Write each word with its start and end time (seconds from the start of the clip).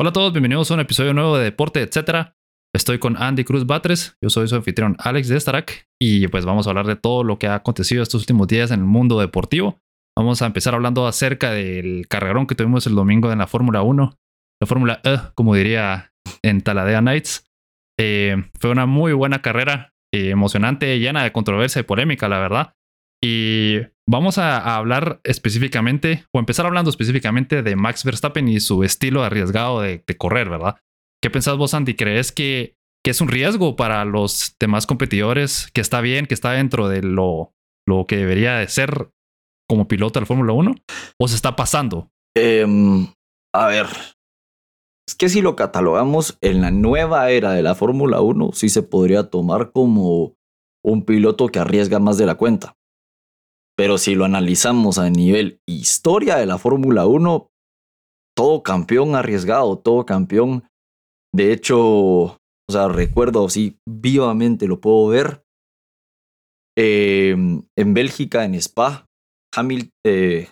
Hola 0.00 0.08
a 0.08 0.12
todos, 0.14 0.32
bienvenidos 0.32 0.70
a 0.70 0.74
un 0.74 0.80
episodio 0.80 1.12
nuevo 1.12 1.36
de 1.36 1.44
Deporte, 1.44 1.82
etcétera. 1.82 2.34
Estoy 2.74 2.98
con 2.98 3.22
Andy 3.22 3.44
Cruz 3.44 3.66
Batres, 3.66 4.16
yo 4.22 4.30
soy 4.30 4.48
su 4.48 4.56
anfitrión 4.56 4.96
Alex 4.98 5.28
de 5.28 5.38
Starak 5.38 5.88
y 6.00 6.26
pues 6.28 6.46
vamos 6.46 6.66
a 6.66 6.70
hablar 6.70 6.86
de 6.86 6.96
todo 6.96 7.22
lo 7.22 7.38
que 7.38 7.48
ha 7.48 7.54
acontecido 7.54 8.02
estos 8.02 8.22
últimos 8.22 8.48
días 8.48 8.70
en 8.70 8.80
el 8.80 8.86
mundo 8.86 9.20
deportivo. 9.20 9.78
Vamos 10.16 10.40
a 10.40 10.46
empezar 10.46 10.74
hablando 10.74 11.06
acerca 11.06 11.50
del 11.50 12.08
carrerón 12.08 12.46
que 12.46 12.54
tuvimos 12.54 12.86
el 12.86 12.94
domingo 12.94 13.30
en 13.30 13.40
la 13.40 13.46
Fórmula 13.46 13.82
1, 13.82 14.16
la 14.62 14.66
Fórmula 14.66 15.02
E, 15.04 15.18
como 15.34 15.54
diría 15.54 16.14
en 16.40 16.62
Taladea 16.62 17.02
Nights. 17.02 17.44
Eh, 17.98 18.42
fue 18.58 18.70
una 18.70 18.86
muy 18.86 19.12
buena 19.12 19.42
carrera, 19.42 19.92
eh, 20.14 20.30
emocionante, 20.30 20.98
llena 20.98 21.24
de 21.24 21.32
controversia 21.32 21.80
y 21.80 21.82
polémica, 21.82 22.26
la 22.26 22.38
verdad. 22.38 22.72
Y 23.22 23.80
vamos 24.08 24.38
a, 24.38 24.76
hablar 24.76 25.20
específicamente, 25.24 26.24
o 26.32 26.38
empezar 26.38 26.66
hablando 26.66 26.90
específicamente 26.90 27.62
de 27.62 27.76
Max 27.76 28.04
Verstappen 28.04 28.48
y 28.48 28.60
su 28.60 28.82
estilo 28.82 29.22
arriesgado 29.22 29.80
de, 29.80 30.04
correr, 30.18 30.48
¿verdad? 30.48 30.76
¿Qué 31.22 31.30
pensás 31.30 31.56
vos, 31.56 31.74
Andy? 31.74 31.94
¿Crees 31.94 32.32
que, 32.32 32.76
que, 33.04 33.10
es 33.10 33.20
un 33.20 33.28
riesgo 33.28 33.76
para 33.76 34.04
los 34.04 34.56
demás 34.58 34.86
competidores? 34.86 35.70
¿Que 35.72 35.82
está 35.82 36.00
bien, 36.00 36.26
que 36.26 36.34
está 36.34 36.52
dentro 36.52 36.88
de 36.88 37.02
lo, 37.02 37.52
lo 37.86 38.06
que 38.06 38.16
debería 38.16 38.56
de 38.56 38.68
ser 38.68 39.10
como 39.68 39.86
piloto 39.86 40.18
de 40.18 40.22
la 40.22 40.26
Fórmula 40.26 40.52
1? 40.54 40.74
¿O 41.18 41.28
se 41.28 41.36
está 41.36 41.56
pasando? 41.56 42.10
Em, 42.34 43.06
a 43.54 43.66
ver, 43.66 43.86
es 45.06 45.14
que 45.14 45.28
si 45.28 45.42
lo 45.42 45.56
catalogamos 45.56 46.38
en 46.40 46.62
la 46.62 46.70
nueva 46.70 47.30
era 47.30 47.52
de 47.52 47.62
la 47.62 47.74
Fórmula 47.74 48.20
1, 48.20 48.52
sí 48.52 48.68
se 48.68 48.82
podría 48.82 49.28
tomar 49.28 49.72
como 49.72 50.36
un 50.82 51.04
piloto 51.04 51.48
que 51.48 51.58
arriesga 51.58 51.98
más 51.98 52.16
de 52.16 52.26
la 52.26 52.36
cuenta. 52.36 52.76
Pero 53.80 53.96
si 53.96 54.14
lo 54.14 54.26
analizamos 54.26 54.98
a 54.98 55.08
nivel 55.08 55.62
historia 55.66 56.36
de 56.36 56.44
la 56.44 56.58
Fórmula 56.58 57.06
1, 57.06 57.48
todo 58.36 58.62
campeón 58.62 59.16
arriesgado, 59.16 59.78
todo 59.78 60.04
campeón. 60.04 60.68
De 61.34 61.54
hecho, 61.54 61.78
o 61.78 62.38
sea, 62.70 62.88
recuerdo, 62.88 63.48
sí, 63.48 63.78
vivamente 63.88 64.66
lo 64.66 64.82
puedo 64.82 65.08
ver. 65.08 65.44
Em, 66.76 67.62
en 67.74 67.94
Bélgica, 67.94 68.44
en 68.44 68.54
Spa, 68.56 69.06
Hamilton, 69.56 69.90
eh, 70.04 70.50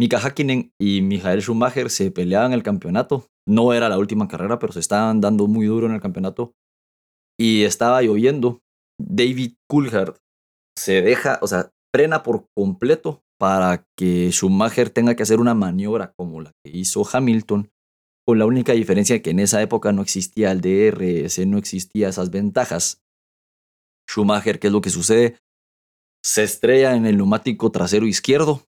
Mika 0.00 0.16
Hakkinen 0.16 0.70
y 0.80 1.02
Michael 1.02 1.42
Schumacher 1.42 1.90
se 1.90 2.10
peleaban 2.10 2.54
el 2.54 2.62
campeonato. 2.62 3.26
No 3.46 3.74
era 3.74 3.90
la 3.90 3.98
última 3.98 4.28
carrera, 4.28 4.58
pero 4.58 4.72
se 4.72 4.80
estaban 4.80 5.20
dando 5.20 5.46
muy 5.46 5.66
duro 5.66 5.88
en 5.88 5.92
el 5.92 6.00
campeonato. 6.00 6.54
Y 7.38 7.64
estaba 7.64 8.00
lloviendo. 8.00 8.60
David 8.98 9.56
Coulthard 9.68 10.16
se 10.74 11.02
deja, 11.02 11.38
o 11.42 11.46
sea, 11.46 11.70
frena 11.94 12.22
por 12.22 12.46
completo 12.54 13.22
para 13.38 13.86
que 13.96 14.30
Schumacher 14.30 14.90
tenga 14.90 15.14
que 15.14 15.22
hacer 15.22 15.40
una 15.40 15.54
maniobra 15.54 16.12
como 16.16 16.40
la 16.40 16.52
que 16.64 16.76
hizo 16.76 17.06
Hamilton, 17.10 17.70
con 18.26 18.38
la 18.38 18.46
única 18.46 18.72
diferencia 18.72 19.22
que 19.22 19.30
en 19.30 19.38
esa 19.38 19.62
época 19.62 19.92
no 19.92 20.02
existía 20.02 20.50
el 20.50 20.60
DRS, 20.60 21.46
no 21.46 21.58
existía 21.58 22.08
esas 22.08 22.30
ventajas. 22.30 23.02
Schumacher, 24.10 24.58
¿qué 24.58 24.68
es 24.68 24.72
lo 24.72 24.80
que 24.80 24.90
sucede? 24.90 25.38
Se 26.24 26.42
estrella 26.42 26.96
en 26.96 27.06
el 27.06 27.18
neumático 27.18 27.70
trasero 27.70 28.06
izquierdo, 28.06 28.62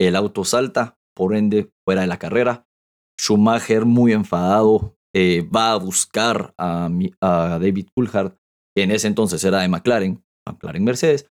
el 0.00 0.14
auto 0.14 0.44
salta, 0.44 0.98
por 1.14 1.34
ende, 1.34 1.70
fuera 1.84 2.02
de 2.02 2.06
la 2.06 2.18
carrera. 2.18 2.66
Schumacher, 3.20 3.84
muy 3.84 4.12
enfadado, 4.12 4.96
eh, 5.14 5.42
va 5.42 5.72
a 5.72 5.76
buscar 5.76 6.54
a, 6.58 6.88
a 7.20 7.58
David 7.58 7.88
Coulthard, 7.94 8.36
que 8.74 8.84
en 8.84 8.90
ese 8.92 9.08
entonces 9.08 9.42
era 9.44 9.60
de 9.60 9.68
McLaren, 9.68 10.24
McLaren 10.46 10.84
Mercedes, 10.84 11.28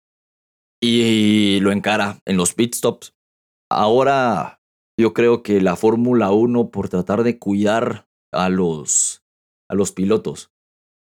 y 0.87 1.61
lo 1.61 1.73
encara 1.73 2.21
en 2.25 2.37
los 2.37 2.55
pit 2.55 2.75
stops. 2.75 3.15
Ahora 3.71 4.61
yo 4.99 5.13
creo 5.13 5.43
que 5.43 5.61
la 5.61 5.77
Fórmula 5.77 6.31
1 6.31 6.71
por 6.71 6.89
tratar 6.89 7.23
de 7.23 7.39
cuidar 7.39 8.07
a 8.33 8.49
los, 8.49 9.25
a 9.69 9.75
los 9.75 9.93
pilotos. 9.93 10.53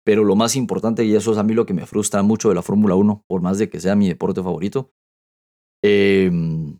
Pero 0.06 0.24
lo 0.24 0.36
más 0.36 0.56
importante, 0.56 1.06
y 1.06 1.16
eso 1.16 1.32
es 1.32 1.38
a 1.38 1.44
mí 1.44 1.54
lo 1.54 1.66
que 1.66 1.74
me 1.74 1.86
frustra 1.86 2.24
mucho 2.24 2.50
de 2.50 2.56
la 2.56 2.62
Fórmula 2.62 2.96
1, 2.96 3.24
por 3.28 3.42
más 3.42 3.58
de 3.58 3.70
que 3.70 3.80
sea 3.80 3.96
mi 3.96 4.08
deporte 4.08 4.42
favorito, 4.42 4.92
em, 5.84 6.78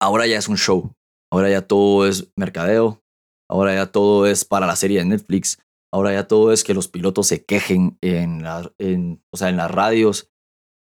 ahora 0.00 0.26
ya 0.26 0.38
es 0.38 0.48
un 0.48 0.56
show. 0.56 0.92
Ahora 1.32 1.50
ya 1.50 1.66
todo 1.66 2.06
es 2.06 2.32
mercadeo. 2.36 3.02
Ahora 3.50 3.74
ya 3.74 3.90
todo 3.90 4.26
es 4.26 4.44
para 4.44 4.66
la 4.66 4.76
serie 4.76 4.98
de 4.98 5.06
Netflix. 5.06 5.58
Ahora 5.92 6.12
ya 6.12 6.28
todo 6.28 6.52
es 6.52 6.64
que 6.64 6.74
los 6.74 6.88
pilotos 6.88 7.26
se 7.26 7.44
quejen 7.44 7.98
en, 8.00 8.44
en, 8.78 9.22
o 9.32 9.36
sea, 9.36 9.48
en 9.48 9.56
las 9.56 9.70
radios 9.70 10.30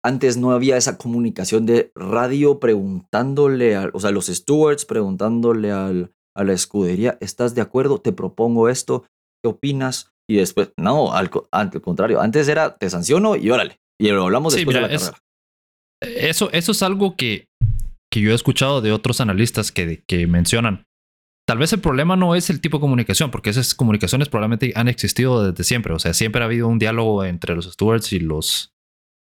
antes 0.07 0.37
no 0.37 0.51
había 0.51 0.77
esa 0.77 0.97
comunicación 0.97 1.65
de 1.65 1.91
radio 1.93 2.59
preguntándole, 2.59 3.75
a, 3.75 3.89
o 3.93 3.99
sea, 3.99 4.11
los 4.11 4.27
stewards 4.27 4.85
preguntándole 4.85 5.71
al, 5.71 6.11
a 6.33 6.45
la 6.45 6.53
escudería, 6.53 7.17
¿estás 7.19 7.55
de 7.55 7.61
acuerdo? 7.61 7.99
Te 7.99 8.13
propongo 8.13 8.69
esto, 8.69 9.05
¿qué 9.43 9.49
opinas? 9.49 10.13
Y 10.29 10.37
después, 10.37 10.71
no, 10.77 11.13
al, 11.13 11.29
contrario, 11.29 12.21
antes 12.21 12.47
era, 12.47 12.77
te 12.77 12.89
sanciono 12.89 13.35
y 13.35 13.49
órale. 13.49 13.79
Y 13.99 14.09
lo 14.09 14.23
hablamos 14.23 14.53
después 14.53 14.75
de 14.75 14.81
la 14.81 14.89
carrera. 14.89 15.17
Eso, 16.01 16.49
eso 16.51 16.71
es 16.71 16.83
algo 16.83 17.15
que, 17.15 17.47
que 18.11 18.21
yo 18.21 18.31
he 18.31 18.35
escuchado 18.35 18.81
de 18.81 18.93
otros 18.93 19.19
analistas 19.19 19.71
que, 19.71 20.03
que 20.07 20.25
mencionan. 20.27 20.85
Tal 21.47 21.57
vez 21.57 21.73
el 21.73 21.79
problema 21.79 22.15
no 22.15 22.35
es 22.35 22.49
el 22.49 22.61
tipo 22.61 22.77
de 22.77 22.81
comunicación, 22.81 23.31
porque 23.31 23.49
esas 23.49 23.73
comunicaciones 23.73 24.29
probablemente 24.29 24.73
han 24.75 24.87
existido 24.89 25.49
desde 25.49 25.63
siempre. 25.63 25.93
O 25.93 25.99
sea, 25.99 26.13
siempre 26.13 26.41
ha 26.41 26.45
habido 26.45 26.67
un 26.67 26.79
diálogo 26.79 27.23
entre 27.23 27.55
los 27.55 27.71
stewards 27.71 28.13
y 28.13 28.19
los, 28.19 28.73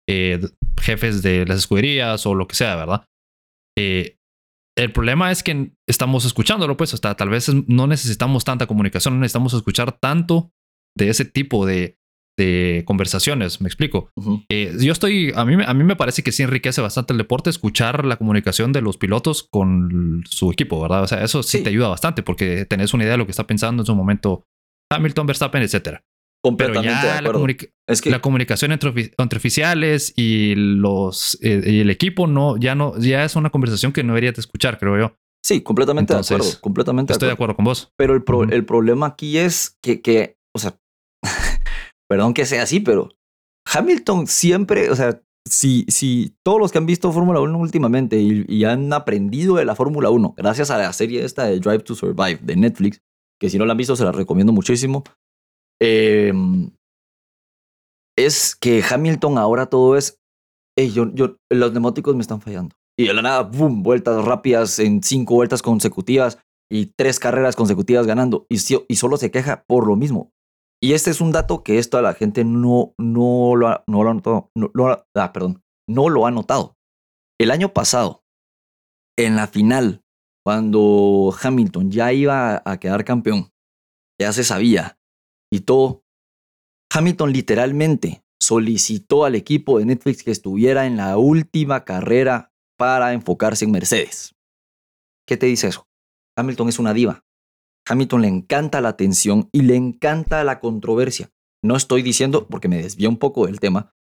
eh, 0.08 0.40
jefes 0.80 1.22
de 1.22 1.46
las 1.46 1.58
escuderías 1.58 2.26
o 2.26 2.34
lo 2.34 2.46
que 2.46 2.54
sea, 2.54 2.76
¿verdad? 2.76 3.04
Eh, 3.78 4.16
el 4.76 4.92
problema 4.92 5.30
es 5.30 5.42
que 5.42 5.72
estamos 5.86 6.24
escuchándolo, 6.24 6.76
pues 6.76 6.94
hasta 6.94 7.14
tal 7.14 7.28
vez 7.28 7.52
no 7.68 7.86
necesitamos 7.86 8.44
tanta 8.44 8.66
comunicación, 8.66 9.14
no 9.14 9.20
necesitamos 9.20 9.52
escuchar 9.54 9.98
tanto 10.00 10.50
de 10.96 11.10
ese 11.10 11.24
tipo 11.26 11.66
de, 11.66 11.98
de 12.38 12.82
conversaciones, 12.86 13.60
me 13.60 13.68
explico. 13.68 14.10
Eh, 14.48 14.74
yo 14.80 14.92
estoy, 14.92 15.32
a 15.34 15.44
mí, 15.44 15.62
a 15.64 15.74
mí 15.74 15.84
me 15.84 15.96
parece 15.96 16.22
que 16.22 16.32
sí 16.32 16.42
enriquece 16.42 16.80
bastante 16.80 17.12
el 17.12 17.18
deporte 17.18 17.50
escuchar 17.50 18.06
la 18.06 18.16
comunicación 18.16 18.72
de 18.72 18.80
los 18.80 18.96
pilotos 18.96 19.42
con 19.42 20.24
su 20.26 20.50
equipo, 20.50 20.80
¿verdad? 20.80 21.02
O 21.02 21.06
sea, 21.06 21.22
eso 21.22 21.42
sí, 21.42 21.62
te 21.62 21.68
ayuda 21.68 21.88
bastante 21.88 22.22
porque 22.22 22.64
tenés 22.64 22.94
una 22.94 23.04
idea 23.04 23.12
de 23.12 23.18
lo 23.18 23.26
que 23.26 23.32
está 23.32 23.46
pensando 23.46 23.82
en 23.82 23.86
su 23.86 23.94
momento 23.94 24.44
Hamilton, 24.90 25.26
Verstappen, 25.26 25.62
etcétera. 25.62 26.02
Completamente 26.42 27.06
de 27.06 27.12
acuerdo. 27.12 27.46
La, 27.46 27.54
es 27.86 28.00
que... 28.00 28.10
la 28.10 28.20
comunicación 28.20 28.72
entre, 28.72 29.12
entre, 29.16 29.36
oficiales 29.36 30.12
y 30.16 30.54
los 30.56 31.38
eh, 31.40 31.62
y 31.64 31.80
el 31.80 31.90
equipo 31.90 32.26
no 32.26 32.56
ya 32.56 32.74
no 32.74 32.98
ya 32.98 33.24
es 33.24 33.36
una 33.36 33.50
conversación 33.50 33.92
que 33.92 34.02
no 34.02 34.12
deberías 34.12 34.38
escuchar, 34.38 34.78
creo 34.78 34.98
yo. 34.98 35.16
Sí, 35.44 35.62
completamente 35.62 36.14
de 36.14 36.20
acuerdo. 36.20 36.46
Completamente 36.60 37.12
estoy 37.12 37.28
de 37.28 37.34
acuerdo. 37.34 37.54
con 37.54 37.64
vos. 37.64 37.92
Pero 37.96 38.14
el, 38.14 38.52
el 38.52 38.64
problema 38.64 39.06
aquí 39.06 39.38
es 39.38 39.76
que, 39.82 40.00
que 40.00 40.36
o 40.54 40.58
sea, 40.58 40.78
perdón 42.08 42.34
que 42.34 42.44
sea 42.44 42.62
así, 42.62 42.80
pero 42.80 43.08
Hamilton 43.72 44.26
siempre, 44.26 44.90
o 44.90 44.96
sea, 44.96 45.22
si, 45.48 45.84
si 45.88 46.36
todos 46.44 46.58
los 46.58 46.72
que 46.72 46.78
han 46.78 46.86
visto 46.86 47.12
Fórmula 47.12 47.40
1 47.40 47.58
últimamente 47.58 48.20
y, 48.20 48.44
y, 48.48 48.64
han 48.64 48.92
aprendido 48.92 49.56
de 49.56 49.64
la 49.64 49.74
Fórmula 49.74 50.10
1, 50.10 50.34
gracias 50.36 50.70
a 50.70 50.78
la 50.78 50.92
serie 50.92 51.24
esta 51.24 51.44
de 51.44 51.58
Drive 51.58 51.80
to 51.80 51.94
Survive 51.94 52.38
de 52.42 52.56
Netflix, 52.56 53.00
que 53.40 53.50
si 53.50 53.58
no 53.58 53.66
la 53.66 53.72
han 53.72 53.78
visto 53.78 53.96
se 53.96 54.04
la 54.04 54.12
recomiendo 54.12 54.52
muchísimo, 54.52 55.02
Em, 55.84 56.70
es 58.16 58.54
que 58.54 58.84
Hamilton 58.88 59.36
ahora 59.36 59.66
todo 59.66 59.96
es, 59.96 60.20
yo, 60.78 61.12
yo, 61.12 61.38
los 61.50 61.72
neumáticos 61.72 62.14
me 62.14 62.20
están 62.20 62.40
fallando. 62.40 62.76
Y 62.96 63.08
de 63.08 63.14
la 63.14 63.22
nada, 63.22 63.42
boom, 63.42 63.82
vueltas 63.82 64.24
rápidas 64.24 64.78
en 64.78 65.02
cinco 65.02 65.34
vueltas 65.34 65.60
consecutivas 65.60 66.38
y 66.70 66.92
tres 66.96 67.18
carreras 67.18 67.56
consecutivas 67.56 68.06
ganando. 68.06 68.46
Y, 68.48 68.58
solo 68.94 69.16
se 69.16 69.32
queja 69.32 69.64
por 69.66 69.88
lo 69.88 69.96
mismo. 69.96 70.30
Y 70.80 70.92
este 70.92 71.10
es 71.10 71.20
un 71.20 71.32
dato 71.32 71.64
que 71.64 71.78
esto 71.78 71.98
a 71.98 72.02
la 72.02 72.14
gente 72.14 72.44
no, 72.44 72.94
no, 72.96 73.56
lo, 73.56 73.68
ha, 73.68 73.84
no 73.88 74.04
lo 74.04 74.10
ha 74.10 74.14
notado. 74.14 74.50
Ah, 75.16 75.32
perdón, 75.32 75.62
no 75.88 76.08
lo 76.08 76.26
ha 76.26 76.30
notado. 76.30 76.76
El 77.40 77.50
año 77.50 77.72
pasado, 77.72 78.22
en 79.18 79.34
la 79.34 79.48
final, 79.48 80.02
cuando 80.44 81.34
Hamilton 81.42 81.90
ya 81.90 82.12
iba 82.12 82.62
a 82.64 82.78
quedar 82.78 83.04
campeón, 83.04 83.50
ya 84.20 84.32
se 84.32 84.44
sabía 84.44 84.96
y 85.52 85.60
todo. 85.60 86.02
Hamilton 86.92 87.32
literalmente 87.32 88.24
solicitó 88.40 89.24
al 89.24 89.34
equipo 89.34 89.78
de 89.78 89.84
Netflix 89.84 90.22
que 90.24 90.30
estuviera 90.30 90.86
en 90.86 90.96
la 90.96 91.16
última 91.18 91.84
carrera 91.84 92.52
para 92.76 93.12
enfocarse 93.12 93.64
en 93.64 93.70
Mercedes. 93.70 94.34
¿Qué 95.26 95.36
te 95.36 95.46
dice 95.46 95.68
eso? 95.68 95.86
Hamilton 96.36 96.68
es 96.68 96.78
una 96.78 96.94
diva. 96.94 97.22
Hamilton 97.86 98.22
le 98.22 98.28
encanta 98.28 98.80
la 98.80 98.88
atención 98.88 99.48
y 99.52 99.62
le 99.62 99.76
encanta 99.76 100.42
la 100.42 100.58
controversia. 100.58 101.30
No 101.62 101.76
estoy 101.76 102.02
diciendo, 102.02 102.48
porque 102.48 102.68
me 102.68 102.82
desvía 102.82 103.08
un 103.08 103.18
poco 103.18 103.46
del 103.46 103.60
tema, 103.60 103.92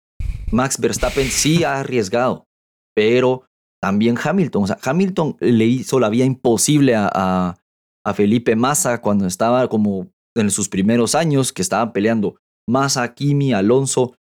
Max 0.51 0.79
Verstappen 0.79 1.27
sí 1.27 1.63
ha 1.63 1.79
arriesgado, 1.79 2.47
pero 2.95 3.45
también 3.81 4.17
Hamilton. 4.21 4.63
O 4.63 4.67
sea, 4.67 4.79
Hamilton 4.83 5.37
le 5.39 5.65
hizo 5.65 5.99
la 5.99 6.09
vía 6.09 6.25
imposible 6.25 6.95
a, 6.95 7.09
a, 7.13 7.57
a 8.05 8.13
Felipe 8.13 8.55
Massa 8.55 9.01
cuando 9.01 9.27
estaba 9.27 9.67
como 9.67 10.07
en 10.35 10.51
sus 10.51 10.69
primeros 10.69 11.15
años, 11.15 11.53
que 11.53 11.61
estaban 11.61 11.93
peleando 11.93 12.37
Massa, 12.67 13.13
Kimi, 13.13 13.53
Alonso, 13.53 14.15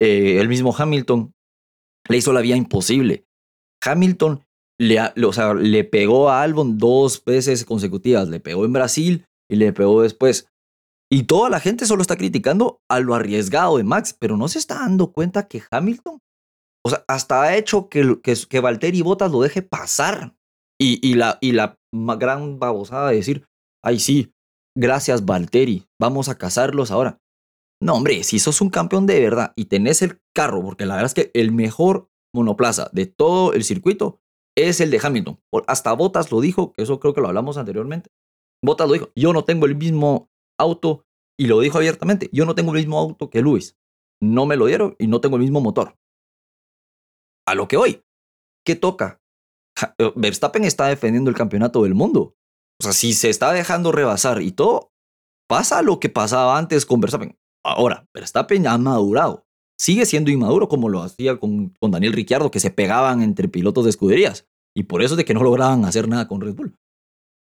eh, 0.00 0.40
el 0.40 0.48
mismo 0.48 0.74
Hamilton, 0.76 1.32
le 2.08 2.16
hizo 2.16 2.32
la 2.32 2.40
vida 2.40 2.56
imposible. 2.56 3.26
Hamilton 3.82 4.44
le, 4.78 5.00
o 5.24 5.32
sea, 5.32 5.54
le 5.54 5.84
pegó 5.84 6.30
a 6.30 6.42
Albon 6.42 6.78
dos 6.78 7.22
veces 7.24 7.64
consecutivas. 7.64 8.28
Le 8.28 8.40
pegó 8.40 8.64
en 8.64 8.72
Brasil 8.72 9.24
y 9.50 9.56
le 9.56 9.72
pegó 9.72 10.02
después. 10.02 10.48
Y 11.10 11.24
toda 11.24 11.50
la 11.50 11.60
gente 11.60 11.86
solo 11.86 12.02
está 12.02 12.16
criticando 12.16 12.80
a 12.90 13.00
lo 13.00 13.14
arriesgado 13.14 13.76
de 13.76 13.84
Max, 13.84 14.16
pero 14.18 14.36
no 14.36 14.48
se 14.48 14.58
está 14.58 14.76
dando 14.76 15.12
cuenta 15.12 15.46
que 15.46 15.62
Hamilton, 15.70 16.18
o 16.84 16.90
sea, 16.90 17.04
hasta 17.08 17.42
ha 17.42 17.56
hecho 17.56 17.88
que, 17.88 18.20
que, 18.22 18.34
que 18.48 18.60
Valtteri 18.60 19.02
Bottas 19.02 19.30
lo 19.30 19.42
deje 19.42 19.62
pasar. 19.62 20.34
Y, 20.80 20.98
y, 21.08 21.14
la, 21.14 21.38
y 21.40 21.52
la 21.52 21.76
gran 21.92 22.58
babosada 22.58 23.10
de 23.10 23.16
decir, 23.16 23.46
ay 23.82 24.00
sí, 24.00 24.33
gracias 24.76 25.24
Valtteri, 25.24 25.86
vamos 26.00 26.28
a 26.28 26.36
cazarlos 26.36 26.90
ahora. 26.90 27.20
No, 27.80 27.94
hombre, 27.94 28.22
si 28.24 28.38
sos 28.38 28.60
un 28.60 28.70
campeón 28.70 29.06
de 29.06 29.20
verdad 29.20 29.52
y 29.56 29.66
tenés 29.66 30.00
el 30.02 30.20
carro, 30.34 30.62
porque 30.62 30.86
la 30.86 30.94
verdad 30.94 31.06
es 31.06 31.14
que 31.14 31.30
el 31.34 31.52
mejor 31.52 32.08
monoplaza 32.34 32.88
de 32.92 33.06
todo 33.06 33.52
el 33.52 33.64
circuito 33.64 34.20
es 34.56 34.80
el 34.80 34.90
de 34.90 35.00
Hamilton. 35.02 35.40
Hasta 35.66 35.92
Bottas 35.92 36.30
lo 36.32 36.40
dijo, 36.40 36.72
eso 36.76 37.00
creo 37.00 37.14
que 37.14 37.20
lo 37.20 37.28
hablamos 37.28 37.56
anteriormente. 37.56 38.10
Bottas 38.62 38.88
lo 38.88 38.94
dijo, 38.94 39.10
yo 39.14 39.32
no 39.32 39.44
tengo 39.44 39.66
el 39.66 39.76
mismo 39.76 40.30
auto 40.58 41.06
y 41.38 41.46
lo 41.46 41.60
dijo 41.60 41.78
abiertamente, 41.78 42.30
yo 42.32 42.46
no 42.46 42.54
tengo 42.54 42.72
el 42.72 42.78
mismo 42.78 42.98
auto 42.98 43.30
que 43.30 43.42
Luis. 43.42 43.76
No 44.22 44.46
me 44.46 44.56
lo 44.56 44.66
dieron 44.66 44.94
y 44.98 45.06
no 45.06 45.20
tengo 45.20 45.36
el 45.36 45.42
mismo 45.42 45.60
motor. 45.60 45.98
A 47.46 47.54
lo 47.54 47.68
que 47.68 47.76
hoy, 47.76 48.02
¿qué 48.64 48.76
toca? 48.76 49.20
Eh, 49.98 50.12
Verstappen 50.16 50.64
está 50.64 50.86
defendiendo 50.86 51.30
el 51.30 51.36
campeonato 51.36 51.82
del 51.82 51.94
mundo. 51.94 52.36
O 52.80 52.84
sea, 52.84 52.92
si 52.92 53.14
se 53.14 53.30
está 53.30 53.52
dejando 53.52 53.92
rebasar 53.92 54.42
y 54.42 54.52
todo, 54.52 54.92
pasa 55.48 55.82
lo 55.82 56.00
que 56.00 56.08
pasaba 56.08 56.58
antes 56.58 56.86
con 56.86 57.00
Verstappen. 57.00 57.38
Ahora, 57.64 58.06
Verstappen 58.12 58.66
ha 58.66 58.76
madurado. 58.78 59.46
Sigue 59.78 60.06
siendo 60.06 60.30
inmaduro 60.30 60.68
como 60.68 60.88
lo 60.88 61.02
hacía 61.02 61.38
con, 61.38 61.70
con 61.80 61.90
Daniel 61.90 62.12
Ricciardo, 62.12 62.50
que 62.50 62.60
se 62.60 62.70
pegaban 62.70 63.22
entre 63.22 63.48
pilotos 63.48 63.84
de 63.84 63.90
escuderías. 63.90 64.46
Y 64.76 64.84
por 64.84 65.02
eso 65.02 65.14
es 65.14 65.18
de 65.18 65.24
que 65.24 65.34
no 65.34 65.42
lograban 65.42 65.84
hacer 65.84 66.08
nada 66.08 66.28
con 66.28 66.40
Red 66.40 66.54
Bull. 66.54 66.76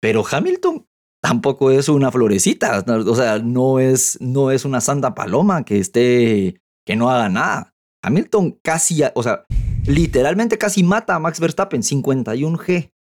Pero 0.00 0.24
Hamilton 0.30 0.86
tampoco 1.22 1.70
es 1.70 1.88
una 1.88 2.12
florecita. 2.12 2.84
O 2.86 3.14
sea, 3.16 3.38
no 3.38 3.80
es, 3.80 4.18
no 4.20 4.50
es 4.50 4.64
una 4.64 4.80
santa 4.80 5.14
paloma 5.14 5.64
que 5.64 5.78
esté, 5.78 6.60
que 6.86 6.96
no 6.96 7.10
haga 7.10 7.28
nada. 7.28 7.74
Hamilton 8.02 8.60
casi, 8.62 9.02
o 9.14 9.22
sea, 9.22 9.46
literalmente 9.86 10.58
casi 10.58 10.82
mata 10.82 11.14
a 11.14 11.18
Max 11.18 11.40
Verstappen, 11.40 11.82
51G. 11.82 12.92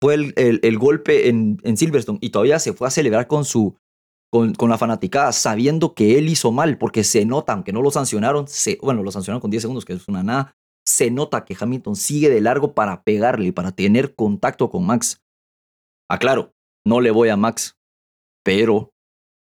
Fue 0.00 0.14
el, 0.14 0.34
el, 0.36 0.78
golpe 0.78 1.28
en, 1.28 1.58
en, 1.64 1.76
Silverstone 1.76 2.18
y 2.20 2.30
todavía 2.30 2.58
se 2.58 2.72
fue 2.72 2.86
a 2.86 2.90
celebrar 2.90 3.26
con 3.26 3.44
su 3.44 3.76
con, 4.30 4.54
con, 4.54 4.70
la 4.70 4.78
fanaticada, 4.78 5.32
sabiendo 5.32 5.94
que 5.94 6.18
él 6.18 6.28
hizo 6.28 6.52
mal, 6.52 6.78
porque 6.78 7.02
se 7.02 7.24
nota, 7.24 7.54
aunque 7.54 7.72
no 7.72 7.82
lo 7.82 7.90
sancionaron, 7.90 8.46
se, 8.46 8.78
bueno, 8.82 9.02
lo 9.02 9.10
sancionaron 9.10 9.40
con 9.40 9.50
10 9.50 9.62
segundos, 9.62 9.84
que 9.84 9.94
es 9.94 10.06
una 10.06 10.22
nada, 10.22 10.54
se 10.86 11.10
nota 11.10 11.44
que 11.44 11.56
Hamilton 11.58 11.96
sigue 11.96 12.28
de 12.28 12.40
largo 12.40 12.74
para 12.74 13.02
pegarle, 13.02 13.52
para 13.52 13.72
tener 13.72 14.14
contacto 14.14 14.70
con 14.70 14.86
Max. 14.86 15.22
Aclaro, 16.10 16.54
no 16.86 17.00
le 17.00 17.10
voy 17.10 17.28
a 17.28 17.36
Max, 17.36 17.78
pero 18.44 18.92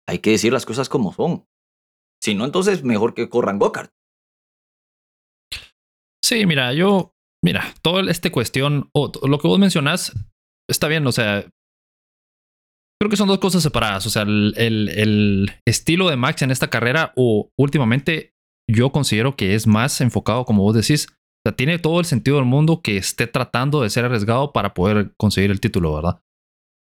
hay 0.07 0.19
que 0.19 0.31
decir 0.31 0.53
las 0.53 0.67
cosas 0.67 0.89
como 0.89 1.13
son. 1.13 1.47
Si 2.23 2.35
no, 2.35 2.45
entonces 2.45 2.85
mejor 2.85 3.15
que 3.15 3.29
corran 3.29 3.59
Gokart. 3.59 3.93
Sí, 6.23 6.47
mira, 6.47 6.73
yo, 6.73 7.13
mira, 7.43 7.75
toda 7.83 8.11
esta 8.11 8.31
cuestión, 8.31 8.91
lo 8.95 9.39
que 9.39 9.49
vos 9.49 9.59
mencionás, 9.59 10.13
está 10.69 10.89
bien, 10.89 11.07
o 11.07 11.13
sea, 11.13 11.47
creo 13.01 13.11
que 13.11 13.17
son 13.17 13.29
dos 13.29 13.39
cosas 13.39 13.63
separadas. 13.63 14.07
O 14.07 14.11
sea, 14.11 14.23
el, 14.23 14.55
el, 14.57 15.51
estilo 15.67 16.09
de 16.09 16.17
Max 16.17 16.43
en 16.43 16.51
esta 16.51 16.71
carrera, 16.71 17.13
o 17.17 17.51
últimamente, 17.59 18.33
yo 18.71 18.93
considero 18.93 19.37
que 19.37 19.55
es 19.55 19.67
más 19.67 20.01
enfocado, 20.01 20.45
como 20.45 20.63
vos 20.63 20.75
decís, 20.75 21.09
o 21.11 21.51
sea, 21.51 21.57
tiene 21.57 21.79
todo 21.79 22.01
el 22.01 22.07
sentido 22.07 22.39
del 22.39 22.47
mundo 22.47 22.81
que 22.83 22.97
esté 22.97 23.27
tratando 23.27 23.83
de 23.83 23.91
ser 23.91 24.07
arriesgado 24.07 24.53
para 24.53 24.73
poder 24.73 25.13
conseguir 25.19 25.51
el 25.51 25.61
título, 25.61 25.95
¿verdad? 25.95 26.21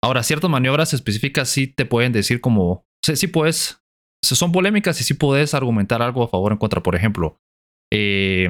Ahora, 0.02 0.22
ciertas 0.22 0.50
maniobras 0.50 0.94
específicas 0.94 1.48
sí 1.48 1.66
te 1.66 1.84
pueden 1.84 2.12
decir 2.12 2.40
como, 2.40 2.70
o 2.70 2.84
sea, 3.04 3.16
sí 3.16 3.26
puedes, 3.26 3.82
son 4.24 4.52
polémicas 4.52 5.00
y 5.00 5.04
sí 5.04 5.14
puedes 5.14 5.54
argumentar 5.54 6.00
algo 6.00 6.22
a 6.22 6.28
favor 6.28 6.52
o 6.52 6.54
en 6.54 6.58
contra. 6.58 6.82
Por 6.82 6.94
ejemplo, 6.94 7.38
eh, 7.92 8.48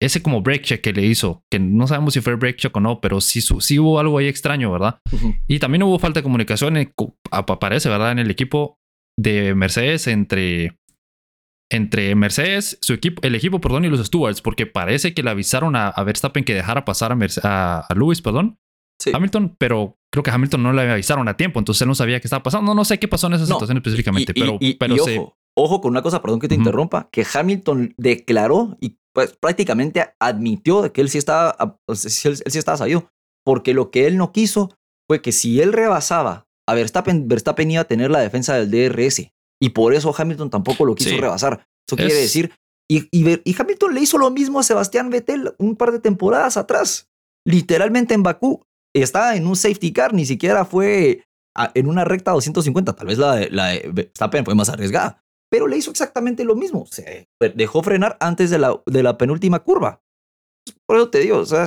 ese 0.00 0.22
como 0.22 0.42
break 0.42 0.62
check 0.62 0.80
que 0.80 0.92
le 0.92 1.04
hizo, 1.04 1.42
que 1.50 1.58
no 1.58 1.86
sabemos 1.86 2.14
si 2.14 2.20
fue 2.20 2.34
break 2.34 2.56
check 2.56 2.76
o 2.76 2.80
no, 2.80 3.00
pero 3.00 3.20
sí, 3.20 3.40
sí 3.40 3.78
hubo 3.78 3.98
algo 3.98 4.18
ahí 4.18 4.26
extraño, 4.26 4.70
¿verdad? 4.70 5.00
Y 5.48 5.58
también 5.58 5.82
hubo 5.82 5.98
falta 5.98 6.20
de 6.20 6.24
comunicación, 6.24 6.92
aparece, 7.30 7.88
¿verdad? 7.88 8.12
En 8.12 8.18
el 8.18 8.30
equipo 8.30 8.78
de 9.18 9.54
Mercedes 9.54 10.06
entre, 10.06 10.78
entre 11.70 12.14
Mercedes, 12.14 12.78
su 12.80 12.92
equipo, 12.92 13.20
el 13.22 13.34
equipo, 13.34 13.60
perdón, 13.60 13.84
y 13.84 13.88
los 13.88 14.04
stewards, 14.06 14.42
porque 14.42 14.66
parece 14.66 15.14
que 15.14 15.22
le 15.22 15.30
avisaron 15.30 15.76
a, 15.76 15.92
Verstappen 16.04 16.44
que 16.44 16.54
dejara 16.54 16.84
pasar 16.84 17.12
a, 17.42 17.78
a, 17.88 17.94
Lewis, 17.94 18.22
perdón. 18.22 18.58
Hamilton, 19.12 19.56
pero 19.58 19.98
creo 20.10 20.22
que 20.22 20.30
Hamilton 20.30 20.62
no 20.62 20.72
le 20.72 20.90
avisaron 20.90 21.28
a 21.28 21.36
tiempo, 21.36 21.58
entonces 21.58 21.82
él 21.82 21.88
no 21.88 21.94
sabía 21.94 22.20
qué 22.20 22.26
estaba 22.26 22.42
pasando. 22.42 22.74
No, 22.74 22.84
sé 22.84 22.98
qué 22.98 23.08
pasó 23.08 23.26
en 23.26 23.34
esa 23.34 23.46
situación 23.46 23.76
específicamente, 23.76 24.32
pero, 24.34 24.58
pero 24.78 24.94
ojo, 24.94 25.36
ojo, 25.54 25.80
con 25.80 25.90
una 25.90 26.02
cosa, 26.02 26.22
perdón 26.22 26.40
que 26.40 26.48
te 26.48 26.54
interrumpa, 26.54 27.08
que 27.10 27.26
Hamilton 27.30 27.94
declaró 27.96 28.76
y 28.80 28.98
pues 29.16 29.34
prácticamente 29.34 30.04
admitió 30.20 30.92
que 30.92 31.00
él 31.00 31.08
sí 31.08 31.16
estaba, 31.16 31.78
él, 31.88 31.96
sí 31.96 32.58
estaba 32.58 32.76
sabido, 32.76 33.08
porque 33.46 33.72
lo 33.72 33.90
que 33.90 34.06
él 34.06 34.18
no 34.18 34.30
quiso 34.30 34.76
fue 35.08 35.22
que 35.22 35.32
si 35.32 35.62
él 35.62 35.72
rebasaba 35.72 36.46
a 36.68 36.74
Verstappen, 36.74 37.26
Verstappen 37.26 37.70
iba 37.70 37.80
a 37.80 37.86
tener 37.86 38.10
la 38.10 38.20
defensa 38.20 38.56
del 38.56 38.70
DRS 38.70 39.32
y 39.58 39.70
por 39.70 39.94
eso 39.94 40.14
Hamilton 40.14 40.50
tampoco 40.50 40.84
lo 40.84 40.94
quiso 40.94 41.16
rebasar. 41.16 41.66
Eso 41.88 41.96
quiere 41.96 42.12
decir, 42.12 42.52
y, 42.90 43.08
y, 43.10 43.56
Hamilton 43.58 43.94
le 43.94 44.02
hizo 44.02 44.18
lo 44.18 44.30
mismo 44.30 44.60
a 44.60 44.64
Sebastián 44.64 45.08
Vettel 45.08 45.54
un 45.56 45.76
par 45.76 45.92
de 45.92 46.00
temporadas 46.00 46.58
atrás, 46.58 47.08
literalmente 47.46 48.12
en 48.12 48.22
Bakú, 48.22 48.66
estaba 48.94 49.34
en 49.34 49.46
un 49.46 49.56
safety 49.56 49.94
car, 49.94 50.12
ni 50.12 50.26
siquiera 50.26 50.66
fue 50.66 51.24
en 51.72 51.88
una 51.88 52.04
recta 52.04 52.32
250, 52.32 52.92
tal 52.92 53.06
vez 53.06 53.16
la 53.16 53.46
la 53.50 53.68
de 53.68 53.88
Verstappen 53.90 54.44
fue 54.44 54.54
más 54.54 54.68
arriesgada, 54.68 55.24
pero 55.50 55.66
le 55.66 55.76
hizo 55.76 55.90
exactamente 55.90 56.44
lo 56.44 56.54
mismo. 56.54 56.86
Se 56.86 57.28
dejó 57.54 57.82
frenar 57.82 58.16
antes 58.20 58.50
de 58.50 58.58
la, 58.58 58.82
de 58.86 59.02
la 59.02 59.16
penúltima 59.16 59.60
curva. 59.60 60.02
Por 60.86 60.96
eso 60.96 61.10
te 61.10 61.20
digo, 61.20 61.38
o 61.38 61.46
sea, 61.46 61.66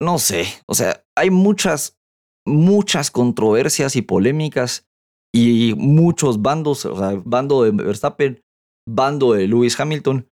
no 0.00 0.18
sé, 0.18 0.46
o 0.66 0.74
sea, 0.74 1.04
hay 1.16 1.30
muchas, 1.30 1.98
muchas 2.46 3.10
controversias 3.10 3.94
y 3.94 4.02
polémicas 4.02 4.88
y 5.34 5.74
muchos 5.76 6.42
bandos, 6.42 6.84
o 6.84 6.96
sea, 6.96 7.22
bando 7.24 7.62
de 7.62 7.70
Verstappen, 7.70 8.42
bando 8.88 9.32
de 9.32 9.46
Lewis 9.46 9.78
Hamilton. 9.78 10.28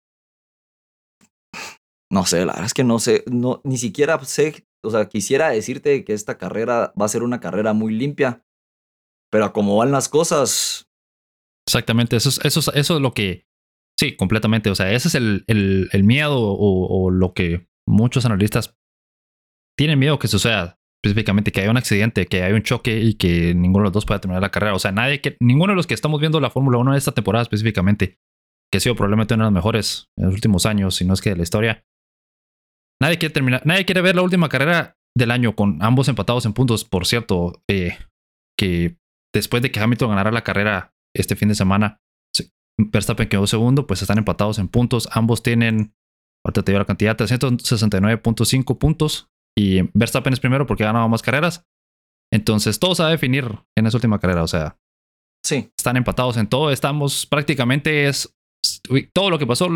No 2.12 2.26
sé, 2.26 2.40
la 2.40 2.52
verdad 2.52 2.66
es 2.66 2.74
que 2.74 2.84
no 2.84 2.98
sé, 2.98 3.24
no, 3.26 3.60
ni 3.64 3.78
siquiera 3.78 4.22
sé, 4.24 4.66
o 4.84 4.90
sea, 4.90 5.08
quisiera 5.08 5.48
decirte 5.48 6.04
que 6.04 6.12
esta 6.12 6.38
carrera 6.38 6.92
va 7.00 7.06
a 7.06 7.08
ser 7.08 7.22
una 7.22 7.40
carrera 7.40 7.72
muy 7.72 7.94
limpia, 7.94 8.44
pero 9.32 9.52
como 9.52 9.76
van 9.78 9.90
las 9.90 10.08
cosas, 10.08 10.88
Exactamente, 11.66 12.16
eso 12.16 12.28
es, 12.28 12.40
eso 12.44 12.72
eso 12.74 12.96
es 12.96 13.02
lo 13.02 13.12
que, 13.12 13.46
sí, 13.98 14.16
completamente, 14.16 14.70
o 14.70 14.74
sea, 14.74 14.92
ese 14.92 15.08
es 15.08 15.14
el, 15.14 15.44
el, 15.46 15.88
el 15.92 16.04
miedo 16.04 16.36
o, 16.38 17.10
lo 17.10 17.32
que 17.32 17.68
muchos 17.86 18.26
analistas 18.26 18.76
tienen 19.76 19.98
miedo 19.98 20.18
que 20.18 20.28
suceda, 20.28 20.78
específicamente 21.02 21.52
que 21.52 21.60
haya 21.60 21.70
un 21.70 21.76
accidente, 21.76 22.26
que 22.26 22.42
haya 22.42 22.54
un 22.54 22.62
choque 22.62 23.00
y 23.00 23.14
que 23.14 23.54
ninguno 23.54 23.82
de 23.82 23.86
los 23.86 23.92
dos 23.92 24.06
pueda 24.06 24.20
terminar 24.20 24.42
la 24.42 24.50
carrera. 24.50 24.74
O 24.74 24.78
sea, 24.78 24.92
nadie 24.92 25.20
que, 25.20 25.36
ninguno 25.40 25.72
de 25.72 25.76
los 25.76 25.86
que 25.86 25.94
estamos 25.94 26.20
viendo 26.20 26.40
la 26.40 26.50
Fórmula 26.50 26.78
1 26.78 26.92
en 26.92 26.98
esta 26.98 27.12
temporada 27.12 27.42
específicamente, 27.42 28.18
que 28.70 28.78
ha 28.78 28.80
sido 28.80 28.94
probablemente 28.94 29.34
una 29.34 29.44
de 29.44 29.50
las 29.50 29.54
mejores 29.54 30.10
en 30.16 30.26
los 30.26 30.34
últimos 30.34 30.66
años, 30.66 30.94
si 30.94 31.04
no 31.04 31.14
es 31.14 31.20
que 31.20 31.30
de 31.30 31.36
la 31.36 31.42
historia, 31.42 31.84
nadie 33.00 33.18
quiere 33.18 33.32
terminar, 33.32 33.62
nadie 33.64 33.84
quiere 33.84 34.00
ver 34.00 34.16
la 34.16 34.22
última 34.22 34.48
carrera 34.48 34.96
del 35.16 35.30
año 35.30 35.54
con 35.54 35.78
ambos 35.82 36.08
empatados 36.08 36.46
en 36.46 36.52
puntos. 36.52 36.84
Por 36.84 37.06
cierto, 37.06 37.62
eh, 37.68 37.98
que 38.58 38.96
después 39.34 39.62
de 39.62 39.70
que 39.70 39.80
Hamilton 39.80 40.10
ganara 40.10 40.30
la 40.30 40.44
carrera 40.44 40.93
este 41.14 41.36
fin 41.36 41.48
de 41.48 41.54
semana. 41.54 42.00
Verstappen 42.76 43.28
quedó 43.28 43.46
segundo, 43.46 43.86
pues 43.86 44.02
están 44.02 44.18
empatados 44.18 44.58
en 44.58 44.68
puntos. 44.68 45.08
Ambos 45.12 45.42
tienen, 45.42 45.94
ahorita 46.44 46.62
te 46.62 46.72
digo 46.72 46.80
la 46.80 46.84
cantidad, 46.84 47.16
369.5 47.16 48.78
puntos. 48.78 49.30
Y 49.56 49.82
Verstappen 49.96 50.32
es 50.32 50.40
primero 50.40 50.66
porque 50.66 50.82
ha 50.82 50.86
ganado 50.86 51.08
más 51.08 51.22
carreras. 51.22 51.64
Entonces 52.32 52.80
todo 52.80 52.94
se 52.96 53.02
va 53.02 53.08
a 53.08 53.12
definir 53.12 53.44
en 53.78 53.86
esa 53.86 53.96
última 53.96 54.18
carrera. 54.18 54.42
O 54.42 54.48
sea, 54.48 54.76
sí. 55.44 55.70
están 55.78 55.96
empatados 55.96 56.36
en 56.36 56.48
todo. 56.48 56.72
Estamos 56.72 57.26
prácticamente 57.26 58.08
es 58.08 58.34
todo 59.12 59.30
lo 59.30 59.38
que 59.38 59.46
pasó. 59.46 59.68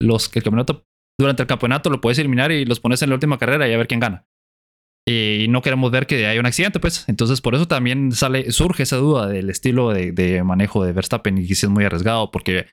Los 0.00 0.28
que 0.28 0.40
el 0.40 0.42
campeonato 0.42 0.84
durante 1.20 1.42
el 1.42 1.46
campeonato 1.46 1.90
lo 1.90 2.00
puedes 2.00 2.18
eliminar 2.18 2.50
y 2.50 2.64
los 2.64 2.80
pones 2.80 3.02
en 3.02 3.10
la 3.10 3.14
última 3.14 3.38
carrera 3.38 3.68
y 3.68 3.72
a 3.72 3.76
ver 3.76 3.86
quién 3.86 4.00
gana 4.00 4.26
y 5.06 5.46
no 5.48 5.62
queremos 5.62 5.90
ver 5.90 6.06
que 6.06 6.26
haya 6.26 6.38
un 6.38 6.46
accidente, 6.46 6.78
pues. 6.78 7.08
Entonces, 7.08 7.40
por 7.40 7.54
eso 7.54 7.66
también 7.66 8.12
sale, 8.12 8.52
surge 8.52 8.84
esa 8.84 8.96
duda 8.96 9.26
del 9.26 9.50
estilo 9.50 9.90
de, 9.90 10.42
manejo 10.44 10.84
de 10.84 10.92
Verstappen 10.92 11.38
y 11.38 11.46
si 11.46 11.66
es 11.66 11.68
muy 11.68 11.84
arriesgado, 11.84 12.30
porque 12.30 12.66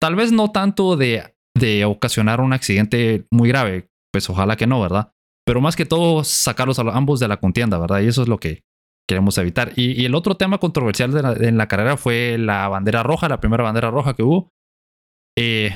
tal 0.00 0.16
vez 0.16 0.32
no 0.32 0.50
tanto 0.50 0.96
de, 0.96 1.34
de 1.54 1.84
ocasionar 1.84 2.40
un 2.40 2.52
accidente 2.52 3.26
muy 3.30 3.48
grave, 3.48 3.88
pues 4.12 4.30
ojalá 4.30 4.56
que 4.56 4.66
no, 4.66 4.80
¿verdad? 4.80 5.12
Pero 5.46 5.60
más 5.60 5.76
que 5.76 5.86
todo, 5.86 6.24
sacarlos 6.24 6.78
a 6.78 6.82
ambos 6.82 7.20
de 7.20 7.28
la 7.28 7.38
contienda, 7.38 7.78
¿verdad? 7.78 8.00
Y 8.00 8.06
eso 8.06 8.22
es 8.22 8.28
lo 8.28 8.38
que 8.38 8.62
queremos 9.08 9.36
evitar. 9.38 9.72
Y, 9.76 10.04
el 10.04 10.14
otro 10.14 10.36
tema 10.36 10.58
controversial 10.58 11.12
de 11.12 11.48
en 11.48 11.58
la 11.58 11.68
carrera 11.68 11.96
fue 11.96 12.36
la 12.38 12.68
bandera 12.68 13.02
roja, 13.02 13.28
la 13.28 13.40
primera 13.40 13.64
bandera 13.64 13.90
roja 13.90 14.14
que 14.14 14.22
hubo. 14.22 14.50
Eh, 15.38 15.74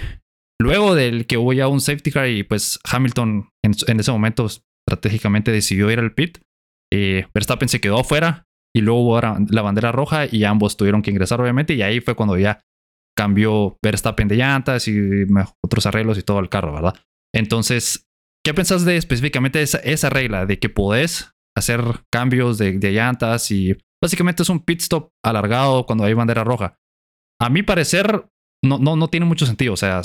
luego 0.60 0.94
del 0.94 1.26
que 1.26 1.36
hubo 1.38 1.52
ya 1.52 1.68
un 1.68 1.80
safety 1.80 2.10
car 2.10 2.28
y 2.28 2.42
pues 2.42 2.80
Hamilton 2.84 3.50
en, 3.64 3.72
en 3.86 4.00
ese 4.00 4.12
momento 4.12 4.46
estratégicamente 4.86 5.52
decidió 5.52 5.90
ir 5.90 5.98
al 5.98 6.14
pit. 6.14 6.38
Eh, 6.92 7.26
Verstappen 7.34 7.68
se 7.68 7.80
quedó 7.80 8.00
afuera 8.00 8.46
y 8.74 8.80
luego 8.80 9.02
hubo 9.02 9.20
la 9.20 9.62
bandera 9.62 9.92
roja 9.92 10.26
y 10.30 10.44
ambos 10.44 10.76
tuvieron 10.76 11.02
que 11.02 11.10
ingresar 11.10 11.40
obviamente 11.40 11.74
y 11.74 11.82
ahí 11.82 12.00
fue 12.00 12.14
cuando 12.14 12.38
ya 12.38 12.60
cambió 13.16 13.78
Verstappen 13.82 14.28
de 14.28 14.36
llantas 14.36 14.88
y 14.88 15.26
otros 15.62 15.86
arreglos 15.86 16.18
y 16.18 16.22
todo 16.22 16.38
el 16.40 16.48
carro, 16.48 16.72
¿verdad? 16.72 16.94
Entonces, 17.34 18.06
¿qué 18.44 18.54
pensás 18.54 18.84
de 18.84 18.96
específicamente 18.96 19.62
esa, 19.62 20.10
regla 20.10 20.46
de 20.46 20.58
que 20.58 20.68
podés 20.68 21.32
hacer 21.56 21.82
cambios 22.10 22.58
de, 22.58 22.78
llantas 22.92 23.50
y 23.50 23.76
básicamente 24.02 24.42
es 24.42 24.48
un 24.48 24.60
pit 24.60 24.80
stop 24.80 25.10
alargado 25.24 25.86
cuando 25.86 26.04
hay 26.04 26.14
bandera 26.14 26.44
roja? 26.44 26.78
A 27.40 27.50
mi 27.50 27.62
parecer, 27.62 28.26
no, 28.64 28.78
no, 28.78 28.96
no 28.96 29.08
tiene 29.08 29.26
mucho 29.26 29.46
sentido. 29.46 29.74
O 29.74 29.76
sea, 29.76 30.02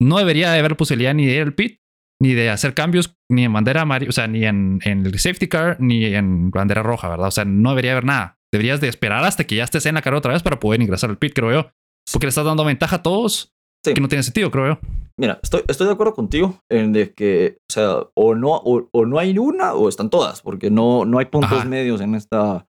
no 0.00 0.18
debería 0.18 0.52
de 0.52 0.58
haber 0.58 0.76
posibilidad 0.76 1.14
ni 1.14 1.26
de 1.26 1.34
ir 1.34 1.42
al 1.42 1.54
pit, 1.54 1.80
ni 2.22 2.34
de 2.34 2.50
hacer 2.50 2.72
cambios, 2.72 3.16
ni 3.28 3.44
en 3.44 3.52
bandera 3.52 3.82
amarilla, 3.82 4.10
o 4.10 4.12
sea, 4.12 4.28
ni 4.28 4.44
en, 4.44 4.78
en 4.84 5.04
el 5.04 5.18
safety 5.18 5.48
car, 5.48 5.76
ni 5.80 6.04
en 6.04 6.52
bandera 6.52 6.82
roja, 6.84 7.08
¿verdad? 7.08 7.26
O 7.26 7.32
sea, 7.32 7.44
no 7.44 7.70
debería 7.70 7.92
haber 7.92 8.04
nada. 8.04 8.38
Deberías 8.52 8.80
de 8.80 8.86
esperar 8.86 9.24
hasta 9.24 9.44
que 9.44 9.56
ya 9.56 9.64
estés 9.64 9.86
en 9.86 9.96
la 9.96 10.02
carrera 10.02 10.18
otra 10.18 10.32
vez 10.32 10.42
para 10.42 10.60
poder 10.60 10.80
ingresar 10.80 11.10
al 11.10 11.18
pit, 11.18 11.32
creo 11.34 11.50
yo. 11.50 11.70
Porque 12.12 12.26
le 12.26 12.28
estás 12.28 12.44
dando 12.44 12.64
ventaja 12.64 12.96
a 12.96 13.02
todos 13.02 13.52
que 13.82 14.00
no 14.00 14.08
tiene 14.08 14.22
sentido, 14.22 14.52
creo 14.52 14.74
yo. 14.74 14.78
Mira, 15.18 15.40
estoy, 15.42 15.62
estoy 15.66 15.88
de 15.88 15.94
acuerdo 15.94 16.14
contigo 16.14 16.60
en 16.70 16.92
de 16.92 17.12
que, 17.12 17.58
o 17.68 17.72
sea, 17.72 17.96
o 18.14 18.34
no, 18.36 18.54
o, 18.54 19.06
no 19.06 19.18
hay 19.18 19.36
una 19.38 19.74
o 19.74 19.88
están 19.88 20.08
todas, 20.08 20.42
porque 20.42 20.70
no, 20.70 21.04
no 21.04 21.18
hay 21.18 21.26
puntos 21.26 21.66
medios 21.66 22.00
en 22.00 22.14
esta, 22.14 22.68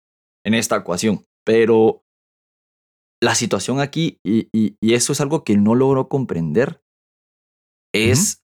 en 0.43 0.55
esta 0.55 0.77
ecuación. 0.77 1.23
Pero 1.45 2.03
la 3.21 3.35
situación 3.35 3.79
aquí, 3.79 4.17
y, 4.25 4.49
y, 4.51 4.93
eso 4.93 5.13
es 5.13 5.21
algo 5.21 5.43
que 5.43 5.55
no 5.55 5.75
logro 5.75 6.09
comprender, 6.09 6.81
es 7.93 8.44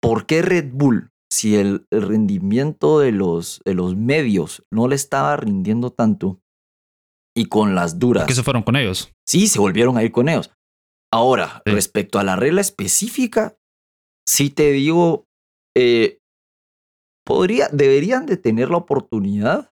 por 0.00 0.26
qué 0.26 0.42
Red 0.42 0.70
Bull, 0.72 1.10
si 1.30 1.56
el, 1.56 1.86
rendimiento 1.90 3.00
de 3.00 3.12
los, 3.12 3.60
de 3.64 3.74
los 3.74 3.96
medios 3.96 4.64
no 4.72 4.88
le 4.88 4.96
estaba 4.96 5.36
rindiendo 5.36 5.90
tanto, 5.90 6.40
y 7.36 7.46
con 7.46 7.74
las 7.74 7.98
duras. 7.98 8.22
¿Por 8.22 8.28
qué 8.28 8.34
se 8.34 8.42
fueron 8.42 8.62
con 8.62 8.76
ellos? 8.76 9.12
Sí, 9.28 9.46
se 9.46 9.58
volvieron 9.58 9.96
a 9.98 10.02
ir 10.02 10.10
con 10.10 10.28
ellos. 10.28 10.50
Ahora, 11.12 11.62
respecto 11.64 12.18
a 12.18 12.24
la 12.24 12.34
regla 12.34 12.60
específica, 12.60 13.56
sí 14.26 14.50
te 14.50 14.72
digo, 14.72 15.26
eh, 15.76 16.18
podría, 17.26 17.68
deberían 17.68 18.26
de 18.26 18.36
tener 18.36 18.70
la 18.70 18.78
oportunidad 18.78 19.70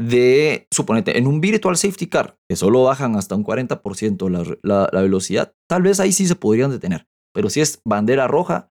de, 0.00 0.66
suponete, 0.72 1.18
en 1.18 1.26
un 1.26 1.40
virtual 1.40 1.76
safety 1.76 2.06
car, 2.06 2.38
que 2.48 2.56
solo 2.56 2.84
bajan 2.84 3.16
hasta 3.16 3.34
un 3.34 3.44
40% 3.44 4.60
la, 4.62 4.88
la, 4.90 5.02
velocidad, 5.02 5.54
tal 5.68 5.82
vez 5.82 6.00
ahí 6.00 6.12
sí 6.12 6.26
se 6.26 6.36
podrían 6.36 6.70
detener. 6.70 7.06
Pero 7.34 7.50
si 7.50 7.60
es 7.60 7.80
bandera 7.86 8.26
roja, 8.26 8.69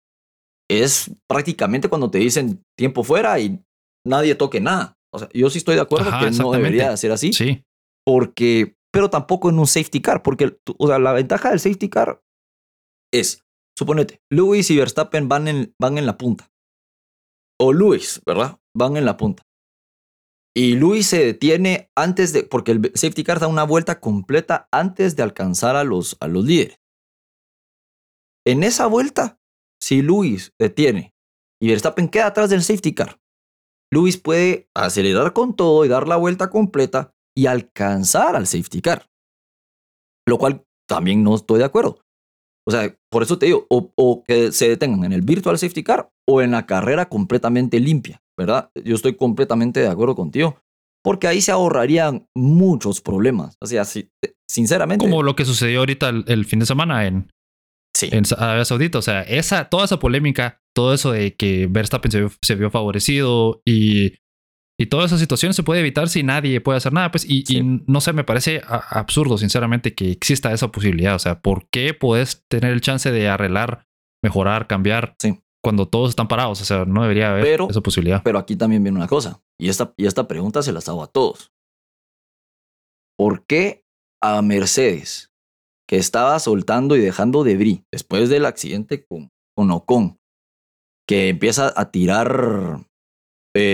es 0.70 1.10
prácticamente 1.28 1.88
cuando 1.88 2.10
te 2.10 2.18
dicen 2.18 2.62
tiempo 2.76 3.02
fuera 3.02 3.38
y 3.40 3.62
nadie 4.06 4.34
toque 4.34 4.60
nada. 4.60 4.96
O 5.12 5.18
sea, 5.18 5.28
yo 5.32 5.48
sí 5.50 5.58
estoy 5.58 5.76
de 5.76 5.80
acuerdo 5.80 6.10
que 6.20 6.30
no 6.32 6.52
debería 6.52 6.96
ser 6.96 7.12
así. 7.12 7.32
Sí. 7.32 7.64
Porque, 8.04 8.76
pero 8.92 9.10
tampoco 9.10 9.48
en 9.48 9.58
un 9.58 9.66
safety 9.66 10.00
car, 10.00 10.22
porque 10.22 10.58
o 10.78 10.86
sea, 10.86 10.98
la 10.98 11.12
ventaja 11.12 11.50
del 11.50 11.60
safety 11.60 11.88
car 11.88 12.22
es, 13.12 13.44
suponete, 13.76 14.20
Lewis 14.30 14.70
y 14.70 14.76
Verstappen 14.76 15.28
van 15.28 15.48
en, 15.48 15.74
van 15.80 15.98
en 15.98 16.06
la 16.06 16.18
punta. 16.18 16.50
O 17.60 17.72
Lewis, 17.72 18.20
¿verdad? 18.24 18.58
Van 18.76 18.96
en 18.96 19.04
la 19.04 19.16
punta. 19.16 19.42
Y 20.58 20.74
Luis 20.74 21.06
se 21.06 21.24
detiene 21.24 21.88
antes 21.96 22.32
de, 22.32 22.42
porque 22.42 22.72
el 22.72 22.92
safety 22.94 23.22
car 23.22 23.38
da 23.38 23.46
una 23.46 23.62
vuelta 23.62 24.00
completa 24.00 24.68
antes 24.72 25.14
de 25.14 25.22
alcanzar 25.22 25.76
a 25.76 25.84
los, 25.84 26.16
a 26.18 26.26
los 26.26 26.44
líderes. 26.44 26.80
En 28.44 28.64
esa 28.64 28.86
vuelta, 28.86 29.38
si 29.80 30.02
Luis 30.02 30.52
detiene 30.58 31.14
y 31.60 31.68
Verstappen 31.68 32.08
queda 32.08 32.26
atrás 32.26 32.50
del 32.50 32.62
safety 32.62 32.94
car, 32.94 33.18
Luis 33.90 34.16
puede 34.18 34.68
acelerar 34.74 35.32
con 35.32 35.56
todo 35.56 35.84
y 35.84 35.88
dar 35.88 36.08
la 36.08 36.16
vuelta 36.16 36.50
completa 36.50 37.14
y 37.36 37.46
alcanzar 37.46 38.36
al 38.36 38.46
safety 38.46 38.82
car. 38.82 39.06
Lo 40.26 40.38
cual 40.38 40.64
también 40.88 41.22
no 41.22 41.34
estoy 41.34 41.58
de 41.58 41.64
acuerdo. 41.64 42.00
O 42.66 42.70
sea, 42.70 42.94
por 43.10 43.22
eso 43.22 43.38
te 43.38 43.46
digo, 43.46 43.66
o, 43.70 44.24
que 44.24 44.52
se 44.52 44.68
detengan 44.68 45.04
en 45.04 45.12
el 45.12 45.22
virtual 45.22 45.58
safety 45.58 45.82
car 45.82 46.10
o 46.28 46.42
en 46.42 46.50
la 46.50 46.66
carrera 46.66 47.08
completamente 47.08 47.80
limpia, 47.80 48.20
¿verdad? 48.36 48.70
Yo 48.84 48.94
estoy 48.94 49.16
completamente 49.16 49.80
de 49.80 49.88
acuerdo 49.88 50.14
contigo, 50.14 50.60
porque 51.02 51.28
ahí 51.28 51.40
se 51.40 51.50
ahorrarían 51.50 52.28
muchos 52.34 53.00
problemas. 53.00 53.56
O 53.62 53.66
sea, 53.66 53.86
sinceramente. 54.46 55.02
Como 55.02 55.22
lo 55.22 55.34
que 55.34 55.46
sucedió 55.46 55.78
ahorita 55.78 56.10
el, 56.10 56.44
fin 56.44 56.58
de 56.58 56.66
semana 56.66 57.06
en, 57.06 57.32
sí. 57.98 58.08
en 58.12 58.24
Arabia 58.36 58.64
Saudita. 58.64 58.98
O 58.98 59.02
sea, 59.02 59.22
esa, 59.22 59.68
toda 59.68 59.84
esa 59.84 59.98
polémica, 59.98 60.60
todo 60.74 60.94
eso 60.94 61.12
de 61.12 61.34
que 61.34 61.66
Verstappen 61.68 62.10
se 62.10 62.26
se 62.42 62.54
vio 62.54 62.70
favorecido 62.70 63.62
y 63.64 64.14
y 64.80 64.86
toda 64.86 65.06
esa 65.06 65.18
situación 65.18 65.54
se 65.54 65.64
puede 65.64 65.80
evitar 65.80 66.08
si 66.08 66.22
nadie 66.22 66.60
puede 66.60 66.76
hacer 66.76 66.92
nada, 66.92 67.10
pues, 67.10 67.28
y, 67.28 67.44
no 67.86 68.00
sé, 68.00 68.12
me 68.12 68.22
parece 68.22 68.62
absurdo, 68.64 69.36
sinceramente, 69.36 69.92
que 69.96 70.12
exista 70.12 70.52
esa 70.52 70.68
posibilidad. 70.68 71.16
O 71.16 71.18
sea, 71.18 71.40
¿por 71.40 71.68
qué 71.68 71.94
puedes 71.94 72.44
tener 72.48 72.72
el 72.72 72.80
chance 72.80 73.10
de 73.10 73.28
arreglar, 73.28 73.86
mejorar, 74.22 74.68
cambiar 74.68 75.16
cuando 75.64 75.88
todos 75.88 76.10
están 76.10 76.28
parados? 76.28 76.60
O 76.60 76.64
sea, 76.64 76.84
no 76.84 77.02
debería 77.02 77.32
haber 77.32 77.60
esa 77.68 77.80
posibilidad. 77.80 78.22
Pero 78.22 78.38
aquí 78.38 78.54
también 78.54 78.84
viene 78.84 78.98
una 78.98 79.08
cosa, 79.08 79.42
y 79.60 79.68
esta, 79.68 79.92
y 79.96 80.06
esta 80.06 80.28
pregunta 80.28 80.62
se 80.62 80.72
las 80.72 80.88
hago 80.88 81.02
a 81.02 81.08
todos. 81.08 81.50
¿Por 83.18 83.46
qué 83.46 83.82
a 84.22 84.40
Mercedes, 84.42 85.32
que 85.88 85.96
estaba 85.96 86.38
soltando 86.38 86.96
y 86.96 87.00
dejando 87.00 87.44
debris 87.44 87.82
después 87.90 88.28
del 88.28 88.44
accidente 88.44 89.04
con, 89.04 89.30
con 89.56 89.70
Ocon, 89.70 90.18
que 91.08 91.30
empieza 91.30 91.72
a 91.74 91.90
tirar 91.90 92.84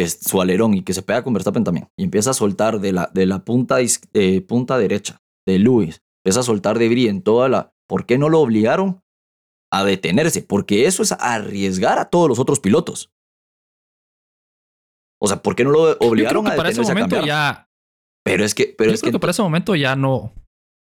su 0.07 0.41
alerón 0.41 0.73
y 0.75 0.83
que 0.83 0.95
se 0.95 1.03
pega 1.03 1.23
con 1.23 1.35
Verstappen 1.35 1.65
también 1.65 1.89
y 1.99 2.05
empieza 2.05 2.31
a 2.31 2.35
soltar 2.35 2.81
de 2.81 2.93
la, 2.93 3.11
de 3.13 3.27
la 3.27 3.45
punta, 3.45 3.79
eh, 3.81 4.41
punta 4.41 4.79
derecha 4.79 5.21
de 5.47 5.59
Lewis, 5.59 6.01
empieza 6.23 6.41
a 6.41 6.45
soltar 6.45 6.79
debris 6.79 7.09
en 7.09 7.21
toda 7.23 7.49
la... 7.49 7.75
¿Por 7.87 8.07
qué 8.07 8.17
no 8.17 8.31
lo 8.31 8.41
obligaron 8.41 9.03
a 9.71 9.85
detenerse? 9.85 10.41
Porque 10.41 10.87
eso 10.87 11.03
es 11.03 11.13
arriesgar 11.13 11.99
a 11.99 12.09
todos 12.09 12.31
los 12.31 12.39
otros 12.39 12.61
pilotos. 12.61 13.13
O 15.21 15.27
sea, 15.27 15.43
¿por 15.43 15.55
qué 15.55 15.65
no 15.65 15.71
lo 15.71 15.99
obligaron 15.99 16.47
a 16.47 16.53
detenerse 16.53 16.81
para 16.81 16.93
ese 16.93 16.95
momento 16.95 17.27
ya 17.27 17.69
Pero 18.25 18.45
es 18.45 18.55
que 18.55 18.75
pero 18.79 18.93
es 18.93 19.03
que, 19.03 19.13
para 19.13 19.33
ese 19.33 19.43
momento 19.43 19.75
ya 19.75 19.97
no 19.97 20.33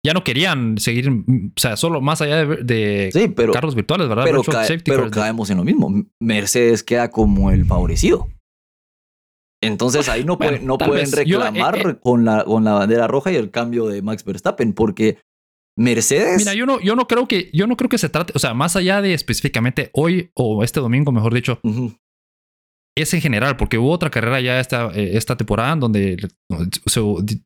ya 0.06 0.14
no 0.14 0.24
querían 0.24 0.78
seguir, 0.78 1.10
o 1.10 1.60
sea, 1.60 1.78
solo 1.78 2.02
más 2.02 2.22
allá 2.22 2.46
de, 2.46 3.12
carros 3.54 3.76
virtuales, 3.76 4.10
¿verdad? 4.10 4.24
Pero, 4.26 4.42
pero 4.84 5.12
caemos 5.12 5.50
en 5.50 5.58
lo 5.58 5.64
mismo. 5.64 6.06
Mercedes 6.20 6.84
queda 6.84 7.12
como 7.12 7.52
el 7.52 7.66
favorecido. 7.66 8.28
Entonces 9.64 10.10
ahí 10.10 10.24
no, 10.24 10.40
no 10.64 10.78
pueden 10.78 11.08
eh, 11.08 11.16
reclamar 11.16 11.78
eh, 11.78 12.00
con, 12.02 12.26
la, 12.26 12.44
con 12.44 12.64
la 12.64 12.74
bandera 12.74 13.08
roja 13.08 13.32
y 13.32 13.36
el 13.36 13.52
cambio 13.52 13.88
de 13.88 14.02
Max 14.02 14.26
Verstappen, 14.26 14.74
porque 14.74 15.20
Mercedes. 15.78 16.38
Mira, 16.40 16.56
yo 16.56 16.66
no, 16.66 16.80
yo 16.82 16.96
no 16.96 17.08
creo 17.08 17.28
que, 17.28 17.52
yo 17.54 17.68
no 17.68 17.78
creo 17.78 17.90
que 17.90 18.00
se 18.00 18.10
trate, 18.10 18.34
o 18.36 18.40
sea, 18.40 18.56
más 18.56 18.76
allá 18.76 19.02
de 19.02 19.14
específicamente 19.14 19.92
hoy 19.94 20.32
o 20.34 20.64
este 20.64 20.80
domingo, 20.80 21.12
mejor 21.12 21.34
dicho, 21.34 21.60
es 22.98 23.14
en 23.14 23.22
general, 23.22 23.58
porque 23.58 23.78
hubo 23.78 23.92
otra 23.92 24.10
carrera 24.10 24.42
ya 24.42 24.60
esta, 24.60 24.92
eh, 24.94 25.12
esta 25.14 25.38
temporada 25.38 25.74
en 25.74 25.80
donde 25.80 26.28
se 26.86 27.02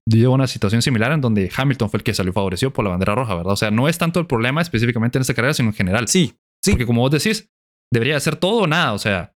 dio 0.07 0.31
una 0.31 0.47
situación 0.47 0.81
similar 0.81 1.11
en 1.11 1.21
donde 1.21 1.51
Hamilton 1.55 1.89
fue 1.89 1.99
el 1.99 2.03
que 2.03 2.13
salió 2.13 2.33
favorecido 2.33 2.71
por 2.71 2.83
la 2.83 2.91
bandera 2.91 3.15
roja, 3.15 3.35
¿verdad? 3.35 3.53
O 3.53 3.57
sea, 3.57 3.71
no 3.71 3.87
es 3.87 3.97
tanto 3.97 4.19
el 4.19 4.25
problema 4.25 4.61
específicamente 4.61 5.17
en 5.17 5.21
esta 5.21 5.33
carrera, 5.33 5.53
sino 5.53 5.69
en 5.69 5.75
general. 5.75 6.07
Sí, 6.07 6.33
sí. 6.63 6.71
Porque 6.71 6.85
como 6.85 7.01
vos 7.01 7.11
decís, 7.11 7.49
debería 7.93 8.19
ser 8.19 8.35
todo 8.37 8.63
o 8.63 8.67
nada, 8.67 8.93
o 8.93 8.97
sea, 8.97 9.35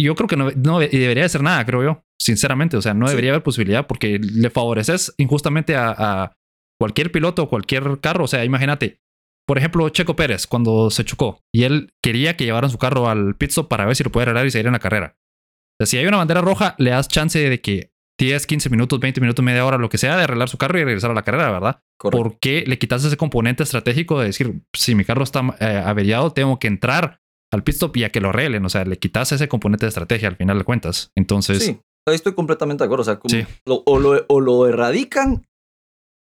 yo 0.00 0.14
creo 0.14 0.28
que 0.28 0.36
no, 0.36 0.50
no 0.50 0.78
debería 0.78 1.28
ser 1.28 1.42
nada, 1.42 1.64
creo 1.64 1.82
yo. 1.82 2.02
Sinceramente, 2.20 2.76
o 2.76 2.82
sea, 2.82 2.94
no 2.94 3.08
debería 3.08 3.30
haber 3.30 3.42
posibilidad 3.42 3.86
porque 3.86 4.18
le 4.18 4.50
favoreces 4.50 5.14
injustamente 5.18 5.74
a, 5.76 6.32
cualquier 6.78 7.10
piloto 7.10 7.44
o 7.44 7.48
cualquier 7.48 8.00
carro. 8.00 8.24
O 8.24 8.28
sea, 8.28 8.44
imagínate, 8.44 9.00
por 9.46 9.58
ejemplo, 9.58 9.88
Checo 9.88 10.16
Pérez 10.16 10.46
cuando 10.46 10.90
se 10.90 11.04
chocó 11.04 11.40
y 11.54 11.64
él 11.64 11.92
quería 12.02 12.36
que 12.36 12.44
llevaran 12.44 12.70
su 12.70 12.78
carro 12.78 13.08
al 13.08 13.36
pit 13.36 13.50
stop 13.50 13.68
para 13.68 13.86
ver 13.86 13.96
si 13.96 14.04
lo 14.04 14.10
puede 14.10 14.24
arreglar 14.24 14.46
y 14.46 14.50
seguir 14.50 14.66
en 14.66 14.72
la 14.72 14.78
carrera. 14.78 15.16
O 15.18 15.84
sea, 15.84 15.86
si 15.86 15.98
hay 15.98 16.06
una 16.06 16.16
bandera 16.16 16.40
roja, 16.40 16.74
le 16.78 16.90
das 16.90 17.08
chance 17.08 17.38
de 17.38 17.60
que 17.60 17.92
10, 18.18 18.46
15 18.46 18.70
minutos, 18.70 18.98
20 18.98 19.20
minutos, 19.20 19.44
media 19.44 19.64
hora, 19.64 19.76
lo 19.76 19.88
que 19.88 19.98
sea, 19.98 20.16
de 20.16 20.24
arreglar 20.24 20.48
su 20.48 20.56
carro 20.56 20.78
y 20.78 20.84
regresar 20.84 21.10
a 21.10 21.14
la 21.14 21.22
carrera, 21.22 21.50
¿verdad? 21.50 21.80
¿Por 21.98 22.38
qué 22.38 22.64
le 22.66 22.78
quitas 22.78 23.04
ese 23.04 23.16
componente 23.16 23.62
estratégico 23.62 24.18
de 24.18 24.26
decir, 24.26 24.62
si 24.72 24.94
mi 24.94 25.04
carro 25.04 25.22
está 25.22 25.42
eh, 25.60 25.82
averiado, 25.84 26.32
tengo 26.32 26.58
que 26.58 26.66
entrar 26.66 27.20
al 27.52 27.62
pit 27.62 27.74
stop 27.74 27.96
y 27.96 28.04
a 28.04 28.10
que 28.10 28.20
lo 28.20 28.30
arreglen. 28.30 28.64
O 28.64 28.68
sea, 28.68 28.84
le 28.84 28.98
quitas 28.98 29.32
ese 29.32 29.48
componente 29.48 29.86
de 29.86 29.88
estrategia 29.88 30.28
al 30.28 30.36
final 30.36 30.58
de 30.58 30.64
cuentas. 30.64 31.10
Entonces. 31.14 31.64
Sí, 31.64 31.78
ahí 32.06 32.14
estoy 32.14 32.34
completamente 32.34 32.82
de 32.82 32.86
acuerdo. 32.86 33.02
O 33.02 33.04
sea, 33.04 33.20
o, 33.66 33.98
lo, 33.98 34.24
o, 34.28 34.40
lo, 34.40 34.66
erradican 34.66 35.46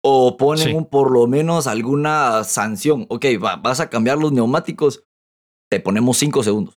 o 0.04 0.36
ponen 0.36 0.76
un, 0.76 0.86
por 0.86 1.10
lo 1.10 1.26
menos 1.26 1.66
alguna 1.66 2.44
sanción. 2.44 3.06
Ok, 3.08 3.26
vas 3.62 3.80
a 3.80 3.88
cambiar 3.88 4.18
los 4.18 4.32
neumáticos, 4.32 5.04
te 5.70 5.80
ponemos 5.80 6.18
cinco 6.18 6.42
segundos. 6.42 6.78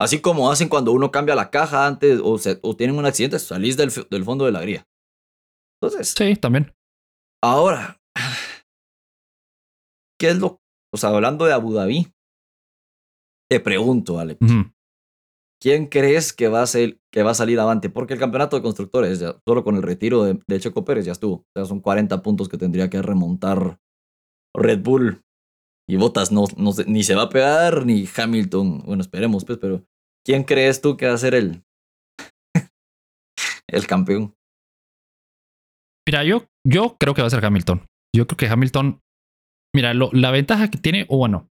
Así 0.00 0.20
como 0.20 0.50
hacen 0.50 0.68
cuando 0.68 0.92
uno 0.92 1.10
cambia 1.10 1.34
la 1.34 1.50
caja 1.50 1.86
antes 1.86 2.20
o, 2.20 2.38
o 2.62 2.76
tienen 2.76 2.98
un 2.98 3.06
accidente, 3.06 3.38
salís 3.38 3.76
del, 3.76 3.90
del 4.10 4.24
fondo 4.24 4.44
de 4.44 4.52
la 4.52 4.60
grilla. 4.60 4.86
Entonces. 5.80 6.14
Sí, 6.16 6.36
también. 6.36 6.74
Ahora, 7.42 8.00
¿qué 10.18 10.30
es 10.30 10.38
lo? 10.38 10.60
O 10.92 10.96
sea, 10.96 11.10
hablando 11.10 11.44
de 11.44 11.52
Abu 11.52 11.72
Dhabi, 11.72 12.12
te 13.50 13.60
pregunto, 13.60 14.18
Alex. 14.18 14.40
¿Quién 15.62 15.86
crees 15.86 16.32
que 16.32 16.48
va 16.48 16.62
a, 16.62 16.66
ser, 16.66 16.98
que 17.12 17.22
va 17.22 17.30
a 17.30 17.34
salir 17.34 17.60
avante? 17.60 17.88
Porque 17.88 18.14
el 18.14 18.18
campeonato 18.18 18.56
de 18.56 18.62
constructores, 18.62 19.20
ya, 19.20 19.36
solo 19.46 19.62
con 19.62 19.76
el 19.76 19.82
retiro 19.82 20.24
de, 20.24 20.60
Checo 20.60 20.84
Pérez 20.84 21.04
ya 21.04 21.12
estuvo. 21.12 21.34
O 21.34 21.46
sea, 21.54 21.64
son 21.66 21.80
40 21.80 22.20
puntos 22.22 22.48
que 22.48 22.58
tendría 22.58 22.90
que 22.90 23.00
remontar 23.00 23.78
Red 24.54 24.82
Bull. 24.82 25.22
Y 25.88 25.96
Botas 25.96 26.32
no, 26.32 26.44
ni 26.86 27.04
se 27.04 27.14
va 27.14 27.22
a 27.22 27.28
pegar, 27.28 27.86
ni 27.86 28.06
Hamilton. 28.06 28.82
Bueno, 28.84 29.02
esperemos, 29.02 29.44
pues, 29.44 29.58
pero 29.58 29.84
¿quién 30.24 30.42
crees 30.42 30.80
tú 30.80 30.96
que 30.96 31.06
va 31.06 31.14
a 31.14 31.18
ser 31.18 31.34
el, 31.34 31.62
el 33.68 33.86
campeón? 33.86 34.34
Mira, 36.08 36.24
yo, 36.24 36.46
yo 36.66 36.96
creo 36.98 37.14
que 37.14 37.22
va 37.22 37.28
a 37.28 37.30
ser 37.30 37.44
Hamilton. 37.44 37.86
Yo 38.14 38.26
creo 38.26 38.36
que 38.36 38.48
Hamilton. 38.48 39.00
Mira, 39.74 39.94
la 39.94 40.30
ventaja 40.30 40.68
que 40.68 40.78
tiene, 40.78 41.06
o 41.08 41.18
bueno, 41.18 41.48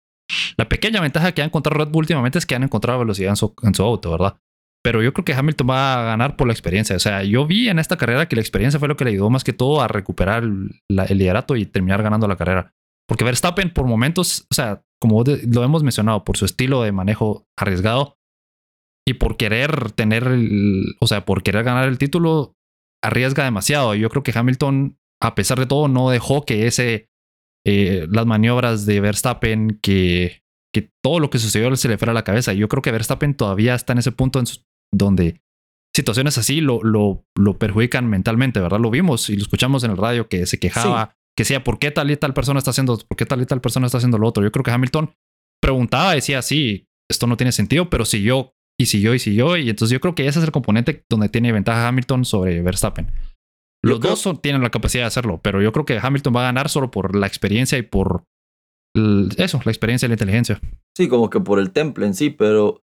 la 0.58 0.68
pequeña 0.68 1.00
ventaja 1.00 1.32
que 1.32 1.42
ha 1.42 1.44
encontrado 1.44 1.78
Red 1.78 1.90
Bull 1.90 2.02
últimamente 2.02 2.38
es 2.38 2.44
que 2.44 2.56
han 2.56 2.64
encontrado 2.64 2.98
velocidad 2.98 3.30
en 3.30 3.36
su, 3.36 3.54
en 3.62 3.74
su 3.74 3.82
auto, 3.84 4.10
¿verdad? 4.10 4.36
Pero 4.84 5.02
yo 5.02 5.12
creo 5.12 5.24
que 5.24 5.34
Hamilton 5.34 5.70
va 5.70 6.00
a 6.00 6.04
ganar 6.04 6.36
por 6.36 6.46
la 6.46 6.52
experiencia. 6.52 6.96
O 6.96 7.00
sea, 7.00 7.22
yo 7.22 7.46
vi 7.46 7.68
en 7.68 7.78
esta 7.78 7.96
carrera 7.96 8.28
que 8.28 8.36
la 8.36 8.42
experiencia 8.42 8.78
fue 8.78 8.88
lo 8.88 8.96
que 8.96 9.04
le 9.04 9.10
ayudó 9.10 9.30
más 9.30 9.44
que 9.44 9.52
todo 9.52 9.80
a 9.80 9.88
recuperar 9.88 10.44
el, 10.44 10.70
liderato 10.88 11.56
y 11.56 11.66
terminar 11.66 12.02
ganando 12.02 12.26
la 12.26 12.36
carrera. 12.36 12.74
Porque 13.06 13.24
Verstappen 13.24 13.72
por 13.72 13.86
momentos, 13.86 14.46
o 14.50 14.54
sea, 14.54 14.82
como 15.00 15.22
lo 15.24 15.64
hemos 15.64 15.82
mencionado, 15.82 16.24
por 16.24 16.36
su 16.36 16.44
estilo 16.44 16.82
de 16.82 16.92
manejo 16.92 17.46
arriesgado 17.56 18.16
y 19.06 19.14
por 19.14 19.36
querer 19.36 19.92
tener, 19.92 20.28
o 21.00 21.06
sea, 21.06 21.24
por 21.24 21.42
querer 21.42 21.64
ganar 21.64 21.88
el 21.88 21.98
título, 21.98 22.54
arriesga 23.02 23.44
demasiado. 23.44 23.94
Yo 23.94 24.10
creo 24.10 24.22
que 24.22 24.36
Hamilton, 24.36 24.98
a 25.22 25.34
pesar 25.34 25.58
de 25.58 25.66
todo, 25.66 25.88
no 25.88 26.10
dejó 26.10 26.44
que 26.44 26.66
ese, 26.66 27.08
eh, 27.64 28.06
las 28.10 28.26
maniobras 28.26 28.86
de 28.86 29.00
Verstappen, 29.00 29.78
que, 29.82 30.42
que 30.74 30.90
todo 31.02 31.20
lo 31.20 31.30
que 31.30 31.38
sucedió 31.38 31.74
se 31.76 31.88
le 31.88 31.98
fuera 31.98 32.12
a 32.12 32.14
la 32.14 32.24
cabeza. 32.24 32.52
Yo 32.52 32.68
creo 32.68 32.82
que 32.82 32.92
Verstappen 32.92 33.34
todavía 33.34 33.74
está 33.74 33.92
en 33.92 34.00
ese 34.00 34.12
punto 34.12 34.38
en 34.38 34.46
donde 34.92 35.40
situaciones 35.94 36.38
así 36.38 36.60
lo, 36.60 36.82
lo, 36.82 37.24
lo, 37.36 37.58
perjudican 37.58 38.08
mentalmente, 38.08 38.60
¿verdad? 38.60 38.78
Lo 38.78 38.90
vimos 38.90 39.30
y 39.30 39.36
lo 39.36 39.42
escuchamos 39.42 39.82
en 39.84 39.90
el 39.90 39.96
radio 39.96 40.28
que 40.28 40.46
se 40.46 40.58
quejaba, 40.58 41.06
sí. 41.06 41.16
que 41.36 41.42
decía, 41.42 41.64
¿por 41.64 41.78
qué 41.78 41.90
tal 41.90 42.10
y 42.10 42.16
tal 42.16 42.34
persona 42.34 42.58
está 42.58 42.70
haciendo, 42.70 42.98
por 42.98 43.16
qué 43.16 43.26
tal 43.26 43.40
y 43.42 43.46
tal 43.46 43.60
persona 43.60 43.86
está 43.86 43.98
haciendo 43.98 44.18
lo 44.18 44.28
otro? 44.28 44.44
Yo 44.44 44.52
creo 44.52 44.62
que 44.62 44.70
Hamilton 44.70 45.12
preguntaba, 45.60 46.14
decía, 46.14 46.42
sí, 46.42 46.86
esto 47.10 47.26
no 47.26 47.36
tiene 47.36 47.52
sentido, 47.52 47.90
pero 47.90 48.04
siguió 48.04 48.54
y 48.78 48.86
siguió 48.86 49.14
y 49.14 49.18
siguió. 49.18 49.56
Y 49.56 49.70
entonces 49.70 49.92
yo 49.92 50.00
creo 50.00 50.14
que 50.14 50.26
ese 50.26 50.38
es 50.38 50.44
el 50.44 50.52
componente 50.52 51.04
donde 51.10 51.28
tiene 51.28 51.50
ventaja 51.52 51.88
Hamilton 51.88 52.24
sobre 52.24 52.62
Verstappen. 52.62 53.10
Los 53.82 54.00
creo... 54.00 54.12
dos 54.12 54.20
son, 54.20 54.38
tienen 54.40 54.62
la 54.62 54.70
capacidad 54.70 55.04
de 55.04 55.08
hacerlo, 55.08 55.40
pero 55.42 55.62
yo 55.62 55.72
creo 55.72 55.84
que 55.84 55.98
Hamilton 56.00 56.36
va 56.36 56.40
a 56.40 56.44
ganar 56.44 56.68
solo 56.68 56.90
por 56.90 57.16
la 57.16 57.26
experiencia 57.26 57.78
y 57.78 57.82
por 57.82 58.24
eso, 59.36 59.60
la 59.64 59.70
experiencia 59.70 60.06
y 60.06 60.08
la 60.08 60.14
inteligencia. 60.14 60.60
Sí, 60.96 61.08
como 61.08 61.30
que 61.30 61.40
por 61.40 61.58
el 61.58 61.72
temple 61.72 62.06
en 62.06 62.14
sí, 62.14 62.30
pero. 62.30 62.82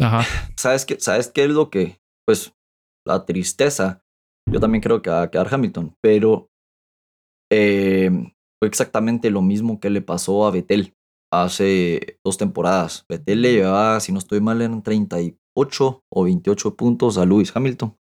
Ajá. 0.00 0.24
¿Sabes 0.56 0.84
qué, 0.84 0.98
¿Sabes 1.00 1.28
qué 1.28 1.44
es 1.44 1.50
lo 1.50 1.70
que? 1.70 1.98
Pues 2.26 2.54
la 3.06 3.24
tristeza. 3.24 4.02
Yo 4.48 4.60
también 4.60 4.82
creo 4.82 5.02
que 5.02 5.10
va 5.10 5.22
a 5.22 5.30
quedar 5.30 5.52
Hamilton, 5.52 5.96
pero 6.00 6.48
eh, 7.50 8.10
fue 8.60 8.68
exactamente 8.68 9.30
lo 9.30 9.42
mismo 9.42 9.80
que 9.80 9.90
le 9.90 10.02
pasó 10.02 10.46
a 10.46 10.50
Vettel 10.50 10.94
hace 11.32 12.18
dos 12.24 12.38
temporadas. 12.38 13.04
Vettel 13.08 13.42
le 13.42 13.52
llevaba, 13.52 14.00
si 14.00 14.12
no 14.12 14.18
estoy 14.18 14.40
mal, 14.40 14.62
en 14.62 14.82
38 14.82 16.04
o 16.12 16.24
28 16.24 16.76
puntos 16.76 17.18
a 17.18 17.26
Lewis 17.26 17.54
Hamilton. 17.54 17.96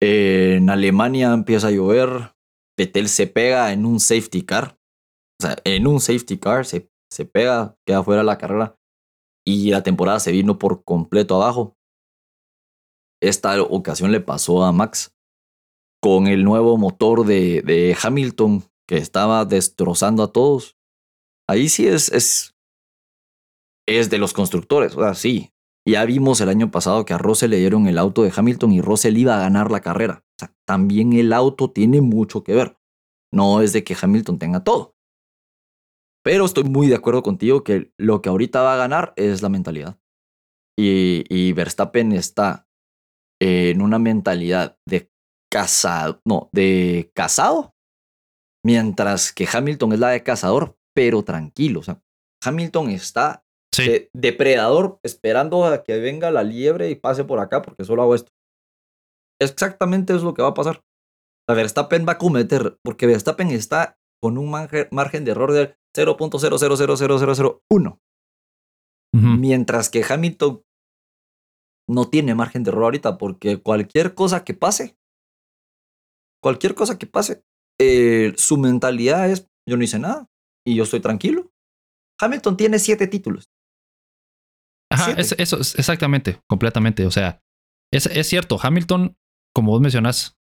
En 0.00 0.70
Alemania 0.70 1.32
empieza 1.32 1.68
a 1.68 1.72
llover. 1.72 2.34
Vettel 2.78 3.08
se 3.08 3.26
pega 3.26 3.72
en 3.72 3.86
un 3.86 4.00
safety 4.00 4.42
car. 4.42 4.78
O 5.40 5.42
sea, 5.42 5.56
en 5.64 5.86
un 5.86 6.00
safety 6.00 6.38
car 6.38 6.64
se, 6.64 6.90
se 7.10 7.24
pega, 7.24 7.76
queda 7.86 8.02
fuera 8.02 8.22
la 8.22 8.38
carrera. 8.38 8.76
Y 9.46 9.70
la 9.70 9.82
temporada 9.82 10.18
se 10.20 10.32
vino 10.32 10.58
por 10.58 10.82
completo 10.84 11.36
abajo. 11.36 11.76
Esta 13.22 13.60
ocasión 13.62 14.12
le 14.12 14.20
pasó 14.20 14.64
a 14.64 14.72
Max 14.72 15.14
con 16.02 16.26
el 16.26 16.44
nuevo 16.44 16.76
motor 16.76 17.24
de, 17.24 17.62
de 17.62 17.96
Hamilton 18.00 18.64
que 18.88 18.96
estaba 18.96 19.44
destrozando 19.44 20.22
a 20.22 20.32
todos. 20.32 20.76
Ahí 21.48 21.68
sí 21.68 21.86
es, 21.86 22.10
es, 22.10 22.54
es 23.88 24.10
de 24.10 24.18
los 24.18 24.32
constructores, 24.32 24.96
o 24.96 25.02
sea, 25.02 25.14
sí. 25.14 25.52
Ya 25.88 26.04
vimos 26.04 26.40
el 26.40 26.48
año 26.48 26.72
pasado 26.72 27.04
que 27.04 27.14
a 27.14 27.18
Russell 27.18 27.50
le 27.50 27.58
dieron 27.58 27.86
el 27.86 27.98
auto 27.98 28.24
de 28.24 28.32
Hamilton 28.34 28.72
y 28.72 28.80
Russell 28.80 29.16
iba 29.16 29.36
a 29.36 29.40
ganar 29.40 29.70
la 29.70 29.80
carrera. 29.80 30.24
O 30.24 30.38
sea, 30.40 30.52
también 30.66 31.12
el 31.12 31.32
auto 31.32 31.70
tiene 31.70 32.00
mucho 32.00 32.42
que 32.42 32.54
ver. 32.54 32.76
No 33.32 33.60
es 33.60 33.72
de 33.72 33.84
que 33.84 33.96
Hamilton 34.00 34.40
tenga 34.40 34.64
todo. 34.64 34.95
Pero 36.26 36.44
estoy 36.44 36.64
muy 36.64 36.88
de 36.88 36.96
acuerdo 36.96 37.22
contigo 37.22 37.62
que 37.62 37.92
lo 37.96 38.20
que 38.20 38.28
ahorita 38.28 38.60
va 38.60 38.74
a 38.74 38.78
ganar 38.78 39.12
es 39.14 39.42
la 39.42 39.48
mentalidad. 39.48 39.96
Y, 40.76 41.24
y 41.30 41.52
Verstappen 41.52 42.10
está 42.10 42.66
en 43.40 43.80
una 43.80 44.00
mentalidad 44.00 44.76
de 44.88 45.08
casado, 45.48 46.20
no, 46.26 46.50
de 46.52 47.12
casado, 47.14 47.76
mientras 48.64 49.32
que 49.32 49.46
Hamilton 49.50 49.92
es 49.92 50.00
la 50.00 50.08
de 50.08 50.24
cazador, 50.24 50.76
pero 50.96 51.22
tranquilo. 51.22 51.78
O 51.78 51.82
sea, 51.84 52.02
Hamilton 52.44 52.90
está 52.90 53.44
Sí. 53.72 53.84
de 53.86 54.10
depredador 54.14 54.98
esperando 55.04 55.64
a 55.64 55.84
que 55.84 55.98
venga 55.98 56.30
la 56.30 56.42
liebre 56.42 56.88
y 56.90 56.94
pase 56.94 57.24
por 57.24 57.38
acá 57.40 57.62
porque 57.62 57.84
solo 57.84 58.02
hago 58.02 58.14
esto. 58.14 58.32
Exactamente 59.40 60.12
es 60.14 60.22
lo 60.22 60.34
que 60.34 60.42
va 60.42 60.48
a 60.48 60.54
pasar. 60.54 60.82
La 61.48 61.54
Verstappen 61.54 62.04
va 62.08 62.12
a 62.12 62.18
cometer, 62.18 62.78
porque 62.82 63.06
Verstappen 63.06 63.50
está 63.50 63.96
con 64.26 64.38
un 64.38 64.50
margen, 64.50 65.24
de 65.24 65.30
error 65.30 65.52
del 65.52 65.76
0.000001. 65.94 68.00
Ujú. 69.14 69.26
Mientras 69.38 69.88
que 69.88 70.04
Hamilton 70.08 70.62
no 71.88 72.10
tiene 72.10 72.34
margen 72.34 72.64
de 72.64 72.70
error 72.70 72.82
ahorita 72.84 73.18
porque 73.18 73.62
cualquier 73.62 74.14
cosa 74.16 74.42
que 74.44 74.52
pase, 74.54 74.98
cualquier 76.42 76.74
cosa 76.74 76.98
que 76.98 77.06
pase, 77.06 77.44
eh, 77.80 78.32
su 78.36 78.56
mentalidad 78.58 79.30
es 79.30 79.48
yo 79.68 79.76
no 79.76 79.84
hice 79.84 80.00
nada 80.00 80.28
y 80.66 80.74
yo 80.74 80.82
estoy 80.82 80.98
tranquilo. 81.00 81.52
Hamilton 82.20 82.56
tiene 82.56 82.80
siete 82.80 83.06
títulos. 83.06 83.48
Ajá, 84.90 85.04
Siete. 85.04 85.20
es- 85.20 85.36
eso 85.38 85.60
es 85.60 85.78
exactamente, 85.78 86.40
completamente. 86.48 87.06
O 87.06 87.12
sea, 87.12 87.40
es, 87.92 88.06
es 88.06 88.26
cierto, 88.26 88.58
Hamilton, 88.60 89.16
como 89.54 89.70
vos 89.70 89.80
mencionas, 89.80 90.36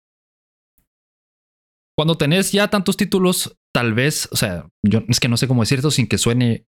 cuando 1.95 2.17
tenés 2.17 2.51
ya 2.51 2.67
tantos 2.69 2.97
títulos, 2.97 3.57
tal 3.75 3.93
vez, 3.93 4.29
o 4.31 4.37
sea, 4.37 4.67
yo 4.83 5.03
es 5.09 5.19
que 5.19 5.27
no 5.27 5.35
sé 5.37 5.47
cómo 5.47 5.61
decir 5.61 5.79
esto 5.79 5.91
sin 5.91 6.07
que 6.07 6.17
suene 6.17 6.65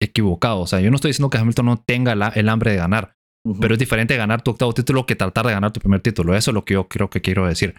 equivocado. 0.00 0.60
O 0.60 0.66
sea, 0.66 0.80
yo 0.80 0.90
no 0.90 0.96
estoy 0.96 1.10
diciendo 1.10 1.30
que 1.30 1.38
Hamilton 1.38 1.66
no 1.66 1.76
tenga 1.86 2.14
la- 2.14 2.28
el 2.34 2.48
hambre 2.48 2.70
de 2.72 2.78
ganar, 2.78 3.16
pero 3.60 3.74
es 3.74 3.78
diferente 3.78 4.16
ganar 4.16 4.42
tu 4.42 4.50
octavo 4.52 4.72
título 4.72 5.04
que 5.06 5.14
tratar 5.16 5.46
de 5.46 5.52
ganar 5.52 5.72
tu 5.72 5.80
primer 5.80 6.00
título. 6.00 6.34
Eso 6.34 6.50
es 6.50 6.54
lo 6.54 6.64
que 6.64 6.74
yo 6.74 6.88
creo 6.88 7.10
que 7.10 7.20
quiero 7.20 7.46
decir. 7.46 7.74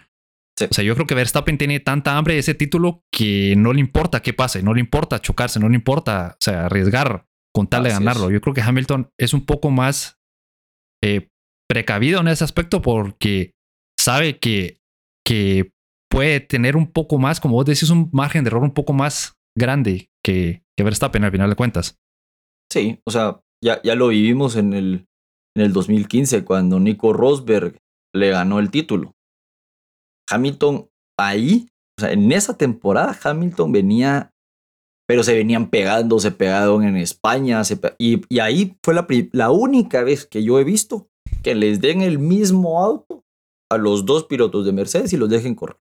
Sí. 0.58 0.66
O 0.70 0.72
sea, 0.74 0.84
yo 0.84 0.94
creo 0.94 1.06
que 1.06 1.16
Verstappen 1.16 1.58
tiene 1.58 1.80
tanta 1.80 2.16
hambre 2.16 2.34
de 2.34 2.40
ese 2.40 2.54
título 2.54 3.02
que 3.12 3.54
no 3.56 3.72
le 3.72 3.80
importa 3.80 4.22
qué 4.22 4.32
pase, 4.32 4.62
no 4.62 4.72
le 4.72 4.80
importa 4.80 5.20
chocarse, 5.20 5.58
no 5.58 5.68
le 5.68 5.74
importa, 5.74 6.34
o 6.34 6.36
sea, 6.40 6.66
arriesgar 6.66 7.26
con 7.52 7.66
tal 7.66 7.82
de 7.82 7.88
Así 7.90 7.96
es. 7.96 8.04
ganarlo. 8.04 8.30
Yo 8.30 8.40
creo 8.40 8.54
que 8.54 8.62
Hamilton 8.62 9.10
es 9.18 9.34
un 9.34 9.44
poco 9.44 9.70
más 9.70 10.16
eh, 11.02 11.28
precavido 11.68 12.20
en 12.20 12.28
ese 12.28 12.44
aspecto 12.44 12.80
porque 12.82 13.52
sabe 13.98 14.38
que, 14.38 14.78
que 15.26 15.72
puede 16.14 16.38
tener 16.38 16.76
un 16.76 16.86
poco 16.86 17.18
más, 17.18 17.40
como 17.40 17.56
vos 17.56 17.64
decís, 17.64 17.90
un 17.90 18.08
margen 18.12 18.44
de 18.44 18.48
error 18.48 18.62
un 18.62 18.72
poco 18.72 18.92
más 18.92 19.36
grande 19.56 20.10
que, 20.24 20.62
que 20.76 20.84
Verstappen 20.84 21.24
al 21.24 21.32
final 21.32 21.50
de 21.50 21.56
cuentas. 21.56 21.98
Sí, 22.72 23.00
o 23.04 23.10
sea, 23.10 23.40
ya, 23.62 23.82
ya 23.82 23.96
lo 23.96 24.08
vivimos 24.08 24.56
en 24.56 24.74
el, 24.74 25.06
en 25.56 25.64
el 25.64 25.72
2015 25.72 26.44
cuando 26.44 26.78
Nico 26.78 27.12
Rosberg 27.12 27.78
le 28.14 28.30
ganó 28.30 28.60
el 28.60 28.70
título. 28.70 29.12
Hamilton 30.30 30.88
ahí, 31.18 31.68
o 31.98 32.00
sea, 32.00 32.12
en 32.12 32.30
esa 32.30 32.56
temporada 32.56 33.18
Hamilton 33.22 33.72
venía, 33.72 34.30
pero 35.08 35.24
se 35.24 35.34
venían 35.34 35.68
pegando, 35.68 36.20
se 36.20 36.30
pegaron 36.30 36.84
en 36.84 36.96
España, 36.96 37.60
y, 37.98 38.22
y 38.28 38.38
ahí 38.38 38.76
fue 38.84 38.94
la, 38.94 39.06
la 39.32 39.50
única 39.50 40.04
vez 40.04 40.26
que 40.26 40.44
yo 40.44 40.60
he 40.60 40.64
visto 40.64 41.08
que 41.42 41.54
les 41.54 41.80
den 41.80 42.02
el 42.02 42.18
mismo 42.20 42.82
auto 42.82 43.24
a 43.70 43.78
los 43.78 44.06
dos 44.06 44.24
pilotos 44.24 44.64
de 44.64 44.72
Mercedes 44.72 45.12
y 45.12 45.16
los 45.16 45.28
dejen 45.28 45.54
correr. 45.54 45.76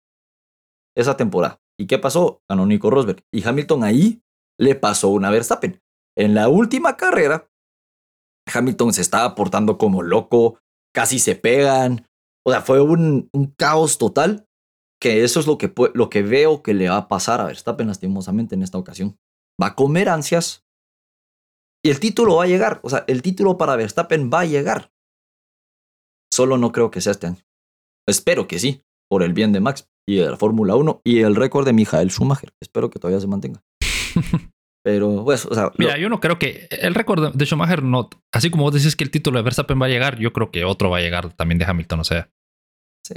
Esa 0.96 1.16
temporada. 1.16 1.60
¿Y 1.78 1.86
qué 1.86 1.98
pasó? 1.98 2.42
Ganó 2.48 2.66
Nico 2.66 2.90
Rosberg. 2.90 3.24
Y 3.32 3.46
Hamilton 3.46 3.84
ahí 3.84 4.22
le 4.58 4.74
pasó 4.74 5.08
una 5.08 5.30
Verstappen. 5.30 5.80
En 6.16 6.34
la 6.34 6.48
última 6.48 6.96
carrera, 6.96 7.50
Hamilton 8.52 8.92
se 8.92 9.00
estaba 9.00 9.34
portando 9.34 9.78
como 9.78 10.02
loco, 10.02 10.58
casi 10.94 11.18
se 11.18 11.34
pegan. 11.34 12.06
O 12.46 12.50
sea, 12.50 12.60
fue 12.60 12.80
un, 12.80 13.30
un 13.32 13.46
caos 13.58 13.98
total. 13.98 14.46
Que 15.00 15.24
eso 15.24 15.40
es 15.40 15.48
lo 15.48 15.58
que, 15.58 15.72
lo 15.94 16.08
que 16.10 16.22
veo 16.22 16.62
que 16.62 16.74
le 16.74 16.88
va 16.88 16.96
a 16.96 17.08
pasar 17.08 17.40
a 17.40 17.46
Verstappen 17.46 17.88
lastimosamente 17.88 18.54
en 18.54 18.62
esta 18.62 18.78
ocasión. 18.78 19.18
Va 19.60 19.68
a 19.68 19.74
comer 19.74 20.08
ansias 20.08 20.64
y 21.84 21.90
el 21.90 21.98
título 21.98 22.36
va 22.36 22.44
a 22.44 22.48
llegar. 22.48 22.80
O 22.84 22.90
sea, 22.90 23.04
el 23.08 23.22
título 23.22 23.58
para 23.58 23.76
Verstappen 23.76 24.30
va 24.32 24.40
a 24.40 24.46
llegar. 24.46 24.92
Solo 26.32 26.56
no 26.56 26.70
creo 26.72 26.90
que 26.90 27.00
sea 27.00 27.12
este 27.12 27.26
año. 27.26 27.42
Espero 28.06 28.46
que 28.46 28.58
sí, 28.58 28.84
por 29.08 29.22
el 29.22 29.32
bien 29.32 29.52
de 29.52 29.60
Max 29.60 29.91
y 30.08 30.16
de 30.16 30.30
la 30.30 30.36
Fórmula 30.36 30.74
1 30.76 31.02
y 31.04 31.20
el 31.20 31.36
récord 31.36 31.66
de 31.66 31.72
Michael 31.72 32.10
Schumacher. 32.10 32.52
Espero 32.60 32.90
que 32.90 32.98
todavía 32.98 33.20
se 33.20 33.26
mantenga. 33.26 33.62
Pero, 34.84 35.22
pues, 35.24 35.46
o 35.46 35.54
sea. 35.54 35.70
Mira, 35.78 35.96
yo 35.96 36.08
no 36.08 36.20
creo 36.20 36.38
que 36.38 36.66
el 36.70 36.94
récord 36.94 37.34
de 37.34 37.44
Schumacher 37.46 37.82
no. 37.82 38.10
Así 38.34 38.50
como 38.50 38.64
vos 38.64 38.74
decís 38.74 38.96
que 38.96 39.04
el 39.04 39.10
título 39.10 39.38
de 39.38 39.44
Verstappen 39.44 39.80
va 39.80 39.86
a 39.86 39.90
llegar, 39.90 40.18
yo 40.18 40.32
creo 40.32 40.50
que 40.50 40.64
otro 40.64 40.90
va 40.90 40.98
a 40.98 41.02
llegar 41.02 41.32
también 41.34 41.58
de 41.58 41.64
Hamilton, 41.64 42.00
o 42.00 42.04
sea. 42.04 42.30
Sí. 43.06 43.14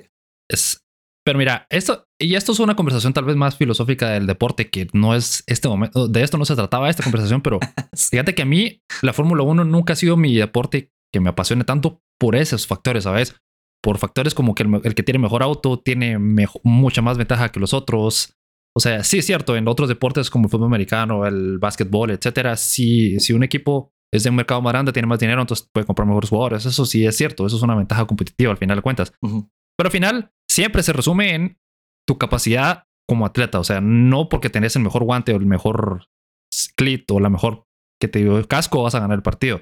Es. 0.49 0.85
Pero 1.25 1.39
mira, 1.39 1.65
esto, 1.71 2.05
y 2.21 2.35
esto 2.35 2.51
es 2.51 2.59
una 2.59 2.75
conversación 2.75 3.13
tal 3.13 3.25
vez 3.25 3.35
más 3.35 3.57
filosófica 3.57 4.11
del 4.11 4.27
deporte, 4.27 4.69
que 4.69 4.87
no 4.93 5.15
es 5.15 5.43
este 5.47 5.67
momento, 5.67 6.07
de 6.07 6.21
esto 6.21 6.37
no 6.37 6.45
se 6.45 6.55
trataba 6.55 6.87
esta 6.87 7.01
conversación, 7.01 7.41
pero 7.41 7.59
fíjate 7.95 8.35
que 8.35 8.43
a 8.43 8.45
mí 8.45 8.83
la 9.01 9.11
Fórmula 9.11 9.41
1 9.41 9.65
nunca 9.65 9.93
ha 9.93 9.95
sido 9.95 10.17
mi 10.17 10.35
deporte 10.35 10.91
que 11.11 11.19
me 11.19 11.29
apasione 11.29 11.63
tanto 11.63 12.03
por 12.19 12.35
esos 12.35 12.67
factores, 12.67 13.05
¿sabes? 13.05 13.35
Por 13.81 13.97
factores 13.97 14.33
como 14.33 14.55
que 14.55 14.63
el, 14.63 14.95
que 14.95 15.03
tiene 15.03 15.19
mejor 15.19 15.43
auto 15.43 15.79
tiene 15.79 16.17
mucha 16.17 17.01
más 17.01 17.17
ventaja 17.17 17.49
que 17.49 17.59
los 17.59 17.73
otros, 17.73 18.35
o 18.75 18.79
sea, 18.79 19.03
sí 19.03 19.19
es 19.19 19.25
cierto, 19.25 19.55
en 19.55 19.67
otros 19.67 19.87
deportes 19.87 20.29
como 20.29 20.45
el 20.45 20.51
fútbol 20.51 20.67
americano, 20.67 21.25
el 21.25 21.59
básquetbol, 21.59 22.11
etcétera, 22.11 22.57
si, 22.57 23.19
si 23.19 23.33
un 23.33 23.43
equipo 23.43 23.93
es 24.11 24.23
de 24.23 24.29
un 24.29 24.35
mercado 24.35 24.61
más 24.61 24.73
grande, 24.73 24.91
tiene 24.91 25.07
más 25.07 25.19
dinero, 25.19 25.41
entonces 25.41 25.69
puede 25.71 25.85
comprar 25.85 26.07
mejores 26.07 26.29
jugadores. 26.29 26.65
Eso 26.65 26.85
sí 26.85 27.05
es 27.05 27.15
cierto, 27.15 27.45
eso 27.45 27.57
es 27.57 27.61
una 27.61 27.75
ventaja 27.75 28.05
competitiva 28.05 28.51
al 28.51 28.57
final 28.57 28.77
de 28.77 28.81
cuentas. 28.81 29.13
Pero 29.21 29.87
al 29.87 29.91
final 29.91 30.31
siempre 30.49 30.83
se 30.83 30.93
resume 30.93 31.35
en 31.35 31.59
tu 32.07 32.17
capacidad 32.17 32.85
como 33.07 33.25
atleta, 33.25 33.59
o 33.59 33.63
sea, 33.63 33.81
no 33.81 34.29
porque 34.29 34.49
tenés 34.49 34.75
el 34.75 34.83
mejor 34.83 35.03
guante 35.03 35.33
o 35.33 35.37
el 35.37 35.45
mejor 35.45 36.07
clit 36.75 37.09
o 37.11 37.19
la 37.19 37.29
mejor 37.29 37.67
que 37.99 38.07
te 38.07 38.19
dio 38.19 38.37
el 38.37 38.47
casco 38.47 38.83
vas 38.83 38.95
a 38.95 38.99
ganar 38.99 39.17
el 39.17 39.23
partido. 39.23 39.61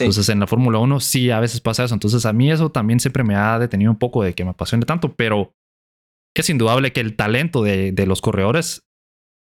Entonces 0.00 0.28
en 0.28 0.40
la 0.40 0.46
Fórmula 0.46 0.78
1 0.78 1.00
sí 1.00 1.30
a 1.30 1.40
veces 1.40 1.60
pasa 1.60 1.84
eso. 1.84 1.94
Entonces 1.94 2.24
a 2.24 2.32
mí 2.32 2.50
eso 2.50 2.70
también 2.70 3.00
siempre 3.00 3.24
me 3.24 3.34
ha 3.34 3.58
detenido 3.58 3.90
un 3.90 3.98
poco 3.98 4.22
de 4.22 4.34
que 4.34 4.44
me 4.44 4.50
apasione 4.50 4.86
tanto, 4.86 5.14
pero 5.14 5.54
es 6.34 6.48
indudable 6.48 6.92
que 6.92 7.00
el 7.00 7.16
talento 7.16 7.62
de, 7.62 7.92
los 8.06 8.20
corredores 8.20 8.86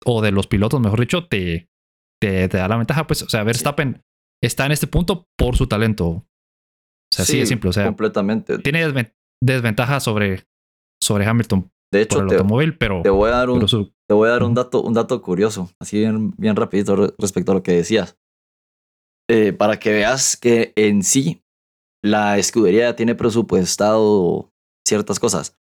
o 0.05 0.21
de 0.21 0.31
los 0.31 0.47
pilotos, 0.47 0.79
mejor 0.79 1.01
dicho, 1.01 1.27
te, 1.27 1.69
te, 2.21 2.47
da 2.47 2.67
la 2.67 2.77
ventaja. 2.77 3.07
Pues, 3.07 3.23
o 3.23 3.29
sea, 3.29 3.43
Verstappen 3.43 4.01
está 4.41 4.65
en 4.65 4.71
este 4.71 4.87
punto 4.87 5.27
por 5.37 5.57
su 5.57 5.67
talento. 5.67 6.07
O 6.07 6.25
sea, 7.13 7.25
sí, 7.25 7.41
es 7.41 7.49
simple. 7.49 7.69
O 7.69 7.73
sea, 7.73 7.85
completamente. 7.85 8.59
Tiene 8.59 9.11
desventaja 9.43 9.99
sobre, 9.99 10.45
sobre 11.01 11.25
Hamilton 11.25 11.69
de 11.91 12.01
hecho, 12.01 12.19
por 12.19 12.27
el 12.27 12.33
automóvil, 12.33 12.77
pero 12.77 13.01
te 13.01 13.09
voy 13.09 13.29
a 13.29 13.35
dar 13.35 13.49
un, 13.49 13.65
te 13.65 14.13
voy 14.13 14.27
a 14.27 14.31
dar 14.31 14.43
un 14.43 14.53
dato, 14.53 14.81
un 14.81 14.93
dato 14.93 15.21
curioso, 15.21 15.69
así 15.79 15.99
bien, 15.99 16.33
bien 16.37 16.55
rapidito 16.55 17.13
respecto 17.17 17.51
a 17.51 17.55
lo 17.55 17.63
que 17.63 17.73
decías. 17.73 18.17
Eh, 19.29 19.51
para 19.53 19.77
que 19.79 19.91
veas 19.91 20.37
que 20.37 20.71
en 20.75 21.03
sí 21.03 21.43
la 22.01 22.37
escudería 22.37 22.95
tiene 22.95 23.13
presupuestado 23.15 24.53
ciertas 24.87 25.19
cosas 25.19 25.57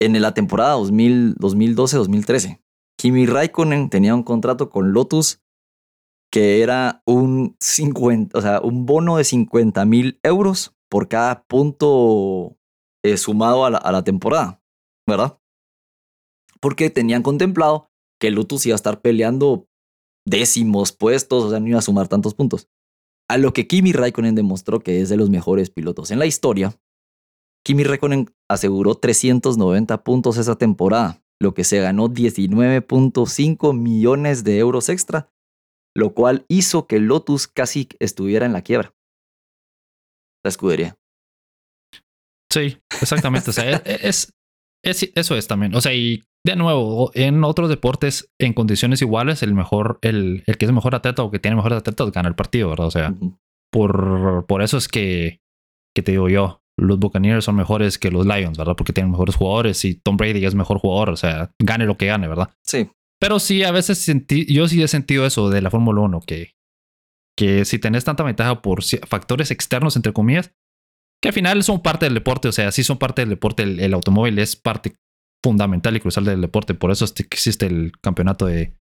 en 0.00 0.20
la 0.20 0.32
temporada 0.32 0.76
2012-2013, 0.76 2.62
Kimi 2.98 3.26
Raikkonen 3.26 3.90
tenía 3.90 4.14
un 4.14 4.22
contrato 4.22 4.70
con 4.70 4.92
Lotus 4.92 5.42
que 6.32 6.62
era 6.62 7.02
un, 7.06 7.56
50, 7.60 8.38
o 8.38 8.42
sea, 8.42 8.60
un 8.60 8.86
bono 8.86 9.16
de 9.16 9.24
50 9.24 9.84
mil 9.84 10.20
euros 10.22 10.76
por 10.88 11.08
cada 11.08 11.42
punto 11.44 12.56
eh, 13.04 13.16
sumado 13.16 13.64
a 13.64 13.70
la, 13.70 14.04
temporada, 14.04 14.62
¿verdad? 15.08 15.40
Porque 16.60 16.88
tenían 16.88 17.22
contemplado 17.22 17.90
que 18.20 18.30
Lotus 18.30 18.66
iba 18.66 18.74
a 18.74 18.76
estar 18.76 19.00
peleando 19.00 19.66
décimos 20.26 20.92
puestos, 20.92 21.44
o 21.44 21.50
sea, 21.50 21.58
no 21.58 21.66
iba 21.66 21.78
a 21.78 21.82
sumar 21.82 22.06
tantos 22.06 22.34
puntos. 22.34 22.68
A 23.30 23.38
lo 23.38 23.52
que 23.52 23.68
Kimi 23.68 23.92
Raikkonen 23.92 24.34
demostró 24.34 24.80
que 24.80 25.00
es 25.00 25.08
de 25.08 25.16
los 25.16 25.30
mejores 25.30 25.70
pilotos 25.70 26.10
en 26.10 26.18
la 26.18 26.26
historia, 26.26 26.76
Kimi 27.64 27.84
Räikkönen 27.84 28.34
aseguró 28.48 28.96
390 28.96 30.02
puntos 30.02 30.36
esa 30.36 30.56
temporada, 30.56 31.22
lo 31.40 31.54
que 31.54 31.62
se 31.62 31.78
ganó 31.78 32.08
19.5 32.08 33.72
millones 33.72 34.42
de 34.42 34.58
euros 34.58 34.88
extra, 34.88 35.32
lo 35.94 36.12
cual 36.12 36.44
hizo 36.48 36.88
que 36.88 36.98
Lotus 36.98 37.46
casi 37.46 37.88
estuviera 38.00 38.46
en 38.46 38.52
la 38.52 38.62
quiebra. 38.62 38.96
La 40.44 40.48
escudería. 40.48 40.98
Sí, 42.52 42.78
exactamente. 43.00 43.50
o 43.50 43.52
sea, 43.52 43.76
es, 43.84 44.34
es, 44.82 45.08
eso 45.14 45.36
es 45.36 45.46
también. 45.46 45.72
O 45.76 45.80
sea, 45.80 45.94
y 45.94 46.24
de 46.44 46.56
nuevo, 46.56 47.10
en 47.14 47.44
otros 47.44 47.68
deportes, 47.68 48.32
en 48.38 48.54
condiciones 48.54 49.02
iguales, 49.02 49.42
el 49.42 49.54
mejor, 49.54 49.98
el, 50.02 50.42
el 50.46 50.56
que 50.56 50.64
es 50.64 50.72
mejor 50.72 50.94
atleta 50.94 51.22
o 51.22 51.30
que 51.30 51.38
tiene 51.38 51.56
mejores 51.56 51.78
atletas 51.78 52.10
gana 52.12 52.28
el 52.28 52.34
partido, 52.34 52.70
¿verdad? 52.70 52.86
O 52.86 52.90
sea, 52.90 53.14
por, 53.70 54.46
por 54.46 54.62
eso 54.62 54.78
es 54.78 54.88
que, 54.88 55.40
que 55.94 56.02
te 56.02 56.12
digo 56.12 56.28
yo, 56.28 56.62
los 56.78 56.98
Buccaneers 56.98 57.44
son 57.44 57.56
mejores 57.56 57.98
que 57.98 58.10
los 58.10 58.26
Lions, 58.26 58.56
¿verdad? 58.56 58.74
Porque 58.76 58.92
tienen 58.92 59.10
mejores 59.10 59.36
jugadores 59.36 59.84
y 59.84 59.94
Tom 59.96 60.16
Brady 60.16 60.44
es 60.44 60.54
mejor 60.54 60.78
jugador, 60.78 61.10
o 61.10 61.16
sea, 61.16 61.52
gane 61.58 61.84
lo 61.84 61.96
que 61.96 62.06
gane, 62.06 62.26
¿verdad? 62.26 62.50
Sí. 62.62 62.90
Pero 63.20 63.38
sí, 63.38 63.62
a 63.64 63.70
veces 63.70 63.98
sentí, 63.98 64.46
yo 64.52 64.66
sí 64.66 64.82
he 64.82 64.88
sentido 64.88 65.26
eso 65.26 65.50
de 65.50 65.60
la 65.60 65.70
Fórmula 65.70 66.00
1, 66.00 66.20
que, 66.22 66.54
que 67.36 67.66
si 67.66 67.78
tenés 67.78 68.04
tanta 68.04 68.22
ventaja 68.22 68.62
por 68.62 68.82
factores 68.82 69.50
externos, 69.50 69.96
entre 69.96 70.14
comillas, 70.14 70.54
que 71.22 71.28
al 71.28 71.34
final 71.34 71.62
son 71.62 71.82
parte 71.82 72.06
del 72.06 72.14
deporte, 72.14 72.48
o 72.48 72.52
sea, 72.52 72.72
sí 72.72 72.82
son 72.82 72.98
parte 72.98 73.22
del 73.22 73.28
deporte, 73.28 73.62
el, 73.62 73.92
automóvil 73.92 74.38
es 74.38 74.56
parte 74.56 74.94
fundamental 75.42 75.96
y 75.96 76.00
crucial 76.00 76.24
del 76.24 76.40
deporte, 76.40 76.74
por 76.74 76.90
eso 76.90 77.04
existe 77.04 77.66
el 77.66 77.92
campeonato 78.00 78.46
de, 78.46 78.74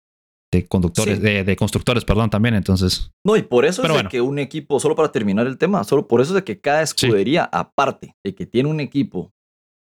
de 0.53 0.67
conductores, 0.67 1.21
de, 1.21 1.57
constructores, 1.57 2.05
perdón, 2.05 2.31
también. 2.31 2.55
Entonces. 2.55 3.11
No, 3.25 3.37
y 3.37 3.43
por 3.43 3.65
eso 3.65 3.83
es 3.83 4.03
de 4.03 4.09
que 4.09 4.21
un 4.21 4.39
equipo, 4.39 4.81
solo 4.81 4.97
para 4.97 5.13
terminar 5.13 5.47
el 5.47 5.59
tema, 5.59 5.85
solo 5.85 6.09
por 6.09 6.21
eso 6.21 6.33
es 6.33 6.37
de 6.37 6.45
que 6.45 6.61
cada 6.61 6.83
escudería, 6.83 7.45
aparte 7.45 8.17
de 8.25 8.35
que 8.35 8.47
tiene 8.47 8.69
un 8.69 8.81
equipo 8.81 9.33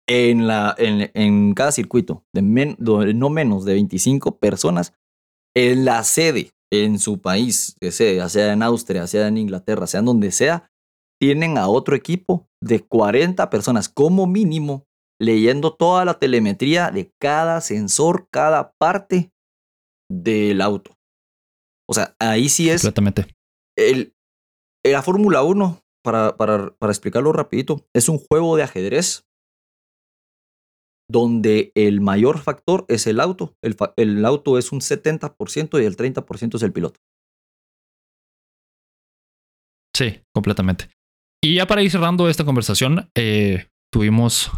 en, 0.08 0.48
la, 0.48 0.76
en, 0.78 1.12
en 1.14 1.54
cada 1.54 1.72
circuito 1.72 2.24
de 2.34 2.42
no 2.42 3.30
menos 3.30 3.66
de 3.66 3.74
25 3.74 4.38
personas, 4.40 4.94
en 5.56 5.86
la 5.86 6.04
sede, 6.04 6.52
en 6.72 7.00
su 7.00 7.20
país, 7.20 7.76
sea, 7.82 8.30
sea 8.30 8.54
en 8.54 8.62
Austria, 8.62 9.08
sea 9.08 9.28
en 9.28 9.38
Inglaterra, 9.38 9.88
sea 9.88 10.02
en 10.02 10.06
donde 10.06 10.32
sea, 10.32 10.70
tienen 11.20 11.58
a 11.58 11.68
otro 11.68 11.96
equipo 11.96 12.48
de 12.62 12.82
40 12.82 13.50
personas 13.50 13.90
como 13.90 14.28
mínimo 14.28 14.86
leyendo 15.20 15.74
toda 15.74 16.06
la 16.06 16.20
telemetría 16.20 16.92
de 16.92 17.12
cada 17.20 17.62
sensor, 17.62 18.28
cada 18.32 18.74
parte 18.80 19.32
del 20.10 20.62
auto. 20.62 20.96
O 21.90 21.94
sea, 21.94 22.16
ahí 22.20 22.50
sí 22.50 22.70
es... 22.70 22.82
Completamente. 22.82 23.28
El, 23.78 24.16
la 24.84 25.02
Fórmula 25.02 25.44
1, 25.44 25.82
para, 26.04 26.38
para, 26.38 26.76
para 26.78 26.92
explicarlo 26.92 27.32
rapidito, 27.34 27.86
es 27.94 28.10
un 28.10 28.20
juego 28.20 28.56
de 28.56 28.64
ajedrez 28.64 29.28
donde 31.10 31.72
el 31.76 32.02
mayor 32.02 32.40
factor 32.40 32.86
es 32.90 33.08
el 33.08 33.20
auto. 33.20 33.56
El, 33.62 33.78
el 33.96 34.26
auto 34.26 34.58
es 34.58 34.72
un 34.72 34.82
70% 34.82 35.82
y 35.82 35.86
el 35.86 35.96
30% 35.96 36.56
es 36.56 36.64
el 36.64 36.74
piloto. 36.74 37.00
Sí, 39.96 40.22
completamente. 40.34 40.90
Y 41.44 41.56
ya 41.56 41.66
para 41.66 41.82
ir 41.82 41.90
cerrando 41.90 42.30
esta 42.30 42.46
conversación, 42.46 43.10
eh, 43.16 43.68
tuvimos 43.92 44.52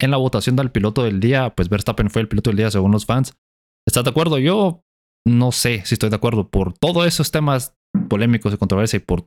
en 0.00 0.10
la 0.10 0.16
votación 0.16 0.56
del 0.56 0.70
piloto 0.70 1.02
del 1.02 1.20
día, 1.20 1.54
pues 1.54 1.68
Verstappen 1.68 2.10
fue 2.10 2.22
el 2.22 2.28
piloto 2.28 2.50
del 2.50 2.58
día 2.58 2.70
según 2.70 2.92
los 2.92 3.06
fans. 3.06 3.34
¿Estás 3.86 4.04
de 4.04 4.10
acuerdo? 4.10 4.38
Yo 4.38 4.82
no 5.26 5.52
sé 5.52 5.82
si 5.84 5.94
estoy 5.94 6.10
de 6.10 6.16
acuerdo 6.16 6.50
por 6.50 6.72
todos 6.74 7.06
esos 7.06 7.30
temas 7.30 7.76
polémicos 8.08 8.52
de 8.52 8.58
controversia 8.58 8.98
y 8.98 9.00
por 9.00 9.26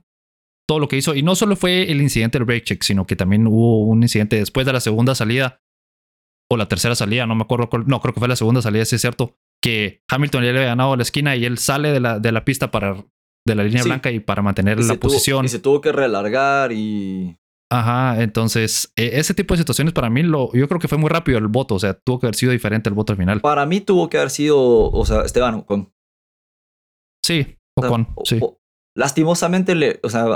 todo 0.68 0.78
lo 0.78 0.88
que 0.88 0.96
hizo. 0.96 1.14
Y 1.14 1.22
no 1.22 1.34
solo 1.34 1.56
fue 1.56 1.90
el 1.90 2.00
incidente 2.00 2.38
del 2.38 2.46
break 2.46 2.64
check, 2.64 2.82
sino 2.82 3.06
que 3.06 3.16
también 3.16 3.46
hubo 3.46 3.84
un 3.84 4.02
incidente 4.02 4.36
después 4.36 4.66
de 4.66 4.72
la 4.72 4.80
segunda 4.80 5.14
salida 5.14 5.60
o 6.52 6.56
la 6.56 6.68
tercera 6.68 6.94
salida, 6.94 7.26
no 7.26 7.36
me 7.36 7.42
acuerdo 7.42 7.68
no, 7.86 8.00
creo 8.00 8.12
que 8.12 8.18
fue 8.18 8.28
la 8.28 8.34
segunda 8.34 8.60
salida, 8.60 8.84
si 8.84 8.96
es 8.96 9.00
cierto, 9.00 9.36
que 9.62 10.02
Hamilton 10.08 10.42
ya 10.42 10.50
le 10.50 10.58
había 10.58 10.70
ganado 10.70 10.96
la 10.96 11.02
esquina 11.02 11.36
y 11.36 11.44
él 11.44 11.58
sale 11.58 11.92
de 11.92 12.00
la, 12.00 12.18
de 12.18 12.32
la 12.32 12.44
pista 12.44 12.72
para 12.72 13.04
de 13.46 13.54
la 13.54 13.64
línea 13.64 13.82
blanca 13.82 14.10
y 14.10 14.20
para 14.20 14.42
mantener 14.42 14.82
la 14.84 14.96
posición. 14.96 15.44
y 15.44 15.48
se 15.48 15.60
tuvo 15.60 15.80
que 15.80 15.92
relargar 15.92 16.72
y 16.72 17.36
Ajá, 17.72 18.20
entonces 18.20 18.92
e, 18.96 19.20
ese 19.20 19.32
tipo 19.32 19.54
de 19.54 19.58
situaciones 19.58 19.94
para 19.94 20.10
mí 20.10 20.24
lo, 20.24 20.52
yo 20.52 20.66
creo 20.66 20.80
que 20.80 20.88
fue 20.88 20.98
muy 20.98 21.08
rápido 21.08 21.38
el 21.38 21.46
voto, 21.46 21.76
o 21.76 21.78
sea, 21.78 21.94
tuvo 21.94 22.18
que 22.18 22.26
haber 22.26 22.34
sido 22.34 22.50
diferente 22.52 22.88
el 22.88 22.94
voto 22.94 23.12
al 23.12 23.18
final. 23.18 23.40
Para 23.40 23.64
mí 23.64 23.80
tuvo 23.80 24.10
que 24.10 24.18
haber 24.18 24.30
sido, 24.30 24.58
o 24.90 25.04
sea, 25.06 25.22
Esteban 25.22 25.54
Ocon. 25.54 25.92
Sí, 27.24 27.56
Ocon, 27.76 28.08
sí. 28.24 28.40
lastimosamente, 28.96 29.76
le, 29.76 30.00
o 30.02 30.08
sea, 30.08 30.26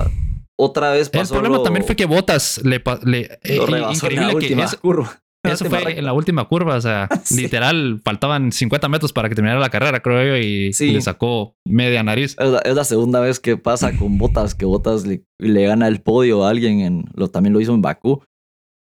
otra 0.57 0.93
vez 0.93 1.11
pasó. 1.11 1.35
El 1.35 1.41
problema 1.41 1.63
también 1.65 1.85
fue 1.85 1.97
que 1.97 2.07
Botas 2.07 2.61
le, 2.65 2.83
le 3.05 3.39
eh, 3.43 3.59
increíble 3.91 4.39
que 4.39 4.79
curva. 4.81 5.24
Eso 5.45 5.67
fue 5.67 5.99
en 5.99 6.05
la 6.05 6.13
última 6.13 6.49
curva, 6.49 6.77
o 6.77 6.81
sea, 6.81 7.09
literal, 7.37 8.01
faltaban 8.03 8.51
50 8.51 8.89
metros 8.89 9.13
para 9.13 9.29
que 9.29 9.35
terminara 9.35 9.61
la 9.61 9.71
carrera, 9.71 10.01
creo 10.01 10.27
yo, 10.27 10.37
y 10.37 10.73
le 10.73 11.01
sacó 11.01 11.57
media 11.65 12.03
nariz. 12.03 12.37
Es 12.39 12.75
la, 12.75 12.85
segunda 12.85 13.21
vez 13.21 13.41
que 13.41 13.57
pasa 13.57 13.97
con 13.97 14.19
Botas, 14.19 14.55
que 14.55 14.65
Botas 14.65 15.05
le, 15.07 15.23
gana 15.39 15.89
el 15.89 16.01
podio 16.01 16.45
a 16.45 16.51
alguien, 16.51 16.81
en, 16.81 17.05
lo, 17.15 17.29
también 17.29 17.53
lo 17.53 17.61
hizo 17.61 17.75
en 17.75 17.83
Bakú. 17.83 18.23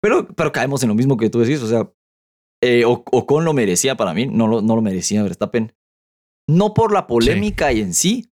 Pero, 0.01 0.27
pero 0.27 0.51
caemos 0.51 0.83
en 0.83 0.89
lo 0.89 0.95
mismo 0.95 1.17
que 1.17 1.29
tú 1.29 1.39
decís, 1.39 1.61
o 1.61 1.67
sea, 1.67 1.89
eh, 2.61 2.83
Ocon 2.85 3.45
lo 3.45 3.53
merecía 3.53 3.95
para 3.95 4.13
mí, 4.13 4.27
no 4.27 4.47
lo, 4.47 4.61
no 4.61 4.75
lo 4.75 4.81
merecía 4.81 5.23
Verstappen. 5.23 5.73
No 6.47 6.73
por 6.73 6.93
la 6.93 7.07
polémica 7.07 7.73
y 7.73 7.81
en 7.81 7.93
sí, 7.93 8.29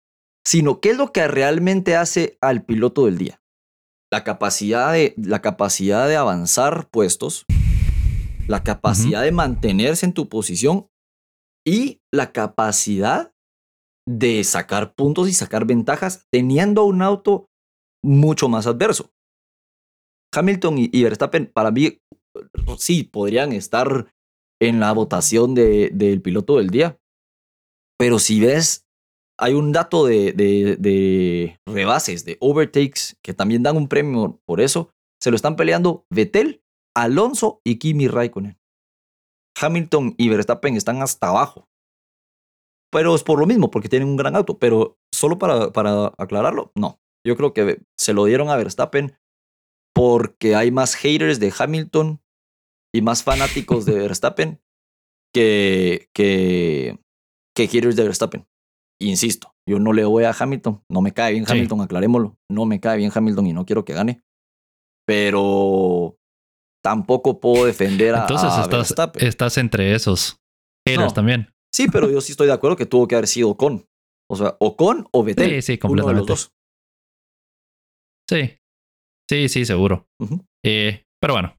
sino 0.46 0.80
qué 0.80 0.91
es 0.91 0.98
lo 0.98 1.12
que 1.12 1.28
realmente 1.28 1.98
hace 1.98 2.38
al 2.39 2.63
piloto 2.63 3.06
del 3.06 3.17
día. 3.17 3.41
La 4.12 4.24
capacidad 4.24 4.93
de, 4.93 5.13
la 5.17 5.41
capacidad 5.41 6.08
de 6.08 6.15
avanzar 6.15 6.88
puestos, 6.89 7.46
la 8.48 8.64
capacidad 8.64 9.24
de 9.24 9.32
mantenerse 9.32 10.06
en 10.06 10.14
tu 10.14 10.30
posición 10.30 10.88
y 11.66 12.00
la 12.14 12.32
capacidad 12.32 13.34
de 14.08 14.44
sacar 14.44 14.94
puntos 14.96 15.28
y 15.28 15.34
sacar 15.34 15.66
ventajas 15.66 16.26
teniendo 16.32 16.86
un 16.86 17.02
auto 17.02 17.48
mucho 18.04 18.48
más 18.48 18.66
adverso. 18.68 19.12
Hamilton 20.34 20.76
y, 20.78 21.04
Verstappen, 21.04 21.52
para 21.54 21.72
mí, 21.72 22.00
sí, 22.78 23.04
podrían 23.04 23.52
estar 23.52 24.08
en 24.62 24.80
la 24.80 24.92
votación 24.94 25.54
del 25.54 26.22
piloto 26.22 26.58
del 26.58 26.70
día. 26.70 26.98
Pero 27.98 28.20
si 28.20 28.40
ves, 28.40 28.86
hay 29.40 29.54
un 29.54 29.72
dato 29.72 30.06
de, 30.06 30.34
de, 30.34 31.60
rebases, 31.68 32.26
de 32.26 32.38
overtakes, 32.40 33.16
que 33.24 33.34
también 33.34 33.64
dan 33.64 33.78
un 33.78 33.88
premio 33.88 34.40
por 34.46 34.62
eso. 34.62 34.92
Se 35.22 35.32
lo 35.32 35.36
están 35.36 35.56
peleando 35.56 36.06
Vettel, 36.14 36.62
Alonso 36.98 37.62
y 37.64 37.78
Kimi 37.78 38.08
Raikkonen. 38.08 38.58
Hamilton 39.60 40.16
y 40.18 40.30
Verstappen 40.30 40.76
están 40.76 41.02
hasta 41.02 41.30
abajo. 41.30 41.68
Pero 42.92 43.14
es 43.16 43.24
por 43.24 43.40
lo 43.40 43.46
mismo, 43.46 43.70
porque 43.70 43.90
tienen 43.90 44.08
un 44.08 44.18
gran 44.18 44.36
auto. 44.36 44.58
Pero 44.58 44.98
solo 45.14 45.38
para, 45.38 45.72
para 45.72 46.14
aclararlo, 46.18 46.72
no. 46.76 47.00
Yo 47.26 47.36
creo 47.36 47.54
que 47.54 47.82
se 48.00 48.14
lo 48.14 48.26
dieron 48.26 48.50
a 48.50 48.56
Verstappen 48.56 49.16
porque 49.94 50.56
hay 50.56 50.72
más 50.72 50.96
haters 50.96 51.40
de 51.40 51.54
Hamilton 51.58 52.22
y 52.94 53.02
más 53.02 53.24
fanáticos 53.24 53.86
de 53.86 53.94
Verstappen 54.00 54.60
que, 55.34 56.10
que, 56.14 57.00
que 57.56 57.68
haters 57.68 57.96
de 57.96 58.04
Verstappen. 58.04 58.48
Insisto, 59.00 59.54
yo 59.70 59.78
no 59.78 59.94
le 59.94 60.06
voy 60.06 60.24
a 60.24 60.36
Hamilton, 60.38 60.84
no 60.90 61.02
me 61.02 61.14
cae 61.14 61.34
bien 61.34 61.46
Hamilton, 61.48 61.82
aclarémoslo, 61.82 62.38
no 62.50 62.66
me 62.66 62.80
cae 62.80 62.98
bien 62.98 63.12
Hamilton 63.14 63.46
y 63.46 63.54
no 63.54 63.66
quiero 63.66 63.86
que 63.86 63.94
gane, 63.94 64.24
pero 65.06 66.16
tampoco 66.88 67.41
puedo 67.41 67.65
defender 67.65 68.15
a, 68.15 68.21
Entonces 68.21 68.50
estás, 68.50 68.69
Verstappen. 68.69 69.28
estás 69.28 69.58
entre 69.58 69.93
esos 69.93 70.39
haters 70.88 71.13
también. 71.13 71.54
Sí, 71.76 71.88
pero 71.91 72.10
yo 72.10 72.21
sí 72.21 72.32
estoy 72.32 72.47
de 72.47 72.54
acuerdo 72.54 72.78
que 72.78 72.86
tuvo 72.86 73.10
que 73.10 73.15
haber 73.15 73.28
sido 73.28 73.58
con. 73.58 73.86
O 74.32 74.38
sea, 74.38 74.56
o 74.62 74.78
con 74.78 75.06
o 75.12 75.21
Vettel. 75.21 75.50
Sí, 75.50 75.73
sí, 75.73 75.78
completamente. 75.78 76.21
Uno 76.21 76.26
de 76.26 76.32
los 76.32 76.50
dos. 76.50 76.54
Sí, 78.30 78.58
sí, 79.30 79.50
sí, 79.50 79.65
seguro. 79.65 80.08
eh, 80.65 81.04
pero 81.21 81.34
bueno, 81.34 81.58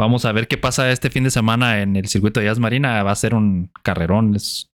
vamos 0.00 0.24
a 0.24 0.32
ver 0.32 0.48
qué 0.48 0.56
pasa 0.56 0.90
este 0.90 1.10
fin 1.10 1.24
de 1.24 1.30
semana 1.30 1.82
en 1.82 1.96
el 1.96 2.08
circuito 2.08 2.40
de 2.40 2.46
Jazz 2.46 2.58
Marina. 2.58 3.02
Va 3.02 3.10
a 3.10 3.16
ser 3.16 3.34
un 3.34 3.70
carrerón. 3.82 4.34
Es, 4.34 4.70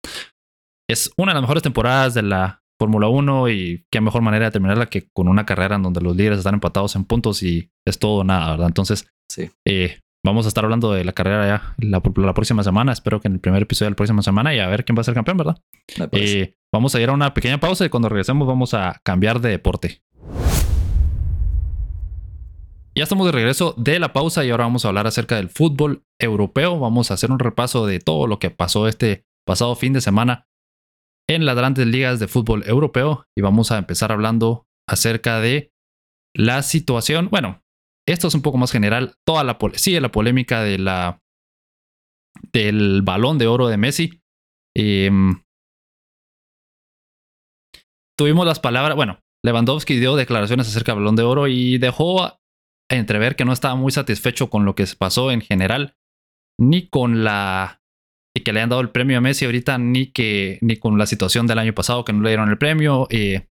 es 0.89 1.11
una 1.17 1.33
de 1.33 1.35
las 1.35 1.43
mejores 1.43 1.65
temporadas 1.65 2.15
de 2.15 2.23
la 2.23 2.63
Fórmula 2.81 3.09
1 3.09 3.49
y 3.49 3.85
qué 3.93 4.01
mejor 4.01 4.23
manera 4.23 4.45
de 4.47 4.53
terminarla 4.53 4.87
que 4.87 5.09
con 5.13 5.27
una 5.27 5.47
carrera 5.47 5.75
en 5.75 5.83
donde 5.83 6.01
los 6.01 6.15
líderes 6.17 6.39
están 6.39 6.55
empatados 6.55 6.95
en 6.95 7.05
puntos 7.05 7.43
y 7.43 7.73
es 7.85 7.99
todo 7.99 8.23
nada, 8.23 8.53
¿verdad? 8.53 8.69
Entonces, 8.69 9.09
sí. 9.31 9.51
eh, 9.65 9.99
vamos 10.25 10.45
a 10.45 10.49
estar 10.49 10.65
hablando 10.65 10.93
de 10.93 11.05
la 11.05 11.13
carrera 11.13 11.47
ya 11.47 11.75
la, 11.79 12.03
la, 12.17 12.35
próxima 12.35 12.63
semana. 12.63 12.93
Espero 12.93 13.21
que 13.21 13.29
en 13.29 13.35
el 13.35 13.41
primer 13.41 13.63
episodio 13.63 13.87
de 13.87 13.91
la 13.93 13.97
próxima 13.97 14.23
semana 14.23 14.55
y 14.55 14.59
a 14.59 14.69
ver 14.69 14.85
quién 14.85 14.97
va 14.97 15.01
a 15.01 15.05
ser 15.05 15.15
campeón, 15.15 15.39
¿verdad? 15.39 15.57
Eh, 16.13 16.57
vamos 16.73 16.95
a 16.95 17.01
ir 17.01 17.09
a 17.09 17.13
una 17.13 17.35
pequeña 17.35 17.59
pausa 17.59 17.85
y 17.85 17.89
cuando 17.89 18.09
regresemos 18.09 18.47
vamos 18.47 18.75
a 18.75 19.01
cambiar 19.03 19.41
de 19.41 19.51
deporte. 19.51 20.03
Ya 22.95 23.05
estamos 23.05 23.27
de 23.27 23.33
regreso 23.33 23.75
de 23.79 24.01
la 24.01 24.13
pausa 24.13 24.45
y 24.45 24.51
ahora 24.51 24.65
vamos 24.65 24.85
a 24.85 24.89
hablar 24.89 25.07
acerca 25.07 25.37
del 25.37 25.49
fútbol 25.49 26.05
europeo. 26.19 26.79
Vamos 26.79 27.11
a 27.11 27.15
hacer 27.15 27.31
un 27.31 27.39
repaso 27.39 27.87
de 27.87 28.01
todo 28.01 28.27
lo 28.27 28.39
que 28.39 28.51
pasó 28.51 28.89
este 28.89 29.25
pasado 29.47 29.75
fin 29.77 29.93
de 29.93 30.01
semana 30.01 30.49
en 31.29 31.47
las 31.47 31.57
grandes 31.57 31.87
ligas 31.87 32.19
de 32.19 32.27
fútbol 32.27 32.65
europeo 32.67 33.27
y 33.37 33.43
vamos 33.43 33.71
a 33.71 33.79
empezar 33.79 34.11
hablando 34.11 34.67
acerca 34.89 35.41
de 35.41 35.73
la 36.35 36.63
situación. 36.63 37.29
Bueno, 37.31 37.63
esto 38.13 38.29
es 38.29 38.35
un 38.35 38.43
poco 38.43 38.59
más 38.59 38.73
general. 38.73 39.15
Toda 39.27 39.45
la 39.45 39.59
sigue 39.75 40.01
la 40.01 40.13
polémica 40.13 40.63
de 40.63 40.79
la 40.79 41.21
del 42.53 43.03
balón 43.03 43.39
de 43.39 43.47
oro 43.47 43.69
de 43.69 43.77
Messi. 43.77 44.23
Em, 44.77 45.43
tuvimos 48.17 48.47
las 48.47 48.61
palabras, 48.61 48.97
bueno, 48.97 49.21
Lewandowski 49.45 49.99
dio 49.99 50.17
declaraciones 50.17 50.69
acerca 50.69 50.93
del 50.93 51.01
balón 51.01 51.17
de 51.17 51.23
oro 51.23 51.49
y 51.49 51.79
dejó 51.79 52.39
entrever 52.91 53.37
que 53.37 53.45
no 53.45 53.53
estaba 53.53 53.75
muy 53.75 53.93
satisfecho 53.93 54.51
con 54.51 54.65
lo 54.65 54.75
que 54.75 54.87
se 54.87 54.97
pasó 54.97 55.31
en 55.31 55.41
general, 55.41 55.97
ni 56.59 56.89
con 56.89 57.25
la 57.25 57.81
y 58.37 58.43
que 58.43 58.53
le 58.53 58.61
han 58.61 58.69
dado 58.69 58.81
el 58.81 58.91
premio 58.91 59.19
a 59.19 59.21
Messi 59.21 59.45
ahorita, 59.45 59.79
ni 59.79 60.13
que 60.13 60.59
ni 60.61 60.77
con 60.77 60.99
la 60.99 61.07
situación 61.07 61.47
del 61.47 61.59
año 61.59 61.75
pasado 61.75 62.05
que 62.05 62.13
no 62.13 62.23
le 62.23 62.31
dieron 62.31 62.49
el 62.49 62.59
premio. 62.59 63.09
Eh, 63.11 63.49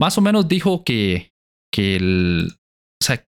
más 0.00 0.18
o 0.18 0.20
menos 0.20 0.48
dijo 0.48 0.82
que, 0.82 1.32
que 1.72 1.96
el, 1.96 2.48
o 3.00 3.04
sea, 3.04 3.24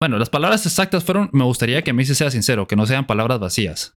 bueno, 0.00 0.18
las 0.18 0.30
palabras 0.30 0.64
exactas 0.64 1.04
fueron, 1.04 1.28
me 1.32 1.44
gustaría 1.44 1.82
que 1.82 1.92
Messi 1.92 2.14
sea 2.14 2.30
sincero, 2.30 2.66
que 2.66 2.76
no 2.76 2.86
sean 2.86 3.06
palabras 3.06 3.38
vacías. 3.38 3.94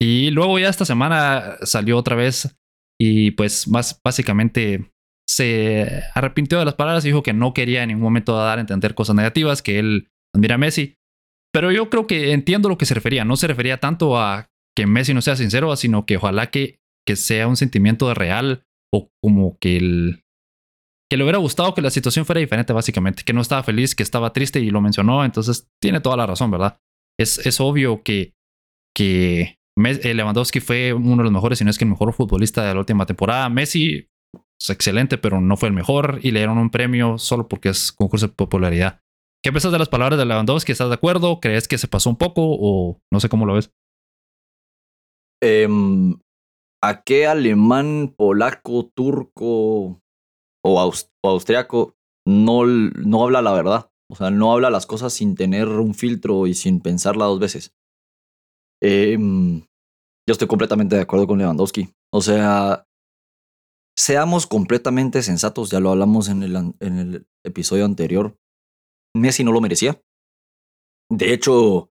Y 0.00 0.30
luego 0.32 0.58
ya 0.58 0.68
esta 0.68 0.84
semana 0.84 1.56
salió 1.62 1.96
otra 1.96 2.16
vez 2.16 2.56
y 3.00 3.30
pues 3.30 3.68
más 3.68 4.00
básicamente 4.04 4.90
se 5.28 6.02
arrepintió 6.14 6.58
de 6.58 6.64
las 6.64 6.74
palabras 6.74 7.04
y 7.04 7.08
dijo 7.08 7.22
que 7.22 7.32
no 7.32 7.54
quería 7.54 7.82
en 7.82 7.88
ningún 7.88 8.02
momento 8.02 8.36
dar 8.36 8.58
a 8.58 8.60
entender 8.60 8.94
cosas 8.94 9.14
negativas, 9.14 9.62
que 9.62 9.78
él 9.78 10.10
admira 10.34 10.56
a 10.56 10.58
Messi. 10.58 10.96
Pero 11.52 11.70
yo 11.70 11.90
creo 11.90 12.06
que 12.06 12.32
entiendo 12.32 12.68
lo 12.68 12.76
que 12.76 12.86
se 12.86 12.94
refería. 12.94 13.24
No 13.24 13.36
se 13.36 13.46
refería 13.46 13.78
tanto 13.78 14.18
a 14.18 14.48
que 14.76 14.86
Messi 14.86 15.14
no 15.14 15.22
sea 15.22 15.36
sincero, 15.36 15.74
sino 15.76 16.06
que 16.06 16.16
ojalá 16.16 16.50
que, 16.50 16.80
que 17.06 17.14
sea 17.14 17.46
un 17.46 17.56
sentimiento 17.56 18.08
de 18.08 18.14
real 18.14 18.64
o 18.92 19.10
como 19.22 19.56
que 19.60 19.76
el, 19.76 20.21
que 21.12 21.18
le 21.18 21.24
hubiera 21.24 21.40
gustado 21.40 21.74
que 21.74 21.82
la 21.82 21.90
situación 21.90 22.24
fuera 22.24 22.40
diferente, 22.40 22.72
básicamente, 22.72 23.22
que 23.22 23.34
no 23.34 23.42
estaba 23.42 23.62
feliz, 23.62 23.94
que 23.94 24.02
estaba 24.02 24.32
triste 24.32 24.60
y 24.60 24.70
lo 24.70 24.80
mencionó, 24.80 25.26
entonces 25.26 25.68
tiene 25.78 26.00
toda 26.00 26.16
la 26.16 26.24
razón, 26.24 26.50
¿verdad? 26.50 26.78
Es, 27.20 27.36
es 27.44 27.60
obvio 27.60 28.02
que, 28.02 28.32
que 28.96 29.58
eh, 29.76 30.14
Lewandowski 30.14 30.60
fue 30.60 30.94
uno 30.94 31.18
de 31.18 31.24
los 31.24 31.32
mejores, 31.32 31.58
si 31.58 31.64
no 31.64 31.70
es 31.70 31.76
que 31.76 31.84
el 31.84 31.90
mejor 31.90 32.14
futbolista 32.14 32.64
de 32.66 32.72
la 32.72 32.80
última 32.80 33.04
temporada. 33.04 33.50
Messi 33.50 34.08
es 34.58 34.70
excelente, 34.70 35.18
pero 35.18 35.42
no 35.42 35.58
fue 35.58 35.68
el 35.68 35.74
mejor 35.74 36.18
y 36.22 36.30
le 36.30 36.40
dieron 36.40 36.56
un 36.56 36.70
premio 36.70 37.18
solo 37.18 37.46
porque 37.46 37.68
es 37.68 37.92
concurso 37.92 38.28
de 38.28 38.32
popularidad. 38.32 39.02
¿Qué 39.44 39.52
piensas 39.52 39.70
de 39.72 39.80
las 39.80 39.90
palabras 39.90 40.18
de 40.18 40.24
Lewandowski? 40.24 40.72
¿Estás 40.72 40.88
de 40.88 40.94
acuerdo? 40.94 41.40
¿Crees 41.40 41.68
que 41.68 41.76
se 41.76 41.88
pasó 41.88 42.08
un 42.08 42.16
poco 42.16 42.40
o 42.42 43.02
no 43.12 43.20
sé 43.20 43.28
cómo 43.28 43.44
lo 43.44 43.52
ves? 43.52 43.70
Em, 45.42 46.14
¿A 46.82 47.02
qué 47.02 47.26
alemán, 47.26 48.14
polaco, 48.16 48.90
turco 48.96 50.01
o, 50.64 50.92
austriaco 51.22 51.96
no, 52.26 52.66
no 52.66 53.24
habla 53.24 53.42
la 53.42 53.52
verdad? 53.52 53.90
O 54.10 54.14
sea, 54.14 54.30
no 54.30 54.52
habla 54.52 54.70
las 54.70 54.86
cosas 54.86 55.12
sin 55.12 55.34
tener 55.34 55.68
un 55.68 55.94
filtro 55.94 56.46
y 56.46 56.54
sin 56.54 56.80
pensarla 56.80 57.24
dos 57.24 57.40
veces. 57.40 57.74
Em, 58.82 59.60
yo 60.28 60.32
estoy 60.32 60.48
completamente 60.48 60.96
de 60.96 61.02
acuerdo 61.02 61.26
con 61.26 61.38
Lewandowski. 61.38 61.88
O 62.12 62.20
sea, 62.20 62.86
seamos 63.96 64.46
completamente 64.46 65.22
sensatos, 65.22 65.70
ya 65.70 65.80
lo 65.80 65.90
hablamos 65.90 66.28
en 66.28 66.42
el, 66.42 66.56
en 66.56 66.98
el 66.98 67.26
episodio 67.44 67.84
anterior. 67.84 68.36
Messi 69.16 69.44
no 69.44 69.52
lo 69.52 69.60
merecía. 69.60 70.00
De 71.10 71.32
hecho, 71.32 71.90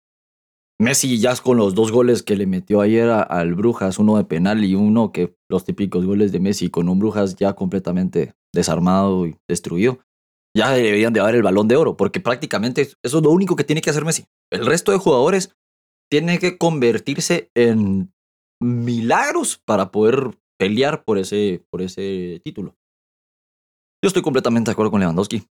Messi 0.80 1.18
ya 1.18 1.34
con 1.36 1.56
los 1.56 1.74
dos 1.74 1.90
goles 1.90 2.22
que 2.22 2.36
le 2.36 2.46
metió 2.46 2.80
ayer 2.80 3.08
al 3.10 3.54
Brujas, 3.54 3.98
uno 3.98 4.16
de 4.16 4.24
penal 4.24 4.64
y 4.64 4.76
uno 4.76 5.10
que 5.10 5.36
los 5.48 5.64
típicos 5.64 6.06
goles 6.06 6.30
de 6.30 6.38
Messi 6.38 6.70
con 6.70 6.88
un 6.88 7.00
Brujas 7.00 7.34
ya 7.34 7.54
completamente 7.54 8.34
desarmado 8.54 9.26
y 9.26 9.36
destruido, 9.48 10.00
ya 10.56 10.70
deberían 10.70 11.12
de 11.12 11.20
dar 11.20 11.34
el 11.34 11.42
balón 11.42 11.68
de 11.68 11.76
oro, 11.76 11.96
porque 11.96 12.20
prácticamente 12.20 12.82
eso 12.82 13.18
es 13.18 13.24
lo 13.24 13.30
único 13.30 13.56
que 13.56 13.64
tiene 13.64 13.80
que 13.80 13.90
hacer 13.90 14.04
Messi. 14.04 14.26
El 14.50 14.66
resto 14.66 14.92
de 14.92 14.98
jugadores 14.98 15.54
tiene 16.10 16.38
que 16.38 16.58
convertirse 16.58 17.50
en 17.54 18.12
milagros 18.60 19.60
para 19.64 19.90
poder 19.90 20.38
pelear 20.58 21.04
por 21.04 21.18
ese, 21.18 21.64
por 21.70 21.82
ese 21.82 22.40
título. 22.42 22.74
Yo 24.02 24.08
estoy 24.08 24.22
completamente 24.22 24.70
de 24.70 24.72
acuerdo 24.72 24.90
con 24.90 25.00
Lewandowski. 25.00 25.44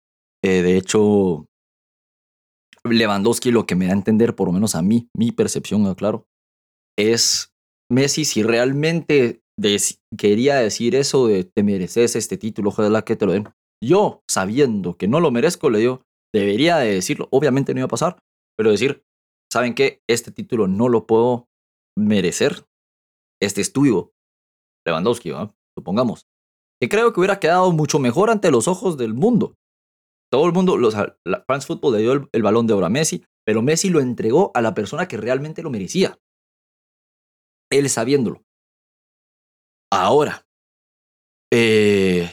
Eh, 0.44 0.62
de 0.62 0.76
hecho, 0.76 1.46
Lewandowski 2.84 3.50
lo 3.50 3.66
que 3.66 3.74
me 3.74 3.86
da 3.86 3.92
a 3.92 3.96
entender, 3.96 4.34
por 4.34 4.48
lo 4.48 4.52
menos 4.52 4.74
a 4.74 4.82
mí, 4.82 5.08
mi 5.14 5.32
percepción, 5.32 5.92
claro, 5.94 6.26
es 6.98 7.52
Messi 7.90 8.24
si 8.24 8.42
realmente 8.42 9.42
quería 10.16 10.56
decir 10.56 10.94
eso 10.94 11.26
de 11.26 11.44
te 11.44 11.62
mereces 11.62 12.16
este 12.16 12.36
título, 12.36 12.70
ojalá 12.70 13.02
que 13.02 13.16
te 13.16 13.26
lo 13.26 13.32
den. 13.32 13.48
Yo, 13.82 14.22
sabiendo 14.30 14.96
que 14.96 15.08
no 15.08 15.20
lo 15.20 15.30
merezco, 15.30 15.70
le 15.70 15.78
digo, 15.80 16.02
debería 16.34 16.78
de 16.78 16.94
decirlo, 16.94 17.28
obviamente 17.30 17.72
no 17.72 17.80
iba 17.80 17.86
a 17.86 17.88
pasar, 17.88 18.18
pero 18.56 18.70
decir, 18.70 19.04
¿saben 19.52 19.74
qué? 19.74 20.00
Este 20.08 20.30
título 20.30 20.66
no 20.66 20.88
lo 20.88 21.06
puedo 21.06 21.48
merecer. 21.98 22.66
Este 23.40 23.60
es 23.60 23.72
tuyo, 23.72 24.12
Lewandowski, 24.86 25.32
supongamos. 25.76 26.26
Que 26.80 26.88
creo 26.88 27.12
que 27.12 27.20
hubiera 27.20 27.40
quedado 27.40 27.72
mucho 27.72 27.98
mejor 27.98 28.30
ante 28.30 28.50
los 28.50 28.68
ojos 28.68 28.96
del 28.96 29.14
mundo. 29.14 29.54
Todo 30.30 30.46
el 30.46 30.52
mundo, 30.52 30.76
los, 30.76 30.94
la 30.94 31.44
France 31.46 31.66
Football 31.66 31.94
le 31.94 32.02
dio 32.02 32.28
el, 32.32 32.42
balón 32.42 32.66
de 32.66 32.74
oro 32.74 32.86
a 32.86 32.90
Messi, 32.90 33.24
pero 33.44 33.62
Messi 33.62 33.90
lo 33.90 34.00
entregó 34.00 34.50
a 34.54 34.60
la 34.60 34.74
persona 34.74 35.06
que 35.08 35.16
realmente 35.16 35.62
lo 35.62 35.70
merecía. 35.70 36.18
Él 37.70 37.88
sabiéndolo. 37.88 38.42
Ahora, 39.96 40.46
eh, 41.52 42.30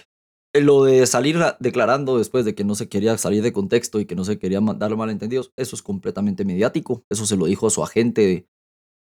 lo 0.54 0.84
de 0.84 1.08
salir 1.08 1.38
declarando 1.60 2.18
después 2.18 2.44
de 2.44 2.56
que 2.56 2.64
no 2.64 2.76
se 2.76 2.90
quería 2.90 3.18
salir 3.18 3.42
de 3.42 3.54
contexto 3.54 4.00
y 4.00 4.06
que 4.06 4.16
no 4.16 4.26
se 4.26 4.38
quería 4.38 4.60
dar 4.60 4.96
malentendidos, 4.98 5.54
eso 5.58 5.76
es 5.76 5.82
completamente 5.82 6.46
mediático. 6.46 7.06
Eso 7.10 7.26
se 7.26 7.38
lo 7.38 7.46
dijo 7.46 7.68
a 7.68 7.70
su 7.70 7.84
agente 7.84 8.48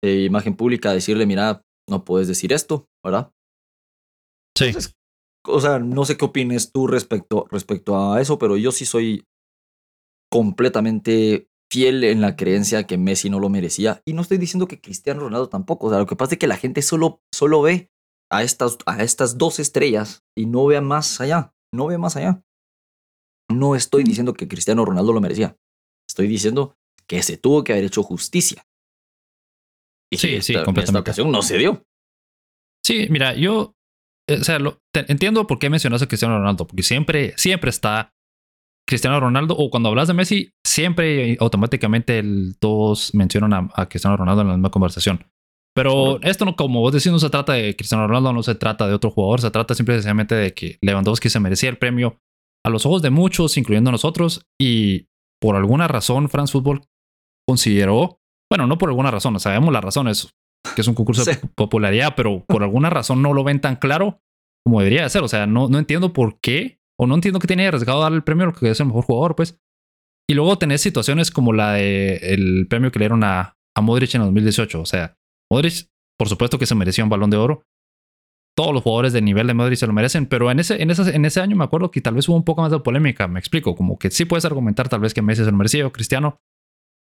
de, 0.01 0.23
imagen 0.23 0.55
pública, 0.55 0.93
decirle, 0.93 1.25
mira, 1.25 1.63
no 1.89 2.05
puedes 2.05 2.27
decir 2.27 2.53
esto, 2.53 2.87
¿verdad? 3.03 3.33
Sí. 4.57 4.71
o 5.45 5.59
sea, 5.59 5.79
no 5.79 6.05
sé 6.05 6.17
qué 6.17 6.25
opines 6.25 6.71
tú 6.71 6.87
respecto, 6.87 7.47
respecto 7.51 7.97
a 7.97 8.21
eso, 8.21 8.37
pero 8.39 8.57
yo 8.57 8.71
sí 8.71 8.85
soy 8.85 9.25
completamente 10.31 11.47
fiel 11.71 12.03
en 12.05 12.21
la 12.21 12.35
creencia 12.35 12.87
que 12.87 12.97
Messi 12.97 13.29
no 13.29 13.39
lo 13.39 13.49
merecía. 13.49 14.01
Y 14.05 14.13
no 14.13 14.21
estoy 14.21 14.37
diciendo 14.37 14.67
que 14.67 14.79
Cristiano 14.79 15.19
Ronaldo 15.19 15.49
tampoco. 15.49 15.87
O 15.87 15.89
sea, 15.89 15.99
lo 15.99 16.05
que 16.05 16.15
pasa 16.15 16.35
es 16.35 16.39
que 16.39 16.47
la 16.47 16.57
gente 16.57 16.81
solo, 16.81 17.21
solo 17.33 17.61
ve 17.61 17.89
a 18.31 18.43
estas, 18.43 18.77
a 18.85 19.03
estas 19.03 19.37
dos 19.37 19.59
estrellas 19.59 20.23
y 20.35 20.45
no 20.45 20.65
ve 20.65 20.79
más 20.81 21.21
allá. 21.21 21.53
No 21.73 21.87
ve 21.87 21.97
más 21.97 22.15
allá. 22.15 22.41
No 23.49 23.75
estoy 23.75 24.03
diciendo 24.03 24.33
que 24.33 24.47
Cristiano 24.47 24.85
Ronaldo 24.85 25.13
lo 25.13 25.21
merecía. 25.21 25.57
Estoy 26.09 26.27
diciendo 26.27 26.75
que 27.07 27.23
se 27.23 27.37
tuvo 27.37 27.63
que 27.63 27.73
haber 27.73 27.85
hecho 27.85 28.03
justicia. 28.03 28.65
Y 30.11 30.17
sí, 30.17 30.41
sí, 30.41 30.53
completamente. 30.53 30.79
En 30.81 30.83
esta 30.85 30.99
ocasión 30.99 31.31
no 31.31 31.41
se 31.41 31.57
dio. 31.57 31.85
Sí, 32.85 33.07
mira, 33.09 33.33
yo 33.35 33.77
eh, 34.29 34.39
o 34.41 34.43
sea, 34.43 34.59
entiendo 34.93 35.47
por 35.47 35.59
qué 35.59 35.69
mencionas 35.69 36.01
a 36.01 36.07
Cristiano 36.07 36.37
Ronaldo, 36.37 36.67
porque 36.67 36.83
siempre, 36.83 37.33
siempre 37.37 37.69
está 37.69 38.13
Cristiano 38.87 39.19
Ronaldo, 39.19 39.55
o 39.55 39.69
cuando 39.69 39.89
hablas 39.89 40.07
de 40.07 40.13
Messi, 40.13 40.51
siempre 40.65 41.37
automáticamente 41.39 42.23
todos 42.59 43.13
mencionan 43.13 43.69
a, 43.73 43.89
Cristiano 43.89 44.17
Ronaldo 44.17 44.41
en 44.41 44.47
la 44.49 44.53
misma 44.55 44.71
conversación. 44.71 45.25
Pero 45.77 46.19
esto 46.23 46.43
no, 46.43 46.55
como 46.55 46.81
vos 46.81 46.91
decís, 46.91 47.11
no 47.11 47.19
se 47.19 47.29
trata 47.29 47.53
de 47.53 47.75
Cristiano 47.75 48.07
Ronaldo, 48.07 48.33
no 48.33 48.41
se 48.41 48.55
trata 48.55 48.87
de 48.87 48.95
otro 48.95 49.11
jugador, 49.11 49.41
se 49.41 49.51
trata 49.51 49.75
simplemente 49.75 50.33
de 50.33 50.55
que 50.55 50.79
Lewandowski 50.81 51.29
se 51.29 51.39
merecía 51.39 51.69
el 51.69 51.77
premio 51.77 52.19
a 52.65 52.71
los 52.71 52.87
ojos 52.87 53.03
de 53.03 53.11
muchos, 53.11 53.57
incluyendo 53.57 53.91
nosotros, 53.91 54.47
y 54.59 55.07
por 55.39 55.55
alguna 55.55 55.87
razón 55.87 56.29
France 56.29 56.51
Football 56.51 56.81
consideró, 57.47 58.19
bueno, 58.51 58.65
no 58.65 58.79
por 58.79 58.89
alguna 58.89 59.11
razón, 59.11 59.39
sabemos 59.39 59.71
las 59.71 59.83
razones, 59.83 60.33
que 60.75 60.81
es 60.81 60.87
un 60.87 60.95
concurso 60.95 61.23
de 61.23 61.35
popularidad, 61.53 62.15
pero 62.17 62.43
por 62.47 62.63
alguna 62.63 62.89
razón 62.89 63.21
no 63.21 63.33
lo 63.33 63.43
ven 63.43 63.61
tan 63.61 63.75
claro 63.75 64.19
como 64.65 64.79
debería 64.79 65.03
de 65.03 65.09
ser. 65.11 65.21
O 65.21 65.27
sea, 65.27 65.45
no, 65.45 65.69
no 65.69 65.77
entiendo 65.77 66.11
por 66.11 66.39
qué, 66.39 66.79
o 66.99 67.05
no 67.05 67.13
entiendo 67.13 67.39
que 67.39 67.47
tiene 67.47 67.67
arriesgado 67.67 68.01
dar 68.01 68.13
el 68.13 68.23
premio 68.23 68.45
a 68.45 68.47
lo 68.47 68.53
que 68.53 68.69
es 68.69 68.79
el 68.79 68.87
mejor 68.87 69.05
jugador, 69.05 69.35
pues. 69.35 69.59
Y 70.27 70.33
luego 70.33 70.57
tenés 70.57 70.81
situaciones 70.81 71.29
como 71.29 71.53
la 71.53 71.73
de 71.73 72.15
el 72.33 72.67
premio 72.67 72.91
que 72.91 72.97
le 72.97 73.03
dieron 73.03 73.23
a, 73.23 73.57
a 73.75 73.81
Modric 73.81 74.15
en 74.15 74.21
2018. 74.21 74.81
O 74.81 74.85
sea, 74.85 75.16
Modric, 75.51 75.87
por 76.17 76.29
supuesto 76.29 76.57
que 76.57 76.65
se 76.65 76.75
merecía 76.75 77.03
un 77.03 77.09
balón 77.09 77.29
de 77.29 77.37
oro. 77.37 77.63
Todos 78.55 78.73
los 78.73 78.81
jugadores 78.81 79.13
de 79.13 79.21
nivel 79.21 79.47
de 79.47 79.53
Modric 79.53 79.77
se 79.77 79.87
lo 79.87 79.93
merecen, 79.93 80.25
pero 80.25 80.49
en 80.49 80.59
ese, 80.59 80.81
en, 80.81 80.89
ese, 80.89 81.15
en 81.15 81.25
ese 81.25 81.41
año 81.41 81.55
me 81.55 81.63
acuerdo 81.63 81.91
que 81.91 82.01
tal 82.01 82.15
vez 82.15 82.27
hubo 82.27 82.35
un 82.35 82.43
poco 82.43 82.61
más 82.61 82.71
de 82.71 82.79
polémica. 82.79 83.27
Me 83.27 83.39
explico, 83.39 83.75
como 83.75 83.99
que 83.99 84.09
sí 84.09 84.25
puedes 84.25 84.45
argumentar 84.45 84.89
tal 84.89 84.99
vez 84.99 85.13
que 85.13 85.21
Messi 85.21 85.43
se 85.43 85.51
lo 85.51 85.57
merecía 85.57 85.85
o 85.85 85.91
Cristiano, 85.91 86.39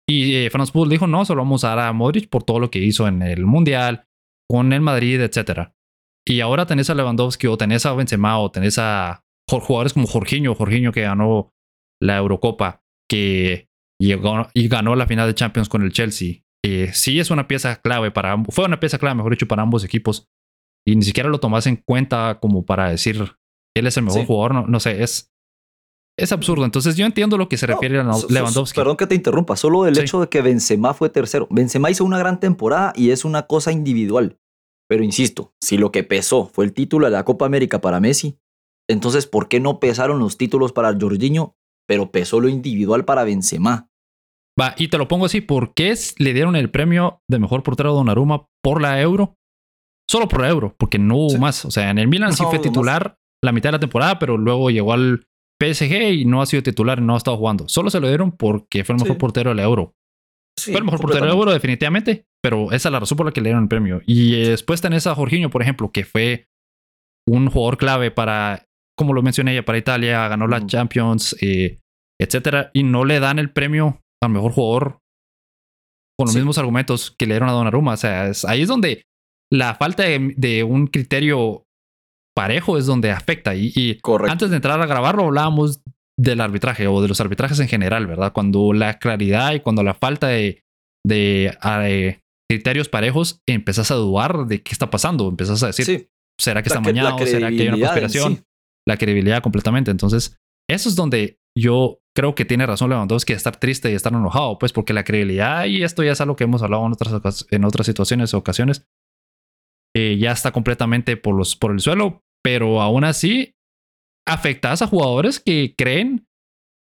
y 0.09 0.35
eh, 0.35 0.51
Franz 0.51 0.71
Poole 0.71 0.91
dijo, 0.91 1.07
no, 1.07 1.25
solo 1.25 1.43
vamos 1.43 1.65
a 1.65 1.69
dar 1.69 1.81
a 1.81 1.93
Modric 1.93 2.29
por 2.29 2.43
todo 2.43 2.59
lo 2.59 2.71
que 2.71 2.81
hizo 2.81 3.07
en 3.07 3.23
el 3.23 3.47
Mundial, 3.47 4.07
con 4.49 4.73
el 4.73 4.81
Madrid, 4.81 5.21
etc. 5.21 5.71
Y 6.27 6.41
ahora 6.41 6.67
tenés 6.67 6.91
a 6.91 6.95
Lewandowski 6.95 7.47
o 7.47 7.57
tenés 7.57 7.87
a 7.87 7.95
Benzema 7.95 8.39
o 8.39 8.51
tenés 8.51 8.79
a 8.79 9.25
jugadores 9.49 9.93
como 9.93 10.07
Jorginho, 10.07 10.55
Jorginho 10.55 10.93
que 10.93 11.03
ganó 11.03 11.53
la 12.01 12.17
Eurocopa, 12.17 12.83
que 13.09 13.69
llegó 14.01 14.49
y 14.55 14.69
ganó 14.69 14.97
la 14.97 15.07
final 15.07 15.29
de 15.29 15.35
Champions 15.35 15.69
con 15.69 15.83
el 15.83 15.93
Chelsea. 15.93 16.43
Eh, 16.65 16.91
sí 16.93 17.19
es 17.19 17.31
una 17.31 17.49
pieza 17.49 17.77
clave 17.77 18.11
para 18.11 18.33
ambos, 18.33 18.55
fue 18.55 18.65
una 18.65 18.79
pieza 18.79 18.99
clave, 18.99 19.17
mejor 19.17 19.33
dicho, 19.33 19.49
para 19.49 19.63
ambos 19.63 19.85
equipos. 19.85 20.29
Y 20.87 20.97
ni 20.97 21.03
siquiera 21.03 21.29
lo 21.29 21.41
tomas 21.41 21.67
en 21.67 21.77
cuenta 21.77 22.39
como 22.41 22.65
para 22.65 22.91
decir, 22.91 23.37
él 23.77 23.87
es 23.87 23.97
el 23.97 24.05
mejor 24.05 24.27
jugador, 24.27 24.55
no, 24.55 24.67
no 24.67 24.81
sé, 24.81 25.03
es, 25.03 25.33
es 26.19 26.33
absurdo. 26.33 26.65
Entonces 26.65 26.97
yo 26.97 27.07
entiendo 27.07 27.37
lo 27.37 27.49
que 27.49 27.57
se 27.57 27.67
refiere 27.67 27.99
a 27.99 28.05
Lewandowski. 28.29 28.77
Perdón 28.77 28.97
que 28.97 29.07
te 29.07 29.15
interrumpa, 29.15 29.57
solo 29.57 29.87
el 29.87 29.99
hecho 29.99 30.21
de 30.21 30.29
que 30.29 30.43
Benzema 30.43 30.95
fue 30.95 31.09
tercero. 31.09 31.47
Benzema 31.51 31.91
hizo 31.91 32.05
una 32.05 32.19
gran 32.19 32.41
temporada 32.41 32.93
y 32.97 33.11
es 33.11 33.25
una 33.25 33.47
cosa 33.47 33.73
individual. 33.73 34.39
Pero 34.89 35.05
insisto, 35.05 35.55
si 35.63 35.79
lo 35.79 35.91
que 35.91 36.05
pesó 36.05 36.47
fue 36.47 36.65
el 36.65 36.73
título 36.73 37.07
de 37.07 37.13
la 37.13 37.25
Copa 37.25 37.47
América 37.47 37.81
para 37.81 38.01
Messi, 38.01 38.39
entonces 38.89 39.27
¿por 39.27 39.49
qué 39.49 39.61
no 39.61 39.81
pesaron 39.81 40.19
los 40.19 40.37
títulos 40.37 40.73
para 40.73 40.97
Jorginho, 40.99 41.57
pero 41.87 42.11
pesó 42.11 42.41
lo 42.41 42.49
individual 42.49 43.05
para 43.05 43.25
Benzema? 43.25 43.89
Va, 44.61 44.75
y 44.77 44.89
te 44.89 44.99
lo 44.99 45.09
pongo 45.09 45.27
así, 45.27 45.41
¿por 45.41 45.73
qué 45.75 45.95
le 46.19 46.35
dieron 46.35 46.57
el 46.57 46.71
premio 46.71 47.23
de 47.31 47.39
mejor 47.39 47.63
portero 47.63 47.91
a 47.91 47.95
Donnarumma 47.95 48.47
por 48.63 48.83
la 48.83 49.01
Euro? 49.01 49.37
Solo 50.11 50.29
por 50.29 50.43
la 50.43 50.49
Euro, 50.49 50.75
porque 50.79 50.99
no 50.99 51.17
hubo 51.17 51.39
más. 51.39 51.65
O 51.65 51.71
sea, 51.71 51.91
en 51.91 51.99
el 51.99 52.09
Milan 52.09 52.35
sí 52.35 52.45
fue 52.51 52.59
titular 52.59 53.17
la 53.43 53.53
mitad 53.53 53.71
de 53.71 53.73
la 53.73 53.81
temporada, 53.81 54.19
pero 54.19 54.37
luego 54.37 54.71
llegó 54.71 54.93
al 54.93 55.27
PSG 55.61 56.13
y 56.13 56.25
no 56.25 56.43
ha 56.43 56.47
sido 56.47 56.63
titular 56.63 57.01
no 57.01 57.15
ha 57.15 57.19
estado 57.19 57.37
jugando. 57.37 57.69
Solo 57.69 57.91
se 57.91 58.01
lo 58.01 58.09
dieron 58.09 58.33
porque 58.33 58.85
fue 58.85 58.95
el 58.95 59.03
mejor 59.03 59.19
portero 59.19 59.51
del 59.51 59.61
Euro. 59.61 59.95
fue 60.59 60.77
el 60.77 60.85
mejor 60.85 61.01
portero 61.01 61.25
del 61.25 61.35
Euro, 61.35 61.53
definitivamente, 61.53 62.27
pero 62.43 62.73
esa 62.73 62.89
es 62.89 62.93
la 62.93 63.01
razón 63.01 63.17
por 63.17 63.27
la 63.27 63.33
que 63.33 63.41
le 63.41 63.49
dieron 63.49 63.65
el 63.65 63.69
premio. 63.69 64.03
Y 64.07 64.35
eh, 64.35 64.49
después 64.51 64.81
tenés 64.81 65.07
a 65.07 65.15
Jorginho, 65.15 65.51
por 65.51 65.63
ejemplo, 65.63 65.91
que 65.93 66.05
fue 66.05 66.49
un 67.27 67.49
jugador 67.49 67.79
clave 67.79 68.11
para, 68.11 68.67
como 68.99 69.15
lo 69.15 69.23
mencioné 69.23 69.55
ya, 69.55 69.65
para 69.65 69.79
Italia, 69.79 70.29
ganó 70.29 70.47
la 70.47 70.67
Champions, 70.67 71.37
eh, 71.41 71.79
etcétera, 72.21 72.71
y 72.75 72.83
no 72.83 73.05
le 73.05 73.21
dan 73.21 73.39
el 73.39 73.51
premio 73.51 74.02
al 74.23 74.31
mejor 74.31 74.53
jugador 74.53 74.99
con 76.19 76.27
los 76.27 76.37
mismos 76.37 76.59
argumentos 76.59 77.11
que 77.11 77.27
le 77.27 77.35
dieron 77.35 77.49
a 77.49 77.53
Donnarumma. 77.53 77.95
O 77.95 77.97
sea, 77.97 78.31
ahí 78.47 78.63
es 78.63 78.69
donde 78.69 79.05
la 79.51 79.75
falta 79.75 80.05
de 80.05 80.65
un 80.65 80.87
criterio 80.87 81.67
parejo 82.35 82.79
es 82.79 82.87
donde 82.87 83.11
afecta. 83.11 83.55
Y, 83.55 84.01
antes 84.29 84.51
de 84.51 84.57
entrar 84.57 84.81
a 84.81 84.87
grabarlo 84.87 85.25
hablábamos 85.25 85.83
del 86.19 86.41
arbitraje 86.41 86.87
o 86.87 87.03
de 87.03 87.09
los 87.09 87.21
arbitrajes 87.21 87.59
en 87.61 87.69
general, 87.69 88.07
¿verdad? 88.07 88.33
Cuando 88.33 88.73
la 88.73 88.99
claridad 88.99 89.55
y 89.55 89.61
cuando 89.61 89.83
la 89.83 89.95
falta 89.95 90.29
de, 90.29 90.63
de, 91.07 92.21
criterios 92.51 92.89
parejos, 92.89 93.41
empezás 93.49 93.91
a 93.91 93.95
dudar 93.95 94.47
de 94.47 94.63
qué 94.63 94.73
está 94.73 94.91
pasando, 94.91 95.29
empezás 95.29 95.63
a 95.63 95.69
decir, 95.69 96.11
¿será 96.39 96.63
que 96.63 96.69
está 96.69 96.81
mañana? 96.81 97.17
¿Será 97.19 97.51
que 97.51 97.63
hay 97.63 97.69
una 97.69 97.79
conspiración? 97.79 98.45
La 98.87 98.97
credibilidad 98.97 99.43
completamente. 99.43 99.91
Entonces, 99.91 100.37
eso 100.69 100.89
es 100.89 100.97
donde 100.97 101.39
yo 101.57 102.02
creo 102.15 102.35
que 102.35 102.45
tiene 102.45 102.67
razón 102.67 102.91
Lewandowski 102.91 103.33
de 103.33 103.39
estar 103.39 103.57
triste 103.57 103.91
y 103.91 103.95
estar 103.95 104.13
enojado, 104.13 104.59
pues 104.59 104.73
porque 104.73 104.93
la 104.93 105.05
credibilidad, 105.05 105.65
y 105.67 105.83
esto 105.83 106.03
ya 106.03 106.13
es 106.13 106.21
algo 106.21 106.37
que 106.37 106.45
hemos 106.45 106.63
hablado 106.63 106.87
en 106.87 106.93
otras, 106.93 107.47
en 107.51 107.65
otras 107.65 107.87
situaciones 107.87 108.35
o 108.35 108.39
ocasiones, 108.39 108.87
eh, 109.95 110.17
ya 110.19 110.33
está 110.33 110.53
completamente 110.53 111.17
por, 111.17 111.35
los, 111.35 111.57
por 111.57 111.73
el 111.73 111.81
suelo, 111.81 112.23
pero 112.43 112.81
aún 112.81 113.05
así 113.05 113.55
afectas 114.27 114.83
a 114.83 114.87
jugadores 114.87 115.41
que 115.41 115.75
creen 115.77 116.27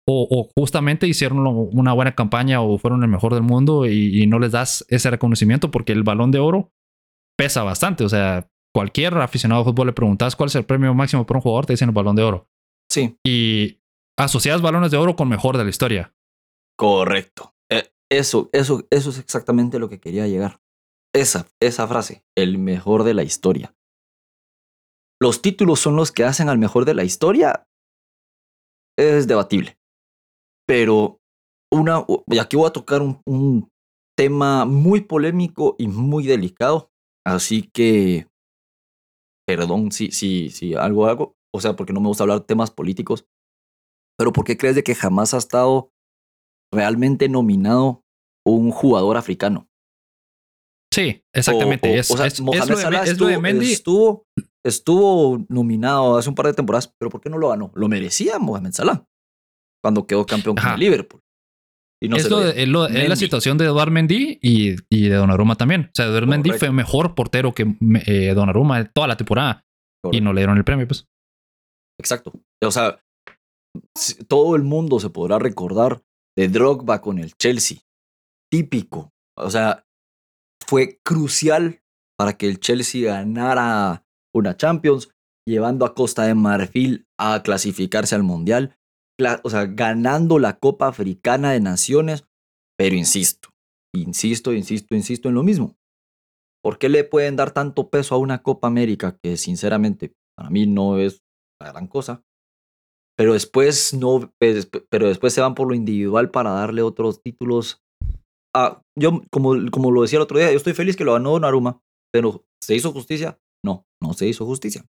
o, 0.09 0.49
justamente 0.57 1.07
hicieron 1.07 1.47
una 1.47 1.92
buena 1.92 2.14
campaña 2.14 2.61
o 2.61 2.77
fueron 2.79 3.03
el 3.03 3.09
mejor 3.09 3.35
del 3.35 3.42
mundo 3.42 3.87
y, 3.87 4.27
no 4.27 4.38
les 4.38 4.53
das 4.53 4.85
ese 4.88 5.11
reconocimiento 5.11 5.71
porque 5.71 5.92
el 5.92 6.03
balón 6.03 6.33
de 6.33 6.40
oro 6.40 6.73
pesa 7.38 7.62
bastante. 7.62 8.05
O 8.05 8.09
sea, 8.09 8.49
cualquier 8.75 9.16
aficionado 9.18 9.62
de 9.62 9.71
fútbol 9.71 9.88
le 9.88 9.92
preguntas 9.92 10.35
cuál 10.35 10.49
es 10.49 10.57
el 10.57 10.64
premio 10.64 10.92
máximo 10.92 11.25
para 11.25 11.38
un 11.38 11.42
jugador, 11.42 11.66
te 11.66 11.75
dicen 11.75 11.90
el 11.90 11.95
balón 11.95 12.16
de 12.16 12.23
oro. 12.23 12.49
Sí. 12.90 13.16
Y 13.25 13.79
asocias 14.18 14.62
balones 14.62 14.90
de 14.90 14.96
oro 14.96 15.16
con 15.16 15.29
mejor 15.29 15.57
de 15.57 15.64
la 15.64 15.70
historia. 15.70 16.14
Correcto. 16.77 17.55
Eh, 17.70 17.92
eso, 18.11 18.51
eso, 18.53 18.87
eso 18.90 19.11
es 19.11 19.18
exactamente 19.18 19.79
lo 19.79 19.88
que 19.88 20.01
quería 20.01 20.27
llegar. 20.27 20.61
Esa, 21.14 21.46
esa 21.61 21.87
frase, 21.87 22.25
el 22.37 22.59
mejor 22.59 23.05
de 23.05 23.14
la 23.14 23.22
historia. 23.22 23.75
Los 25.20 25.42
títulos 25.42 25.79
son 25.81 25.96
los 25.96 26.11
que 26.11 26.25
hacen 26.25 26.48
al 26.48 26.59
mejor 26.59 26.85
de 26.85 26.94
la 26.94 27.05
historia. 27.05 27.68
Es 28.98 29.27
debatible. 29.29 29.79
Pero 30.66 31.20
una, 31.70 32.05
y 32.27 32.38
aquí 32.38 32.57
voy 32.57 32.66
a 32.66 32.72
tocar 32.72 33.03
un, 33.03 33.70
tema 34.14 34.66
muy 34.66 35.01
polémico 35.01 35.75
y 35.79 35.88
muy 35.88 36.27
delicado. 36.27 36.90
Así 37.25 37.70
que, 37.72 38.27
perdón 39.46 39.90
si, 39.90 40.11
si, 40.11 40.51
si 40.51 40.75
algo 40.75 41.07
hago, 41.07 41.37
o 41.55 41.61
sea, 41.61 41.77
porque 41.77 41.92
no 41.92 42.01
me 42.01 42.09
gusta 42.09 42.25
hablar 42.25 42.40
temas 42.40 42.70
políticos, 42.70 43.27
pero 44.18 44.33
¿por 44.33 44.44
qué 44.44 44.57
crees 44.57 44.75
de 44.75 44.83
que 44.83 44.94
jamás 44.94 45.35
ha 45.35 45.38
estado 45.38 45.90
realmente 46.72 47.29
nominado 47.29 48.05
un 48.46 48.70
jugador 48.70 49.16
africano? 49.16 49.68
Sí, 50.92 51.25
exactamente. 51.35 51.98
es, 51.98 52.10
Mohamed 52.40 52.77
Salah 52.77 53.04
estuvo, 53.04 54.27
estuvo, 54.65 55.44
nominado 55.48 56.19
hace 56.19 56.29
un 56.29 56.35
par 56.35 56.46
de 56.46 56.52
temporadas, 56.52 56.94
pero 56.98 57.10
¿por 57.10 57.21
qué 57.21 57.31
no 57.31 57.38
lo 57.38 57.48
ganó? 57.48 57.73
Lo 57.75 57.88
merecía 57.88 58.38
Mohamed 58.38 58.73
Salah 58.73 59.06
cuando 59.83 60.06
quedó 60.06 60.27
campeón 60.27 60.56
con 60.56 60.73
el 60.73 60.81
Liverpool. 60.81 61.23
Y 62.02 62.08
no 62.08 62.17
es, 62.17 62.29
la 62.29 63.17
situación 63.17 63.56
de 63.58 63.67
Eduard 63.67 63.92
Mendy 63.92 64.38
y, 64.42 64.75
y, 64.90 65.08
de 65.08 65.15
Donnarumma 65.15 65.54
también. 65.54 65.83
O 65.83 65.90
sea, 65.94 66.06
Eduard 66.06 66.27
Mendy 66.27 66.50
fue 66.50 66.73
mejor 66.73 67.15
portero 67.15 67.54
que 67.54 67.77
eh, 68.06 68.35
Donnarumma 68.35 68.85
toda 68.90 69.06
la 69.06 69.17
temporada 69.17 69.65
y 70.10 70.21
no 70.21 70.33
le 70.33 70.40
dieron 70.40 70.58
el 70.58 70.65
premio, 70.65 70.87
pues. 70.87 71.06
Exacto. 72.00 72.33
O 72.60 72.71
sea, 72.73 73.00
todo 74.29 74.56
el 74.56 74.62
mundo 74.62 75.00
se 75.00 75.10
podrá 75.10 75.38
recordar 75.38 76.02
de 76.37 76.48
Drogba 76.48 77.00
con 77.00 77.18
el 77.18 77.35
Chelsea. 77.35 77.79
Típico. 78.50 79.12
O 79.37 79.50
sea, 79.50 79.85
fue 80.66 81.00
crucial 81.02 81.83
para 82.18 82.37
que 82.37 82.48
el 82.48 82.60
Chelsea 82.60 83.12
ganara 83.12 84.04
una 84.35 84.56
Champions, 84.56 85.10
llevando 85.46 85.85
a 85.85 85.94
Costa 85.94 86.25
de 86.25 86.35
Marfil 86.35 87.06
a 87.18 87.42
clasificarse 87.42 88.14
al 88.14 88.23
Mundial, 88.23 88.77
o 89.42 89.50
sea, 89.50 89.66
ganando 89.66 90.38
la 90.38 90.58
Copa 90.58 90.88
Africana 90.88 91.52
de 91.52 91.60
Naciones, 91.60 92.25
pero 92.79 92.96
insisto, 92.96 93.50
insisto, 93.94 94.52
insisto, 94.52 94.94
insisto 94.94 95.29
en 95.29 95.35
lo 95.35 95.42
mismo. 95.42 95.77
¿Por 96.62 96.79
qué 96.79 96.88
le 96.88 97.04
pueden 97.04 97.37
dar 97.37 97.52
tanto 97.52 97.90
peso 97.90 98.14
a 98.14 98.18
una 98.18 98.42
Copa 98.42 98.68
América 98.68 99.18
que 99.23 99.37
sinceramente 99.37 100.12
Para 100.37 100.48
mí 100.48 100.66
no 100.66 100.98
es 100.98 101.23
la 101.60 101.73
gran 101.73 101.88
cosa. 101.88 102.23
Pero 103.23 103.35
después 103.35 103.94
no, 103.94 104.33
pues, 104.40 104.68
pero 104.90 105.06
después 105.06 105.33
se 105.33 105.40
van 105.40 105.54
por 105.54 105.68
lo 105.68 105.77
individual 105.77 106.33
para 106.33 106.50
darle 106.50 106.83
otros 106.83 107.23
títulos. 107.23 107.81
Ah, 108.52 108.83
yo, 108.98 109.23
como, 109.31 109.54
como 109.70 109.92
lo 109.92 110.02
decía 110.02 110.16
el 110.16 110.25
otro 110.25 110.38
día, 110.38 110.50
yo 110.50 110.56
estoy 110.56 110.73
feliz 110.73 110.96
que 110.96 111.04
lo 111.04 111.12
ganó 111.12 111.38
Naruma, 111.38 111.81
pero 112.12 112.44
¿se 112.60 112.75
hizo 112.75 112.90
justicia? 112.90 113.38
No, 113.64 113.87
no 114.02 114.12
se 114.14 114.27
hizo 114.27 114.44
justicia. 114.44 114.85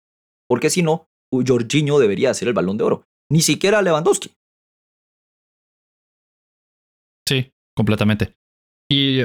Porque 0.47 0.69
si 0.69 0.83
no, 0.83 1.07
Jorginho 1.33 1.97
debería 1.97 2.31
ser 2.35 2.49
el 2.49 2.53
balón 2.53 2.77
de 2.77 2.83
oro. 2.83 3.03
Ni 3.31 3.41
siquiera 3.41 3.81
Lewandowski. 3.81 4.31
Sí, 7.27 7.51
completamente. 7.75 8.35
Y 8.91 9.21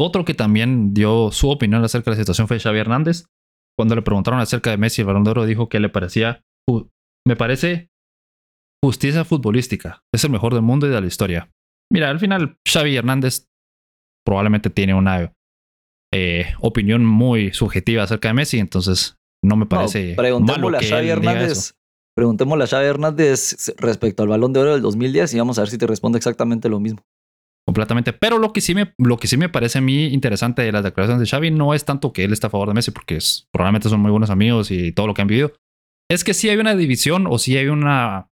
otro 0.00 0.24
que 0.24 0.34
también 0.34 0.94
dio 0.94 1.30
su 1.30 1.48
opinión 1.48 1.84
acerca 1.84 2.10
de 2.10 2.16
la 2.16 2.22
situación 2.22 2.48
fue 2.48 2.58
Xavi 2.58 2.80
Hernández. 2.80 3.26
Cuando 3.78 3.94
le 3.94 4.02
preguntaron 4.02 4.40
acerca 4.40 4.70
de 4.70 4.78
Messi 4.78 5.02
el 5.02 5.06
balón 5.06 5.22
de 5.22 5.30
oro, 5.30 5.46
dijo 5.46 5.68
que 5.68 5.78
le 5.78 5.90
parecía, 5.90 6.44
me 7.24 7.36
parece 7.36 7.91
justicia 8.82 9.24
futbolística. 9.24 10.02
Es 10.12 10.24
el 10.24 10.30
mejor 10.30 10.54
del 10.54 10.62
mundo 10.62 10.86
y 10.86 10.90
de 10.90 11.00
la 11.00 11.06
historia. 11.06 11.50
Mira, 11.92 12.10
al 12.10 12.18
final 12.18 12.58
Xavi 12.66 12.96
Hernández 12.96 13.48
probablemente 14.24 14.70
tiene 14.70 14.94
una 14.94 15.32
eh, 16.12 16.54
opinión 16.60 17.04
muy 17.04 17.52
subjetiva 17.52 18.02
acerca 18.02 18.28
de 18.28 18.34
Messi, 18.34 18.58
entonces 18.58 19.16
no 19.44 19.56
me 19.56 19.66
parece. 19.66 20.14
preguntémosle 20.16 20.78
a 20.78 20.80
Xavi 20.80 21.08
Hernández. 21.08 21.74
Preguntémosle 22.14 22.64
a 22.64 22.66
Xavi 22.66 22.86
Hernández 22.86 23.74
respecto 23.78 24.22
al 24.22 24.28
balón 24.28 24.52
de 24.52 24.60
oro 24.60 24.72
del 24.72 24.82
2010 24.82 25.34
y 25.34 25.38
vamos 25.38 25.58
a 25.58 25.62
ver 25.62 25.70
si 25.70 25.78
te 25.78 25.86
responde 25.86 26.18
exactamente 26.18 26.68
lo 26.68 26.78
mismo. 26.78 27.02
Completamente. 27.66 28.12
Pero 28.12 28.38
lo 28.38 28.52
que 28.52 28.60
sí 28.60 28.74
me, 28.74 28.92
lo 28.98 29.16
que 29.18 29.28
sí 29.28 29.36
me 29.36 29.48
parece 29.48 29.78
a 29.78 29.80
mí 29.80 30.06
interesante 30.06 30.62
de 30.62 30.72
las 30.72 30.82
declaraciones 30.82 31.20
de 31.20 31.30
Xavi 31.30 31.50
no 31.50 31.74
es 31.74 31.84
tanto 31.84 32.12
que 32.12 32.24
él 32.24 32.32
está 32.32 32.48
a 32.48 32.50
favor 32.50 32.68
de 32.68 32.74
Messi, 32.74 32.90
porque 32.90 33.18
probablemente 33.52 33.88
son 33.88 34.00
muy 34.00 34.10
buenos 34.10 34.30
amigos 34.30 34.70
y 34.70 34.92
todo 34.92 35.06
lo 35.06 35.14
que 35.14 35.22
han 35.22 35.28
vivido. 35.28 35.52
Es 36.10 36.24
que 36.24 36.34
sí 36.34 36.48
hay 36.48 36.58
una 36.58 36.74
división 36.74 37.26
o 37.28 37.38
sí 37.38 37.56
hay 37.56 37.68
una. 37.68 38.28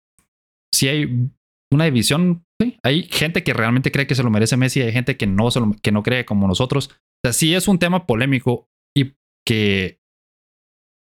Sí 0.74 0.88
hay 0.88 1.30
una 1.72 1.86
división. 1.86 2.44
Hay 2.84 3.04
gente 3.04 3.44
que 3.44 3.54
realmente 3.54 3.92
cree 3.92 4.08
que 4.08 4.16
se 4.16 4.24
lo 4.24 4.30
merece 4.30 4.58
Messi, 4.58 4.82
hay 4.82 4.92
gente 4.92 5.18
que 5.18 5.28
no, 5.28 5.50
que 5.82 5.92
no 5.92 6.04
cree 6.04 6.26
como 6.26 6.48
nosotros. 6.48 6.90
O 6.90 7.28
sea, 7.28 7.34
sí 7.34 7.54
es 7.54 7.68
un 7.68 7.80
tema 7.80 8.06
polémico 8.06 8.68
y 8.96 9.14
que 9.46 10.00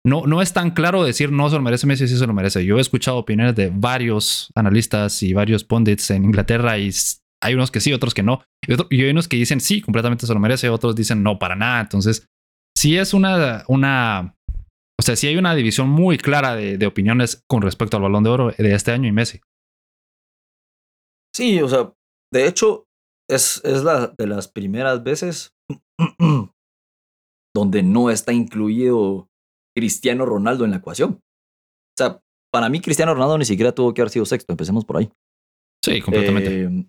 no, 0.06 0.26
no 0.26 0.40
es 0.40 0.52
tan 0.52 0.70
claro 0.70 1.04
decir 1.04 1.32
no 1.32 1.50
se 1.50 1.56
lo 1.56 1.62
merece 1.62 1.86
Messi, 1.86 2.08
sí 2.08 2.16
se 2.16 2.26
lo 2.26 2.34
merece. 2.34 2.64
Yo 2.64 2.78
he 2.78 2.80
escuchado 2.80 3.18
opiniones 3.18 3.54
de 3.56 3.70
varios 3.72 4.50
analistas 4.54 5.22
y 5.22 5.32
varios 5.32 5.64
pundits 5.64 6.10
en 6.10 6.24
Inglaterra 6.24 6.78
y 6.78 6.90
hay 7.42 7.54
unos 7.54 7.70
que 7.70 7.80
sí, 7.80 7.92
otros 7.92 8.14
que 8.14 8.22
no. 8.22 8.42
Y, 8.66 9.02
hay 9.02 9.10
unos 9.10 9.28
que 9.28 9.36
dicen 9.36 9.60
sí, 9.60 9.80
completamente 9.80 10.26
se 10.26 10.34
lo 10.34 10.40
merece, 10.40 10.68
otros 10.68 10.94
dicen 10.94 11.22
no, 11.22 11.38
para 11.38 11.56
nada. 11.56 11.80
Entonces, 11.80 12.26
sí 12.76 12.96
es 12.96 13.14
una, 13.14 13.64
una, 13.68 14.34
o 14.98 15.02
sea, 15.02 15.16
sí 15.16 15.26
hay 15.26 15.36
una 15.36 15.54
división 15.54 15.88
muy 15.88 16.18
clara 16.18 16.56
de, 16.56 16.86
opiniones 16.86 17.44
con 17.48 17.62
respecto 17.62 17.96
al 17.96 18.02
balón 18.02 18.24
de 18.24 18.30
oro 18.30 18.50
de 18.56 18.74
este 18.74 18.92
año 18.92 19.08
y 19.08 19.12
Messi. 19.12 19.40
Sí, 21.34 21.60
o 21.60 21.68
sea, 21.68 21.92
de 22.32 22.46
hecho, 22.46 22.84
es, 23.30 23.60
es 23.64 23.84
la 23.84 24.08
de 24.18 24.26
las 24.26 24.48
primeras 24.48 25.02
veces 25.02 25.50
donde 27.54 27.82
no 27.82 28.10
está 28.10 28.32
incluido 28.32 29.28
Cristiano 29.76 30.24
Ronaldo 30.26 30.64
en 30.64 30.70
la 30.72 30.78
ecuación. 30.78 31.20
O 31.20 31.96
sea, 31.98 32.20
para 32.52 32.68
mí 32.68 32.80
Cristiano 32.80 33.14
Ronaldo 33.14 33.38
ni 33.38 33.44
siquiera 33.44 33.72
tuvo 33.72 33.92
que 33.92 34.00
haber 34.00 34.10
sido 34.10 34.24
sexto, 34.24 34.52
empecemos 34.52 34.84
por 34.84 34.98
ahí. 34.98 35.10
Sí, 35.84 36.00
completamente. 36.00 36.62
Em, 36.62 36.88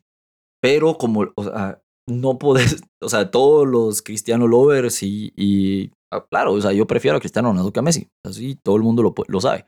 pero 0.61 0.97
como, 0.97 1.31
o 1.35 1.43
sea, 1.43 1.81
no 2.07 2.37
puedes, 2.37 2.81
o 3.03 3.09
sea, 3.09 3.31
todos 3.31 3.67
los 3.67 4.01
Cristiano 4.01 4.47
lovers 4.47 5.03
y, 5.03 5.33
y 5.35 5.91
ah, 6.13 6.25
claro, 6.29 6.53
o 6.53 6.61
sea, 6.61 6.71
yo 6.71 6.87
prefiero 6.87 7.17
a 7.17 7.19
Cristiano 7.19 7.49
Ronaldo 7.49 7.71
que 7.71 7.79
a 7.79 7.83
Messi, 7.83 8.07
así 8.25 8.55
todo 8.63 8.75
el 8.75 8.83
mundo 8.83 9.03
lo, 9.03 9.13
lo 9.27 9.41
sabe. 9.41 9.65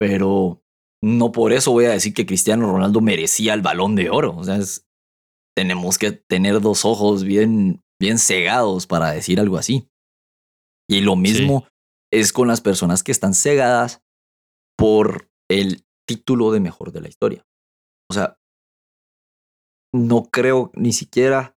Pero 0.00 0.62
no 1.02 1.32
por 1.32 1.52
eso 1.52 1.72
voy 1.72 1.84
a 1.84 1.90
decir 1.90 2.14
que 2.14 2.26
Cristiano 2.26 2.70
Ronaldo 2.70 3.00
merecía 3.00 3.54
el 3.54 3.62
balón 3.62 3.94
de 3.94 4.10
oro. 4.10 4.36
O 4.36 4.44
sea, 4.44 4.58
tenemos 5.56 5.98
que 5.98 6.12
tener 6.12 6.60
dos 6.60 6.84
ojos 6.84 7.24
bien, 7.24 7.82
bien 8.00 8.18
cegados 8.18 8.86
para 8.86 9.10
decir 9.12 9.40
algo 9.40 9.58
así. 9.58 9.88
Y 10.90 11.02
lo 11.02 11.16
mismo 11.16 11.66
es 12.12 12.32
con 12.32 12.48
las 12.48 12.60
personas 12.60 13.02
que 13.02 13.12
están 13.12 13.34
cegadas 13.34 14.02
por 14.76 15.30
el 15.50 15.84
título 16.06 16.50
de 16.52 16.60
mejor 16.60 16.92
de 16.92 17.00
la 17.00 17.08
historia. 17.08 17.44
O 18.10 18.14
sea, 18.14 18.38
no 19.92 20.24
creo 20.24 20.70
ni 20.74 20.92
siquiera... 20.92 21.54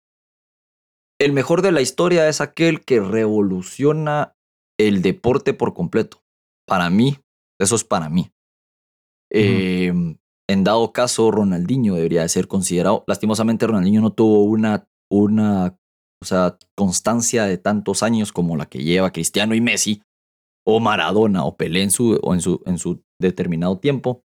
El 1.20 1.34
mejor 1.34 1.62
de 1.62 1.72
la 1.72 1.82
historia 1.82 2.28
es 2.28 2.42
aquel 2.42 2.84
que 2.84 3.00
revoluciona 3.00 4.36
el 4.80 5.04
deporte 5.04 5.54
por 5.54 5.76
completo. 5.76 6.24
Para 6.68 6.89
mí, 6.89 7.20
eso 7.60 7.76
es 7.76 7.84
para 7.84 8.10
mí. 8.10 8.32
Em, 9.34 10.17
en 10.49 10.63
dado 10.63 10.91
caso, 10.91 11.32
Ronaldinho 11.32 11.95
debería 11.95 12.27
ser 12.27 12.47
considerado. 12.47 13.03
Lastimosamente, 13.07 13.65
Ronaldinho 13.65 14.01
no 14.01 14.11
tuvo 14.11 14.43
una, 14.43 14.88
una 15.09 15.77
o 16.21 16.25
sea, 16.25 16.57
constancia 16.75 17.45
de 17.45 17.57
tantos 17.57 18.03
años 18.03 18.32
como 18.32 18.57
la 18.57 18.67
que 18.67 18.84
lleva 18.84 19.11
Cristiano 19.11 19.55
y 19.55 19.61
Messi, 19.61 20.03
o 20.67 20.79
Maradona, 20.79 21.45
o 21.45 21.55
Pelé 21.55 21.84
en 21.84 21.91
su, 21.91 22.19
o 22.21 22.34
en 22.34 22.41
su, 22.41 22.61
en 22.65 22.77
su 22.77 23.03
determinado 23.19 23.79
tiempo. 23.79 24.23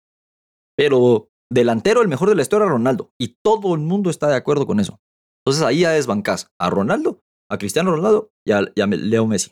Pero 0.75 1.29
delantero, 1.51 2.01
el 2.01 2.07
mejor 2.07 2.29
de 2.29 2.35
la 2.35 2.41
historia, 2.41 2.67
Ronaldo. 2.67 3.11
Y 3.19 3.37
todo 3.43 3.75
el 3.75 3.81
mundo 3.81 4.09
está 4.09 4.27
de 4.27 4.35
acuerdo 4.35 4.65
con 4.65 4.79
eso. 4.79 4.99
Entonces 5.45 5.63
ahí 5.63 5.81
ya 5.81 5.91
desbancás 5.91 6.51
a 6.59 6.69
Ronaldo, 6.69 7.21
a 7.49 7.57
Cristiano 7.57 7.91
Ronaldo 7.91 8.31
y 8.45 8.51
a, 8.51 8.61
Leo 8.87 9.27
Messi. 9.27 9.51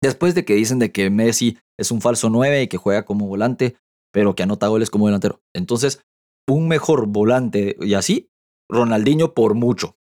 Después 0.00 0.36
de 0.36 0.44
que 0.44 0.54
dicen 0.54 0.78
de 0.78 0.92
que 0.92 1.10
Messi 1.10 1.58
es 1.76 1.90
un 1.90 2.00
falso 2.00 2.30
9 2.30 2.62
y 2.62 2.68
que 2.68 2.76
juega 2.76 3.04
como 3.04 3.26
volante, 3.26 3.76
pero 4.18 4.34
que 4.34 4.42
anota 4.42 4.66
goles 4.66 4.90
como 4.90 5.06
delantero. 5.06 5.44
Entonces, 5.54 6.04
un 6.48 6.66
mejor 6.66 7.06
volante 7.06 7.76
y 7.80 7.94
así, 7.94 8.32
Ronaldinho 8.68 9.32
por 9.32 9.54
mucho. 9.54 9.96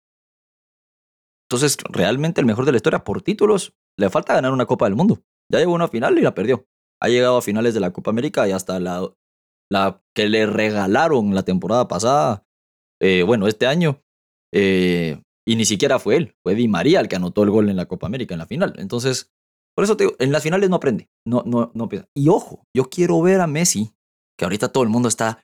Entonces, 1.49 1.77
realmente 1.89 2.39
el 2.39 2.45
mejor 2.45 2.65
de 2.65 2.73
la 2.73 2.75
historia 2.75 3.03
por 3.03 3.23
títulos, 3.23 3.73
le 3.97 4.11
falta 4.11 4.35
ganar 4.35 4.53
una 4.53 4.67
Copa 4.67 4.85
del 4.85 4.95
Mundo. 4.95 5.23
Ya 5.51 5.57
llegó 5.57 5.73
una 5.73 5.87
final 5.87 6.15
y 6.19 6.21
la 6.21 6.35
perdió. 6.35 6.67
Ha 7.01 7.07
llegado 7.07 7.37
a 7.37 7.41
finales 7.41 7.73
de 7.73 7.79
la 7.79 7.91
Copa 7.91 8.11
América 8.11 8.47
y 8.47 8.51
hasta 8.51 8.79
la 8.79 9.11
la 9.71 9.99
que 10.15 10.29
le 10.29 10.45
regalaron 10.45 11.33
la 11.33 11.41
temporada 11.41 11.87
pasada, 11.87 12.45
eh, 13.01 13.23
bueno, 13.23 13.47
este 13.47 13.65
año, 13.65 14.03
eh, 14.53 15.23
y 15.47 15.55
ni 15.55 15.65
siquiera 15.65 15.97
fue 15.97 16.17
él, 16.17 16.35
fue 16.43 16.53
Di 16.53 16.67
María 16.67 16.99
el 16.99 17.07
que 17.07 17.15
anotó 17.15 17.41
el 17.41 17.49
gol 17.49 17.67
en 17.67 17.77
la 17.77 17.87
Copa 17.87 18.05
América 18.05 18.35
en 18.35 18.39
la 18.39 18.45
final. 18.45 18.75
Entonces, 18.77 19.33
por 19.75 19.85
eso 19.85 19.97
te 19.97 20.03
digo, 20.03 20.15
en 20.19 20.31
las 20.31 20.43
finales 20.43 20.69
no 20.69 20.75
aprende, 20.75 21.09
no, 21.25 21.41
no, 21.47 21.71
no 21.73 21.89
Y 22.13 22.29
ojo, 22.29 22.67
yo 22.75 22.91
quiero 22.91 23.19
ver 23.23 23.41
a 23.41 23.47
Messi, 23.47 23.95
que 24.37 24.45
ahorita 24.45 24.69
todo 24.69 24.83
el 24.83 24.89
mundo 24.89 25.09
está, 25.09 25.43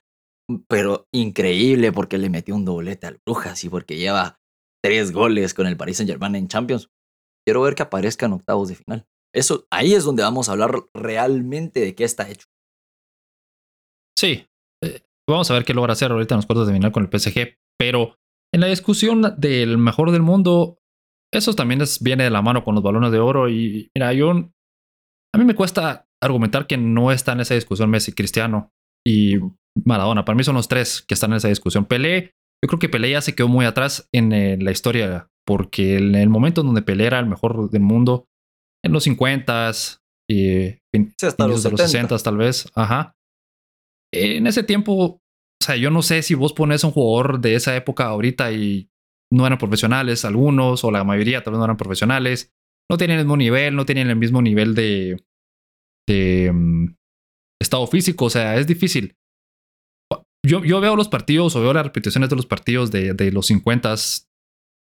pero 0.68 1.06
increíble 1.12 1.92
porque 1.92 2.18
le 2.18 2.30
metió 2.30 2.54
un 2.54 2.64
doblete 2.64 3.06
al 3.06 3.20
Brujas 3.24 3.62
y 3.64 3.68
porque 3.68 3.96
lleva 3.96 4.40
tres 4.82 5.12
goles 5.12 5.54
con 5.54 5.66
el 5.66 5.76
Paris 5.76 5.98
Saint 5.98 6.10
Germain 6.10 6.34
en 6.34 6.48
Champions. 6.48 6.88
Quiero 7.46 7.62
ver 7.62 7.74
que 7.74 7.82
aparezca 7.82 8.26
en 8.26 8.32
octavos 8.32 8.68
de 8.68 8.74
final. 8.74 9.06
Eso, 9.34 9.66
ahí 9.70 9.94
es 9.94 10.04
donde 10.04 10.22
vamos 10.22 10.48
a 10.48 10.52
hablar 10.52 10.72
realmente 10.94 11.80
de 11.80 11.94
qué 11.94 12.04
está 12.04 12.28
hecho. 12.28 12.46
Sí. 14.18 14.46
Eh, 14.82 15.02
vamos 15.28 15.50
a 15.50 15.54
ver 15.54 15.64
qué 15.64 15.74
logra 15.74 15.92
hacer 15.92 16.10
ahorita 16.10 16.34
en 16.34 16.38
los 16.38 16.46
cuartos 16.46 16.66
de 16.66 16.74
final 16.74 16.92
con 16.92 17.04
el 17.04 17.20
PSG. 17.20 17.56
Pero 17.78 18.16
en 18.52 18.60
la 18.60 18.66
discusión 18.66 19.34
del 19.38 19.78
mejor 19.78 20.10
del 20.10 20.22
mundo, 20.22 20.78
eso 21.32 21.54
también 21.54 21.80
viene 22.00 22.24
de 22.24 22.30
la 22.30 22.42
mano 22.42 22.64
con 22.64 22.74
los 22.74 22.84
balones 22.84 23.12
de 23.12 23.20
oro. 23.20 23.48
Y 23.48 23.90
mira, 23.94 24.12
yo. 24.12 24.30
A 24.30 25.38
mí 25.38 25.44
me 25.44 25.54
cuesta 25.54 26.08
argumentar 26.20 26.66
que 26.66 26.76
no 26.76 27.12
está 27.12 27.32
en 27.32 27.40
esa 27.40 27.54
discusión 27.54 27.88
Messi, 27.88 28.12
Cristiano 28.12 28.72
y 29.06 29.36
Maradona. 29.84 30.24
Para 30.24 30.36
mí 30.36 30.44
son 30.44 30.56
los 30.56 30.68
tres 30.68 31.02
que 31.02 31.14
están 31.14 31.30
en 31.32 31.38
esa 31.38 31.48
discusión. 31.48 31.84
Pelé, 31.84 32.32
yo 32.62 32.68
creo 32.68 32.78
que 32.78 32.88
Pelé 32.88 33.10
ya 33.10 33.20
se 33.20 33.34
quedó 33.34 33.48
muy 33.48 33.66
atrás 33.66 34.08
en 34.12 34.32
eh, 34.32 34.56
la 34.60 34.70
historia, 34.70 35.28
porque 35.46 35.98
en 35.98 36.14
el 36.14 36.28
momento 36.28 36.60
en 36.60 36.68
donde 36.68 36.82
Pelé 36.82 37.06
era 37.06 37.18
el 37.18 37.26
mejor 37.26 37.70
del 37.70 37.82
mundo, 37.82 38.26
en 38.84 38.92
los 38.92 39.06
50s 39.06 39.98
y 40.28 40.78
hasta 41.22 41.46
los, 41.46 41.62
de 41.62 41.70
los 41.70 41.80
60 41.80 42.16
tal 42.18 42.36
vez, 42.36 42.70
ajá 42.74 43.16
en 44.12 44.46
ese 44.46 44.62
tiempo, 44.62 44.94
o 44.94 45.20
sea, 45.64 45.76
yo 45.76 45.90
no 45.90 46.02
sé 46.02 46.22
si 46.22 46.34
vos 46.34 46.52
pones 46.52 46.82
a 46.82 46.88
un 46.88 46.92
jugador 46.92 47.40
de 47.40 47.54
esa 47.54 47.76
época 47.76 48.06
ahorita 48.06 48.52
y 48.52 48.90
no 49.32 49.46
eran 49.46 49.58
profesionales, 49.58 50.24
algunos 50.24 50.84
o 50.84 50.90
la 50.90 51.04
mayoría 51.04 51.42
tal 51.42 51.52
vez 51.52 51.58
no 51.58 51.64
eran 51.64 51.76
profesionales, 51.76 52.52
no 52.90 52.96
tienen 52.96 53.18
el 53.18 53.24
mismo 53.24 53.36
nivel, 53.36 53.76
no 53.76 53.86
tienen 53.86 54.08
el 54.08 54.16
mismo 54.16 54.42
nivel 54.42 54.74
de, 54.74 55.22
de 56.08 56.50
mm, 56.52 56.96
estado 57.60 57.86
físico, 57.86 58.26
o 58.26 58.30
sea, 58.30 58.56
es 58.56 58.66
difícil. 58.66 59.16
Yo, 60.46 60.64
yo, 60.64 60.80
veo 60.80 60.96
los 60.96 61.08
partidos 61.08 61.54
o 61.54 61.60
veo 61.60 61.74
las 61.74 61.84
repeticiones 61.84 62.30
de 62.30 62.36
los 62.36 62.46
partidos 62.46 62.90
de, 62.90 63.12
de 63.12 63.30
los 63.30 63.46
50, 63.46 63.94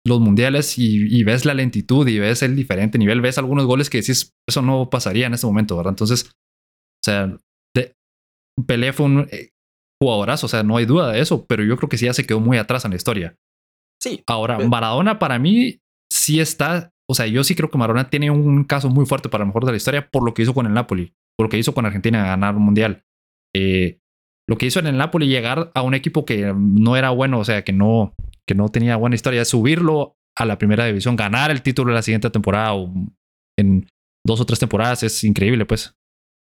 los 0.07 0.21
mundiales 0.21 0.79
y, 0.79 1.07
y, 1.09 1.25
ves 1.25 1.47
la 1.47 1.55
lentitud 1.55 2.07
y 2.07 2.19
ves 2.19 2.43
el 2.43 2.55
diferente 2.55 2.99
nivel, 2.99 3.23
ves 3.23 3.39
algunos 3.39 3.65
goles 3.65 3.89
que 3.89 3.99
decís, 3.99 4.35
eso 4.47 4.61
no 4.63 4.91
pasaría 4.91 5.27
en 5.27 5.35
ese 5.35 5.47
momento, 5.47 5.77
¿verdad? 5.77 5.93
Entonces, 5.93 6.27
o 6.27 7.05
sea, 7.05 7.37
Pelé 8.67 8.93
fue 8.93 9.07
un 9.07 9.29
eh, 9.31 9.51
jugadorazo, 10.03 10.47
o 10.47 10.49
sea, 10.49 10.63
no 10.63 10.77
hay 10.77 10.87
duda 10.87 11.13
de 11.13 11.21
eso, 11.21 11.47
pero 11.47 11.65
yo 11.65 11.77
creo 11.77 11.89
que 11.89 11.99
sí 11.99 12.07
ya 12.07 12.15
se 12.15 12.27
quedó 12.27 12.41
muy 12.41 12.59
atrás 12.59 12.85
en 12.85 12.91
la 12.91 12.97
historia. 12.97 13.37
Sí. 14.03 14.23
Ahora, 14.27 14.59
Maradona 14.59 15.19
para 15.19 15.39
mí 15.39 15.81
sí 16.13 16.41
está, 16.41 16.91
o 17.09 17.15
sea, 17.15 17.27
yo 17.27 17.45
sí 17.45 17.55
creo 17.55 17.71
que 17.71 17.79
Maradona 17.79 18.11
tiene 18.11 18.31
un 18.31 18.65
caso 18.65 18.89
muy 18.91 19.07
fuerte 19.07 19.29
para 19.29 19.43
lo 19.43 19.47
mejor 19.47 19.65
de 19.65 19.73
la 19.73 19.77
historia 19.77 20.09
por 20.09 20.25
lo 20.25 20.35
que 20.35 20.43
hizo 20.43 20.55
con 20.55 20.67
el 20.67 20.75
Napoli. 20.75 21.13
Lo 21.45 21.49
que 21.49 21.59
hizo 21.59 21.75
con 21.75 21.87
Argentina 21.87 22.27
ganar 22.27 22.57
un 22.57 22.63
mundial. 22.63 23.05
Eh, 23.55 23.99
lo 24.49 24.57
que 24.57 24.67
hizo 24.67 24.81
en 24.81 24.87
el 24.87 24.97
Napoli 24.97 25.29
llegar 25.29 25.71
a 25.75 25.83
un 25.83 25.95
equipo 25.95 26.25
que 26.25 26.55
no 26.57 26.97
era 26.97 27.11
bueno, 27.11 27.39
o 27.39 27.45
sea, 27.45 27.65
que 27.65 27.73
no, 27.73 28.15
que 28.47 28.55
no 28.55 28.69
tenía 28.71 28.97
buena 28.97 29.15
historia, 29.15 29.45
subirlo 29.45 30.17
a 30.37 30.45
la 30.45 30.59
primera 30.59 30.87
división, 30.87 31.17
ganar 31.17 31.51
el 31.51 31.63
título 31.63 31.91
de 31.91 31.97
la 31.97 32.03
siguiente 32.03 32.31
temporada 32.31 32.75
o 32.75 32.91
en 33.59 33.87
dos 34.25 34.41
o 34.41 34.47
tres 34.47 34.59
temporadas 34.59 35.03
es 35.03 35.23
increíble, 35.25 35.67
pues. 35.67 35.95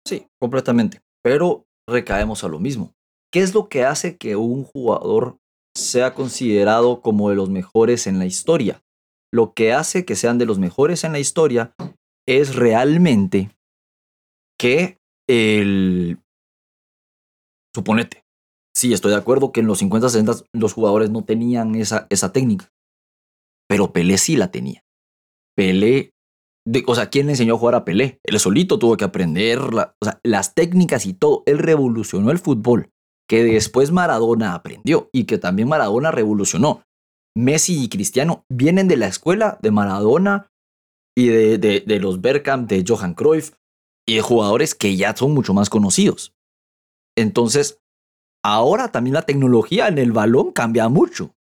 Sí, 0.07 0.27
completamente. 0.39 0.99
Pero 1.23 1.65
recaemos 1.87 2.43
a 2.43 2.47
lo 2.47 2.59
mismo. 2.59 2.93
¿Qué 3.31 3.41
es 3.41 3.53
lo 3.53 3.69
que 3.69 3.85
hace 3.85 4.17
que 4.17 4.35
un 4.35 4.63
jugador 4.63 5.37
sea 5.75 6.13
considerado 6.13 7.01
como 7.01 7.29
de 7.29 7.35
los 7.35 7.49
mejores 7.49 8.07
en 8.07 8.19
la 8.19 8.25
historia? 8.25 8.81
Lo 9.31 9.53
que 9.53 9.73
hace 9.73 10.05
que 10.05 10.15
sean 10.15 10.37
de 10.37 10.45
los 10.45 10.59
mejores 10.59 11.03
en 11.03 11.11
la 11.11 11.19
historia 11.19 11.73
es 12.27 12.55
realmente 12.55 13.51
que 14.59 14.97
el... 15.27 16.19
Suponete, 17.73 18.23
sí, 18.75 18.93
estoy 18.93 19.11
de 19.11 19.17
acuerdo 19.17 19.51
que 19.51 19.59
en 19.59 19.67
los 19.67 19.79
50, 19.79 20.09
60 20.09 20.45
los 20.53 20.73
jugadores 20.73 21.11
no 21.11 21.23
tenían 21.23 21.75
esa, 21.75 22.07
esa 22.09 22.33
técnica, 22.33 22.69
pero 23.67 23.93
Pelé 23.93 24.17
sí 24.17 24.35
la 24.35 24.51
tenía. 24.51 24.83
Pelé 25.55 26.11
o 26.85 26.95
sea, 26.95 27.09
¿quién 27.09 27.25
le 27.25 27.33
enseñó 27.33 27.55
a 27.55 27.57
jugar 27.57 27.75
a 27.75 27.85
Pelé? 27.85 28.19
Él 28.23 28.39
solito 28.39 28.79
tuvo 28.79 28.97
que 28.97 29.05
aprender 29.05 29.59
o 29.59 30.05
sea, 30.05 30.19
las 30.23 30.53
técnicas 30.53 31.05
y 31.05 31.13
todo. 31.13 31.43
Él 31.45 31.57
revolucionó 31.57 32.31
el 32.31 32.39
fútbol, 32.39 32.89
que 33.27 33.43
después 33.43 33.91
Maradona 33.91 34.53
aprendió 34.53 35.09
y 35.11 35.25
que 35.25 35.37
también 35.37 35.67
Maradona 35.67 36.11
revolucionó. 36.11 36.83
Messi 37.35 37.83
y 37.83 37.89
Cristiano 37.89 38.43
vienen 38.49 38.87
de 38.87 38.97
la 38.97 39.07
escuela 39.07 39.57
de 39.61 39.71
Maradona 39.71 40.47
y 41.17 41.27
de, 41.27 41.57
de, 41.57 41.81
de 41.81 41.99
los 41.99 42.21
Bergkamp, 42.21 42.69
de 42.69 42.83
Johan 42.87 43.13
Cruyff 43.13 43.53
y 44.07 44.15
de 44.15 44.21
jugadores 44.21 44.75
que 44.75 44.95
ya 44.95 45.15
son 45.15 45.33
mucho 45.33 45.53
más 45.53 45.69
conocidos. 45.69 46.33
Entonces, 47.17 47.79
ahora 48.43 48.91
también 48.91 49.13
la 49.13 49.23
tecnología 49.23 49.87
en 49.87 49.97
el 49.97 50.11
balón 50.11 50.51
cambia 50.51 50.89
mucho. 50.89 51.35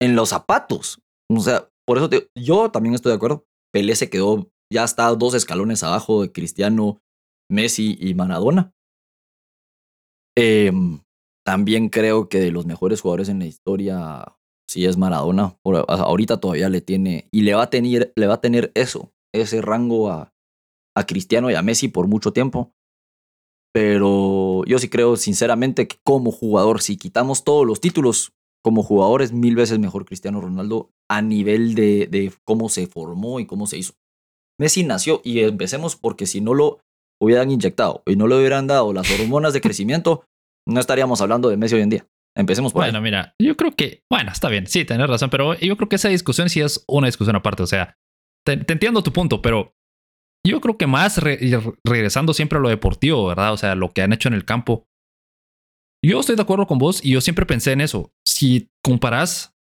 En 0.00 0.14
los 0.14 0.28
zapatos. 0.28 1.00
O 1.30 1.40
sea, 1.40 1.70
por 1.86 1.98
eso 1.98 2.08
yo 2.36 2.70
también 2.70 2.94
estoy 2.94 3.10
de 3.10 3.16
acuerdo. 3.16 3.44
Pelé 3.72 3.96
se 3.96 4.10
quedó, 4.10 4.50
ya 4.72 4.84
está 4.84 5.08
dos 5.14 5.34
escalones 5.34 5.82
abajo 5.82 6.22
de 6.22 6.32
Cristiano, 6.32 7.00
Messi 7.50 7.96
y 8.00 8.14
Maradona. 8.14 8.72
Em, 10.36 11.00
también 11.44 11.88
creo 11.88 12.28
que 12.28 12.40
de 12.40 12.50
los 12.50 12.66
mejores 12.66 13.00
jugadores 13.00 13.28
en 13.28 13.38
la 13.38 13.46
historia, 13.46 14.36
sí 14.68 14.84
es 14.84 14.96
Maradona. 14.96 15.56
ahorita 15.64 16.38
todavía 16.38 16.68
le 16.68 16.80
tiene, 16.80 17.28
y 17.32 17.42
le 17.42 17.54
va 17.54 17.64
a 17.64 17.70
tener, 17.70 18.12
le 18.16 18.26
va 18.26 18.34
a 18.34 18.40
tener 18.40 18.72
eso, 18.74 19.12
ese 19.32 19.62
rango 19.62 20.10
a, 20.10 20.34
a 20.96 21.04
Cristiano 21.04 21.50
y 21.50 21.54
a 21.54 21.62
Messi 21.62 21.88
por 21.88 22.08
mucho 22.08 22.32
tiempo. 22.32 22.72
Pero 23.72 24.64
yo 24.64 24.78
sí 24.78 24.88
creo 24.88 25.16
sinceramente 25.16 25.86
que 25.86 25.98
como 26.02 26.30
jugador, 26.32 26.80
si 26.80 26.96
quitamos 26.96 27.44
todos 27.44 27.66
los 27.66 27.80
títulos, 27.80 28.32
como 28.64 28.82
jugador 28.82 29.22
es 29.22 29.32
mil 29.32 29.54
veces 29.54 29.78
mejor 29.78 30.06
Cristiano 30.06 30.40
Ronaldo 30.40 30.90
a 31.08 31.22
nivel 31.22 31.74
de, 31.74 32.32
cómo 32.44 32.68
se 32.68 32.86
formó 32.86 33.38
y 33.38 33.46
cómo 33.46 33.66
se 33.66 33.78
hizo. 33.78 33.94
Messi 34.58 34.82
nació 34.82 35.20
y 35.22 35.40
empecemos 35.40 35.94
porque 35.94 36.26
si 36.26 36.40
no 36.40 36.54
lo 36.54 36.80
hubieran 37.20 37.50
inyectado 37.50 38.02
y 38.06 38.16
no 38.16 38.26
le 38.26 38.36
hubieran 38.36 38.66
dado 38.66 38.92
las 38.92 39.08
hormonas 39.10 39.52
de 39.52 39.60
crecimiento, 39.60 40.24
no 40.66 40.80
estaríamos 40.80 41.20
hablando 41.20 41.48
de 41.48 41.56
Messi 41.56 41.76
hoy 41.76 41.82
en 41.82 41.90
día. 41.90 42.06
Empecemos 42.36 42.72
por 42.72 42.82
Bueno, 42.82 43.00
mira, 43.00 43.34
yo 43.40 43.56
creo 43.56 43.72
que, 43.72 44.02
bueno, 44.10 44.32
está 44.32 44.48
bien, 44.48 44.66
sí, 44.66 44.84
tenés 44.84 45.08
razón, 45.08 45.30
pero 45.30 45.54
yo 45.54 45.76
creo 45.76 45.88
que 45.88 45.96
esa 45.96 46.08
discusión 46.08 46.50
sí 46.50 46.60
es 46.60 46.84
una 46.88 47.06
discusión 47.06 47.36
aparte. 47.36 47.62
O 47.62 47.66
sea, 47.66 47.96
te, 48.44 48.52
entiendo 48.52 49.02
tu 49.02 49.12
punto, 49.12 49.40
pero 49.40 49.74
yo 50.46 50.60
creo 50.60 50.76
que 50.76 50.86
más 50.86 51.20
regresando 51.84 52.34
siempre 52.34 52.58
a 52.58 52.62
lo 52.62 52.68
deportivo, 52.68 53.26
¿verdad? 53.26 53.52
O 53.52 53.56
sea, 53.56 53.74
lo 53.74 53.92
que 53.92 54.02
han 54.02 54.12
hecho 54.12 54.28
en 54.28 54.34
el 54.34 54.44
campo. 54.44 54.86
Yo 56.04 56.20
estoy 56.20 56.36
de 56.36 56.42
acuerdo 56.42 56.66
con 56.66 56.78
vos 56.78 57.04
y 57.04 57.12
yo 57.12 57.20
siempre 57.20 57.46
pensé 57.46 57.72
en 57.72 57.80
eso. 57.80 58.12
Si 58.26 58.68
comparas, 58.84 59.54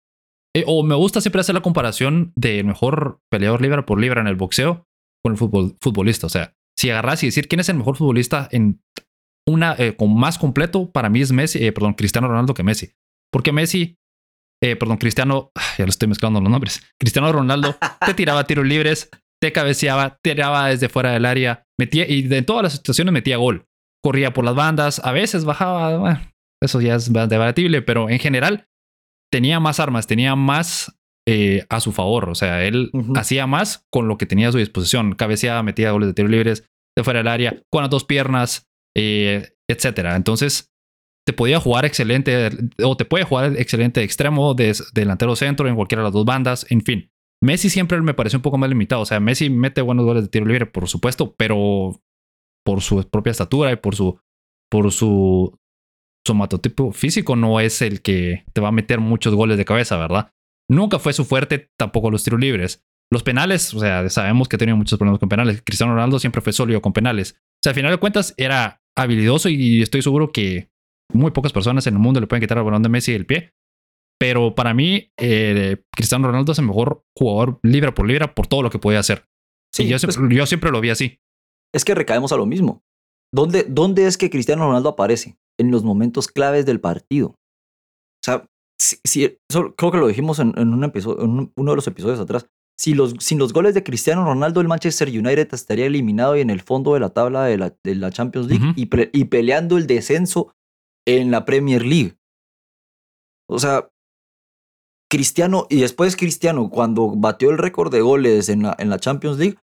eh, 0.55 0.65
o 0.67 0.83
me 0.83 0.95
gusta 0.95 1.21
siempre 1.21 1.41
hacer 1.41 1.55
la 1.55 1.63
comparación 1.63 2.33
del 2.37 2.65
mejor 2.65 3.21
peleador 3.31 3.63
libra 3.63 3.87
por 3.87 4.01
libra 4.01 4.21
en 4.21 4.27
el 4.27 4.37
boxeo 4.37 4.87
con 5.25 5.33
el 5.33 5.39
fútbol, 5.39 5.77
futbolista. 5.81 6.27
O 6.27 6.31
sea, 6.31 6.55
si 6.79 6.91
agarras 6.91 7.23
y 7.23 7.27
decir 7.27 7.49
quién 7.49 7.61
es 7.61 7.69
el 7.69 7.77
mejor 7.77 7.97
futbolista 7.97 8.49
en 8.51 8.83
una 9.49 9.75
eh, 9.79 9.97
con 9.97 10.15
más 10.15 10.39
completo, 10.39 10.91
para 10.91 11.09
mí 11.09 11.21
es 11.21 11.33
Messi, 11.33 11.65
eh, 11.65 11.73
perdón, 11.73 11.95
Cristiano 11.95 12.29
Ronaldo 12.29 12.53
que 12.53 12.63
Messi. 12.63 12.93
Porque 13.33 13.53
Messi, 13.53 13.97
perdón, 14.61 14.97
Cristiano, 14.97 15.51
ya 15.79 15.85
lo 15.85 15.91
estoy 15.91 16.09
mezclando 16.09 16.41
los 16.41 16.51
nombres. 16.51 16.83
Cristiano 16.99 17.33
Ronaldo 17.33 17.77
te 18.07 18.15
tiraba 18.15 18.45
tiros 18.45 18.67
libres, 18.67 19.11
te 19.41 19.53
cabeceaba, 19.53 20.19
tiraba 20.23 20.69
desde 20.69 20.89
fuera 20.89 21.13
del 21.13 21.25
área, 21.25 21.65
metía 21.79 22.09
y 22.09 22.23
de 22.23 22.43
todas 22.43 22.63
las 22.63 22.73
situaciones 22.75 23.13
metía 23.13 23.37
gol 23.37 23.67
corría 24.05 24.35
por 24.35 24.45
las 24.45 24.55
bandas, 24.55 25.01
a 25.03 25.13
veces 25.13 25.47
bajaba, 25.47 25.97
bueno, 25.97 26.21
eso 26.63 26.81
ya 26.83 26.97
es 26.97 27.11
debatible, 27.11 27.81
pero 27.81 28.11
en 28.11 28.19
general 28.19 28.69
tenía 29.33 29.61
más 29.61 29.81
armas, 29.81 30.07
tenía 30.07 30.37
más 30.37 30.95
eh, 31.27 31.65
a 31.71 31.81
su 31.81 31.91
favor, 31.91 32.29
o 32.29 32.35
sea, 32.35 32.65
él 32.65 32.91
hacía 33.17 33.47
más 33.47 33.87
con 33.91 34.07
lo 34.07 34.19
que 34.19 34.27
tenía 34.27 34.49
a 34.49 34.53
su 34.53 34.59
disposición, 34.59 35.15
cabeceaba, 35.15 35.63
metía 35.63 35.93
goles 35.93 36.09
de 36.09 36.13
tiro 36.13 36.29
libres 36.29 36.69
de 36.95 37.03
fuera 37.03 37.21
del 37.21 37.29
área, 37.29 37.63
con 37.73 37.83
las 37.83 37.91
dos 37.91 38.05
piernas, 38.05 38.69
eh, 38.95 39.55
etcétera. 39.69 40.17
Entonces, 40.17 40.71
te 41.27 41.33
podía 41.33 41.59
jugar 41.59 41.87
excelente, 41.87 42.51
o 42.83 42.97
te 42.99 43.07
puede 43.07 43.25
jugar 43.25 43.57
excelente 43.57 44.03
extremo, 44.03 44.53
de, 44.53 44.77
delantero 44.93 45.35
centro, 45.35 45.67
en 45.67 45.77
cualquiera 45.77 46.03
de 46.03 46.09
las 46.09 46.13
dos 46.13 46.27
bandas, 46.27 46.67
en 46.69 46.83
fin. 46.83 47.11
Messi 47.43 47.71
siempre 47.71 48.01
me 48.01 48.15
pareció 48.15 48.39
un 48.39 48.43
poco 48.43 48.59
más 48.59 48.69
limitado. 48.69 49.03
O 49.03 49.07
sea, 49.07 49.21
Messi 49.21 49.51
mete 49.51 49.83
buenos 49.83 50.05
goles 50.05 50.23
de 50.23 50.29
tiro 50.29 50.47
libre, 50.47 50.67
por 50.67 50.89
supuesto, 50.89 51.35
pero 51.37 52.01
por 52.65 52.81
su 52.81 53.03
propia 53.09 53.31
estatura 53.33 53.73
y 53.73 53.77
por 53.77 53.95
su, 53.95 54.19
por 54.71 54.91
su 54.93 55.59
somatotipo 56.27 56.93
físico, 56.93 57.37
no 57.37 57.61
es 57.61 57.83
el 57.83 58.01
que 58.01 58.45
te 58.53 58.61
va 58.61 58.69
a 58.69 58.73
meter 58.73 59.01
muchos 59.01 59.35
goles 59.35 59.59
de 59.59 59.65
cabeza, 59.65 59.99
¿verdad? 59.99 60.33
Nunca 60.71 60.99
fue 60.99 61.13
su 61.13 61.25
fuerte, 61.25 61.71
tampoco 61.79 62.11
los 62.11 62.25
tiros 62.25 62.41
libres. 62.41 62.83
Los 63.13 63.23
penales, 63.23 63.75
o 63.75 63.79
sea, 63.79 64.09
sabemos 64.09 64.49
que 64.49 64.57
tenía 64.57 64.75
muchos 64.75 64.99
problemas 64.99 65.21
con 65.21 65.29
penales. 65.29 65.63
Cristiano 65.63 65.93
Ronaldo 65.93 66.19
siempre 66.19 66.41
fue 66.41 66.53
sólido 66.55 66.81
con 66.81 66.95
penales. 66.95 67.37
O 67.39 67.63
sea, 67.63 67.71
al 67.71 67.77
final 67.77 67.91
de 67.93 67.99
cuentas 67.99 68.35
era 68.39 68.83
habilidoso 68.97 69.51
y 69.51 69.83
estoy 69.83 70.01
seguro 70.01 70.33
que 70.33 70.71
muy 71.13 71.31
pocas 71.33 71.53
personas 71.53 71.87
en 71.87 71.95
el 71.95 72.01
mundo 72.01 72.21
le 72.21 72.27
pueden 72.27 72.41
quitar 72.41 72.59
el 72.59 72.65
balón 72.65 72.83
de 72.83 72.89
Messi 72.89 73.13
del 73.13 73.27
pie. 73.27 73.53
Pero 74.25 74.55
para 74.55 74.73
mí, 74.73 75.11
eh, 75.19 75.83
Cristiano 75.95 76.29
Ronaldo 76.29 76.53
es 76.53 76.59
el 76.59 76.67
mejor 76.67 77.05
jugador 77.15 77.59
libra 77.63 77.93
por 77.93 78.07
libra 78.07 78.35
por 78.35 78.47
todo 78.47 78.63
lo 78.63 78.71
que 78.71 78.79
podía 78.79 79.01
hacer. 79.01 79.27
Sí, 79.75 79.87
yo, 79.87 79.99
pues 80.01 80.19
yo 80.31 80.47
siempre 80.47 80.71
lo 80.71 80.81
vi 80.81 80.91
así 80.91 81.19
es 81.75 81.85
que 81.85 81.95
recaemos 81.95 82.33
a 82.33 82.37
lo 82.37 82.47
mismo. 82.47 82.83
¿Dónde, 83.35 83.67
¿Dónde 83.69 84.07
es 84.07 84.17
que 84.17 84.31
Cristiano 84.31 84.65
Ronaldo 84.65 84.91
aparece? 84.91 85.37
En 85.59 85.71
los 85.71 85.83
momentos 85.83 86.29
claves 86.29 86.65
del 86.65 86.81
partido. 86.81 87.31
O 87.31 88.25
sea, 88.25 88.49
si, 88.79 89.37
creo 89.49 89.91
que 89.91 89.99
lo 89.99 90.07
dijimos 90.07 90.39
en, 90.39 90.57
un 90.57 90.85
episodio, 90.85 91.25
en 91.25 91.53
uno 91.55 91.71
de 91.73 91.77
los 91.77 91.87
episodios 91.89 92.21
atrás. 92.21 92.47
Si 92.79 92.95
los, 92.95 93.15
sin 93.19 93.39
los 93.39 93.53
goles 93.53 93.75
de 93.75 93.85
Cristiano 93.85 94.25
Ronaldo, 94.25 94.61
el 94.61 94.69
Manchester 94.69 95.09
United 95.09 95.49
estaría 95.53 95.87
eliminado 95.87 96.37
y 96.37 96.41
en 96.41 96.51
el 96.51 96.61
fondo 96.61 96.95
de 96.95 97.01
la 97.01 97.11
tabla 97.11 97.45
de 97.45 97.59
la, 97.59 97.77
de 97.85 97.95
la 97.95 98.11
Champions 98.11 98.49
League 98.49 98.73
y, 98.77 98.89
y, 99.13 99.25
peleando 99.27 99.77
el 99.77 99.87
descenso 99.87 100.55
en 101.07 101.31
la 101.31 101.45
Premier 101.45 101.85
League. 101.85 102.17
O 103.49 103.59
sea, 103.59 103.91
Cristiano, 105.15 105.67
y 105.71 105.81
después 105.81 106.17
Cristiano, 106.17 106.71
cuando 106.71 107.13
batió 107.15 107.51
el 107.51 107.59
récord 107.59 107.93
de 107.93 108.01
goles 108.01 108.49
en 108.49 108.65
la, 108.65 108.75
en 108.79 108.91
la 108.91 108.99
Champions 108.99 109.39
League, 109.39 109.59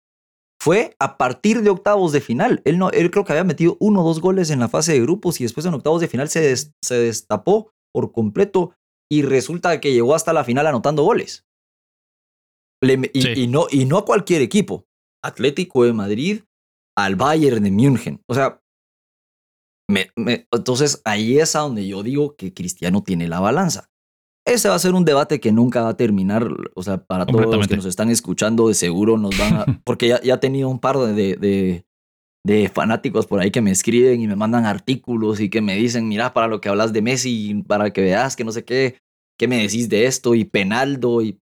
fue 0.61 0.95
a 0.99 1.17
partir 1.17 1.63
de 1.63 1.71
octavos 1.71 2.11
de 2.11 2.21
final. 2.21 2.61
Él, 2.65 2.77
no, 2.77 2.91
él 2.91 3.09
creo 3.09 3.25
que 3.25 3.31
había 3.31 3.43
metido 3.43 3.75
uno 3.79 4.01
o 4.01 4.07
dos 4.07 4.21
goles 4.21 4.51
en 4.51 4.59
la 4.59 4.67
fase 4.67 4.93
de 4.93 5.01
grupos 5.01 5.39
y 5.39 5.45
después 5.45 5.65
en 5.65 5.73
octavos 5.73 6.01
de 6.01 6.07
final 6.07 6.29
se, 6.29 6.55
se 6.55 6.95
destapó 6.95 7.71
por 7.91 8.11
completo 8.11 8.75
y 9.11 9.23
resulta 9.23 9.79
que 9.79 9.91
llegó 9.91 10.13
hasta 10.13 10.33
la 10.33 10.43
final 10.43 10.67
anotando 10.67 11.03
goles. 11.03 11.47
y, 12.81 13.47
no, 13.47 13.65
y 13.71 13.85
no 13.85 13.97
a 13.97 14.05
cualquier 14.05 14.43
equipo. 14.43 14.85
Atlético 15.23 15.83
de 15.83 15.93
Madrid 15.93 16.41
al 16.95 17.15
Bayern 17.15 17.63
de 17.63 17.71
München. 17.71 18.21
O 18.27 18.35
sea, 18.35 18.61
entonces 20.51 21.01
ahí 21.05 21.39
es 21.39 21.55
a 21.55 21.61
donde 21.61 21.87
yo 21.87 22.03
digo 22.03 22.35
que 22.35 22.53
Cristiano 22.53 23.01
tiene 23.01 23.27
la 23.27 23.39
balanza. 23.39 23.88
Ese 24.49 24.67
va 24.67 24.75
a 24.75 24.79
ser 24.79 24.95
un 24.95 25.05
debate 25.05 25.39
que 25.39 25.51
nunca 25.51 25.83
va 25.83 25.89
a 25.89 25.97
terminar. 25.97 26.47
O 26.73 26.81
sea, 26.81 26.97
para 27.05 27.25
todos 27.25 27.55
los 27.55 27.67
que 27.67 27.75
nos 27.75 27.85
están 27.85 28.09
escuchando, 28.09 28.67
de 28.67 28.73
seguro 28.73 29.17
nos 29.17 29.37
van 29.37 29.53
a. 29.53 29.65
Porque 29.85 30.07
ya, 30.07 30.21
ya 30.21 30.35
he 30.35 30.37
tenido 30.39 30.69
un 30.69 30.79
par 30.79 30.97
de, 30.97 31.35
de, 31.35 31.85
de, 32.43 32.69
fanáticos 32.69 33.27
por 33.27 33.39
ahí 33.39 33.51
que 33.51 33.61
me 33.61 33.69
escriben 33.69 34.21
y 34.21 34.27
me 34.27 34.35
mandan 34.35 34.65
artículos 34.65 35.39
y 35.39 35.49
que 35.49 35.61
me 35.61 35.75
dicen: 35.75 36.07
Mira, 36.07 36.33
para 36.33 36.47
lo 36.47 36.61
que 36.61 36.69
hablas 36.69 36.93
de 36.93 37.03
Messi, 37.03 37.63
para 37.67 37.91
que 37.91 38.01
veas 38.01 38.35
que 38.35 38.43
no 38.43 38.51
sé 38.51 38.65
qué, 38.65 38.97
qué 39.37 39.47
me 39.47 39.61
decís 39.61 39.87
de 39.87 40.05
esto 40.05 40.33
y 40.33 40.45
Penaldo. 40.45 41.21
Y 41.21 41.39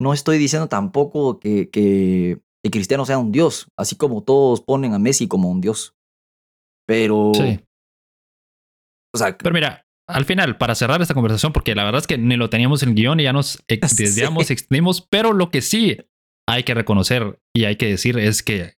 no 0.00 0.14
estoy 0.14 0.38
diciendo 0.38 0.68
tampoco 0.68 1.38
que, 1.40 1.68
que, 1.68 2.40
que 2.64 2.70
Cristiano 2.70 3.04
sea 3.04 3.18
un 3.18 3.32
dios, 3.32 3.68
así 3.76 3.96
como 3.96 4.22
todos 4.22 4.62
ponen 4.62 4.94
a 4.94 4.98
Messi 4.98 5.28
como 5.28 5.50
un 5.50 5.60
dios. 5.60 5.94
Pero. 6.86 7.32
Sí. 7.34 7.60
O 9.12 9.18
sea, 9.18 9.36
pero 9.36 9.52
mira, 9.52 9.84
al 10.12 10.24
final, 10.24 10.58
para 10.58 10.74
cerrar 10.74 11.00
esta 11.02 11.14
conversación, 11.14 11.52
porque 11.52 11.74
la 11.74 11.84
verdad 11.84 12.00
es 12.00 12.06
que 12.06 12.18
ni 12.18 12.36
lo 12.36 12.50
teníamos 12.50 12.82
en 12.82 12.90
el 12.90 12.94
guion 12.94 13.20
y 13.20 13.24
ya 13.24 13.32
nos 13.32 13.62
desviamos, 13.68 14.50
extendimos, 14.50 15.06
pero 15.08 15.32
lo 15.32 15.50
que 15.50 15.62
sí 15.62 15.96
hay 16.48 16.64
que 16.64 16.74
reconocer 16.74 17.40
y 17.54 17.64
hay 17.64 17.76
que 17.76 17.86
decir 17.86 18.18
es 18.18 18.42
que 18.42 18.74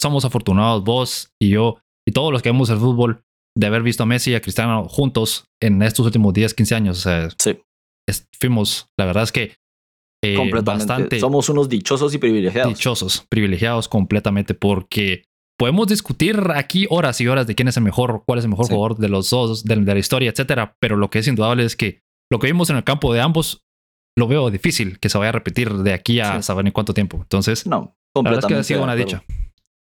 somos 0.00 0.24
afortunados 0.24 0.84
vos 0.84 1.32
y 1.40 1.50
yo 1.50 1.78
y 2.06 2.12
todos 2.12 2.32
los 2.32 2.42
que 2.42 2.50
vemos 2.50 2.70
el 2.70 2.78
fútbol 2.78 3.24
de 3.56 3.66
haber 3.66 3.82
visto 3.82 4.04
a 4.04 4.06
Messi 4.06 4.30
y 4.30 4.34
a 4.34 4.40
Cristiano 4.40 4.88
juntos 4.88 5.44
en 5.60 5.82
estos 5.82 6.06
últimos 6.06 6.32
10, 6.32 6.54
15 6.54 6.74
años. 6.74 6.98
O 6.98 7.00
sea, 7.00 7.28
Sí, 7.38 7.58
fuimos, 8.40 8.88
la 8.96 9.04
verdad 9.06 9.24
es 9.24 9.32
que 9.32 9.56
eh, 10.24 10.36
bastante 10.62 11.20
Somos 11.20 11.48
unos 11.48 11.68
dichosos 11.68 12.14
y 12.14 12.18
privilegiados. 12.18 12.72
dichosos, 12.72 13.24
privilegiados 13.28 13.88
completamente 13.88 14.54
porque 14.54 15.24
podemos 15.58 15.86
discutir 15.88 16.40
aquí 16.54 16.86
horas 16.88 17.20
y 17.20 17.26
horas 17.28 17.46
de 17.46 17.54
quién 17.54 17.68
es 17.68 17.76
el 17.76 17.82
mejor, 17.82 18.22
cuál 18.26 18.38
es 18.38 18.44
el 18.44 18.50
mejor 18.50 18.66
Sí. 18.66 18.74
jugador 18.74 18.96
de 18.98 19.08
los 19.08 19.28
dos, 19.30 19.64
de, 19.64 19.76
de 19.76 19.92
la 19.94 19.98
historia, 19.98 20.30
etcétera. 20.30 20.76
Pero 20.80 20.96
lo 20.96 21.10
que 21.10 21.18
es 21.18 21.26
indudable 21.28 21.64
es 21.64 21.76
que 21.76 22.00
lo 22.30 22.38
que 22.38 22.46
vimos 22.46 22.70
en 22.70 22.76
el 22.76 22.84
campo 22.84 23.12
de 23.12 23.20
ambos 23.20 23.64
lo 24.16 24.26
veo 24.28 24.50
difícil 24.50 24.98
que 24.98 25.08
se 25.08 25.18
vaya 25.18 25.28
a 25.30 25.32
repetir 25.32 25.72
de 25.72 25.92
aquí 25.92 26.20
a 26.20 26.36
Sí. 26.36 26.42
saber 26.44 26.66
en 26.66 26.72
cuánto 26.72 26.94
tiempo. 26.94 27.18
Entonces, 27.20 27.66
No, 27.66 27.96
la 28.14 28.22
verdad 28.22 28.38
es 28.40 28.46
que 28.46 28.54
ha 28.54 28.62
sido 28.64 28.82
una 28.82 28.94
dicha. 28.96 29.22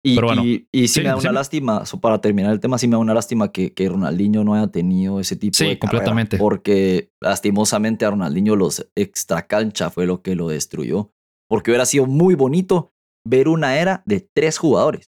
Y, 0.05 0.15
Pero 0.15 0.27
bueno. 0.27 0.45
y, 0.45 0.67
y 0.71 0.87
sí, 0.87 0.95
Sí, 0.95 0.99
me 1.01 1.07
da 1.09 1.15
una 1.15 1.29
sí. 1.29 1.33
lástima, 1.35 1.83
para 1.99 2.21
terminar 2.21 2.53
el 2.53 2.59
tema, 2.59 2.77
sí 2.77 2.87
me 2.87 2.93
da 2.93 2.99
una 2.99 3.13
lástima 3.15 3.51
que, 3.51 3.73
que 3.73 3.89
Ronaldinho 3.89 4.43
no 4.43 4.53
haya 4.53 4.67
tenido 4.67 5.19
ese 5.19 5.35
tipo 5.35 5.55
Sí, 5.57 5.65
de 5.65 5.79
carrera, 5.79 5.79
completamente. 6.05 6.37
porque 6.37 7.09
lastimosamente 7.21 8.05
a 8.05 8.11
Ronaldinho 8.11 8.55
los 8.55 8.87
extracancha 8.95 9.89
fue 9.89 10.05
lo 10.05 10.21
que 10.21 10.35
lo 10.35 10.47
destruyó. 10.47 11.11
Porque 11.49 11.71
hubiera 11.71 11.85
sido 11.85 12.05
muy 12.05 12.35
bonito 12.35 12.93
ver 13.25 13.47
una 13.47 13.77
era 13.79 14.03
de 14.05 14.21
tres 14.33 14.57
jugadores. 14.57 15.09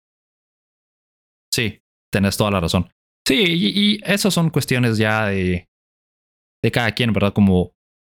Sí, 1.53 1.81
tenés 2.11 2.37
toda 2.37 2.51
la 2.51 2.59
razón. 2.59 2.89
Sí, 3.27 3.35
y, 3.35 3.67
y 3.95 3.99
esas 4.03 4.33
son 4.33 4.49
cuestiones 4.49 4.97
ya 4.97 5.27
de, 5.27 5.69
de 6.63 6.71
cada 6.71 6.91
quien, 6.93 7.13
¿verdad? 7.13 7.33
Como 7.33 7.73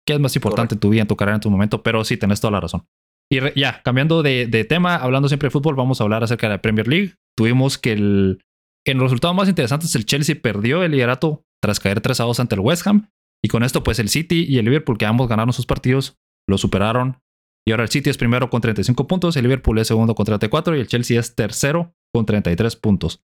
qué 0.08 0.14
es 0.14 0.20
más 0.20 0.36
importante 0.36 0.76
en 0.76 0.80
tu 0.80 0.90
vida, 0.90 1.02
en 1.02 1.08
tu 1.08 1.16
carrera, 1.16 1.36
en 1.36 1.42
tu 1.42 1.50
momento, 1.50 1.84
pero 1.84 2.04
sí, 2.04 2.18
tenés 2.18 2.42
toda 2.42 2.52
la 2.52 2.62
razón. 2.62 2.86
Y 3.32 3.40
ya, 3.60 3.82
cambiando 3.84 4.24
de, 4.24 4.48
de 4.48 4.66
tema, 4.66 4.96
hablando 4.98 5.30
siempre 5.30 5.48
de 5.48 5.52
fútbol, 5.52 5.76
vamos 5.76 6.02
a 6.02 6.04
hablar 6.04 6.24
acerca 6.24 6.48
de 6.48 6.56
la 6.56 6.62
Premier 6.62 6.88
League. 6.88 7.16
Tuvimos 7.38 7.78
que 7.78 7.94
el, 7.94 8.44
en 8.86 8.98
los 8.98 9.06
resultados 9.06 9.36
más 9.36 9.48
interesantes, 9.48 9.96
el 9.96 10.06
Chelsea 10.06 10.36
perdió 10.42 10.84
el 10.84 10.92
liderato 10.92 11.46
tras 11.62 11.80
caer 11.80 12.02
3 12.02 12.20
a 12.20 12.24
2 12.26 12.40
ante 12.42 12.56
el 12.56 12.62
West 12.62 12.86
Ham. 12.88 13.10
Y 13.44 13.48
con 13.48 13.64
esto, 13.64 13.84
pues 13.84 14.00
el 14.00 14.10
City 14.10 14.46
y 14.48 14.58
el 14.58 14.66
Liverpool, 14.66 14.98
que 14.98 15.06
ambos 15.06 15.30
ganaron 15.30 15.54
sus 15.54 15.66
partidos, 15.66 16.18
lo 16.48 16.58
superaron. 16.58 17.22
Y 17.66 17.72
ahora 17.72 17.84
el 17.84 17.90
City 17.90 18.10
es 18.10 18.18
primero 18.18 18.50
con 18.50 18.62
35 18.62 19.08
puntos, 19.08 19.36
el 19.36 19.44
Liverpool 19.44 19.78
es 19.80 19.88
segundo 19.88 20.16
con 20.16 20.26
34 20.26 20.76
y 20.76 20.80
el 20.80 20.88
Chelsea 20.88 21.20
es 21.20 21.36
tercero 21.36 21.94
con 22.14 22.26
33 22.26 22.76
puntos. 22.76 23.24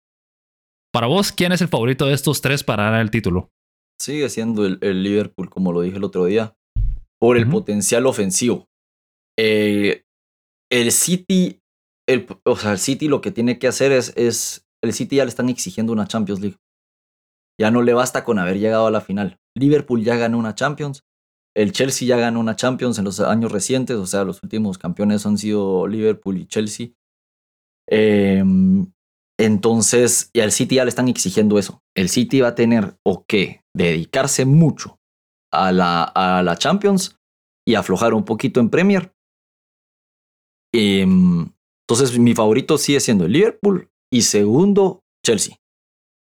Para 0.94 1.08
vos, 1.08 1.32
¿quién 1.32 1.52
es 1.52 1.62
el 1.62 1.68
favorito 1.68 2.06
de 2.06 2.14
estos 2.14 2.42
tres 2.42 2.64
para 2.64 2.84
ganar 2.84 3.02
el 3.02 3.12
título? 3.12 3.52
Sigue 4.02 4.30
siendo 4.30 4.66
el, 4.66 4.78
el 4.82 5.04
Liverpool, 5.04 5.50
como 5.50 5.72
lo 5.72 5.82
dije 5.82 5.98
el 5.98 6.04
otro 6.04 6.26
día, 6.26 6.56
por 7.20 7.38
el 7.38 7.48
potencial 7.48 8.06
ofensivo. 8.08 8.68
Eh, 9.38 10.04
el 10.72 10.92
City, 10.92 11.62
el, 12.08 12.28
o 12.44 12.56
sea, 12.56 12.72
el 12.72 12.80
City 12.80 13.08
lo 13.08 13.22
que 13.22 13.32
tiene 13.32 13.60
que 13.60 13.68
hacer 13.68 13.92
es, 13.92 14.14
es, 14.18 14.66
el 14.84 14.94
City 14.94 15.18
ya 15.18 15.26
le 15.26 15.30
están 15.30 15.50
exigiendo 15.50 15.94
una 15.94 16.08
Champions 16.08 16.42
League. 16.42 16.58
Ya 17.60 17.70
no 17.70 17.84
le 17.84 17.94
basta 17.94 18.24
con 18.24 18.40
haber 18.40 18.60
llegado 18.60 18.88
a 18.88 18.92
la 18.92 19.02
final. 19.02 19.40
Liverpool 19.56 20.04
ya 20.04 20.16
ganó 20.16 20.40
una 20.40 20.56
Champions. 20.56 21.04
El 21.56 21.74
Chelsea 21.74 22.08
ya 22.08 22.18
ganó 22.18 22.40
una 22.40 22.56
Champions 22.56 22.98
en 22.98 23.06
los 23.06 23.20
años 23.20 23.52
recientes, 23.52 23.98
o 23.98 24.06
sea, 24.06 24.24
los 24.24 24.42
últimos 24.42 24.78
campeones 24.78 25.26
han 25.26 25.38
sido 25.38 25.86
Liverpool 25.88 26.38
y 26.38 26.46
Chelsea. 26.46 26.90
Em, 27.88 28.92
entonces, 29.38 30.30
y 30.34 30.40
al 30.40 30.52
City 30.52 30.76
ya 30.76 30.86
le 30.86 30.90
están 30.90 31.10
exigiendo 31.10 31.60
eso. 31.60 31.82
El 31.96 32.10
City 32.10 32.42
va 32.42 32.50
a 32.50 32.56
tener 32.56 32.96
o 33.04 33.26
que 33.26 33.64
dedicarse 33.76 34.46
mucho 34.46 35.00
a 35.52 35.72
la, 35.72 36.04
a 36.04 36.42
la 36.44 36.56
Champions 36.56 37.18
y 37.68 37.76
aflojar 37.76 38.14
un 38.14 38.24
poquito 38.24 38.60
en 38.60 38.70
Premier. 38.70 39.14
Em, 40.74 41.50
entonces, 41.86 42.18
mi 42.18 42.34
favorito 42.34 42.78
sigue 42.78 43.02
siendo 43.02 43.26
el 43.26 43.34
Liverpool 43.34 43.90
y 44.10 44.22
segundo, 44.22 45.04
Chelsea. 45.26 45.58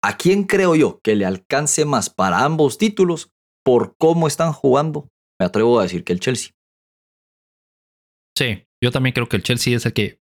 ¿A 0.03 0.17
quién 0.17 0.43
creo 0.43 0.75
yo 0.75 0.99
que 1.01 1.15
le 1.15 1.25
alcance 1.25 1.85
más 1.85 2.09
para 2.09 2.43
ambos 2.43 2.77
títulos 2.77 3.32
por 3.65 3.95
cómo 3.97 4.27
están 4.27 4.51
jugando? 4.53 5.07
Me 5.39 5.45
atrevo 5.45 5.79
a 5.79 5.83
decir 5.83 6.03
que 6.03 6.13
el 6.13 6.19
Chelsea. 6.19 6.51
Sí, 8.37 8.65
yo 8.83 8.91
también 8.91 9.13
creo 9.13 9.27
que 9.29 9.37
el 9.37 9.43
Chelsea 9.43 9.75
es 9.75 9.85
el 9.85 9.93
que. 9.93 10.19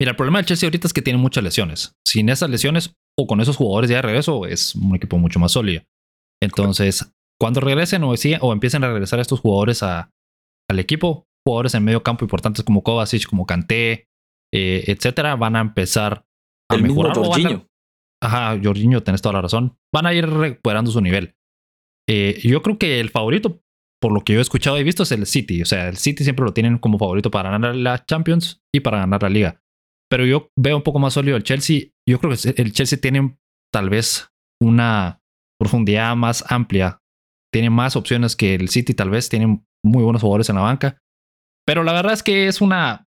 Mira, 0.00 0.10
el 0.10 0.16
problema 0.16 0.38
del 0.38 0.46
Chelsea 0.46 0.66
ahorita 0.66 0.86
es 0.86 0.92
que 0.92 1.02
tiene 1.02 1.18
muchas 1.18 1.44
lesiones. 1.44 1.94
Sin 2.06 2.28
esas 2.28 2.50
lesiones 2.50 2.94
o 3.18 3.26
con 3.26 3.40
esos 3.40 3.56
jugadores 3.56 3.90
ya 3.90 3.96
de 3.96 4.02
regreso, 4.02 4.46
es 4.46 4.74
un 4.74 4.94
equipo 4.96 5.18
mucho 5.18 5.38
más 5.38 5.52
sólido. 5.52 5.82
Entonces, 6.42 7.12
cuando 7.40 7.60
regresen 7.60 8.02
o, 8.04 8.52
empiecen 8.52 8.84
a 8.84 8.88
regresar 8.88 9.20
estos 9.20 9.40
jugadores 9.40 9.82
a- 9.82 10.10
al 10.68 10.78
equipo, 10.78 11.24
jugadores 11.46 11.74
en 11.74 11.84
medio 11.84 12.02
campo 12.02 12.24
importantes 12.24 12.64
como 12.64 12.82
Kovacic, 12.82 13.26
como 13.26 13.46
Kanté, 13.46 14.06
eh, 14.52 14.84
etcétera, 14.86 15.36
van 15.36 15.56
a 15.56 15.60
empezar 15.60 16.24
a 16.70 16.74
El 16.74 16.82
mismo 16.82 17.02
mejorar. 17.02 17.18
o 17.18 17.20
van 17.22 17.30
a- 17.30 17.34
Jorginho. 17.42 17.66
Ajá, 18.22 18.60
Jorginho, 18.62 19.02
tenés 19.02 19.22
toda 19.22 19.34
la 19.34 19.42
razón. 19.42 19.76
Van 19.94 20.06
a 20.06 20.14
ir 20.14 20.26
recuperando 20.28 20.90
su 20.90 21.00
nivel. 21.00 21.34
Eh, 22.08 22.40
yo 22.42 22.62
creo 22.62 22.78
que 22.78 23.00
el 23.00 23.10
favorito, 23.10 23.60
por 24.00 24.12
lo 24.12 24.22
que 24.22 24.32
yo 24.34 24.38
he 24.38 24.42
escuchado 24.42 24.78
y 24.78 24.84
visto, 24.84 25.02
es 25.04 25.12
el 25.12 25.26
City. 25.26 25.62
O 25.62 25.66
sea, 25.66 25.88
el 25.88 25.96
City 25.96 26.24
siempre 26.24 26.44
lo 26.44 26.52
tienen 26.52 26.78
como 26.78 26.98
favorito 26.98 27.30
para 27.30 27.50
ganar 27.50 27.76
la 27.76 28.04
Champions 28.04 28.60
y 28.74 28.80
para 28.80 28.98
ganar 28.98 29.22
la 29.22 29.28
liga. 29.30 29.60
Pero 30.10 30.26
yo 30.26 30.50
veo 30.58 30.76
un 30.76 30.82
poco 30.82 30.98
más 30.98 31.14
sólido 31.14 31.36
el 31.36 31.42
Chelsea. 31.44 31.84
Yo 32.08 32.18
creo 32.18 32.32
que 32.36 32.60
el 32.62 32.72
Chelsea 32.72 33.00
tiene 33.00 33.36
tal 33.72 33.88
vez 33.88 34.28
una 34.60 35.20
profundidad 35.58 36.14
más 36.16 36.44
amplia. 36.50 36.98
Tiene 37.52 37.70
más 37.70 37.96
opciones 37.96 38.36
que 38.36 38.54
el 38.54 38.68
City, 38.68 38.94
tal 38.94 39.10
vez. 39.10 39.28
Tiene 39.28 39.62
muy 39.84 40.02
buenos 40.02 40.22
jugadores 40.22 40.48
en 40.50 40.56
la 40.56 40.62
banca. 40.62 40.98
Pero 41.66 41.84
la 41.84 41.92
verdad 41.92 42.12
es 42.12 42.22
que 42.22 42.48
es 42.48 42.60
una 42.60 43.06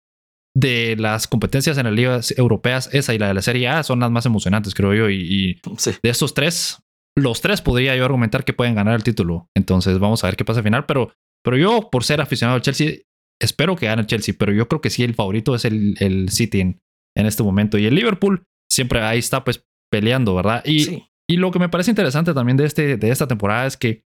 de 0.56 0.96
las 0.98 1.28
competencias 1.28 1.78
en 1.80 1.86
las 1.86 1.94
ligas 1.94 2.38
europeas, 2.38 2.88
esa 2.94 3.14
y 3.16 3.18
la 3.18 3.28
de 3.28 3.34
la 3.34 3.42
Serie 3.42 3.68
A 3.68 3.82
son 3.82 4.00
las 4.00 4.12
más 4.12 4.28
emocionantes, 4.28 4.76
creo 4.76 4.94
yo. 4.94 5.10
Y, 5.10 5.16
y 5.22 5.62
Sí. 5.78 5.92
de 6.04 6.10
estos 6.10 6.34
tres, 6.36 6.83
los 7.18 7.42
tres 7.42 7.62
podría 7.62 7.96
yo 7.96 8.06
argumentar 8.06 8.44
que 8.44 8.54
pueden 8.54 8.76
ganar 8.76 8.96
el 8.96 9.04
título. 9.04 9.50
Entonces 9.56 10.00
vamos 10.00 10.24
a 10.24 10.28
ver 10.28 10.36
qué 10.36 10.46
pasa 10.46 10.60
al 10.60 10.64
final. 10.64 10.86
Pero, 10.86 11.14
pero 11.44 11.58
yo, 11.58 11.90
por 11.92 12.04
ser 12.04 12.22
aficionado 12.22 12.56
al 12.56 12.62
Chelsea, 12.62 12.94
espero 13.42 13.76
que 13.76 13.86
gane 13.86 14.02
el 14.02 14.08
Chelsea. 14.08 14.36
Pero 14.38 14.52
yo 14.54 14.68
creo 14.68 14.82
que 14.82 14.90
sí, 14.90 15.04
el 15.04 15.14
favorito 15.16 15.54
es 15.56 15.66
el, 15.66 15.96
el 16.00 16.30
City 16.30 16.62
en, 16.62 16.82
en 17.16 17.26
este 17.26 17.44
momento. 17.44 17.78
Y 17.78 17.86
el 17.86 17.96
Liverpool 17.96 18.44
siempre 18.72 19.02
ahí 19.02 19.20
está 19.20 19.44
pues 19.44 19.64
peleando, 19.92 20.34
¿verdad? 20.34 20.64
Y, 20.66 20.80
sí. 20.86 21.04
y 21.30 21.38
lo 21.38 21.52
que 21.52 21.60
me 21.60 21.70
parece 21.70 21.92
interesante 21.92 22.34
también 22.34 22.58
de, 22.58 22.66
este, 22.66 22.98
de 22.98 23.10
esta 23.12 23.28
temporada 23.28 23.68
es 23.68 23.78
que 23.78 24.04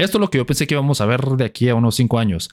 esto 0.00 0.18
es 0.18 0.20
lo 0.20 0.30
que 0.30 0.38
yo 0.38 0.46
pensé 0.46 0.66
que 0.66 0.74
íbamos 0.74 1.00
a 1.00 1.06
ver 1.06 1.20
de 1.22 1.44
aquí 1.44 1.68
a 1.68 1.74
unos 1.74 1.96
cinco 1.96 2.18
años. 2.18 2.48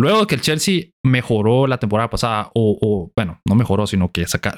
Luego 0.00 0.20
de 0.20 0.26
que 0.28 0.36
el 0.36 0.40
Chelsea 0.40 0.90
mejoró 1.04 1.66
la 1.66 1.78
temporada 1.78 2.08
pasada, 2.08 2.50
o, 2.54 2.78
o, 2.80 3.10
bueno, 3.16 3.40
no 3.46 3.56
mejoró, 3.56 3.86
sino 3.86 4.12
que 4.12 4.26
saca- 4.26 4.56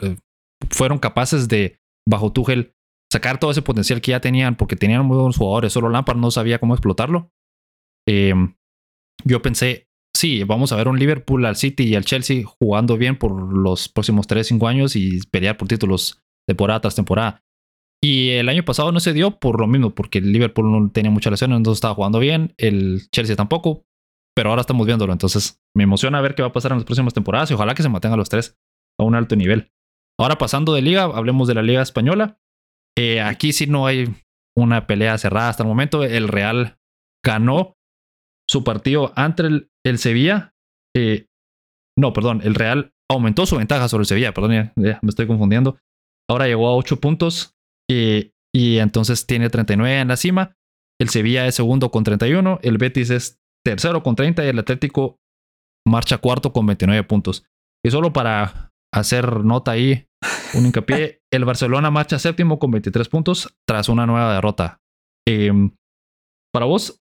fueron 0.71 0.99
capaces 0.99 1.49
de, 1.49 1.79
bajo 2.07 2.31
Tuchel, 2.31 2.75
sacar 3.13 3.39
todo 3.39 3.51
ese 3.51 3.63
potencial 3.63 4.01
que 4.01 4.13
ya 4.13 4.21
tenían, 4.21 4.57
porque 4.57 4.77
tenían 4.77 5.05
muy 5.05 5.17
buenos 5.17 5.37
jugadores, 5.37 5.73
solo 5.73 5.89
Lampard 5.89 6.19
no 6.19 6.31
sabía 6.31 6.59
cómo 6.59 6.75
explotarlo. 6.75 7.33
Eh, 8.09 8.35
yo 9.25 9.43
pensé, 9.43 9.89
sí, 10.17 10.45
vamos 10.45 10.73
a 10.73 10.77
ver 10.77 10.89
un 10.89 10.99
Liverpool 10.99 11.45
al 11.45 11.57
City 11.57 11.85
y 11.85 11.95
al 11.95 12.05
Chelsea 12.05 12.45
jugando 12.45 12.97
bien 12.97 13.17
por 13.17 13.53
los 13.53 13.89
próximos 13.89 14.27
3, 14.27 14.47
5 14.47 14.69
años 14.69 14.97
y 14.97 15.21
pelear 15.31 15.57
por 15.57 15.69
títulos 15.69 16.23
temporada 16.47 16.81
tras 16.81 16.95
temporada. 16.95 17.43
Y 18.03 18.31
el 18.31 18.49
año 18.49 18.65
pasado 18.65 18.93
no 18.93 19.01
se 19.01 19.13
dio 19.13 19.39
por 19.39 19.61
lo 19.61 19.67
mismo, 19.67 19.95
porque 19.95 20.19
el 20.19 20.33
Liverpool 20.33 20.71
no 20.71 20.91
tenía 20.91 21.11
muchas 21.11 21.33
lesiones, 21.33 21.59
entonces 21.59 21.79
estaba 21.79 21.95
jugando 21.95 22.19
bien, 22.19 22.55
el 22.57 23.03
Chelsea 23.13 23.37
tampoco, 23.37 23.85
pero 24.35 24.51
ahora 24.51 24.63
estamos 24.63 24.87
viéndolo, 24.87 25.13
entonces 25.13 25.61
me 25.77 25.85
emociona 25.85 26.21
ver 26.23 26.35
qué 26.35 26.43
va 26.43 26.49
a 26.49 26.53
pasar 26.53 26.73
en 26.73 26.79
las 26.79 26.87
próximas 26.87 27.13
temporadas 27.13 27.51
y 27.51 27.55
ojalá 27.55 27.75
que 27.75 27.83
se 27.83 27.91
mantengan 27.91 28.19
los 28.19 28.31
tres 28.31 28.59
a 28.99 29.05
un 29.05 29.15
alto 29.15 29.37
nivel. 29.37 29.71
Ahora 30.19 30.39
pasando 30.39 30.73
de 30.73 30.83
liga, 30.83 31.03
hablemos 31.03 31.47
de 31.47 31.55
la 31.55 31.63
liga 31.63 31.83
española. 31.83 32.40
Eh, 33.03 33.23
aquí 33.23 33.55
sí 33.55 33.67
no 33.67 33.87
hay 33.87 34.15
una 34.55 34.87
pelea 34.87 35.17
cerrada 35.17 35.49
hasta 35.49 35.63
el 35.63 35.69
momento. 35.69 36.05
El 36.05 36.29
Real 36.29 36.77
ganó 37.25 37.79
su 38.47 38.63
partido 38.63 39.15
ante 39.17 39.45
el, 39.45 39.71
el 39.87 39.97
Sevilla. 39.97 40.53
Eh, 40.95 41.27
no, 41.99 42.13
perdón, 42.13 42.43
el 42.45 42.55
Real 42.55 42.93
aumentó 43.11 43.47
su 43.47 43.57
ventaja 43.57 43.89
sobre 43.89 44.03
el 44.03 44.07
Sevilla, 44.07 44.35
perdón, 44.35 44.73
me 44.77 44.99
estoy 45.09 45.27
confundiendo. 45.27 45.79
Ahora 46.29 46.47
llegó 46.47 46.69
a 46.69 46.77
8 46.77 47.01
puntos 47.01 47.55
eh, 47.91 48.33
y 48.55 48.79
entonces 48.79 49.27
tiene 49.27 49.49
39 49.49 50.01
en 50.01 50.09
la 50.09 50.17
cima. 50.19 50.57
El 51.01 51.09
Sevilla 51.09 51.47
es 51.47 51.55
segundo 51.55 51.91
con 51.91 52.05
31, 52.05 52.61
el 52.63 52.77
Betis 52.77 53.09
es 53.09 53.41
tercero 53.65 54.03
con 54.03 54.15
30 54.15 54.45
y 54.45 54.49
el 54.49 54.59
Atlético 54.59 55.19
marcha 55.89 56.19
cuarto 56.19 56.53
con 56.53 56.67
29 56.67 57.03
puntos. 57.05 57.47
Y 57.83 57.91
solo 57.91 58.13
para 58.13 58.70
hacer 58.93 59.45
nota 59.45 59.73
ahí, 59.73 60.07
un 60.55 60.67
hincapié, 60.67 61.23
el 61.33 61.45
Barcelona 61.45 61.91
marcha 61.91 62.19
séptimo 62.19 62.59
con 62.59 62.71
23 62.71 63.09
puntos 63.09 63.57
tras 63.67 63.89
una 63.89 64.07
nueva 64.07 64.35
derrota. 64.35 64.81
Eh, 65.27 65.53
para 66.53 66.67
vos, 66.67 67.01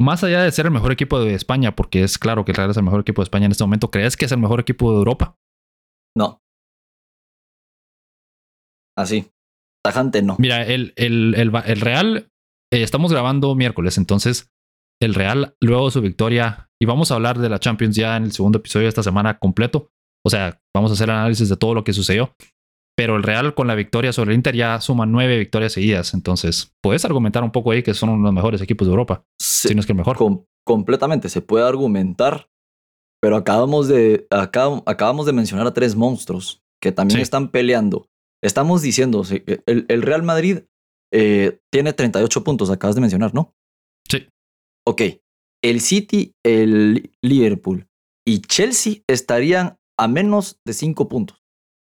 más 0.00 0.22
allá 0.24 0.42
de 0.42 0.52
ser 0.52 0.66
el 0.66 0.72
mejor 0.72 0.92
equipo 0.92 1.18
de 1.20 1.34
España, 1.34 1.74
porque 1.74 2.02
es 2.02 2.18
claro 2.18 2.44
que 2.44 2.52
el 2.52 2.56
Real 2.56 2.70
es 2.70 2.76
el 2.76 2.82
mejor 2.82 3.00
equipo 3.00 3.22
de 3.22 3.24
España 3.24 3.46
en 3.46 3.52
este 3.52 3.64
momento, 3.64 3.90
¿crees 3.90 4.16
que 4.16 4.26
es 4.26 4.32
el 4.32 4.38
mejor 4.38 4.60
equipo 4.60 4.92
de 4.92 4.98
Europa? 4.98 5.36
No. 6.16 6.42
Así. 8.96 9.30
Tajante 9.84 10.22
no. 10.22 10.36
Mira, 10.38 10.64
el, 10.64 10.92
el, 10.96 11.34
el, 11.36 11.54
el 11.54 11.80
Real, 11.80 12.30
eh, 12.72 12.82
estamos 12.82 13.12
grabando 13.12 13.54
miércoles, 13.54 13.98
entonces 13.98 14.50
el 15.00 15.14
Real, 15.14 15.56
luego 15.60 15.86
de 15.86 15.90
su 15.92 16.00
victoria, 16.00 16.70
y 16.80 16.86
vamos 16.86 17.10
a 17.10 17.14
hablar 17.14 17.38
de 17.38 17.48
la 17.48 17.58
Champions 17.58 17.96
ya 17.96 18.16
en 18.16 18.24
el 18.24 18.32
segundo 18.32 18.58
episodio 18.58 18.84
de 18.84 18.90
esta 18.90 19.02
semana 19.02 19.38
completo. 19.38 19.90
O 20.24 20.30
sea, 20.30 20.60
vamos 20.76 20.90
a 20.92 20.94
hacer 20.94 21.10
análisis 21.10 21.48
de 21.48 21.56
todo 21.56 21.74
lo 21.74 21.84
que 21.84 21.92
sucedió. 21.92 22.32
pero 22.98 23.16
el 23.16 23.22
Real 23.24 23.52
con 23.54 23.66
la 23.66 23.74
victoria 23.74 24.10
sobre 24.10 24.30
el 24.30 24.36
Inter 24.36 24.56
ya 24.56 24.80
suma 24.80 25.04
nueve 25.04 25.36
victorias 25.38 25.74
seguidas. 25.74 26.14
Entonces, 26.14 26.72
puedes 26.82 27.04
argumentar 27.04 27.44
un 27.44 27.50
poco 27.52 27.70
ahí 27.72 27.82
que 27.82 27.92
son 27.92 28.08
uno 28.08 28.20
de 28.20 28.24
los 28.24 28.32
mejores 28.32 28.62
equipos 28.62 28.86
de 28.86 28.92
Europa, 28.92 29.22
Se- 29.38 29.68
si 29.68 29.74
no 29.74 29.80
es 29.80 29.86
que 29.86 29.92
el 29.92 29.98
mejor. 29.98 30.16
com- 30.16 30.44
completamente, 30.66 31.28
se 31.28 31.42
puede 31.42 31.66
argumentar, 31.66 32.48
pero 33.20 33.36
acabamos 33.36 33.88
de, 33.88 34.26
acá- 34.30 34.82
acabamos 34.86 35.26
de 35.26 35.34
mencionar 35.34 35.66
a 35.66 35.74
tres 35.74 35.94
monstruos 35.94 36.62
que 36.82 36.90
también 36.90 37.18
Sí. 37.18 37.22
están 37.22 37.50
peleando. 37.50 38.06
Estamos 38.42 38.80
diciendo, 38.80 39.24
sí, 39.24 39.42
el, 39.66 39.84
el 39.88 40.00
Real 40.02 40.22
Madrid 40.22 40.60
eh, 41.12 41.58
tiene 41.70 41.92
38 41.92 42.44
puntos, 42.44 42.70
acabas 42.70 42.94
de 42.94 43.02
mencionar, 43.02 43.34
¿no? 43.34 43.52
Sí. 44.10 44.26
Ok, 44.86 45.02
el 45.62 45.80
City, 45.82 46.32
el 46.44 47.10
Liverpool 47.22 47.86
y 48.26 48.40
Chelsea 48.40 49.02
estarían 49.06 49.76
a 49.98 50.08
menos 50.08 50.60
de 50.66 50.72
5 50.72 51.08
puntos. 51.08 51.42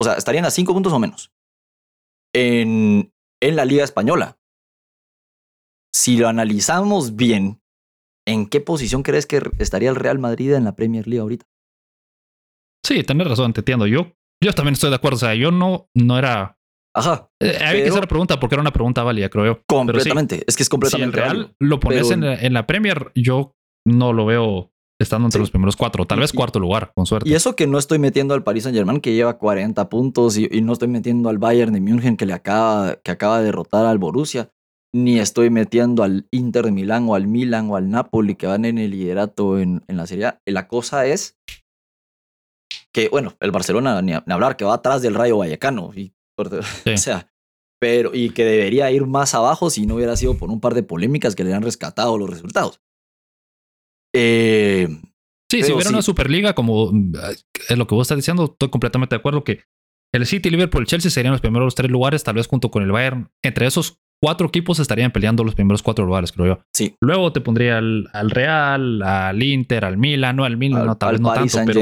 O 0.02 0.04
sea, 0.06 0.14
estarían 0.16 0.46
a 0.46 0.52
5 0.52 0.74
puntos 0.74 0.94
o 0.94 1.00
menos. 1.00 1.32
En, 2.34 3.14
en 3.42 3.56
la 3.56 3.66
Liga 3.66 3.84
Española. 3.84 4.38
Si 5.94 6.18
lo 6.18 6.28
analizamos 6.28 7.16
bien, 7.16 7.62
¿en 8.28 8.48
qué 8.48 8.62
posición 8.62 9.04
crees 9.04 9.26
que 9.26 9.42
estaría 9.60 9.90
el 9.90 9.96
Real 9.98 10.20
Madrid 10.20 10.54
en 10.54 10.64
la 10.64 10.76
Premier 10.76 11.08
League 11.08 11.22
ahorita? 11.22 11.46
Sí, 12.86 13.04
tenés 13.04 13.28
razón, 13.28 13.54
te 13.54 13.60
entiendo. 13.62 13.86
Yo, 13.88 14.14
yo 14.44 14.54
también 14.54 14.74
estoy 14.74 14.90
de 14.90 14.96
acuerdo. 14.96 15.18
O 15.18 15.20
sea, 15.20 15.36
yo 15.36 15.52
no, 15.52 15.90
no 15.96 16.18
era. 16.18 16.58
Ajá, 16.96 17.30
eh, 17.42 17.58
había 17.62 17.84
que 17.84 17.90
hacer 17.90 18.02
la 18.02 18.08
pregunta 18.08 18.40
porque 18.40 18.56
era 18.56 18.62
una 18.62 18.74
pregunta 18.74 19.04
válida, 19.04 19.30
creo 19.30 19.46
yo. 19.46 19.54
Sí, 19.56 19.64
completamente. 19.68 20.44
es 20.48 20.56
que 20.56 20.64
es 20.64 20.68
si 20.68 20.70
el 20.70 20.70
completamente 20.70 21.18
Real 21.22 21.56
lo 21.60 21.80
pones 21.80 22.08
Pero- 22.08 22.14
en, 22.14 22.22
la, 22.22 22.36
en 22.36 22.54
la 22.54 22.68
Premier, 22.68 23.12
yo 23.16 23.54
no 23.86 24.14
lo 24.14 24.26
veo 24.26 24.71
estando 25.02 25.28
entre 25.28 25.40
Sí. 25.40 25.44
los 25.44 25.52
primeros 25.52 25.76
cuatro, 25.76 26.06
tal 26.06 26.20
vez 26.20 26.32
cuarto 26.34 26.60
lugar, 26.60 26.92
con 26.96 27.06
suerte. 27.06 27.30
Y 27.30 27.34
eso 27.34 27.56
que 27.56 27.68
no 27.68 27.78
estoy 27.78 28.00
metiendo 28.00 28.34
al 28.34 28.44
Paris 28.44 28.64
Saint 28.64 28.76
Germain 28.78 29.00
que 29.02 29.14
lleva 29.14 29.38
40 29.38 29.90
puntos 29.90 30.38
y, 30.38 30.48
y 30.52 30.62
no 30.62 30.74
estoy 30.74 30.88
metiendo 30.88 31.30
al 31.30 31.38
Bayern 31.38 31.74
de 31.74 31.82
München 31.82 32.18
que 32.18 32.26
le 32.26 32.34
acaba, 32.34 32.96
que 32.96 33.12
acaba 33.12 33.40
de 33.40 33.46
derrotar 33.46 33.86
al 33.86 33.98
Borussia, 33.98 34.52
ni 34.94 35.20
estoy 35.20 35.50
metiendo 35.50 36.04
al 36.04 36.28
Inter 36.32 36.66
de 36.66 36.72
Milán 36.72 37.08
o 37.08 37.16
al 37.16 37.28
Milan 37.28 37.70
o 37.70 37.76
al 37.78 37.90
Napoli 37.90 38.36
que 38.36 38.48
van 38.48 38.66
en 38.66 38.78
el 38.78 38.92
liderato 38.92 39.58
en, 39.60 39.84
en 39.88 39.98
la 39.98 40.06
Serie 40.08 40.26
A. 40.26 40.42
La 40.46 40.68
cosa 40.68 41.06
es 41.06 41.38
que, 42.94 43.08
bueno, 43.10 43.34
el 43.40 43.52
Barcelona, 43.52 44.02
ni, 44.02 44.14
a- 44.14 44.24
ni 44.26 44.34
hablar, 44.34 44.58
que 44.58 44.66
va 44.66 44.74
atrás 44.76 45.02
del 45.02 45.16
Rayo 45.16 45.38
Vallecano. 45.38 45.92
Y, 45.96 46.14
Sí. 46.84 46.94
O 46.94 46.98
sea, 46.98 47.28
pero, 47.80 48.12
y 48.14 48.32
que 48.32 48.44
debería 48.46 48.92
ir 48.92 49.06
más 49.06 49.34
abajo 49.34 49.70
si 49.70 49.86
no 49.86 49.96
hubiera 49.96 50.16
sido 50.16 50.38
por 50.38 50.50
un 50.50 50.60
par 50.60 50.74
de 50.74 50.84
polémicas 50.84 51.36
que 51.36 51.44
le 51.44 51.54
han 51.54 51.62
rescatado 51.64 52.18
los 52.18 52.30
resultados. 52.30 52.82
Eh, 54.16 54.88
Sí, 55.50 55.64
si 55.64 55.74
hubiera 55.74 55.90
sí. 55.90 55.94
una 55.96 56.02
Superliga, 56.02 56.54
como 56.56 56.92
mm, 56.94 57.14
es 57.68 57.78
lo 57.78 57.86
que 57.86 57.94
vos 57.94 58.06
estás 58.06 58.18
diciendo, 58.18 58.46
estoy 58.54 58.70
completamente 58.70 59.16
de 59.16 59.20
acuerdo 59.20 59.44
que 59.44 59.64
el 60.14 60.26
City, 60.26 60.50
Liverpool, 60.50 60.84
el 60.84 60.88
Chelsea 60.88 61.12
serían 61.12 61.34
los 61.34 61.42
primeros 61.42 61.76
tres 61.76 61.92
lugares, 61.92 62.24
tal 62.24 62.36
vez 62.36 62.48
junto 62.48 62.72
con 62.72 62.84
el 62.84 62.92
Bayern. 62.94 63.30
Entre 63.44 63.66
esos 63.66 64.00
cuatro 64.24 64.48
equipos 64.48 64.80
estarían 64.80 65.12
peleando 65.12 65.44
los 65.44 65.54
primeros 65.56 65.84
cuatro 65.84 66.06
lugares, 66.06 66.32
creo 66.32 66.48
yo. 66.48 66.60
sí, 66.74 66.96
Luego 67.02 67.34
te 67.34 67.42
pondría 67.42 67.80
al, 67.80 68.08
al 68.14 68.30
Real, 68.30 69.02
al 69.04 69.44
Inter, 69.44 69.84
al 69.84 69.98
Milan, 69.98 70.38
no 70.38 70.46
al 70.46 70.56
Milan, 70.56 70.82
al, 70.82 70.88
no, 70.88 70.98
tal 70.98 71.10
al 71.10 71.16
vez 71.16 71.22
no 71.22 71.34
tanto, 71.34 71.58
pero 71.66 71.82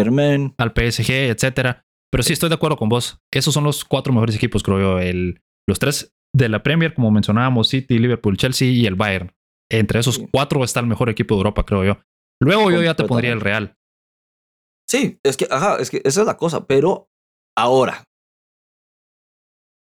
al 0.58 0.74
PSG, 0.74 1.12
etcétera. 1.30 1.86
Pero 2.12 2.24
sí 2.24 2.34
estoy 2.34 2.50
de 2.50 2.56
acuerdo 2.56 2.78
con 2.78 2.90
vos. 2.90 3.20
Esos 3.32 3.54
son 3.54 3.66
los 3.66 3.86
cuatro 3.86 4.12
mejores 4.14 4.36
equipos, 4.36 4.64
creo 4.64 4.80
yo. 4.80 5.00
El, 5.00 5.42
los 5.68 5.78
tres 5.78 6.12
de 6.36 6.50
la 6.50 6.64
Premier, 6.64 6.96
como 6.96 7.12
mencionábamos, 7.12 7.70
City, 7.70 8.00
Liverpool, 8.00 8.36
Chelsea 8.38 8.68
y 8.68 8.88
el 8.88 8.96
Bayern. 8.96 9.32
Entre 9.72 10.00
esos 10.00 10.16
Sí. 10.16 10.28
cuatro 10.32 10.64
está 10.64 10.80
el 10.80 10.88
mejor 10.88 11.10
equipo 11.12 11.36
de 11.36 11.40
Europa, 11.42 11.64
creo 11.68 11.86
yo. 11.86 12.00
Luego 12.42 12.72
yo 12.72 12.82
ya 12.82 12.96
te 12.96 13.04
pondría 13.06 13.34
el 13.34 13.42
Real. 13.42 13.76
Sí, 14.90 15.20
es 15.24 15.38
que, 15.38 15.48
ajá, 15.52 15.78
es 15.78 15.90
que 15.92 16.02
esa 16.04 16.22
es 16.22 16.28
la 16.28 16.38
cosa, 16.38 16.66
pero 16.66 17.10
ahora, 17.58 18.04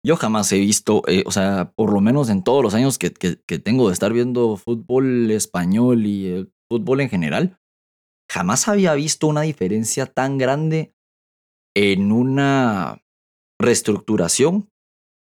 yo 0.05 0.17
jamás 0.17 0.51
he 0.53 0.59
visto, 0.59 1.03
eh, 1.09 1.25
o 1.27 1.33
sea, 1.33 1.73
por 1.77 1.93
lo 1.93 2.01
menos 2.01 2.31
en 2.31 2.43
todos 2.45 2.63
los 2.63 2.75
años 2.75 2.97
que, 2.99 3.13
que- 3.13 3.41
que 3.47 3.59
tengo 3.59 3.89
de 3.89 3.93
estar 3.93 4.13
viendo 4.13 4.57
fútbol 4.57 5.31
español 5.33 6.07
y 6.07 6.27
el 6.29 6.53
fútbol 6.71 7.01
en 7.01 7.11
general, 7.11 7.59
jamás 8.31 8.69
había 8.69 8.95
visto 8.95 9.27
una 9.27 9.43
diferencia 9.43 10.07
tan 10.07 10.39
grande 10.39 10.95
en 11.77 12.13
una 12.13 13.03
reestructuración 13.61 14.69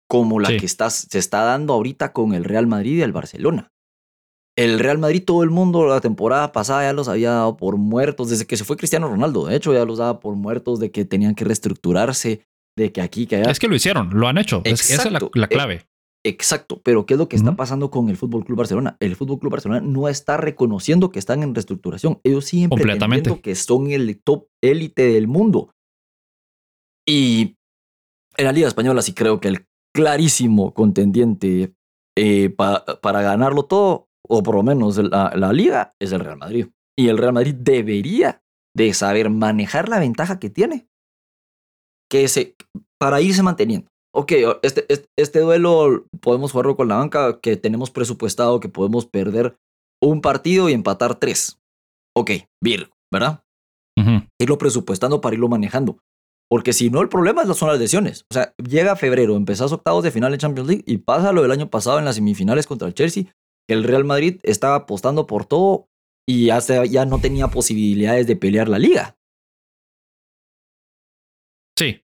como 0.08 0.38
la 0.40 0.50
Sí. 0.50 0.58
que 0.58 0.66
está, 0.66 0.90
se 0.90 1.18
está 1.18 1.42
dando 1.44 1.72
ahorita 1.74 2.12
con 2.12 2.34
el 2.34 2.44
Real 2.44 2.66
Madrid 2.66 2.98
y 2.98 3.02
el 3.02 3.12
Barcelona. 3.12 3.68
El 4.58 4.80
Real 4.80 4.98
Madrid, 4.98 5.22
todo 5.24 5.44
el 5.44 5.50
mundo 5.50 5.86
la 5.86 6.00
temporada 6.00 6.50
pasada 6.50 6.82
ya 6.82 6.92
los 6.92 7.06
había 7.06 7.30
dado 7.30 7.56
por 7.56 7.76
muertos, 7.76 8.28
desde 8.30 8.44
que 8.46 8.56
se 8.56 8.64
fue 8.64 8.76
Cristiano 8.76 9.06
Ronaldo, 9.08 9.46
de 9.46 9.54
hecho 9.54 9.72
ya 9.72 9.84
los 9.84 9.98
daba 9.98 10.18
por 10.18 10.34
muertos, 10.34 10.80
de 10.80 10.90
que 10.90 11.04
tenían 11.04 11.36
que 11.36 11.44
reestructurarse, 11.44 12.42
de 12.76 12.90
que 12.92 13.00
aquí, 13.00 13.26
que 13.28 13.36
allá. 13.36 13.50
Es 13.52 13.60
que 13.60 13.68
lo 13.68 13.76
hicieron, 13.76 14.10
lo 14.18 14.26
han 14.26 14.36
hecho. 14.36 14.60
Es- 14.64 14.90
esa 14.90 15.04
es 15.04 15.12
la, 15.12 15.18
Eh, 15.20 15.48
clave. 15.48 15.86
Exacto, 16.26 16.80
pero 16.82 17.06
¿qué 17.06 17.14
es 17.14 17.18
lo 17.18 17.28
que 17.28 17.36
está 17.36 17.54
pasando 17.54 17.90
con 17.92 18.08
el 18.08 18.16
Fútbol 18.16 18.44
Club 18.44 18.58
Barcelona? 18.58 18.96
El 18.98 19.14
Fútbol 19.14 19.38
Club 19.38 19.52
Barcelona 19.52 19.80
no 19.80 20.08
está 20.08 20.36
reconociendo 20.36 21.10
que 21.12 21.20
están 21.20 21.44
en 21.44 21.54
reestructuración. 21.54 22.18
Ellos 22.24 22.44
siguen 22.44 22.70
pretendiendo 22.70 23.40
que 23.40 23.54
son 23.54 23.92
el 23.92 24.20
top 24.24 24.46
élite 24.60 25.06
del 25.06 25.28
mundo. 25.28 25.70
Y 27.06 27.56
en 28.36 28.44
la 28.44 28.52
Liga 28.52 28.66
Española 28.68 29.02
sí 29.02 29.14
creo 29.14 29.40
que 29.40 29.48
el 29.48 29.66
clarísimo 29.94 30.74
contendiente 30.74 31.72
eh, 32.16 32.50
pa- 32.50 32.84
para 33.00 33.22
ganarlo 33.22 33.62
todo, 33.62 34.07
o 34.28 34.42
por 34.42 34.54
lo 34.54 34.62
menos 34.62 34.96
la, 34.98 35.32
la 35.34 35.52
Liga, 35.52 35.94
es 36.00 36.12
el 36.12 36.20
Real 36.20 36.36
Madrid. 36.38 36.66
Y 36.98 37.08
el 37.08 37.18
Real 37.18 37.32
Madrid 37.32 37.54
debería 37.54 38.40
de 38.76 38.92
saber 38.94 39.30
manejar 39.30 39.88
la 39.88 39.98
ventaja 39.98 40.38
que 40.38 40.50
tiene 40.50 40.86
que 42.10 42.28
se, 42.28 42.54
para 42.98 43.20
irse 43.20 43.42
manteniendo. 43.42 43.88
Ok, 44.14 44.32
este, 44.62 44.86
este, 44.88 45.06
este 45.18 45.40
duelo 45.40 46.06
podemos 46.20 46.52
jugarlo 46.52 46.76
con 46.76 46.88
la 46.88 46.96
banca, 46.96 47.40
que 47.40 47.56
tenemos 47.56 47.90
presupuestado 47.90 48.60
que 48.60 48.68
podemos 48.68 49.06
perder 49.06 49.56
un 50.02 50.20
partido 50.22 50.68
y 50.68 50.72
empatar 50.72 51.16
tres. 51.16 51.58
Ok, 52.16 52.30
Virgo, 52.62 52.92
¿verdad? 53.12 53.42
Ujú. 53.98 54.26
Irlo 54.40 54.58
presupuestando 54.58 55.20
para 55.20 55.34
irlo 55.34 55.48
manejando. 55.48 55.98
Porque 56.50 56.72
si 56.72 56.88
no, 56.88 57.02
el 57.02 57.10
problema 57.10 57.42
es- 57.42 57.56
son 57.56 57.68
las 57.68 57.78
lesiones. 57.78 58.24
O 58.30 58.34
sea, 58.34 58.54
llega 58.56 58.96
febrero, 58.96 59.36
empezás 59.36 59.70
octavos 59.72 60.02
de 60.02 60.10
final 60.10 60.32
en 60.32 60.38
Champions 60.40 60.68
League 60.68 60.84
y 60.86 60.98
pasa 60.98 61.32
lo 61.32 61.42
del 61.42 61.50
año 61.50 61.68
pasado 61.68 61.98
en 61.98 62.06
las 62.06 62.14
semifinales 62.16 62.66
contra 62.66 62.88
el 62.88 62.94
Chelsea, 62.94 63.24
el 63.68 63.84
Real 63.84 64.04
Madrid 64.04 64.40
estaba 64.42 64.74
apostando 64.76 65.26
por 65.26 65.46
todo 65.46 65.88
y 66.28 66.46
ya, 66.46 66.60
se- 66.60 66.88
ya 66.88 67.04
no 67.06 67.20
tenía 67.20 67.48
posibilidades 67.48 68.26
de 68.26 68.36
pelear 68.36 68.68
la 68.68 68.78
liga. 68.78 69.16
Sí, 71.78 72.02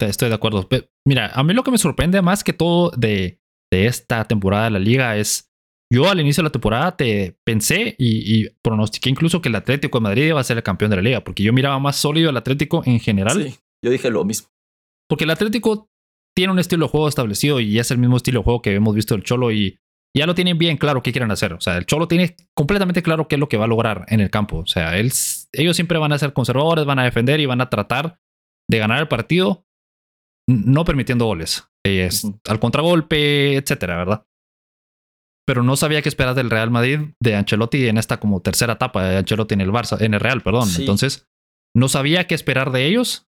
estoy 0.00 0.28
de 0.28 0.34
acuerdo. 0.34 0.68
Pe- 0.68 0.90
Mira, 1.06 1.28
a 1.34 1.42
mí 1.42 1.54
lo 1.54 1.62
que 1.62 1.70
me 1.70 1.78
sorprende 1.78 2.22
más 2.22 2.44
que 2.44 2.52
todo 2.52 2.90
de, 2.96 3.40
de 3.72 3.86
esta 3.86 4.24
temporada 4.24 4.64
de 4.64 4.70
la 4.70 4.78
liga 4.78 5.16
es, 5.16 5.50
yo 5.92 6.08
al 6.08 6.20
inicio 6.20 6.42
de 6.42 6.48
la 6.48 6.52
temporada 6.52 6.96
te 6.96 7.38
pensé 7.44 7.96
y, 7.98 8.40
y 8.44 8.48
pronostiqué 8.62 9.10
incluso 9.10 9.40
que 9.42 9.48
el 9.48 9.56
Atlético 9.56 9.98
de 9.98 10.02
Madrid 10.04 10.26
iba 10.28 10.40
a 10.40 10.44
ser 10.44 10.56
el 10.56 10.62
campeón 10.62 10.90
de 10.90 10.96
la 10.96 11.02
liga, 11.02 11.24
porque 11.24 11.42
yo 11.42 11.52
miraba 11.52 11.78
más 11.78 11.96
sólido 11.96 12.30
al 12.30 12.36
Atlético 12.36 12.82
en 12.86 13.00
general, 13.00 13.42
Sí, 13.42 13.56
yo 13.84 13.90
dije 13.90 14.10
lo 14.10 14.24
mismo. 14.24 14.48
porque 15.08 15.24
el 15.24 15.30
Atlético 15.30 15.88
tiene 16.36 16.52
un 16.52 16.58
estilo 16.60 16.86
de 16.86 16.90
juego 16.92 17.08
establecido 17.08 17.60
y 17.60 17.78
es 17.78 17.90
el 17.90 17.98
mismo 17.98 18.16
estilo 18.16 18.40
de 18.40 18.44
juego 18.44 18.62
que 18.62 18.74
hemos 18.74 18.94
visto 18.94 19.14
del 19.14 19.24
Cholo 19.24 19.50
y 19.52 19.78
ya 20.16 20.26
lo 20.26 20.34
tienen 20.34 20.58
bien 20.58 20.76
claro 20.76 21.02
qué 21.02 21.12
quieren 21.12 21.30
hacer. 21.30 21.52
O 21.52 21.60
sea, 21.60 21.76
el 21.76 21.86
Cholo 21.86 22.08
tiene 22.08 22.36
completamente 22.54 23.02
claro 23.02 23.28
qué 23.28 23.36
es 23.36 23.40
lo 23.40 23.48
que 23.48 23.56
va 23.56 23.64
a 23.64 23.68
lograr 23.68 24.04
en 24.08 24.20
el 24.20 24.30
campo. 24.30 24.58
O 24.58 24.66
sea, 24.66 24.98
él, 24.98 25.12
ellos 25.52 25.76
siempre 25.76 25.98
van 25.98 26.12
a 26.12 26.18
ser 26.18 26.32
conservadores, 26.32 26.84
van 26.84 26.98
a 26.98 27.04
defender 27.04 27.40
y 27.40 27.46
van 27.46 27.60
a 27.60 27.70
tratar 27.70 28.18
de 28.68 28.78
ganar 28.78 29.00
el 29.00 29.08
partido 29.08 29.64
no 30.48 30.84
permitiendo 30.84 31.26
goles. 31.26 31.68
Al 32.48 32.60
contragolpe, 32.60 33.56
etcétera, 33.56 33.96
¿verdad? 33.96 34.26
Pero 35.46 35.62
no 35.62 35.76
sabía 35.76 36.02
qué 36.02 36.08
esperar 36.08 36.34
del 36.34 36.50
Real 36.50 36.70
Madrid 36.70 37.00
de 37.20 37.34
Ancelotti 37.34 37.88
en 37.88 37.98
esta 37.98 38.20
como 38.20 38.40
tercera 38.40 38.74
etapa 38.74 39.04
de 39.04 39.16
Ancelotti 39.18 39.54
en 39.54 39.60
el 39.60 39.72
Barça, 39.72 40.00
en 40.00 40.14
el 40.14 40.20
Real, 40.20 40.42
perdón. 40.42 40.66
Sí. 40.66 40.82
Entonces, 40.82 41.28
no 41.74 41.88
sabía 41.88 42.26
qué 42.26 42.34
esperar 42.34 42.72
de 42.72 42.86
ellos. 42.86 43.26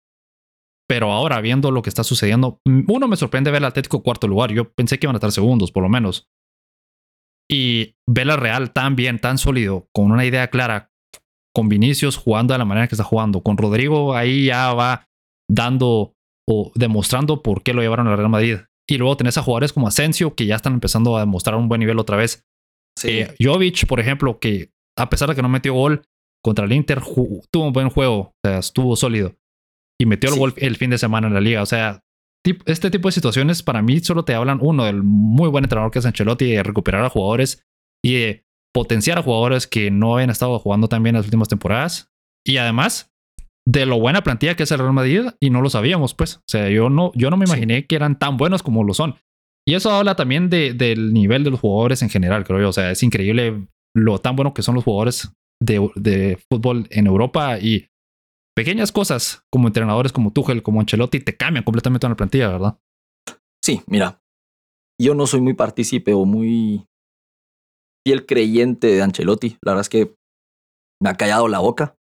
Pero 0.87 1.11
ahora, 1.11 1.41
viendo 1.41 1.71
lo 1.71 1.81
que 1.81 1.89
está 1.89 2.03
sucediendo, 2.03 2.59
uno 2.65 3.07
me 3.07 3.15
sorprende 3.15 3.49
ver 3.49 3.63
al 3.63 3.69
Atlético 3.69 4.03
cuarto 4.03 4.27
lugar. 4.27 4.51
Yo 4.51 4.71
pensé 4.71 4.99
que 4.99 5.07
iban 5.07 5.15
a 5.15 5.17
estar 5.17 5.31
segundos, 5.31 5.71
por 5.71 5.81
lo 5.81 5.89
menos. 5.89 6.29
Y 7.49 7.95
ver 8.09 8.29
al 8.31 8.39
Real 8.39 8.71
tan 8.71 8.95
bien, 8.95 9.19
tan 9.19 9.37
sólido, 9.37 9.87
con 9.93 10.11
una 10.11 10.25
idea 10.25 10.49
clara, 10.49 10.91
con 11.53 11.69
Vinicius 11.69 12.17
jugando 12.17 12.53
de 12.53 12.57
la 12.57 12.65
manera 12.65 12.87
que 12.87 12.95
está 12.95 13.03
jugando, 13.03 13.41
con 13.41 13.57
Rodrigo 13.57 14.15
ahí 14.15 14.45
ya 14.45 14.73
va 14.73 15.07
dando 15.49 16.13
o 16.49 16.71
demostrando 16.75 17.41
por 17.41 17.63
qué 17.63 17.73
lo 17.73 17.81
llevaron 17.81 18.07
al 18.07 18.17
Real 18.17 18.29
Madrid. 18.29 18.57
Y 18.89 18.97
luego 18.97 19.17
tenés 19.17 19.37
a 19.37 19.41
jugadores 19.41 19.73
como 19.73 19.87
Asensio 19.87 20.35
que 20.35 20.45
ya 20.45 20.55
están 20.55 20.73
empezando 20.73 21.15
a 21.17 21.21
demostrar 21.21 21.55
un 21.55 21.67
buen 21.69 21.79
nivel 21.79 21.97
otra 21.99 22.17
vez. 22.17 22.43
Sí. 22.99 23.09
Eh, 23.19 23.35
Jovic, 23.41 23.87
por 23.87 23.99
ejemplo, 23.99 24.39
que 24.39 24.69
a 24.97 25.09
pesar 25.09 25.29
de 25.29 25.35
que 25.35 25.41
no 25.41 25.49
metió 25.49 25.73
gol 25.73 26.03
contra 26.43 26.65
el 26.65 26.71
Inter, 26.71 27.01
tuvo 27.01 27.65
un 27.67 27.73
buen 27.73 27.89
juego, 27.89 28.17
o 28.19 28.33
sea, 28.45 28.59
estuvo 28.59 28.95
sólido. 28.95 29.35
Y 29.99 30.05
metió 30.05 30.29
el 30.29 30.33
Sí. 30.35 30.39
gol 30.39 30.53
el 30.57 30.75
fin 30.75 30.89
de 30.91 30.97
semana 30.97 31.27
en 31.27 31.33
la 31.33 31.41
liga. 31.41 31.61
O 31.61 31.65
sea, 31.65 32.01
este 32.65 32.91
tipo 32.91 33.07
de 33.07 33.13
situaciones 33.13 33.63
para 33.63 33.81
mí 33.81 33.99
solo 33.99 34.25
te 34.25 34.35
hablan, 34.35 34.59
uno, 34.61 34.85
del 34.85 35.03
muy 35.03 35.49
buen 35.49 35.65
entrenador 35.65 35.91
que 35.91 35.99
es 35.99 36.05
Ancelotti, 36.05 36.51
de 36.51 36.63
recuperar 36.63 37.03
a 37.03 37.09
jugadores 37.09 37.65
y 38.03 38.15
de 38.15 38.45
potenciar 38.73 39.17
a 39.17 39.23
jugadores 39.23 39.67
que 39.67 39.89
no 39.91 40.15
habían 40.15 40.29
estado 40.29 40.59
jugando 40.59 40.87
tan 40.87 41.01
bien 41.01 41.15
en 41.15 41.19
las 41.19 41.25
últimas 41.25 41.47
temporadas. 41.47 42.11
Y 42.45 42.57
además, 42.57 43.13
de 43.67 43.85
lo 43.85 43.99
buena 43.99 44.21
plantilla 44.21 44.55
que 44.55 44.63
es 44.63 44.71
el 44.71 44.79
Real 44.79 44.93
Madrid 44.93 45.21
y 45.39 45.49
no 45.49 45.61
lo 45.61 45.69
sabíamos, 45.69 46.13
pues. 46.13 46.37
O 46.37 46.43
sea, 46.47 46.69
yo 46.69 46.89
no, 46.89 47.11
yo 47.15 47.29
no 47.29 47.37
me 47.37 47.45
imaginé 47.45 47.85
que 47.85 47.95
eran 47.95 48.19
tan 48.19 48.37
buenos 48.37 48.63
como 48.63 48.83
lo 48.83 48.93
son. 48.93 49.15
Y 49.67 49.73
eso 49.73 49.91
habla 49.91 50.15
también 50.15 50.49
de, 50.49 50.73
del 50.73 51.13
nivel 51.13 51.43
de 51.43 51.49
los 51.49 51.59
jugadores 51.59 52.01
en 52.01 52.09
general, 52.09 52.43
creo 52.43 52.59
yo. 52.59 52.69
O 52.69 52.73
sea, 52.73 52.91
es 52.91 53.01
increíble 53.01 53.67
lo 53.95 54.19
tan 54.19 54.35
bueno 54.35 54.53
que 54.53 54.61
son 54.61 54.75
los 54.75 54.83
jugadores 54.83 55.31
de, 55.59 55.89
de 55.95 56.37
fútbol 56.51 56.87
en 56.91 57.07
Europa 57.07 57.57
y 57.59 57.87
pequeñas 58.55 58.91
cosas 58.91 59.45
como 59.51 59.67
entrenadores 59.67 60.11
como 60.11 60.31
Tuchel, 60.31 60.63
como 60.63 60.79
Ancelotti, 60.79 61.19
te 61.19 61.35
cambian 61.35 61.63
completamente 61.63 62.07
una 62.07 62.15
plantilla, 62.15 62.49
¿verdad? 62.49 62.79
Sí, 63.63 63.81
mira, 63.87 64.21
yo 64.99 65.13
no 65.15 65.27
soy 65.27 65.41
muy 65.41 65.53
partícipe 65.53 66.13
o 66.13 66.25
muy 66.25 66.87
fiel 68.05 68.25
creyente 68.25 68.87
de 68.87 69.01
Ancelotti. 69.01 69.57
La 69.61 69.73
verdad 69.73 69.81
es 69.81 69.89
que 69.89 70.15
me 71.01 71.09
ha 71.09 71.15
callado 71.15 71.47
la 71.47 71.59
boca. 71.59 71.97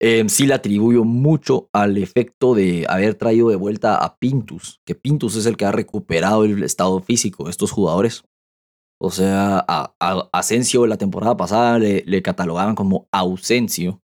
Eh, 0.00 0.28
sí 0.28 0.46
le 0.46 0.52
atribuyo 0.52 1.04
mucho 1.04 1.70
al 1.72 1.96
efecto 1.96 2.54
de 2.54 2.84
haber 2.88 3.14
traído 3.14 3.48
de 3.48 3.56
vuelta 3.56 3.96
a 3.96 4.18
Pintus, 4.18 4.82
que 4.84 4.94
Pintus 4.94 5.36
es 5.36 5.46
el 5.46 5.56
que 5.56 5.64
ha 5.64 5.72
recuperado 5.72 6.44
el 6.44 6.62
estado 6.62 7.00
físico 7.00 7.44
de 7.44 7.50
estos 7.50 7.70
jugadores. 7.70 8.24
O 9.00 9.10
sea, 9.10 9.64
a, 9.66 9.94
Asensio 10.32 10.86
la 10.86 10.98
temporada 10.98 11.36
pasada 11.36 11.78
le, 11.78 12.02
le, 12.06 12.22
catalogaban 12.22 12.74
como 12.74 13.08
ausencio. 13.10 14.02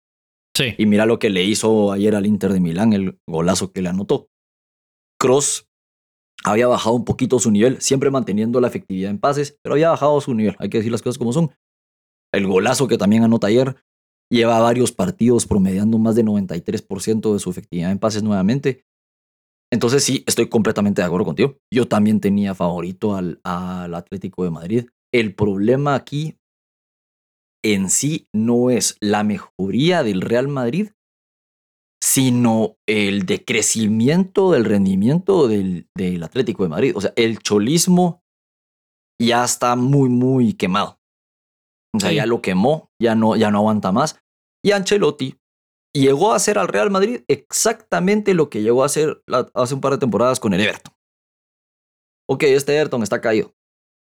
Y 0.76 0.86
mira 0.86 1.06
lo 1.06 1.18
que 1.18 1.30
le 1.30 1.44
hizo 1.44 1.92
ayer 1.92 2.14
al 2.14 2.26
Inter 2.26 2.52
de 2.52 2.60
Milán, 2.60 2.92
el 2.92 3.18
golazo 3.26 3.72
que 3.72 3.82
le 3.82 3.88
anotó. 3.88 4.28
Cross 5.18 5.68
había 6.44 6.66
bajado 6.68 6.94
un 6.94 7.04
poquito 7.04 7.38
su 7.38 7.50
nivel, 7.50 7.80
siempre 7.80 8.10
manteniendo 8.10 8.60
la 8.60 8.68
efectividad 8.68 9.10
en 9.10 9.18
pases, 9.18 9.58
pero 9.62 9.74
había 9.74 9.90
bajado 9.90 10.20
su 10.20 10.34
nivel, 10.34 10.56
hay 10.58 10.68
que 10.68 10.78
decir 10.78 10.92
las 10.92 11.02
cosas 11.02 11.18
como 11.18 11.32
son. 11.32 11.50
El 12.32 12.46
golazo 12.46 12.88
que 12.88 12.98
también 12.98 13.24
anota 13.24 13.48
ayer 13.48 13.76
lleva 14.30 14.60
varios 14.60 14.92
partidos 14.92 15.46
promediando 15.46 15.98
más 15.98 16.14
de 16.14 16.24
93% 16.24 17.32
de 17.32 17.38
su 17.38 17.50
efectividad 17.50 17.90
en 17.90 17.98
pases 17.98 18.22
nuevamente. 18.22 18.84
Entonces 19.72 20.04
sí, 20.04 20.24
estoy 20.26 20.48
completamente 20.48 21.02
de 21.02 21.06
acuerdo 21.06 21.26
contigo. 21.26 21.58
Yo 21.72 21.88
también 21.88 22.20
tenía 22.20 22.54
favorito 22.54 23.16
al, 23.16 23.40
al 23.42 23.94
Atlético 23.94 24.44
de 24.44 24.50
Madrid. 24.50 24.86
El 25.12 25.34
problema 25.34 25.94
aquí 25.94 26.38
en 27.64 27.90
sí 27.90 28.28
no 28.32 28.70
es 28.70 28.96
la 29.00 29.24
mejoría 29.24 30.02
del 30.02 30.20
Real 30.20 30.48
Madrid, 30.48 30.90
sino 32.02 32.76
el 32.86 33.26
decrecimiento 33.26 34.52
del 34.52 34.64
rendimiento 34.64 35.48
del, 35.48 35.88
del, 35.96 36.22
Atlético 36.22 36.62
de 36.62 36.68
Madrid. 36.68 36.92
O 36.96 37.00
sea, 37.00 37.12
el 37.16 37.38
cholismo 37.38 38.22
ya 39.20 39.44
está 39.44 39.76
muy, 39.76 40.08
muy 40.08 40.54
quemado. 40.54 40.98
O 41.94 42.00
sea, 42.00 42.12
ya 42.12 42.26
lo 42.26 42.42
quemó, 42.42 42.90
ya 43.00 43.14
no, 43.14 43.34
ya 43.34 43.50
no 43.50 43.58
aguanta 43.58 43.92
más. 43.92 44.20
Y 44.64 44.72
Ancelotti 44.72 45.38
llegó 45.94 46.32
a 46.32 46.36
hacer 46.36 46.58
al 46.58 46.68
Real 46.68 46.90
Madrid 46.90 47.22
exactamente 47.28 48.34
lo 48.34 48.50
que 48.50 48.62
llegó 48.62 48.82
a 48.82 48.86
hacer 48.86 49.22
hace 49.54 49.74
un 49.74 49.80
par 49.80 49.92
de 49.92 49.98
temporadas 49.98 50.38
con 50.38 50.52
el 50.54 50.60
Everton. 50.60 50.94
Ok, 52.28 52.42
este 52.44 52.76
Everton 52.76 53.02
está 53.02 53.20
caído. 53.20 53.54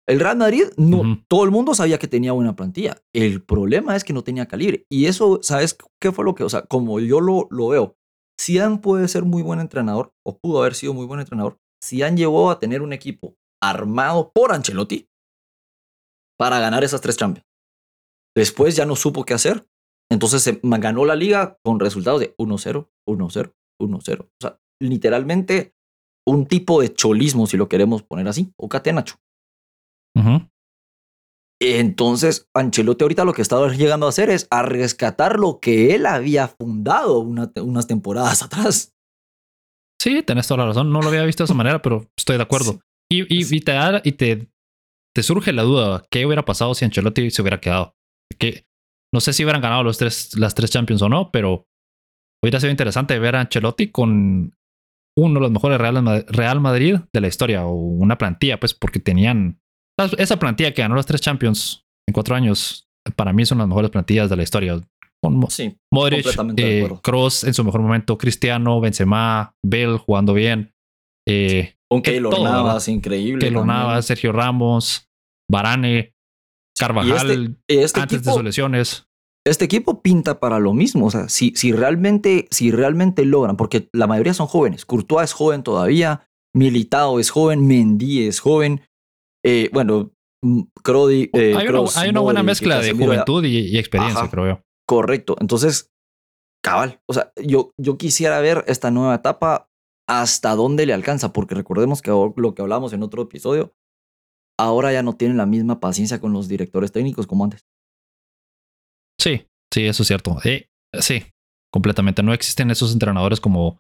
El 0.08 0.20
Real 0.20 0.38
Madrid, 0.38 0.66
no, 0.78 1.24
todo 1.28 1.45
el 1.45 1.51
mundo 1.51 1.74
sabía 1.74 1.97
que 1.97 2.08
tenía 2.08 2.32
buena 2.32 2.56
plantilla. 2.56 3.01
El 3.14 3.41
problema 3.43 3.95
es 3.95 4.03
que 4.03 4.14
no 4.14 4.24
tenía 4.24 4.47
calibre. 4.47 4.86
Y 4.89 5.08
eso, 5.08 5.39
¿sabes 5.41 5.76
qué 5.99 6.12
fue 6.12 6.26
lo 6.26 6.36
que? 6.36 6.43
O 6.43 6.49
sea, 6.49 6.62
como 6.64 6.99
yo 6.99 7.22
lo, 7.22 7.47
lo 7.49 7.70
veo, 7.70 7.95
Zidane 8.39 8.78
puede 8.78 9.08
ser 9.08 9.24
muy 9.24 9.41
buen 9.41 9.60
entrenador, 9.60 10.14
o 10.24 10.38
pudo 10.38 10.60
haber 10.60 10.76
sido 10.76 10.93
muy 10.93 11.06
buen 11.06 11.20
entrenador. 11.20 11.58
Zidane 11.84 12.18
llegó 12.18 12.51
a 12.51 12.60
tener 12.60 12.82
un 12.82 12.93
equipo 12.93 13.36
armado 13.62 14.32
por 14.32 14.53
Ancelotti 14.53 15.08
para 16.38 16.60
ganar 16.60 16.84
esas 16.84 17.01
tres 17.01 17.18
Champions. 17.18 17.47
Después 18.36 18.76
ya 18.76 18.86
no 18.86 18.95
supo 18.95 19.24
qué 19.24 19.34
hacer. 19.34 19.66
Entonces 20.12 20.43
se 20.43 20.60
ganó 20.62 21.06
la 21.06 21.16
liga 21.16 21.58
con 21.64 21.80
resultados 21.80 22.20
de 22.20 22.36
1-0, 22.38 22.89
1-0, 23.10 23.53
1-0. 23.82 24.22
O 24.22 24.28
sea, 24.39 24.60
literalmente 24.80 25.74
un 26.28 26.45
tipo 26.45 26.82
de 26.82 26.93
cholismo, 26.93 27.47
si 27.47 27.58
lo 27.58 27.70
queremos 27.70 28.03
poner 28.03 28.28
así, 28.28 28.51
o 28.58 28.70
catenacho. 28.70 29.16
Entonces, 31.61 32.49
Ancelotti 32.53 33.03
ahorita 33.03 33.26
lo 33.26 33.34
que 33.34 33.41
está 33.41 33.66
llegando 33.70 34.05
a 34.05 34.09
hacer 34.09 34.30
es 34.30 34.47
a 34.51 34.61
rescatar 34.63 35.39
lo 35.39 35.59
que 35.59 35.95
él 35.95 36.05
había 36.05 36.47
fundado 36.47 37.20
unas 37.20 37.88
temporadas 37.88 38.43
atrás. 38.43 38.93
Sí, 40.01 40.22
tenés 40.24 40.47
toda 40.47 40.59
la 40.59 40.68
razón. 40.68 40.91
No 40.91 41.01
lo 41.01 41.07
había 41.07 41.24
visto 41.24 41.43
de 41.43 41.45
esa 41.45 41.53
manera, 41.53 41.82
pero 41.82 42.07
estoy 42.18 42.38
de 42.38 42.43
acuerdo. 42.43 42.80
Y, 43.09 43.22
y, 43.30 43.61
te, 43.61 43.74
y 44.03 44.11
te, 44.13 44.49
te, 45.16 45.24
surge 45.24 45.53
la 45.53 45.63
duda, 45.63 46.03
¿qué 46.11 46.26
hubiera 46.26 46.43
pasado 46.43 46.74
si 46.74 46.86
Ancelotti 46.86 47.30
se 47.32 47.41
hubiera 47.41 47.61
quedado? 47.61 47.95
Que 48.39 48.66
no 49.13 49.22
sé 49.22 49.32
si 49.32 49.43
hubieran 49.43 49.61
ganado 49.61 49.84
los 49.84 49.97
tres, 49.97 50.38
las 50.38 50.55
tres 50.55 50.72
Champions 50.72 51.01
o 51.01 51.09
no, 51.09 51.32
pero 51.32 51.68
hubiera 52.43 52.59
sido 52.59 52.72
interesante 52.72 53.18
ver 53.20 53.36
a 53.36 53.41
Ancelotti 53.41 53.91
con 53.91 54.55
uno 55.18 55.34
de 55.36 55.39
los 55.39 55.51
mejores 55.51 55.80
Real, 55.80 56.26
Real 56.28 56.59
Madrid 56.59 56.97
de 57.13 57.22
la 57.22 57.28
historia 57.28 57.66
o 57.66 57.74
una 57.74 58.18
plantilla, 58.18 58.59
pues 58.59 58.74
porque 58.74 58.99
tenían 58.99 59.61
esa 60.17 60.39
plantilla 60.39 60.73
que 60.73 60.81
ganó 60.81 60.95
las 60.95 61.05
tres 61.05 61.21
Champions 61.21 61.85
en 62.07 62.13
cuatro 62.13 62.35
años, 62.35 62.87
para 63.15 63.33
mí 63.33 63.45
son 63.45 63.59
las 63.59 63.67
mejores 63.67 63.91
plantillas 63.91 64.29
de 64.29 64.35
la 64.35 64.43
historia. 64.43 64.81
Con 65.21 65.49
sí, 65.49 65.75
Modric, 65.91 66.25
eh, 66.57 66.89
Cross 67.01 67.45
en 67.45 67.53
su 67.53 67.63
mejor 67.63 67.81
momento, 67.81 68.17
Cristiano, 68.17 68.79
Benzema, 68.79 69.55
Bell 69.63 69.97
jugando 69.97 70.33
bien. 70.33 70.73
Eh, 71.27 71.75
Aunque 71.91 72.19
lo 72.19 72.31
Navas, 72.43 72.87
increíble. 72.87 73.49
lo 73.49 73.65
Navas, 73.65 74.05
Sergio 74.05 74.31
Ramos, 74.31 75.09
Varane, 75.49 76.13
Carvajal, 76.77 77.55
este, 77.67 77.83
este 77.83 78.01
antes 78.01 78.23
de 78.23 78.31
sus 78.31 78.43
lesiones. 78.43 79.07
Este 79.47 79.65
equipo 79.65 80.01
pinta 80.01 80.39
para 80.39 80.59
lo 80.59 80.73
mismo. 80.73 81.05
O 81.05 81.11
sea, 81.11 81.29
si, 81.29 81.53
si, 81.55 81.71
realmente, 81.71 82.47
si 82.51 82.71
realmente 82.71 83.25
logran, 83.25 83.57
porque 83.57 83.89
la 83.93 84.07
mayoría 84.07 84.33
son 84.33 84.47
jóvenes. 84.47 84.85
Courtois 84.85 85.29
es 85.29 85.33
joven 85.33 85.63
todavía, 85.63 86.27
Militao 86.53 87.19
es 87.19 87.29
joven, 87.29 87.67
Mendy 87.67 88.27
es 88.27 88.39
joven. 88.39 88.81
Eh, 89.45 89.69
bueno, 89.71 90.11
mm, 90.43 90.61
Crody. 90.83 91.29
Eh, 91.33 91.55
hay, 91.55 92.09
una, 92.09 92.19
buena 92.19 92.41
mezcla 92.41 92.79
de 92.79 92.93
juventud 92.93 93.45
y, 93.45 93.77
experiencia, 93.77 94.27
creo 94.29 94.47
yo. 94.47 94.61
Correcto. 94.87 95.35
Entonces, 95.39 95.91
cabal. 96.63 96.99
O 97.07 97.13
sea, 97.13 97.31
yo, 97.41 97.71
yo 97.79 97.97
quisiera 97.97 98.39
ver 98.39 98.65
esta 98.67 98.89
nueva 98.89 99.15
etapa 99.15 99.69
hasta 100.09 100.55
dónde 100.55 100.87
le 100.87 100.93
alcanza, 100.93 101.31
porque 101.31 101.53
recordemos 101.53 102.01
que 102.01 102.09
lo 102.09 102.55
que 102.55 102.61
hablamos 102.63 102.93
en 102.93 103.03
otro 103.03 103.21
episodio, 103.21 103.73
ahora 104.59 104.91
ya 104.91 105.03
no 105.03 105.15
tienen 105.15 105.37
la 105.37 105.45
misma 105.45 105.79
paciencia 105.79 106.19
con 106.19 106.33
los 106.33 106.47
directores 106.47 106.91
técnicos 106.91 107.27
como 107.27 107.43
antes. 107.43 107.65
Sí, 109.19 109.47
sí, 109.71 109.85
eso 109.85 110.01
es 110.01 110.07
cierto. 110.07 110.37
Eh, 110.43 110.69
sí, 110.99 111.23
completamente. 111.71 112.23
No 112.23 112.33
existen 112.33 112.71
esos 112.71 112.93
entrenadores 112.93 113.39
como 113.39 113.77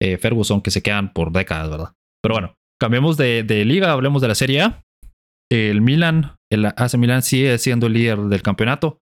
Ferguson 0.00 0.62
que 0.62 0.72
se 0.72 0.82
quedan 0.82 1.12
por 1.12 1.30
décadas, 1.30 1.70
¿verdad? 1.70 1.92
Pero 2.20 2.34
bueno, 2.34 2.54
cambiemos 2.80 3.16
de, 3.16 3.44
de 3.44 3.64
liga, 3.64 3.92
hablemos 3.92 4.20
de 4.20 4.26
la 4.26 4.34
Serie 4.34 4.62
A 4.62 4.84
el 5.52 5.82
Milan, 5.82 6.36
el 6.50 6.64
AC 6.64 6.96
Milan 6.96 7.22
sigue 7.22 7.58
siendo 7.58 7.86
el 7.86 7.92
líder 7.92 8.18
del 8.20 8.42
campeonato, 8.42 9.00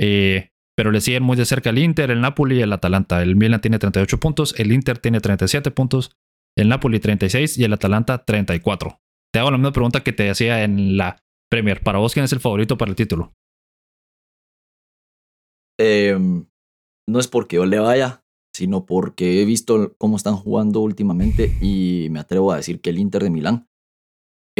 eh, 0.00 0.50
pero 0.76 0.92
le 0.92 1.00
siguen 1.00 1.24
muy 1.24 1.36
de 1.36 1.44
cerca 1.44 1.70
el 1.70 1.78
Inter, 1.78 2.12
el 2.12 2.20
Napoli 2.20 2.58
y 2.58 2.62
el 2.62 2.72
Atalanta. 2.72 3.20
El 3.20 3.34
Milan 3.34 3.60
tiene 3.60 3.80
38 3.80 4.20
puntos, 4.20 4.54
el 4.58 4.70
Inter 4.70 4.98
tiene 4.98 5.20
37 5.20 5.72
puntos, 5.72 6.12
el 6.56 6.68
Napoli 6.68 7.00
36 7.00 7.58
y 7.58 7.64
el 7.64 7.72
Atalanta 7.72 8.24
34. 8.24 9.00
Te 9.32 9.40
hago 9.40 9.50
la 9.50 9.58
misma 9.58 9.72
pregunta 9.72 10.04
que 10.04 10.12
te 10.12 10.30
hacía 10.30 10.62
en 10.62 10.96
la 10.96 11.16
Premier. 11.50 11.82
Para 11.82 11.98
vos, 11.98 12.14
¿quién 12.14 12.24
es 12.24 12.32
el 12.32 12.40
favorito 12.40 12.78
para 12.78 12.90
el 12.90 12.96
título? 12.96 13.34
Em, 15.80 16.46
no 17.08 17.18
es 17.18 17.26
porque 17.26 17.56
yo 17.56 17.66
le 17.66 17.78
vaya, 17.78 18.24
sino 18.54 18.86
porque 18.86 19.42
he 19.42 19.44
visto 19.44 19.94
cómo 19.98 20.16
están 20.16 20.36
jugando 20.36 20.80
últimamente 20.80 21.56
y 21.60 22.08
me 22.10 22.20
atrevo 22.20 22.52
a 22.52 22.56
decir 22.56 22.80
que 22.80 22.90
el 22.90 22.98
Inter 22.98 23.22
de 23.22 23.30
Milán 23.30 23.67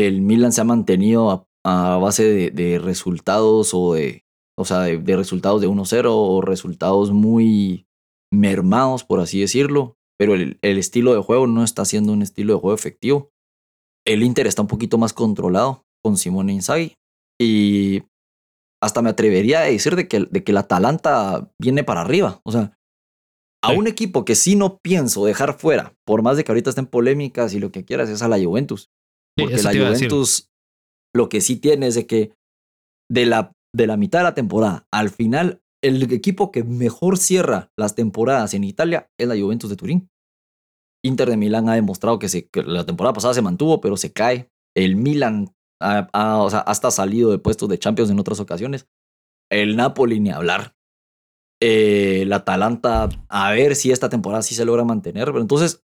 el 0.06 0.20
Milan 0.22 0.52
se 0.52 0.60
ha 0.60 0.64
mantenido 0.64 1.48
a, 1.64 1.96
base 1.98 2.50
de, 2.50 2.78
resultados 2.78 3.74
o 3.74 3.94
de, 3.94 4.24
o 4.56 4.64
sea, 4.64 4.82
de, 4.82 5.16
resultados 5.16 5.60
de 5.60 5.68
1-0 5.68 6.06
o 6.08 6.40
resultados 6.40 7.10
muy 7.10 7.86
mermados, 8.32 9.02
por 9.02 9.20
así 9.20 9.40
decirlo, 9.40 9.96
pero 10.16 10.34
el, 10.34 10.58
estilo 10.62 11.14
de 11.14 11.20
juego 11.20 11.46
no 11.48 11.64
está 11.64 11.84
siendo 11.84 12.12
un 12.12 12.22
estilo 12.22 12.54
de 12.54 12.60
juego 12.60 12.74
efectivo. 12.74 13.30
El 14.06 14.22
Inter 14.22 14.46
está 14.46 14.62
un 14.62 14.68
poquito 14.68 14.98
más 14.98 15.12
controlado 15.12 15.84
con 16.02 16.16
Simone 16.16 16.52
Inzaghi 16.52 16.94
y 17.40 18.04
hasta 18.80 19.02
me 19.02 19.10
atrevería 19.10 19.60
a 19.60 19.64
decir 19.64 19.96
de 19.96 20.06
que, 20.06 20.20
de 20.20 20.44
que 20.44 20.52
el 20.52 20.58
Atalanta 20.58 21.52
viene 21.60 21.82
para 21.82 22.02
arriba. 22.02 22.40
O 22.44 22.52
sea, 22.52 22.78
a 23.62 23.72
un 23.72 23.88
equipo 23.88 24.24
que 24.24 24.36
sí 24.36 24.54
no 24.54 24.78
pienso 24.78 25.24
dejar 25.24 25.58
fuera, 25.58 25.96
por 26.06 26.22
más 26.22 26.36
de 26.36 26.44
que 26.44 26.52
ahorita 26.52 26.70
estén 26.70 26.86
polémicas 26.86 27.52
y 27.52 27.58
lo 27.58 27.72
que 27.72 27.84
quieras, 27.84 28.08
es 28.08 28.22
a 28.22 28.28
la 28.28 28.38
Juventus. 28.38 28.90
Porque 29.38 29.62
la 29.62 29.70
Juventus 29.70 30.50
lo 31.14 31.28
que 31.28 31.40
sí 31.40 31.56
tiene 31.56 31.86
es 31.86 31.94
de 31.94 32.06
que 32.06 32.32
de 33.10 33.26
la, 33.26 33.52
de 33.74 33.86
la 33.86 33.96
mitad 33.96 34.20
de 34.20 34.24
la 34.24 34.34
temporada 34.34 34.86
al 34.92 35.10
final, 35.10 35.62
el 35.82 36.12
equipo 36.12 36.50
que 36.52 36.64
mejor 36.64 37.18
cierra 37.18 37.70
las 37.76 37.94
temporadas 37.94 38.54
en 38.54 38.64
Italia 38.64 39.10
es 39.18 39.28
la 39.28 39.38
Juventus 39.38 39.70
de 39.70 39.76
Turín. 39.76 40.08
Inter 41.04 41.30
de 41.30 41.36
Milán 41.36 41.68
ha 41.68 41.74
demostrado 41.74 42.18
que, 42.18 42.28
se, 42.28 42.48
la 42.52 42.84
temporada 42.84 43.14
pasada 43.14 43.34
se 43.34 43.42
mantuvo, 43.42 43.80
pero 43.80 43.96
se 43.96 44.12
cae. 44.12 44.50
El 44.76 44.96
Milan 44.96 45.54
ha, 45.80 46.42
o 46.42 46.50
sea, 46.50 46.60
hasta 46.60 46.90
salido 46.90 47.30
de 47.30 47.38
puestos 47.38 47.68
de 47.68 47.78
Champions 47.78 48.10
en 48.10 48.18
otras 48.18 48.40
ocasiones. 48.40 48.88
El 49.50 49.76
Napoli 49.76 50.20
ni 50.20 50.30
hablar. 50.30 50.74
Eh, 51.60 52.22
el 52.22 52.32
Atalanta, 52.32 53.08
a 53.28 53.52
ver 53.52 53.74
si 53.76 53.90
esta 53.90 54.08
temporada 54.08 54.42
sí 54.42 54.54
se 54.54 54.64
logra 54.64 54.84
mantener. 54.84 55.26
Pero 55.26 55.40
entonces, 55.40 55.84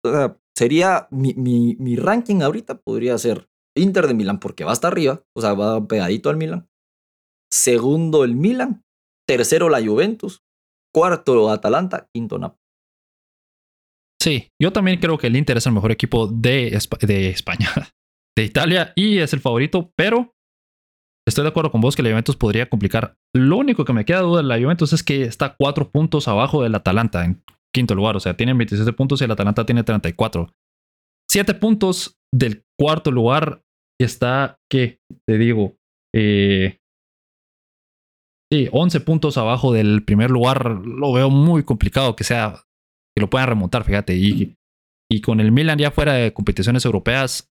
sería 0.60 1.08
mi, 1.10 1.96
ranking 1.96 2.42
ahorita 2.42 2.82
podría 2.82 3.18
ser 3.18 3.50
Inter 3.78 4.08
de 4.08 4.14
Milán, 4.14 4.42
porque 4.42 4.66
va 4.66 4.74
hasta 4.74 4.90
arriba, 4.90 5.24
o 5.34 5.40
sea, 5.40 5.54
va 5.54 5.88
pegadito 5.88 6.30
al 6.30 6.36
Milán. 6.36 6.68
Segundo, 7.50 8.26
el 8.26 8.36
Milán. 8.36 8.84
Tercero, 9.26 9.70
la 9.70 9.82
Juventus. 9.82 10.44
Cuarto, 10.94 11.50
Atalanta. 11.50 12.10
Quinto, 12.14 12.38
Napoli. 12.38 12.60
Sí, 14.22 14.52
yo 14.62 14.74
también 14.74 15.00
creo 15.00 15.18
que 15.18 15.28
el 15.28 15.38
Inter 15.38 15.56
es 15.56 15.66
el 15.66 15.72
mejor 15.72 15.94
equipo 15.94 16.28
de, 16.28 16.78
de 17.04 17.30
España, 17.30 17.70
de 18.38 18.44
Italia, 18.44 18.92
y 18.98 19.20
es 19.20 19.32
el 19.32 19.40
favorito, 19.40 19.94
pero 19.96 20.36
estoy 21.26 21.44
de 21.44 21.52
acuerdo 21.52 21.72
con 21.72 21.80
vos 21.80 21.96
que 21.96 22.04
la 22.04 22.10
Juventus 22.10 22.36
podría 22.36 22.68
complicar. 22.68 23.16
Lo 23.34 23.56
único 23.56 23.86
que 23.86 23.94
me 23.94 24.04
queda 24.04 24.22
duda 24.22 24.42
de 24.42 24.48
la 24.48 24.60
Juventus 24.60 24.92
es 24.92 25.04
que 25.04 25.22
está 25.22 25.56
cuatro 25.58 25.90
puntos 25.90 26.28
abajo 26.28 26.64
del 26.64 26.76
Atalanta 26.76 27.24
quinto 27.74 27.96
lugar, 27.96 28.16
o 28.16 28.20
sea, 28.20 28.36
tienen 28.36 28.58
27 28.58 28.94
puntos 28.94 29.22
y 29.22 29.26
el 29.26 29.32
Atalanta 29.32 29.66
tiene 29.66 29.84
34. 29.84 30.54
Siete 31.30 31.54
puntos 31.54 32.20
del 32.34 32.64
cuarto 32.78 33.12
lugar 33.12 33.64
está, 34.00 34.60
¿qué? 34.70 35.00
Te 35.28 35.38
digo, 35.38 35.76
eh, 36.16 36.80
sí, 38.52 38.68
11 38.72 39.00
puntos 39.02 39.38
abajo 39.38 39.74
del 39.74 40.04
primer 40.04 40.32
lugar. 40.32 40.82
Lo 40.86 41.14
veo 41.14 41.30
muy 41.30 41.64
complicado 41.64 42.16
que 42.16 42.24
sea 42.24 42.64
que 43.16 43.22
lo 43.22 43.30
puedan 43.30 43.50
remontar, 43.50 43.84
fíjate. 43.84 44.16
Y, 44.16 44.58
y 45.12 45.22
con 45.22 45.40
el 45.40 45.52
Milan 45.52 45.78
ya 45.78 45.92
fuera 45.92 46.14
de 46.14 46.34
competiciones 46.34 46.86
europeas, 46.86 47.52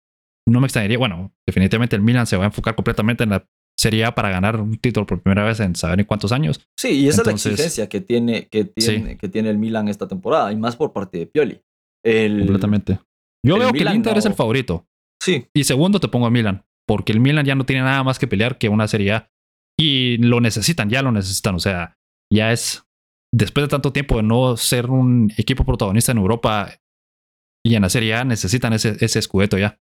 no 0.49 0.61
me 0.61 0.67
extrañaría. 0.67 0.99
Bueno, 0.99 1.33
definitivamente 1.47 1.97
el 1.97 2.03
Milan 2.03 2.27
se 2.27 2.37
va 2.37 2.45
a 2.45 2.47
enfocar 2.47 2.75
completamente 2.75 3.25
en 3.25 3.31
la 3.31 3.47
Serie 3.85 4.07
A 4.07 4.15
para 4.15 4.31
ganar 4.31 4.59
un 4.59 4.79
título 4.79 5.07
por 5.07 5.21
primera 5.21 5.45
vez 5.45 5.61
en 5.61 5.77
saber 5.77 6.01
en 6.01 6.07
cuántos 6.07 6.33
años. 6.33 6.67
Sí, 6.79 7.03
y 7.03 7.09
esa 7.09 7.21
es 7.21 7.27
la 7.27 7.33
exigencia 7.35 7.87
que 7.87 8.01
tiene, 8.01 8.49
que, 8.49 8.65
tiene, 8.65 9.19
que 9.19 9.29
tiene 9.29 9.51
el 9.51 9.59
Milan 9.59 9.89
esta 9.89 10.09
temporada, 10.09 10.51
y 10.53 10.57
más 10.57 10.75
por 10.75 10.95
parte 10.95 11.19
de 11.19 11.27
Pioli. 11.27 11.61
El, 12.03 12.39
completamente. 12.39 12.99
Yo 13.45 13.59
veo 13.59 13.73
que 13.73 13.83
el 13.83 13.95
Inter 13.95 14.17
es 14.17 14.25
el 14.25 14.33
favorito. 14.33 14.87
Sí. 15.23 15.47
Y 15.55 15.65
segundo 15.65 16.01
te 16.01 16.09
pongo 16.09 16.25
a 16.25 16.31
Milan, 16.31 16.65
porque 16.89 17.13
el 17.13 17.21
Milan 17.21 17.45
ya 17.45 17.55
no 17.55 17.67
tiene 17.67 17.83
nada 17.83 18.03
más 18.03 18.19
que 18.19 18.27
pelear 18.27 18.57
que 18.57 18.71
una 18.71 18.89
Serie 18.89 19.13
A. 19.13 19.31
Y 19.79 20.17
lo 20.19 20.41
necesitan, 20.41 20.89
ya 20.89 21.03
lo 21.03 21.13
necesitan. 21.13 21.55
O 21.55 21.59
sea, 21.59 21.99
ya 22.33 22.53
es 22.53 22.87
después 23.35 23.65
de 23.65 23.69
tanto 23.69 23.93
tiempo 23.93 24.17
de 24.17 24.23
no 24.23 24.57
ser 24.57 24.89
un 24.89 25.31
equipo 25.37 25.65
protagonista 25.65 26.13
en 26.13 26.19
Europa 26.19 26.73
y 27.63 27.75
en 27.75 27.83
la 27.83 27.91
Serie 27.91 28.15
A, 28.15 28.25
necesitan 28.25 28.73
ese, 28.73 28.97
ese 29.01 29.19
escudeto 29.19 29.59
ya. 29.59 29.79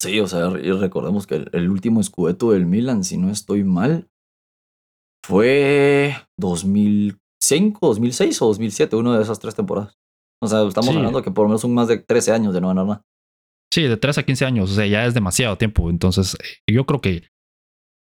Sí, 0.00 0.20
o 0.20 0.26
sea, 0.26 0.50
recordemos 0.50 1.26
que 1.26 1.46
el, 1.52 1.70
último 1.70 2.00
escudeto 2.00 2.52
del 2.52 2.66
Milan, 2.66 3.02
si 3.02 3.16
no 3.16 3.30
estoy 3.30 3.64
mal, 3.64 4.08
fue 5.24 6.14
2005, 6.38 7.86
2006 7.86 8.42
o 8.42 8.46
2007, 8.48 8.96
una 8.96 9.16
de 9.16 9.22
esas 9.22 9.38
tres 9.40 9.54
temporadas. 9.54 9.98
O 10.42 10.46
sea, 10.46 10.66
estamos 10.66 10.94
hablando 10.94 11.22
que 11.22 11.30
por 11.30 11.44
lo 11.44 11.48
menos 11.48 11.62
son 11.62 11.72
más 11.72 11.88
de 11.88 11.98
13 11.98 12.32
años 12.32 12.52
de 12.52 12.60
no 12.60 12.68
ganar 12.68 12.86
nada. 12.86 13.02
Sí, 13.72 13.82
de 13.82 13.96
3 13.96 14.18
a 14.18 14.22
15 14.22 14.44
años, 14.44 14.70
o 14.70 14.74
sea, 14.74 14.86
ya 14.86 15.06
es 15.06 15.14
demasiado 15.14 15.56
tiempo. 15.56 15.88
Entonces, 15.88 16.34
eh, 16.34 16.72
yo 16.72 16.84
creo 16.84 17.00
que 17.00 17.28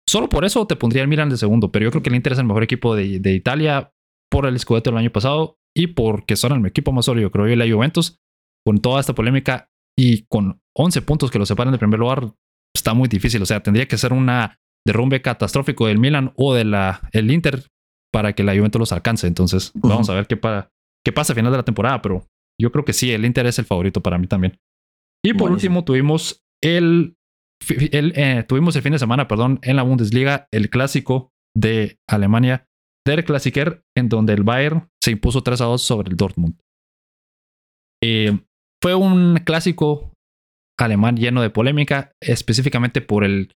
solo 0.09 0.29
por 0.29 0.45
eso 0.45 0.67
te 0.67 0.77
pondría 0.77 1.03
el 1.03 1.09
Milan 1.09 1.29
de 1.29 1.37
segundo, 1.37 1.71
pero 1.71 1.85
yo 1.85 1.91
creo 1.91 2.03
que 2.03 2.09
el 2.09 2.17
Inter 2.17 2.33
es 2.33 2.39
el 2.39 2.47
mejor 2.47 2.63
equipo 2.63 2.97
de, 2.97 3.21
de 3.21 3.35
Italia 3.35 3.93
por 4.31 4.47
el 4.47 4.59
Scudetto 4.59 4.91
del 4.91 4.99
año 4.99 5.13
pasado 5.13 5.59
y 5.77 5.89
porque 5.89 6.37
son 6.37 6.53
el 6.53 6.67
equipo 6.67 6.91
más 6.93 7.05
sólido, 7.05 7.31
creo 7.31 7.49
yo, 7.49 7.57
la 7.57 7.71
Juventus, 7.71 8.19
con 8.67 8.79
toda 8.81 9.01
esta 9.01 9.15
polémica 9.15 9.72
y 9.99 10.25
con 10.25 10.61
11 10.77 11.03
puntos 11.03 11.31
que 11.31 11.39
lo 11.39 11.47
separan 11.47 11.73
del 11.73 11.79
primer 11.79 12.01
lugar, 12.01 12.33
está 12.75 12.95
muy 12.95 13.09
difícil. 13.09 13.43
O 13.43 13.47
sea, 13.47 13.63
tendría 13.63 13.87
que 13.87 13.99
ser 13.99 14.13
una 14.13 14.59
derrumbe 14.87 15.23
catastrófico 15.23 15.87
del 15.87 15.99
Milan 15.99 16.33
o 16.37 16.55
del 16.55 16.75
el 17.13 17.31
Inter 17.31 17.67
para 18.13 18.33
que 18.35 18.43
la 18.43 18.55
Juventus 18.55 18.79
los 18.79 18.93
alcance. 18.93 19.27
Entonces, 19.27 19.73
vamos 19.75 20.09
a 20.11 20.15
ver 20.15 20.27
qué, 20.27 20.39
qué 21.05 21.13
pasa 21.13 21.33
a 21.33 21.37
final 21.37 21.53
de 21.53 21.59
la 21.59 21.65
temporada, 21.65 22.03
pero 22.03 22.27
yo 22.61 22.73
creo 22.73 22.85
que 22.85 22.93
sí, 22.93 23.11
el 23.13 23.25
Inter 23.25 23.47
es 23.47 23.59
el 23.59 23.65
favorito 23.65 24.03
para 24.03 24.19
mí 24.19 24.27
también. 24.27 24.59
Y 25.25 25.35
por 25.35 25.51
último, 25.51 25.85
tuvimos 25.85 26.43
el, 26.63 27.15
el 27.93 28.13
eh, 28.17 28.45
tuvimos 28.49 28.75
el 28.77 28.83
fin 28.83 28.93
de 28.93 28.99
semana, 28.99 29.29
perdón, 29.29 29.61
en 29.63 29.77
la 29.77 29.83
Bundesliga, 29.83 30.49
el 30.53 30.69
clásico 30.69 31.31
de 31.57 31.99
Alemania 32.09 32.67
Der 33.05 33.25
Klassiker, 33.25 33.83
en 33.97 34.09
donde 34.09 34.33
el 34.33 34.45
Bayern 34.45 34.89
se 35.03 35.11
impuso 35.11 35.43
3 35.43 35.61
a 35.61 35.65
2 35.65 35.83
sobre 35.83 36.11
el 36.11 36.17
Dortmund. 36.17 36.59
Eh, 38.03 38.39
fue 38.83 38.95
un 38.97 39.37
clásico 39.45 40.13
alemán 40.79 41.17
lleno 41.17 41.41
de 41.41 41.51
polémica, 41.51 42.13
específicamente 42.21 43.01
por 43.01 43.25
el 43.25 43.53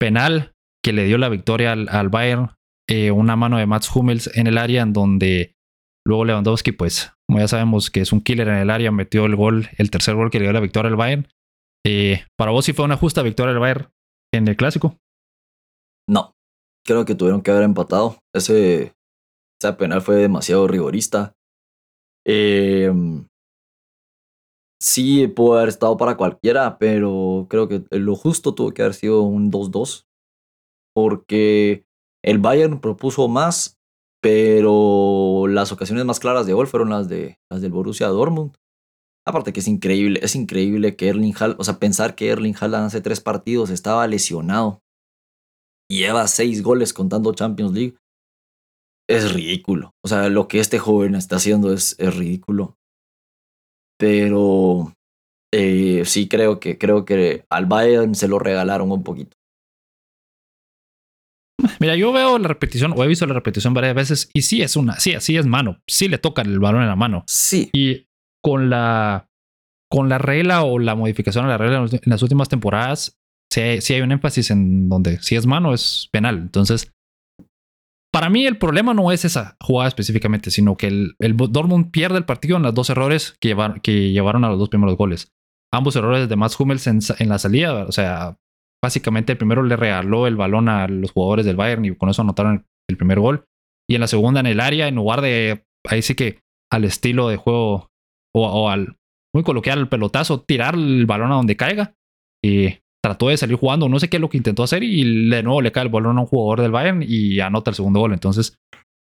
penal 0.00 0.52
que 0.82 0.92
le 0.92 1.04
dio 1.04 1.18
la 1.18 1.28
victoria 1.28 1.72
al, 1.72 2.08
Bayern, 2.08 2.50
eh, 2.88 3.10
una 3.10 3.36
mano 3.36 3.58
de 3.58 3.66
Mats 3.66 3.94
Hummels 3.94 4.30
en 4.34 4.46
el 4.46 4.58
área, 4.58 4.82
en 4.82 4.92
donde 4.92 5.54
luego 6.06 6.24
Lewandowski, 6.24 6.72
pues, 6.72 7.12
como 7.28 7.38
ya 7.38 7.48
sabemos 7.48 7.90
que 7.90 8.00
es 8.00 8.12
un 8.12 8.22
killer 8.22 8.48
en 8.48 8.56
el 8.56 8.70
área, 8.70 8.90
metió 8.90 9.26
el 9.26 9.36
gol, 9.36 9.68
el 9.76 9.90
tercer 9.90 10.14
gol 10.14 10.30
que 10.30 10.38
le 10.38 10.46
dio 10.46 10.52
la 10.52 10.60
victoria 10.60 10.90
al 10.90 10.96
Bayern. 10.96 11.28
Eh, 11.86 12.24
¿Para 12.38 12.50
vos 12.50 12.64
sí 12.64 12.72
fue 12.72 12.84
una 12.84 12.96
justa 12.96 13.22
victoria 13.22 13.52
del 13.52 13.60
Bayern 13.60 13.88
en 14.34 14.48
el 14.48 14.56
clásico? 14.56 14.96
No, 16.08 16.32
creo 16.84 17.04
que 17.04 17.14
tuvieron 17.14 17.42
que 17.42 17.50
haber 17.50 17.64
empatado. 17.64 18.18
Ese, 18.34 18.94
ese 19.60 19.72
penal 19.74 20.02
fue 20.02 20.16
demasiado 20.16 20.66
rigorista. 20.66 21.32
Em, 22.26 23.26
sí, 24.82 25.28
pudo 25.28 25.54
haber 25.54 25.68
estado 25.68 25.96
para 25.96 26.16
cualquiera, 26.16 26.78
pero 26.78 27.46
creo 27.48 27.68
que 27.68 27.84
lo 27.90 28.16
justo 28.16 28.54
tuvo 28.54 28.72
que 28.72 28.82
haber 28.82 28.94
sido 28.94 29.22
un 29.22 29.50
2-2. 29.50 30.06
Porque 30.94 31.86
el 32.22 32.38
Bayern 32.38 32.80
propuso 32.80 33.28
más, 33.28 33.78
pero 34.20 35.46
las 35.48 35.72
ocasiones 35.72 36.04
más 36.04 36.20
claras 36.20 36.46
de 36.46 36.52
gol 36.52 36.66
fueron 36.66 36.90
las, 36.90 37.08
de, 37.08 37.38
las 37.50 37.62
del 37.62 37.72
Borussia 37.72 38.08
Dortmund. 38.08 38.54
Aparte 39.24 39.52
que 39.52 39.60
es 39.60 39.68
increíble, 39.68 40.20
es 40.22 40.34
increíble 40.34 40.96
que 40.96 41.08
Erling 41.08 41.34
Haaland, 41.38 41.60
o 41.60 41.64
sea, 41.64 41.78
pensar 41.78 42.16
que 42.16 42.28
Erling 42.28 42.56
Haaland 42.60 42.86
hace 42.86 43.00
tres 43.00 43.20
partidos 43.20 43.70
estaba 43.70 44.06
lesionado 44.08 44.80
y 45.88 45.98
lleva 45.98 46.26
seis 46.26 46.62
goles 46.62 46.92
contando 46.92 47.32
Champions 47.32 47.72
League, 47.72 47.96
es 49.08 49.32
ridículo. 49.32 49.92
O 50.04 50.08
sea, 50.08 50.28
lo 50.28 50.48
que 50.48 50.58
este 50.58 50.80
joven 50.80 51.14
está 51.14 51.36
haciendo 51.36 51.72
es, 51.72 51.94
es 52.00 52.16
ridículo. 52.16 52.76
Pero 54.02 54.92
eh, 55.54 56.02
sí 56.06 56.26
creo 56.26 56.58
que, 56.58 56.76
creo 56.76 57.04
que 57.04 57.44
al 57.48 57.66
Bayern 57.66 58.16
se 58.16 58.26
lo 58.26 58.40
regalaron 58.40 58.90
un 58.90 59.04
poquito. 59.04 59.36
Mira, 61.78 61.94
yo 61.94 62.12
veo 62.12 62.36
la 62.36 62.48
repetición, 62.48 62.94
o 62.96 63.04
he 63.04 63.06
visto 63.06 63.26
la 63.26 63.34
repetición 63.34 63.74
varias 63.74 63.94
veces, 63.94 64.28
y 64.34 64.42
sí 64.42 64.60
es 64.60 64.74
una, 64.74 64.98
sí, 64.98 65.14
así 65.14 65.36
es 65.36 65.46
mano, 65.46 65.78
sí 65.86 66.08
le 66.08 66.18
toca 66.18 66.42
el 66.42 66.58
balón 66.58 66.82
en 66.82 66.88
la 66.88 66.96
mano. 66.96 67.22
Sí. 67.28 67.70
Y 67.72 68.08
con 68.42 68.70
la, 68.70 69.28
con 69.88 70.08
la 70.08 70.18
regla 70.18 70.64
o 70.64 70.80
la 70.80 70.96
modificación 70.96 71.44
a 71.44 71.48
la 71.50 71.58
regla 71.58 71.86
en 71.92 72.00
las 72.06 72.22
últimas 72.22 72.48
temporadas, 72.48 73.20
si 73.52 73.60
hay, 73.60 74.00
un 74.00 74.10
énfasis 74.10 74.50
en 74.50 74.88
donde 74.88 75.20
si 75.20 75.36
es 75.36 75.46
mano 75.46 75.74
es 75.74 76.08
penal. 76.10 76.38
Entonces, 76.38 76.90
para 78.12 78.28
mí 78.28 78.46
el 78.46 78.58
problema 78.58 78.92
no 78.92 79.10
es 79.10 79.24
esa 79.24 79.56
jugada 79.60 79.88
específicamente, 79.88 80.50
sino 80.50 80.76
que 80.76 80.86
el, 80.86 81.16
el 81.18 81.36
Dortmund 81.36 81.90
pierde 81.90 82.18
el 82.18 82.26
partido 82.26 82.58
en 82.58 82.62
los 82.62 82.74
dos 82.74 82.90
errores 82.90 83.36
que, 83.40 83.54
llevaron 84.12 84.44
a 84.44 84.50
los 84.50 84.58
dos 84.58 84.68
primeros 84.68 84.96
goles. 84.96 85.32
Ambos 85.72 85.96
errores 85.96 86.28
de 86.28 86.36
Mats 86.36 86.60
Hummels 86.60 86.86
en, 86.86 87.28
la 87.28 87.38
salida, 87.38 87.86
o 87.86 87.92
sea, 87.92 88.38
básicamente 88.84 89.32
el 89.32 89.38
primero 89.38 89.62
le 89.62 89.76
regaló 89.76 90.26
el 90.26 90.36
balón 90.36 90.68
a 90.68 90.86
los 90.88 91.12
jugadores 91.12 91.46
del 91.46 91.56
Bayern 91.56 91.86
y 91.86 91.96
con 91.96 92.10
eso 92.10 92.20
anotaron 92.20 92.66
el, 92.88 92.96
primer 92.98 93.18
gol. 93.18 93.46
Y 93.88 93.94
en 93.94 94.02
la 94.02 94.06
segunda 94.06 94.40
en 94.40 94.46
el 94.46 94.60
área, 94.60 94.88
en 94.88 94.96
lugar 94.96 95.22
de, 95.22 95.64
ahí 95.88 96.02
sí 96.02 96.14
que 96.14 96.40
al 96.70 96.84
estilo 96.84 97.28
de 97.28 97.36
juego 97.38 97.90
o, 98.34 98.46
o 98.46 98.68
al 98.68 98.98
muy 99.34 99.42
coloquial 99.42 99.78
el 99.78 99.88
pelotazo, 99.88 100.42
tirar 100.42 100.74
el 100.74 101.06
balón 101.06 101.32
a 101.32 101.36
donde 101.36 101.56
caiga. 101.56 101.94
Y 102.44 102.81
trató 103.02 103.28
de 103.28 103.36
salir 103.36 103.56
jugando, 103.56 103.88
no 103.88 103.98
sé 103.98 104.08
qué 104.08 104.18
es 104.18 104.20
lo 104.20 104.28
que 104.28 104.36
intentó 104.36 104.62
hacer 104.62 104.82
y 104.82 105.28
de 105.28 105.42
nuevo 105.42 105.60
le 105.60 105.72
cae 105.72 105.84
el 105.84 105.88
balón 105.88 106.18
a 106.18 106.20
un 106.20 106.26
jugador 106.26 106.60
del 106.60 106.70
Bayern 106.70 107.04
y 107.06 107.40
anota 107.40 107.70
el 107.70 107.74
segundo 107.74 108.00
gol. 108.00 108.12
Entonces, 108.12 108.56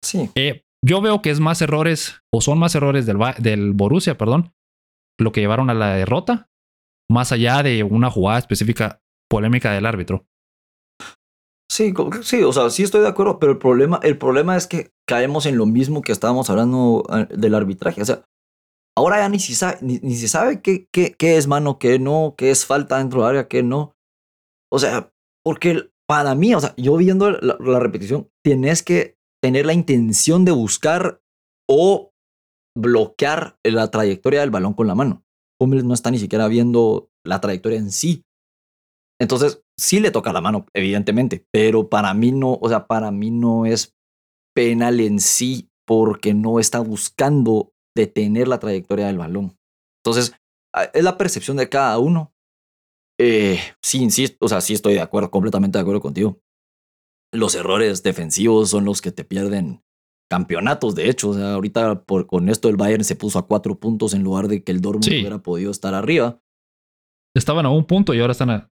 sí. 0.03 0.31
Eh, 0.35 0.63
yo 0.85 1.01
veo 1.01 1.23
que 1.23 1.31
es 1.31 1.41
más 1.41 1.63
errores 1.63 2.21
o 2.33 2.41
son 2.41 2.59
más 2.59 2.75
errores 2.75 3.07
del, 3.07 3.19
del 3.39 3.73
Borussia, 3.73 4.17
perdón, 4.17 4.53
lo 5.21 5.31
que 5.31 5.41
llevaron 5.41 5.71
a 5.71 5.75
la 5.75 5.95
derrota, 5.95 6.49
más 7.11 7.33
allá 7.33 7.63
de 7.63 7.83
una 7.83 8.11
jugada 8.11 8.39
específica 8.39 9.01
polémica 9.31 9.73
del 9.73 9.87
árbitro. 9.87 10.27
Sí, 11.71 11.95
sí, 12.23 12.43
o 12.43 12.53
sea, 12.53 12.69
sí 12.69 12.83
estoy 12.83 13.01
de 13.01 13.09
acuerdo, 13.09 13.39
pero 13.39 13.53
el 13.53 13.59
problema, 13.59 13.99
el 14.03 14.19
problema 14.19 14.57
es 14.57 14.67
que 14.67 14.91
caemos 15.09 15.47
en 15.47 15.57
lo 15.57 15.65
mismo 15.65 16.03
que 16.03 16.13
estábamos 16.13 16.51
hablando 16.51 17.05
eh, 17.11 17.27
del 17.35 17.55
arbitraje. 17.55 18.03
O 18.03 18.05
sea, 18.05 18.25
Ahora 18.97 19.19
ya 19.19 19.29
ni, 19.29 19.39
si 19.39 19.55
sabe, 19.55 19.79
ni, 19.81 20.15
se 20.15 20.29
sabe 20.29 20.61
qué, 20.61 20.87
qué, 20.93 21.15
qué, 21.15 21.37
es 21.37 21.47
mano, 21.47 21.79
qué 21.79 21.99
no, 21.99 22.35
qué 22.37 22.51
es 22.51 22.67
falta 22.67 22.99
dentro 22.99 23.21
del 23.21 23.31
área, 23.31 23.49
qué 23.49 23.63
no. 23.63 23.97
O 24.71 24.79
sea, 24.79 25.13
porque 25.45 25.91
para 26.07 26.35
mí, 26.35 26.55
o 26.55 26.61
sea, 26.61 26.75
yo 26.77 26.97
viendo 26.97 27.31
la, 27.31 27.79
repetición, 27.79 28.31
tienes 28.45 28.83
que 28.83 29.17
tener 29.43 29.65
la 29.65 29.73
intención 29.73 30.45
de 30.45 30.53
buscar 30.53 31.23
o 31.69 32.13
bloquear 32.77 33.59
la 33.65 33.91
trayectoria 33.91 34.41
del 34.41 34.51
balón 34.51 34.75
con 34.75 34.87
la 34.87 34.95
mano. 34.95 35.25
Hummels 35.61 35.85
no 35.85 35.95
está 35.95 36.11
ni 36.11 36.19
siquiera 36.19 36.49
viendo 36.49 37.11
la 37.25 37.41
trayectoria 37.41 37.79
en 37.79 37.91
sí. 37.91 38.25
Entonces, 39.21 39.63
sí 39.79 40.01
le 40.01 40.11
toca 40.11 40.33
la 40.33 40.41
mano, 40.41 40.67
evidentemente, 40.75 41.47
pero 41.51 41.89
para 41.89 42.13
mí 42.13 42.33
no, 42.33 42.59
o 42.61 42.69
sea, 42.69 42.87
para 42.87 43.11
mí 43.11 43.31
no 43.31 43.67
es 43.67 43.95
penal 44.55 45.01
en 45.01 45.21
sí 45.21 45.71
porque 45.87 46.35
no 46.35 46.59
está 46.59 46.81
buscando 46.81 47.73
detener 47.95 48.49
la 48.49 48.59
trayectoria 48.59 49.07
del 49.07 49.19
balón. 49.19 49.57
Entonces, 50.05 50.35
es 50.93 51.05
la 51.05 51.19
percepción 51.19 51.57
de 51.57 51.69
cada 51.69 51.99
uno. 51.99 52.33
Eh, 53.21 53.59
sí, 53.83 54.03
insisto, 54.03 54.45
o 54.45 54.49
sea, 54.49 54.61
sí 54.61 54.75
estoy 54.75 54.95
de 54.95 55.01
acuerdo, 55.01 55.31
completamente 55.31 55.79
de 55.79 55.83
acuerdo 55.83 56.01
contigo. 56.01 56.41
Los 57.33 57.55
errores 57.55 58.03
defensivos 58.03 58.71
son 58.71 58.85
los 58.85 59.01
que 59.01 59.13
te 59.13 59.25
pierden 59.25 59.83
campeonatos, 60.29 60.95
de 60.95 61.09
hecho. 61.09 61.31
O 61.31 61.35
sea, 61.35 61.55
ahorita 61.55 62.05
por, 62.05 62.27
con 62.27 62.49
esto 62.49 62.69
el 62.69 62.77
Bayern 62.77 63.05
se 63.05 63.17
puso 63.17 63.39
a 63.39 63.47
cuatro 63.47 63.79
puntos 63.79 64.15
en 64.15 64.23
lugar 64.23 64.49
de 64.49 64.63
que 64.65 64.73
el 64.73 64.81
Dortmund 64.81 65.07
hubiera 65.07 65.39
podido 65.43 65.71
estar 65.71 65.95
arriba. 65.95 66.41
Estaban 67.35 67.67
a 67.67 67.71
un 67.71 67.87
punto 67.87 68.13
y 68.15 68.21
ahora 68.21 68.33
están 68.33 68.51
a, 68.51 68.71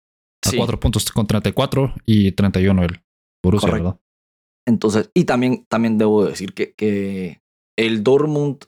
cuatro 0.57 0.79
puntos 0.79 1.11
con 1.11 1.27
34 1.27 1.95
y 2.05 2.33
31 2.33 2.85
el 2.85 3.01
Borussia, 3.43 3.73
¿verdad? 3.73 4.01
Entonces, 4.67 5.11
y 5.15 5.25
también, 5.25 5.65
también 5.69 5.99
debo 5.99 6.25
decir 6.25 6.53
que, 6.53 6.75
que 6.75 7.41
el 7.79 8.03
Dortmund, 8.03 8.65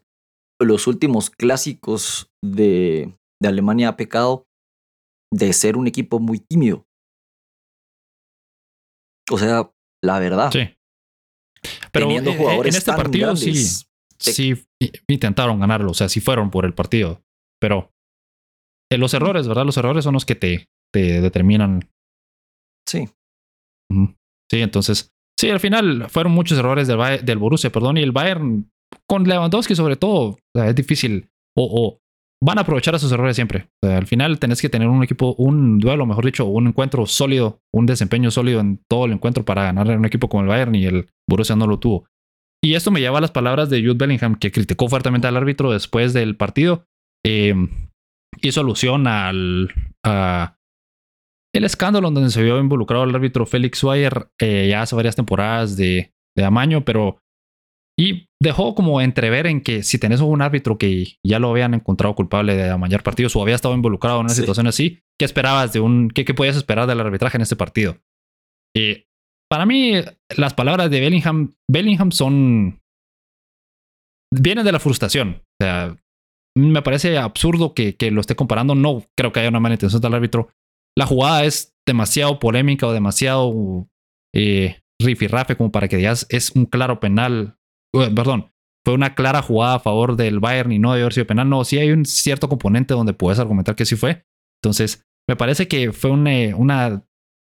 los 0.60 0.86
últimos 0.86 1.30
clásicos 1.30 2.30
de, 2.42 3.16
de 3.40 3.48
Alemania 3.48 3.90
ha 3.90 3.96
pecado 3.96 4.46
de 5.32 5.52
ser 5.52 5.76
un 5.76 5.86
equipo 5.86 6.18
muy 6.18 6.40
tímido. 6.40 6.86
O 9.30 9.38
sea, 9.38 9.70
la 10.02 10.18
verdad. 10.18 10.50
Sí. 10.50 10.74
Pero 11.92 12.10
en 12.10 12.66
este 12.66 12.92
partido 12.92 13.36
sí, 13.36 13.54
sí 14.18 14.54
intentaron 15.08 15.60
ganarlo, 15.60 15.90
o 15.90 15.94
sea, 15.94 16.08
sí 16.08 16.20
fueron 16.20 16.50
por 16.50 16.64
el 16.64 16.74
partido. 16.74 17.22
Pero 17.60 17.90
eh, 18.90 18.98
los 18.98 19.12
errores, 19.14 19.48
¿verdad? 19.48 19.66
Los 19.66 19.76
errores 19.76 20.04
son 20.04 20.14
los 20.14 20.24
que 20.24 20.34
te, 20.34 20.68
te 20.92 21.20
determinan. 21.20 21.90
Sí. 22.88 23.08
Sí, 24.50 24.60
entonces, 24.60 25.12
sí, 25.38 25.50
al 25.50 25.60
final 25.60 26.08
fueron 26.08 26.32
muchos 26.32 26.58
errores 26.58 26.88
del, 26.88 27.24
del 27.24 27.38
Borussia, 27.38 27.70
perdón, 27.70 27.98
y 27.98 28.02
el 28.02 28.12
Bayern, 28.12 28.70
con 29.06 29.24
Lewandowski 29.24 29.74
sobre 29.74 29.96
todo, 29.96 30.38
es 30.54 30.74
difícil, 30.74 31.30
o, 31.56 31.98
van 32.42 32.58
a 32.58 32.60
aprovechar 32.60 32.94
esos 32.94 33.10
errores 33.10 33.36
siempre. 33.36 33.68
al 33.82 34.06
final 34.06 34.38
tenés 34.38 34.62
que 34.62 34.68
tener 34.68 34.88
un 34.88 35.02
equipo, 35.02 35.34
un 35.38 35.78
duelo, 35.78 36.06
mejor 36.06 36.24
dicho, 36.24 36.44
un 36.46 36.68
encuentro 36.68 37.06
sólido, 37.06 37.60
un 37.74 37.86
desempeño 37.86 38.30
sólido 38.30 38.60
en 38.60 38.80
todo 38.88 39.06
el 39.06 39.12
encuentro 39.12 39.44
para 39.44 39.64
ganar 39.64 39.96
un 39.96 40.04
equipo 40.04 40.28
como 40.28 40.42
el 40.42 40.48
Bayern 40.48 40.74
y 40.74 40.84
el 40.84 41.08
Borussia 41.28 41.56
no 41.56 41.66
lo 41.66 41.78
tuvo. 41.78 42.06
Y 42.62 42.74
esto 42.74 42.90
me 42.90 43.00
lleva 43.00 43.18
a 43.18 43.20
las 43.20 43.30
palabras 43.30 43.70
de 43.70 43.80
Jude 43.80 43.94
Bellingham, 43.94 44.36
que 44.36 44.50
criticó 44.50 44.88
fuertemente 44.88 45.28
al 45.28 45.36
árbitro 45.36 45.70
después 45.70 46.12
del 46.12 46.36
partido. 46.36 46.84
Eh, 47.24 47.54
hizo 48.42 48.60
alusión 48.60 49.06
al 49.06 49.72
el 51.54 51.64
escándalo 51.64 52.08
en 52.08 52.14
donde 52.14 52.30
se 52.30 52.42
vio 52.42 52.58
involucrado 52.60 53.04
el 53.04 53.14
árbitro 53.14 53.46
Félix 53.46 53.82
Weyer 53.82 54.28
eh, 54.40 54.68
ya 54.70 54.82
hace 54.82 54.94
varias 54.94 55.16
temporadas 55.16 55.76
de, 55.76 56.12
de 56.36 56.44
amaño, 56.44 56.84
pero 56.84 57.18
y 57.98 58.27
dejó 58.40 58.74
como 58.74 59.00
entrever 59.00 59.46
en 59.46 59.60
que 59.60 59.82
si 59.82 59.98
tenés 59.98 60.20
un 60.20 60.42
árbitro 60.42 60.78
que 60.78 61.18
ya 61.26 61.38
lo 61.38 61.50
habían 61.50 61.74
encontrado 61.74 62.14
culpable 62.14 62.54
de 62.54 62.70
amañar 62.70 63.02
partidos 63.02 63.34
o 63.34 63.42
había 63.42 63.56
estado 63.56 63.74
involucrado 63.74 64.20
en 64.20 64.26
una 64.26 64.34
situación 64.34 64.66
así, 64.66 65.00
¿qué 65.18 65.24
esperabas 65.24 65.72
de 65.72 65.80
un, 65.80 66.08
qué, 66.10 66.24
qué, 66.24 66.34
podías 66.34 66.56
esperar 66.56 66.86
del 66.86 67.00
arbitraje 67.00 67.36
en 67.36 67.42
este 67.42 67.56
partido? 67.56 67.98
Y 68.76 69.06
para 69.50 69.66
mí, 69.66 69.94
las 70.36 70.54
palabras 70.54 70.90
de 70.90 71.00
Bellingham, 71.00 71.54
Bellingham 71.70 72.12
son, 72.12 72.80
vienen 74.32 74.64
de 74.64 74.72
la 74.72 74.80
frustración. 74.80 75.42
O 75.42 75.64
sea, 75.64 75.96
me 76.56 76.82
parece 76.82 77.18
absurdo 77.18 77.74
que, 77.74 77.96
que 77.96 78.10
lo 78.10 78.20
esté 78.20 78.36
comparando. 78.36 78.74
No 78.74 79.04
creo 79.16 79.32
que 79.32 79.40
haya 79.40 79.48
una 79.48 79.60
mala 79.60 79.74
intención 79.74 80.02
del 80.02 80.14
árbitro. 80.14 80.50
La 80.96 81.06
jugada 81.06 81.44
es 81.44 81.74
demasiado 81.86 82.38
polémica 82.38 82.86
o 82.86 82.92
demasiado 82.92 83.88
eh, 84.34 84.80
rifirrafe 85.00 85.56
como 85.56 85.72
para 85.72 85.88
que 85.88 85.96
digas 85.96 86.26
es 86.28 86.50
un 86.50 86.66
claro 86.66 87.00
penal 87.00 87.57
perdón, 87.92 88.52
fue 88.84 88.94
una 88.94 89.14
clara 89.14 89.42
jugada 89.42 89.74
a 89.74 89.80
favor 89.80 90.16
del 90.16 90.40
Bayern 90.40 90.72
y 90.72 90.78
no 90.78 90.92
debe 90.92 91.02
haber 91.02 91.12
sido 91.12 91.26
penal. 91.26 91.48
No, 91.48 91.64
sí 91.64 91.78
hay 91.78 91.90
un 91.90 92.04
cierto 92.04 92.48
componente 92.48 92.94
donde 92.94 93.12
puedes 93.12 93.38
argumentar 93.38 93.76
que 93.76 93.84
sí 93.84 93.96
fue. 93.96 94.24
Entonces, 94.62 95.06
me 95.28 95.36
parece 95.36 95.68
que 95.68 95.92
fue 95.92 96.10
una, 96.10 97.04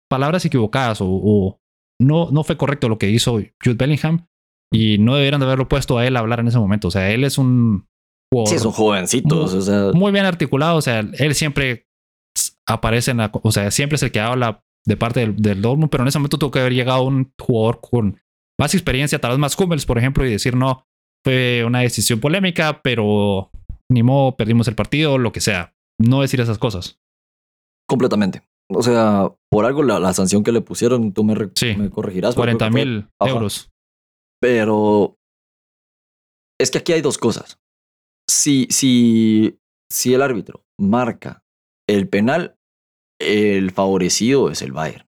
palabras 0.09 0.43
equivocadas 0.45 0.99
o, 1.01 1.59
no, 2.01 2.31
no 2.31 2.43
fue 2.43 2.57
correcto 2.57 2.89
lo 2.89 2.97
que 2.97 3.09
hizo 3.09 3.33
Jude 3.63 3.75
Bellingham 3.75 4.25
y 4.73 4.97
no 4.97 5.15
debieran 5.15 5.39
de 5.39 5.45
haberlo 5.45 5.67
puesto 5.67 5.97
a 5.97 6.07
él 6.07 6.15
a 6.15 6.21
hablar 6.21 6.39
en 6.39 6.47
ese 6.47 6.57
momento. 6.57 6.87
O 6.87 6.91
sea, 6.91 7.11
él 7.11 7.23
es 7.23 7.37
un 7.37 7.85
jugador. 8.31 8.49
Sí, 8.49 8.55
es 8.55 8.65
un 8.65 8.71
jovencito. 8.71 9.35
Muy, 9.35 9.55
o 9.55 9.61
sea... 9.61 9.91
muy 9.93 10.11
bien 10.11 10.25
articulado. 10.25 10.77
O 10.77 10.81
sea, 10.81 10.99
él 10.99 11.35
siempre 11.35 11.87
aparece 12.67 13.11
en 13.11 13.17
la. 13.17 13.29
O 13.33 13.51
sea, 13.51 13.69
siempre 13.71 13.97
es 13.97 14.03
el 14.03 14.11
que 14.11 14.19
habla 14.19 14.63
de 14.85 14.97
parte 14.97 15.19
del, 15.19 15.35
del 15.35 15.61
Dortmund, 15.61 15.91
pero 15.91 16.03
en 16.03 16.07
ese 16.07 16.19
momento 16.19 16.39
tuvo 16.39 16.51
que 16.51 16.59
haber 16.59 16.73
llegado 16.73 17.03
un 17.03 17.31
jugador 17.37 17.81
con 17.81 18.19
más 18.59 18.73
experiencia, 18.73 19.19
tal 19.19 19.31
vez 19.31 19.39
más 19.39 19.57
Hummels, 19.57 19.85
por 19.85 19.97
ejemplo, 19.97 20.25
y 20.25 20.29
decir 20.29 20.55
no, 20.55 20.85
fue 21.23 21.63
una 21.65 21.79
decisión 21.79 22.19
polémica, 22.19 22.81
pero 22.81 23.49
ni 23.89 24.03
modo, 24.03 24.35
perdimos 24.35 24.67
el 24.67 24.75
partido, 24.75 25.17
lo 25.17 25.31
que 25.31 25.41
sea. 25.41 25.73
No 25.97 26.21
decir 26.21 26.39
esas 26.41 26.59
cosas. 26.59 26.99
Completamente. 27.87 28.43
O 28.71 28.83
sea, 28.83 29.33
por 29.49 29.65
algo 29.65 29.81
la, 29.81 30.13
sanción 30.13 30.43
que 30.43 30.51
le 30.51 30.61
pusieron, 30.61 31.13
tú 31.13 31.23
me, 31.23 31.35
me 31.35 31.89
corregirás. 31.89 32.35
40 32.35 32.69
mil 32.69 33.09
euros. 33.19 33.71
Pero 34.39 35.17
es 36.59 36.69
que 36.69 36.77
aquí 36.77 36.93
hay 36.93 37.01
dos 37.01 37.17
cosas. 37.17 37.59
Si, 38.29 38.67
si, 38.69 39.57
si 39.91 40.13
el 40.13 40.21
árbitro 40.21 40.65
marca 40.79 41.43
el 41.87 42.07
penal, 42.07 42.57
el 43.19 43.71
favorecido 43.71 44.51
es 44.51 44.61
el 44.61 44.71
Bayern. 44.71 45.07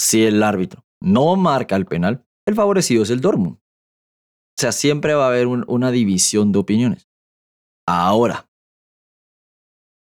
Si 0.00 0.24
el 0.24 0.42
árbitro 0.42 0.84
no 1.02 1.36
marca 1.36 1.76
el 1.76 1.86
penal, 1.86 2.24
el 2.46 2.54
favorecido 2.54 3.02
es 3.02 3.10
el 3.10 3.20
Dortmund. 3.20 3.56
O 3.56 4.60
sea, 4.60 4.72
siempre 4.72 5.14
va 5.14 5.24
a 5.24 5.28
haber 5.28 5.46
una 5.46 5.90
división 5.90 6.52
de 6.52 6.58
opiniones. 6.58 7.08
Ahora, 7.86 8.48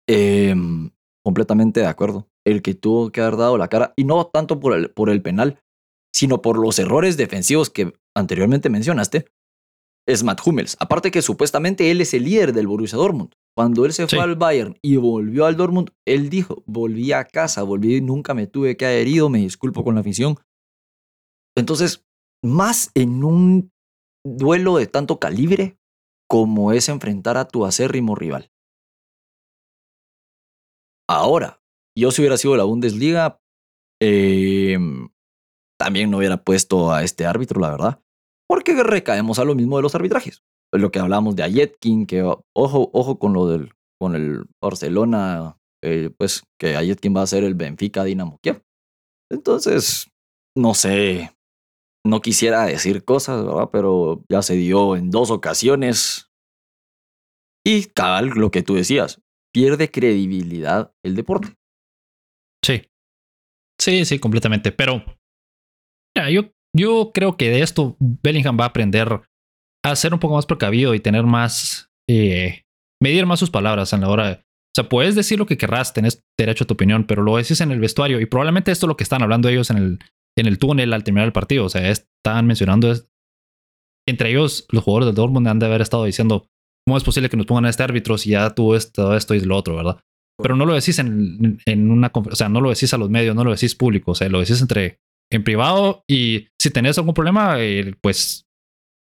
em, 0.09 0.91
completamente 1.25 1.81
de 1.81 1.87
acuerdo. 1.87 2.29
El 2.45 2.61
que 2.61 2.75
tuvo 2.75 3.11
que 3.11 3.21
haber 3.21 3.37
dado 3.37 3.57
la 3.57 3.69
cara, 3.69 3.95
y 3.97 4.05
no 4.05 4.27
tanto 4.27 4.59
por 4.59 4.75
el, 4.75 4.91
por 4.91 5.11
el 5.11 5.23
penal, 5.23 5.61
sino 6.13 6.43
por 6.43 6.59
los 6.59 6.79
errores 6.79 7.17
defensivos 7.17 7.71
que 7.71 7.95
anteriormente 8.15 8.69
mencionaste, 8.69 9.27
es 10.07 10.25
Matt 10.25 10.41
Hummels. 10.45 10.77
Aparte 10.81 11.11
que 11.11 11.23
supuestamente 11.23 11.91
él 11.91 12.01
es 12.01 12.13
el 12.13 12.25
líder 12.25 12.53
del 12.53 12.67
Borussia 12.67 12.99
Dortmund. 12.99 13.33
Cuando 13.57 13.85
él 13.85 13.93
se 13.93 14.09
fue 14.09 14.19
al 14.19 14.35
Bayern 14.35 14.77
y 14.83 14.97
volvió 14.97 15.47
al 15.47 15.57
Dortmund, 15.57 15.91
él 16.07 16.31
dijo, 16.31 16.63
volví 16.67 17.13
a 17.13 17.25
casa, 17.25 17.63
volví, 17.63 18.01
nunca 18.01 18.35
me 18.35 18.47
tuve 18.47 18.77
que 18.77 18.87
haber 18.87 19.07
ido, 19.07 19.29
me 19.29 19.39
disculpo 19.39 19.85
con 19.85 19.95
la 19.95 20.01
afición, 20.01 20.37
entonces, 21.57 22.05
más 22.43 22.91
en 22.95 23.25
un 23.25 23.73
duelo 24.25 24.77
de 24.77 24.87
tanto 24.87 25.19
calibre 25.19 25.79
como 26.29 26.73
es 26.73 26.89
enfrentar 26.89 27.37
a 27.37 27.47
tu 27.47 27.67
acérrimo 27.67 28.15
rival. 28.15 28.51
Ahora, 31.09 31.61
yo 31.97 32.11
si 32.11 32.23
hubiera 32.23 32.39
sido 32.39 32.57
la 32.57 32.65
Bundesliga, 32.65 33.41
em, 34.01 35.11
también 35.79 36.11
no 36.11 36.19
hubiera 36.19 36.43
puesto 36.43 36.93
a 36.93 37.03
este 37.03 37.27
árbitro, 37.27 37.61
la 37.61 37.71
verdad, 37.71 38.03
porque 38.49 38.83
recaemos 38.83 39.39
a 39.39 39.45
lo 39.45 39.55
mismo 39.55 39.77
de 39.77 39.83
los 39.83 39.95
arbitrajes. 39.95 40.43
Lo 40.73 40.91
que 40.91 41.01
hablamos 41.01 41.37
de 41.37 41.43
Ayetkin, 41.43 42.07
que 42.07 42.23
ojo, 42.23 42.91
ojo 42.93 43.19
con 43.19 43.35
lo 43.35 43.47
del 43.47 43.73
con 44.01 44.17
el 44.17 44.47
Barcelona, 44.61 45.59
eh, 45.85 46.11
pues 46.17 46.43
que 46.59 46.77
Ayetkin 46.77 47.15
va 47.15 47.23
a 47.23 47.27
ser 47.27 47.45
el 47.45 47.55
Benfica 47.55 48.05
Dinamo 48.05 48.39
Kiev. 48.43 48.63
Entonces, 49.31 50.11
no 50.57 50.75
sé, 50.75 51.31
no 52.05 52.21
quisiera 52.21 52.65
decir 52.65 53.05
cosas, 53.05 53.45
¿verdad? 53.45 53.71
Pero 53.73 54.25
ya 54.29 54.43
se 54.43 54.55
dio 54.55 54.97
en 54.97 55.11
dos 55.11 55.31
ocasiones. 55.31 56.31
Y 57.65 57.85
cabal, 57.85 58.31
lo 58.31 58.51
que 58.51 58.63
tú 58.63 58.75
decías, 58.75 59.23
pierde 59.53 59.91
credibilidad 59.91 60.93
el 61.05 61.15
deporte. 61.15 61.55
Sí. 62.65 62.89
Sí, 63.81 64.05
sí, 64.05 64.19
completamente. 64.19 64.73
Pero 64.73 65.05
yo, 66.31 66.51
yo 66.77 67.11
creo 67.15 67.37
que 67.37 67.51
de 67.51 67.63
esto 67.63 67.97
Bellingham 68.01 68.59
va 68.59 68.65
a 68.65 68.69
aprender 68.69 69.23
a 69.85 69.97
ser 69.97 70.13
un 70.15 70.21
poco 70.21 70.35
más 70.35 70.47
precavido 70.47 70.95
y 70.95 71.01
tener 71.01 71.25
más, 71.25 71.91
eh, 72.09 72.63
medir 73.01 73.27
más 73.27 73.41
sus 73.41 73.51
palabras 73.51 73.93
en 73.93 74.01
la 74.01 74.09
hora. 74.09 74.29
De, 74.29 74.35
o 74.35 74.75
sea, 74.75 74.89
puedes 74.89 75.15
decir 75.15 75.39
lo 75.39 75.47
que 75.47 75.59
querrás, 75.59 75.93
tenés 75.93 76.25
derecho 76.39 76.65
a 76.65 76.67
tu 76.67 76.75
opinión, 76.75 77.05
pero 77.07 77.23
lo 77.23 77.37
decís 77.37 77.61
en 77.61 77.73
el 77.73 77.81
vestuario 77.81 78.21
y 78.21 78.27
probablemente 78.27 78.71
esto 78.71 78.87
es 78.87 78.89
lo 78.89 78.97
que 78.97 79.05
están 79.05 79.23
hablando 79.23 79.49
ellos 79.49 79.71
en 79.71 79.77
el, 79.77 79.99
en 80.37 80.47
el 80.47 80.59
túnel 80.59 80.93
al 80.93 81.05
terminar 81.05 81.27
el 81.27 81.33
partido. 81.33 81.65
O 81.65 81.69
sea, 81.69 81.91
estaban 81.91 82.47
mencionando, 82.47 82.95
entre 84.09 84.31
ellos, 84.31 84.67
los 84.71 84.85
jugadores 84.85 85.07
del 85.07 85.15
Dortmund 85.15 85.49
han 85.49 85.59
de 85.59 85.67
haber 85.67 85.81
estado 85.81 86.05
diciendo, 86.05 86.47
¿cómo 86.87 86.97
es 86.97 87.05
posible 87.05 87.29
que 87.29 87.37
nos 87.37 87.47
pongan 87.47 87.67
a 87.67 87.71
este 87.71 87.83
árbitro 87.83 88.19
si 88.19 88.31
ya 88.31 88.51
tuvo 88.51 88.77
esto, 88.77 89.17
esto 89.17 89.35
y 89.35 89.41
lo 89.41 89.57
otro, 89.57 89.77
verdad? 89.77 90.01
Pero 90.41 90.57
no 90.57 90.67
lo 90.67 90.75
decís 90.75 90.99
en, 90.99 91.61
en 91.67 91.91
una 91.91 92.11
o 92.13 92.35
sea, 92.35 92.49
no 92.49 92.61
lo 92.61 92.71
decís 92.71 92.93
a 92.95 92.99
los 92.99 93.11
medios, 93.11 93.37
no 93.37 93.45
lo 93.45 93.53
decís 93.53 93.75
público, 93.75 94.13
o 94.13 94.15
sea, 94.15 94.29
lo 94.29 94.41
decís 94.41 94.61
entre 94.61 94.99
en 95.31 95.45
privado 95.45 96.05
y 96.09 96.49
si 96.61 96.71
tenés 96.71 96.99
algún 96.99 97.15
problema, 97.15 97.57
eh, 97.59 97.95
pues 98.01 98.47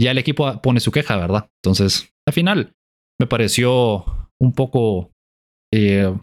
ya 0.01 0.11
el 0.11 0.19
equipo 0.19 0.61
pone 0.63 0.81
su 0.81 0.91
queja, 0.91 1.17
¿verdad? 1.17 1.51
Entonces, 1.63 2.15
al 2.27 2.33
final, 2.33 2.75
me 3.21 3.27
pareció 3.27 4.31
un 4.41 4.53
poco 4.55 5.13
eh, 5.73 6.15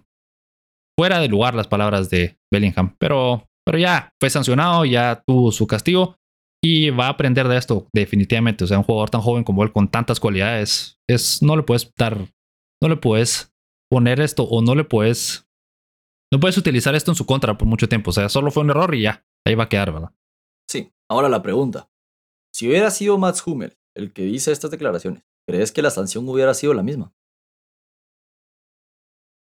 fuera 0.98 1.19
de 1.19 1.27
lugar 1.27 1.53
las 1.56 1.68
palabras 1.68 2.10
de 2.10 2.38
Bellingham, 2.52 2.95
pero 2.98 3.48
pero 3.69 3.77
ya 3.77 4.11
fue 4.19 4.31
sancionado, 4.31 4.83
ya 4.83 5.21
tuvo 5.27 5.51
su 5.51 5.67
castigo. 5.67 6.15
y 6.61 6.89
va 6.89 7.05
a 7.05 7.09
aprender 7.09 7.47
de 7.47 7.55
esto 7.55 7.87
definitivamente. 7.93 8.63
O 8.63 8.67
sea, 8.67 8.79
un 8.79 8.83
jugador 8.83 9.11
tan 9.11 9.21
joven 9.21 9.43
como 9.43 9.63
él 9.63 9.71
con 9.71 9.87
tantas 9.87 10.19
cualidades, 10.19 10.99
es, 11.07 11.43
no 11.43 11.55
le 11.55 11.61
puedes 11.61 11.93
dar, 11.95 12.17
no 12.81 12.89
le 12.89 12.97
puedes 12.97 13.53
poner 13.91 14.21
esto 14.21 14.43
o 14.43 14.63
no 14.63 14.73
le 14.73 14.85
puedes, 14.85 15.47
no 16.33 16.39
puedes 16.39 16.57
utilizar 16.57 16.95
esto 16.95 17.11
en 17.11 17.15
su 17.15 17.27
contra 17.27 17.59
por 17.59 17.67
mucho 17.67 17.87
tiempo. 17.87 18.09
O 18.09 18.13
sea, 18.13 18.27
solo 18.27 18.49
fue 18.49 18.63
un 18.63 18.71
error 18.71 18.95
y 18.95 19.03
ya, 19.03 19.23
ahí 19.45 19.53
va 19.53 19.65
a 19.65 19.69
quedar, 19.69 19.93
¿verdad? 19.93 20.15
Sí, 20.67 20.91
ahora 21.07 21.29
la 21.29 21.43
pregunta. 21.43 21.91
Si 22.51 22.67
hubiera 22.67 22.89
sido 22.89 23.19
Mats 23.19 23.45
Hummel 23.45 23.77
el 23.95 24.11
que 24.13 24.23
dice 24.23 24.51
estas 24.51 24.71
declaraciones, 24.71 25.23
¿crees 25.47 25.71
que 25.71 25.83
la 25.83 25.91
sanción 25.91 26.27
hubiera 26.27 26.55
sido 26.55 26.73
la 26.73 26.81
misma? 26.81 27.13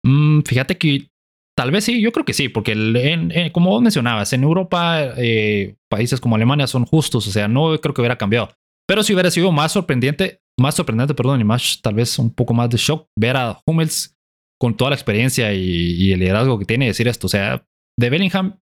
Mm, 0.03 0.41
fíjate 0.41 0.75
que 0.79 1.11
tal 1.57 1.71
vez 1.71 1.85
sí, 1.85 2.01
yo 2.01 2.11
creo 2.11 2.23
que 2.23 2.33
sí, 2.33 2.49
porque 2.49 3.49
como 3.51 3.71
vos 3.71 3.81
mencionabas, 3.81 4.31
en 4.31 4.43
Europa 4.43 5.13
eh, 5.17 5.75
países 5.89 6.21
como 6.21 6.35
Alemania 6.35 6.67
son 6.67 6.85
justos, 6.85 7.27
o 7.27 7.31
sea, 7.31 7.47
no 7.47 7.79
creo 7.81 7.93
que 7.93 8.01
hubiera 8.01 8.17
cambiado. 8.17 8.49
Pero 8.87 9.03
si 9.03 9.13
hubiera 9.13 9.31
sido 9.31 9.51
más 9.51 9.71
sorprendente, 9.71 10.39
más 10.59 10.75
sorprendente, 10.75 11.15
perdón, 11.15 11.41
y 11.41 11.43
más 11.43 11.81
tal 11.81 11.95
vez 11.95 12.17
un 12.19 12.33
poco 12.33 12.53
más 12.53 12.69
de 12.69 12.77
shock 12.77 13.07
ver 13.17 13.35
a 13.35 13.59
Hummels 13.65 14.15
con 14.59 14.77
toda 14.77 14.91
la 14.91 14.95
experiencia 14.95 15.51
y, 15.53 16.11
el 16.11 16.19
liderazgo 16.19 16.57
que 16.57 16.65
tiene 16.65 16.87
decir 16.87 17.07
esto. 17.07 17.27
O 17.27 17.29
sea, 17.29 17.65
de 17.99 18.09
Bellingham, 18.09 18.59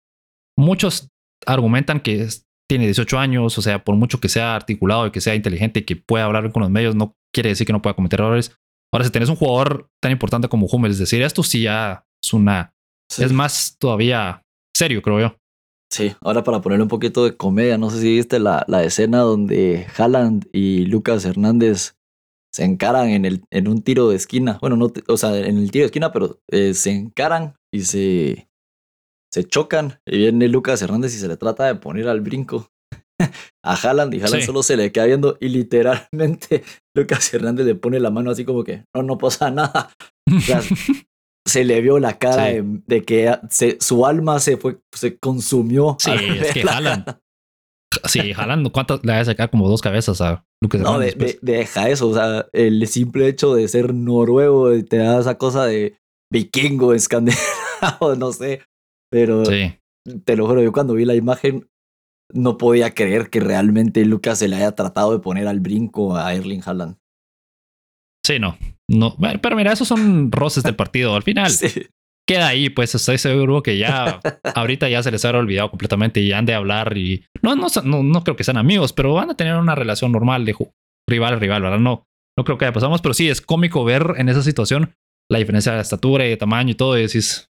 muchos 0.59 1.09
argumentan 1.47 2.01
que 2.01 2.27
tiene 2.69 2.85
18 2.85 3.19
años, 3.19 3.57
o 3.57 3.63
sea, 3.63 3.83
por 3.83 3.97
mucho 3.97 4.21
que 4.21 4.29
sea 4.29 4.55
articulado 4.55 5.07
y 5.07 5.11
que 5.11 5.21
sea 5.21 5.35
inteligente 5.35 5.81
y 5.81 5.85
que 5.85 5.97
pueda 5.97 6.25
hablar 6.25 6.53
con 6.53 6.63
los 6.63 6.71
medios, 6.71 6.95
no 6.95 7.17
quiere 7.33 7.51
decir 7.51 7.67
que 7.67 7.73
no 7.73 7.83
pueda 7.83 7.95
cometer 7.95 8.21
errores. 8.21 8.57
Ahora, 8.93 9.05
si 9.05 9.11
tenés 9.11 9.29
un 9.29 9.37
jugador 9.37 9.89
tan 10.03 10.13
importante 10.13 10.49
como 10.49 10.67
Hummels, 10.67 10.99
decir 10.99 11.23
esto 11.23 11.43
sí 11.45 11.63
ya 11.63 12.05
es 12.23 12.33
una. 12.33 12.75
Es 13.19 13.33
más 13.33 13.77
todavía 13.79 14.43
serio, 14.77 15.03
creo 15.03 15.21
yo. 15.21 15.37
Sí, 15.93 16.15
ahora 16.21 16.45
para 16.45 16.61
ponerle 16.61 16.85
un 16.85 16.89
poquito 16.89 17.25
de 17.25 17.37
comedia, 17.37 17.77
no 17.77 17.91
sé 17.91 18.01
si 18.01 18.17
viste 18.17 18.39
la, 18.39 18.65
la 18.69 18.85
escena 18.85 19.19
donde 19.21 19.87
Haaland 19.97 20.47
y 20.53 20.87
Lucas 20.87 21.25
Hernández 21.25 21.97
se 22.53 22.65
encaran 22.65 23.09
en, 23.09 23.25
el, 23.25 23.45
en 23.51 23.69
un 23.69 23.83
tiro 23.83 24.09
de 24.09 24.17
esquina. 24.17 24.59
Bueno, 24.61 24.77
no, 24.77 24.93
o 25.09 25.17
sea, 25.17 25.37
en 25.37 25.59
el 25.59 25.71
tiro 25.71 25.83
de 25.83 25.87
esquina, 25.87 26.13
pero 26.13 26.41
eh, 26.49 26.75
se 26.75 26.93
encaran 26.93 27.57
y 27.73 27.83
se, 27.83 28.49
se 29.33 29.45
chocan. 29.45 30.01
Y 30.07 30.19
viene 30.19 30.49
Lucas 30.49 30.81
Hernández 30.83 31.15
y 31.15 31.19
se 31.19 31.29
le 31.29 31.37
trata 31.37 31.67
de 31.67 31.75
poner 31.75 32.09
al 32.09 32.21
brinco 32.21 32.71
a 33.65 33.75
Haaland 33.75 34.15
y 34.15 34.21
Haaland 34.21 34.45
solo 34.45 34.63
se 34.63 34.77
le 34.77 34.93
queda 34.93 35.07
viendo 35.07 35.37
y 35.41 35.49
literalmente 35.49 36.63
Lucas 36.97 37.33
Hernández 37.35 37.67
le 37.67 37.75
pone 37.75 38.01
la 38.01 38.11
mano 38.11 38.31
así 38.31 38.45
como 38.45 38.65
que 38.65 38.85
no, 38.95 39.03
no 39.03 39.19
pasa 39.19 39.51
nada. 39.51 39.93
se 41.51 41.65
le 41.65 41.81
vio 41.81 41.99
la 41.99 42.19
cara 42.19 42.47
de, 42.47 43.05
que 43.05 43.37
su 43.81 44.07
alma 44.07 44.39
se 44.39 44.57
fue, 44.57 44.79
se 44.93 45.19
consumió. 45.19 45.97
Sí, 45.99 46.13
es 46.41 46.53
que 46.53 46.63
Haaland. 46.63 47.19
Sí, 48.05 48.33
Haaland, 48.33 48.71
¿cuántas 48.71 49.05
le 49.05 49.13
va 49.13 49.19
a 49.19 49.25
sacar 49.25 49.51
como 49.51 49.69
dos 49.69 49.83
cabezas 49.83 50.21
a 50.21 50.47
Lucas 50.63 50.81
No, 50.81 51.01
de, 51.01 51.13
pues? 51.13 51.41
deja 51.43 51.89
eso, 51.89 52.09
o 52.09 52.15
sea, 52.15 52.47
el 52.53 52.87
simple 52.87 53.27
hecho 53.27 53.53
de 53.53 53.67
ser 53.67 53.93
noruego 53.95 54.71
te 54.85 54.99
da 54.99 55.19
esa 55.19 55.37
cosa 55.39 55.67
de 55.67 55.97
vikingo, 56.33 56.95
escandinavo, 56.95 58.15
no 58.17 58.33
sé, 58.33 58.63
pero 59.11 59.43
te 59.43 60.37
lo 60.37 60.47
juro, 60.47 60.63
yo 60.63 60.71
cuando 60.71 60.95
vi 60.95 61.05
la 61.05 61.17
imagen 61.17 61.69
no 62.33 62.59
podía 62.59 62.95
creer 62.95 63.29
que 63.29 63.41
realmente 63.41 64.05
Lucas 64.05 64.39
se 64.39 64.47
le 64.47 64.55
haya 64.55 64.77
tratado 64.77 65.11
de 65.13 65.19
poner 65.19 65.49
al 65.49 65.59
brinco 65.59 66.17
a 66.17 66.33
Erling 66.33 66.63
Haaland. 66.65 66.97
Sí, 68.25 68.39
no. 68.39 68.57
No 68.91 69.17
pero 69.41 69.57
mira, 69.57 69.73
esos 69.73 69.87
son 69.87 70.33
roces 70.33 70.65
del 70.65 70.75
partido. 70.75 71.15
Al 71.15 71.23
final 71.23 71.51
queda 72.29 72.49
ahí, 72.49 72.71
pues 72.71 72.95
estoy 72.95 73.19
seguro 73.19 73.63
que 73.63 73.79
ya 73.79 74.21
ahorita 74.55 74.89
ya 74.89 75.03
se 75.03 75.11
les 75.11 75.25
ha 75.25 75.31
olvidado 75.31 75.71
completamente 75.71 76.21
y 76.21 76.33
han 76.33 76.47
de 76.47 76.55
hablar 76.55 76.97
y 76.97 77.25
no, 77.43 77.55
no, 77.55 77.69
no, 77.85 78.25
creo 78.25 78.37
que 78.37 78.45
sean 78.45 78.57
amigos, 78.57 78.93
pero 78.93 79.15
van 79.15 79.31
a 79.31 79.37
tener 79.37 79.57
una 79.57 79.75
relación 79.75 80.13
normal 80.13 80.45
de 80.45 80.57
rival 81.09 81.35
a 81.35 81.37
rival, 81.37 81.63
¿verdad? 81.63 81.79
No, 81.79 82.05
no 82.37 82.45
creo 82.45 82.59
que 82.59 82.65
haya 82.65 82.73
pasado 82.73 82.95
pero 83.03 83.15
sí 83.15 83.29
es 83.29 83.41
cómico 83.41 83.85
ver 83.85 84.15
en 84.17 84.29
esa 84.29 84.43
situación 84.43 84.95
la 85.31 85.39
diferencia 85.39 85.73
de 85.73 85.81
estatura 85.81 86.27
y 86.27 86.31
de 86.31 86.37
tamaño 86.37 86.73
y 86.73 86.75
todo. 86.75 86.99
Y 86.99 87.03
decís 87.03 87.49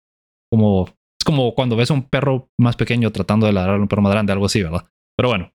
como 0.51 0.87
es 0.87 1.25
como 1.25 1.53
cuando 1.55 1.75
ves 1.75 1.91
a 1.91 1.93
un 1.93 2.03
perro 2.03 2.49
más 2.59 2.75
pequeño 2.75 3.11
tratando 3.11 3.45
de 3.45 3.53
ladrar 3.53 3.75
a 3.75 3.81
un 3.81 3.87
perro 3.87 4.01
más 4.01 4.11
grande, 4.11 4.33
algo 4.33 4.45
así, 4.45 4.61
¿verdad? 4.61 4.85
Pero 5.17 5.29
bueno. 5.29 5.51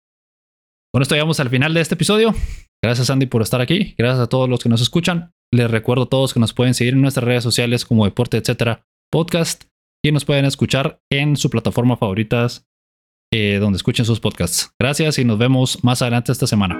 Con 0.93 1.01
esto 1.01 1.15
llegamos 1.15 1.39
al 1.39 1.49
final 1.49 1.73
de 1.73 1.81
este 1.81 1.95
episodio. 1.95 2.35
Gracias 2.83 3.09
Andy 3.09 3.25
por 3.25 3.41
estar 3.41 3.61
aquí. 3.61 3.95
Gracias 3.97 4.19
a 4.19 4.27
todos 4.27 4.49
los 4.49 4.61
que 4.61 4.69
nos 4.69 4.81
escuchan. 4.81 5.31
Les 5.53 5.69
recuerdo 5.71 6.03
a 6.03 6.09
todos 6.09 6.33
que 6.33 6.39
nos 6.39 6.53
pueden 6.53 6.73
seguir 6.73 6.93
en 6.93 7.01
nuestras 7.01 7.23
redes 7.23 7.43
sociales 7.43 7.85
como 7.85 8.05
Deporte, 8.05 8.37
etcétera, 8.37 8.85
podcast. 9.11 9.65
Y 10.03 10.11
nos 10.11 10.25
pueden 10.25 10.45
escuchar 10.45 10.99
en 11.11 11.37
su 11.37 11.49
plataforma 11.49 11.95
favoritas 11.95 12.65
eh, 13.33 13.59
donde 13.61 13.77
escuchen 13.77 14.03
sus 14.05 14.19
podcasts. 14.19 14.73
Gracias 14.79 15.19
y 15.19 15.25
nos 15.25 15.37
vemos 15.37 15.83
más 15.83 16.01
adelante 16.01 16.31
esta 16.31 16.47
semana. 16.47 16.77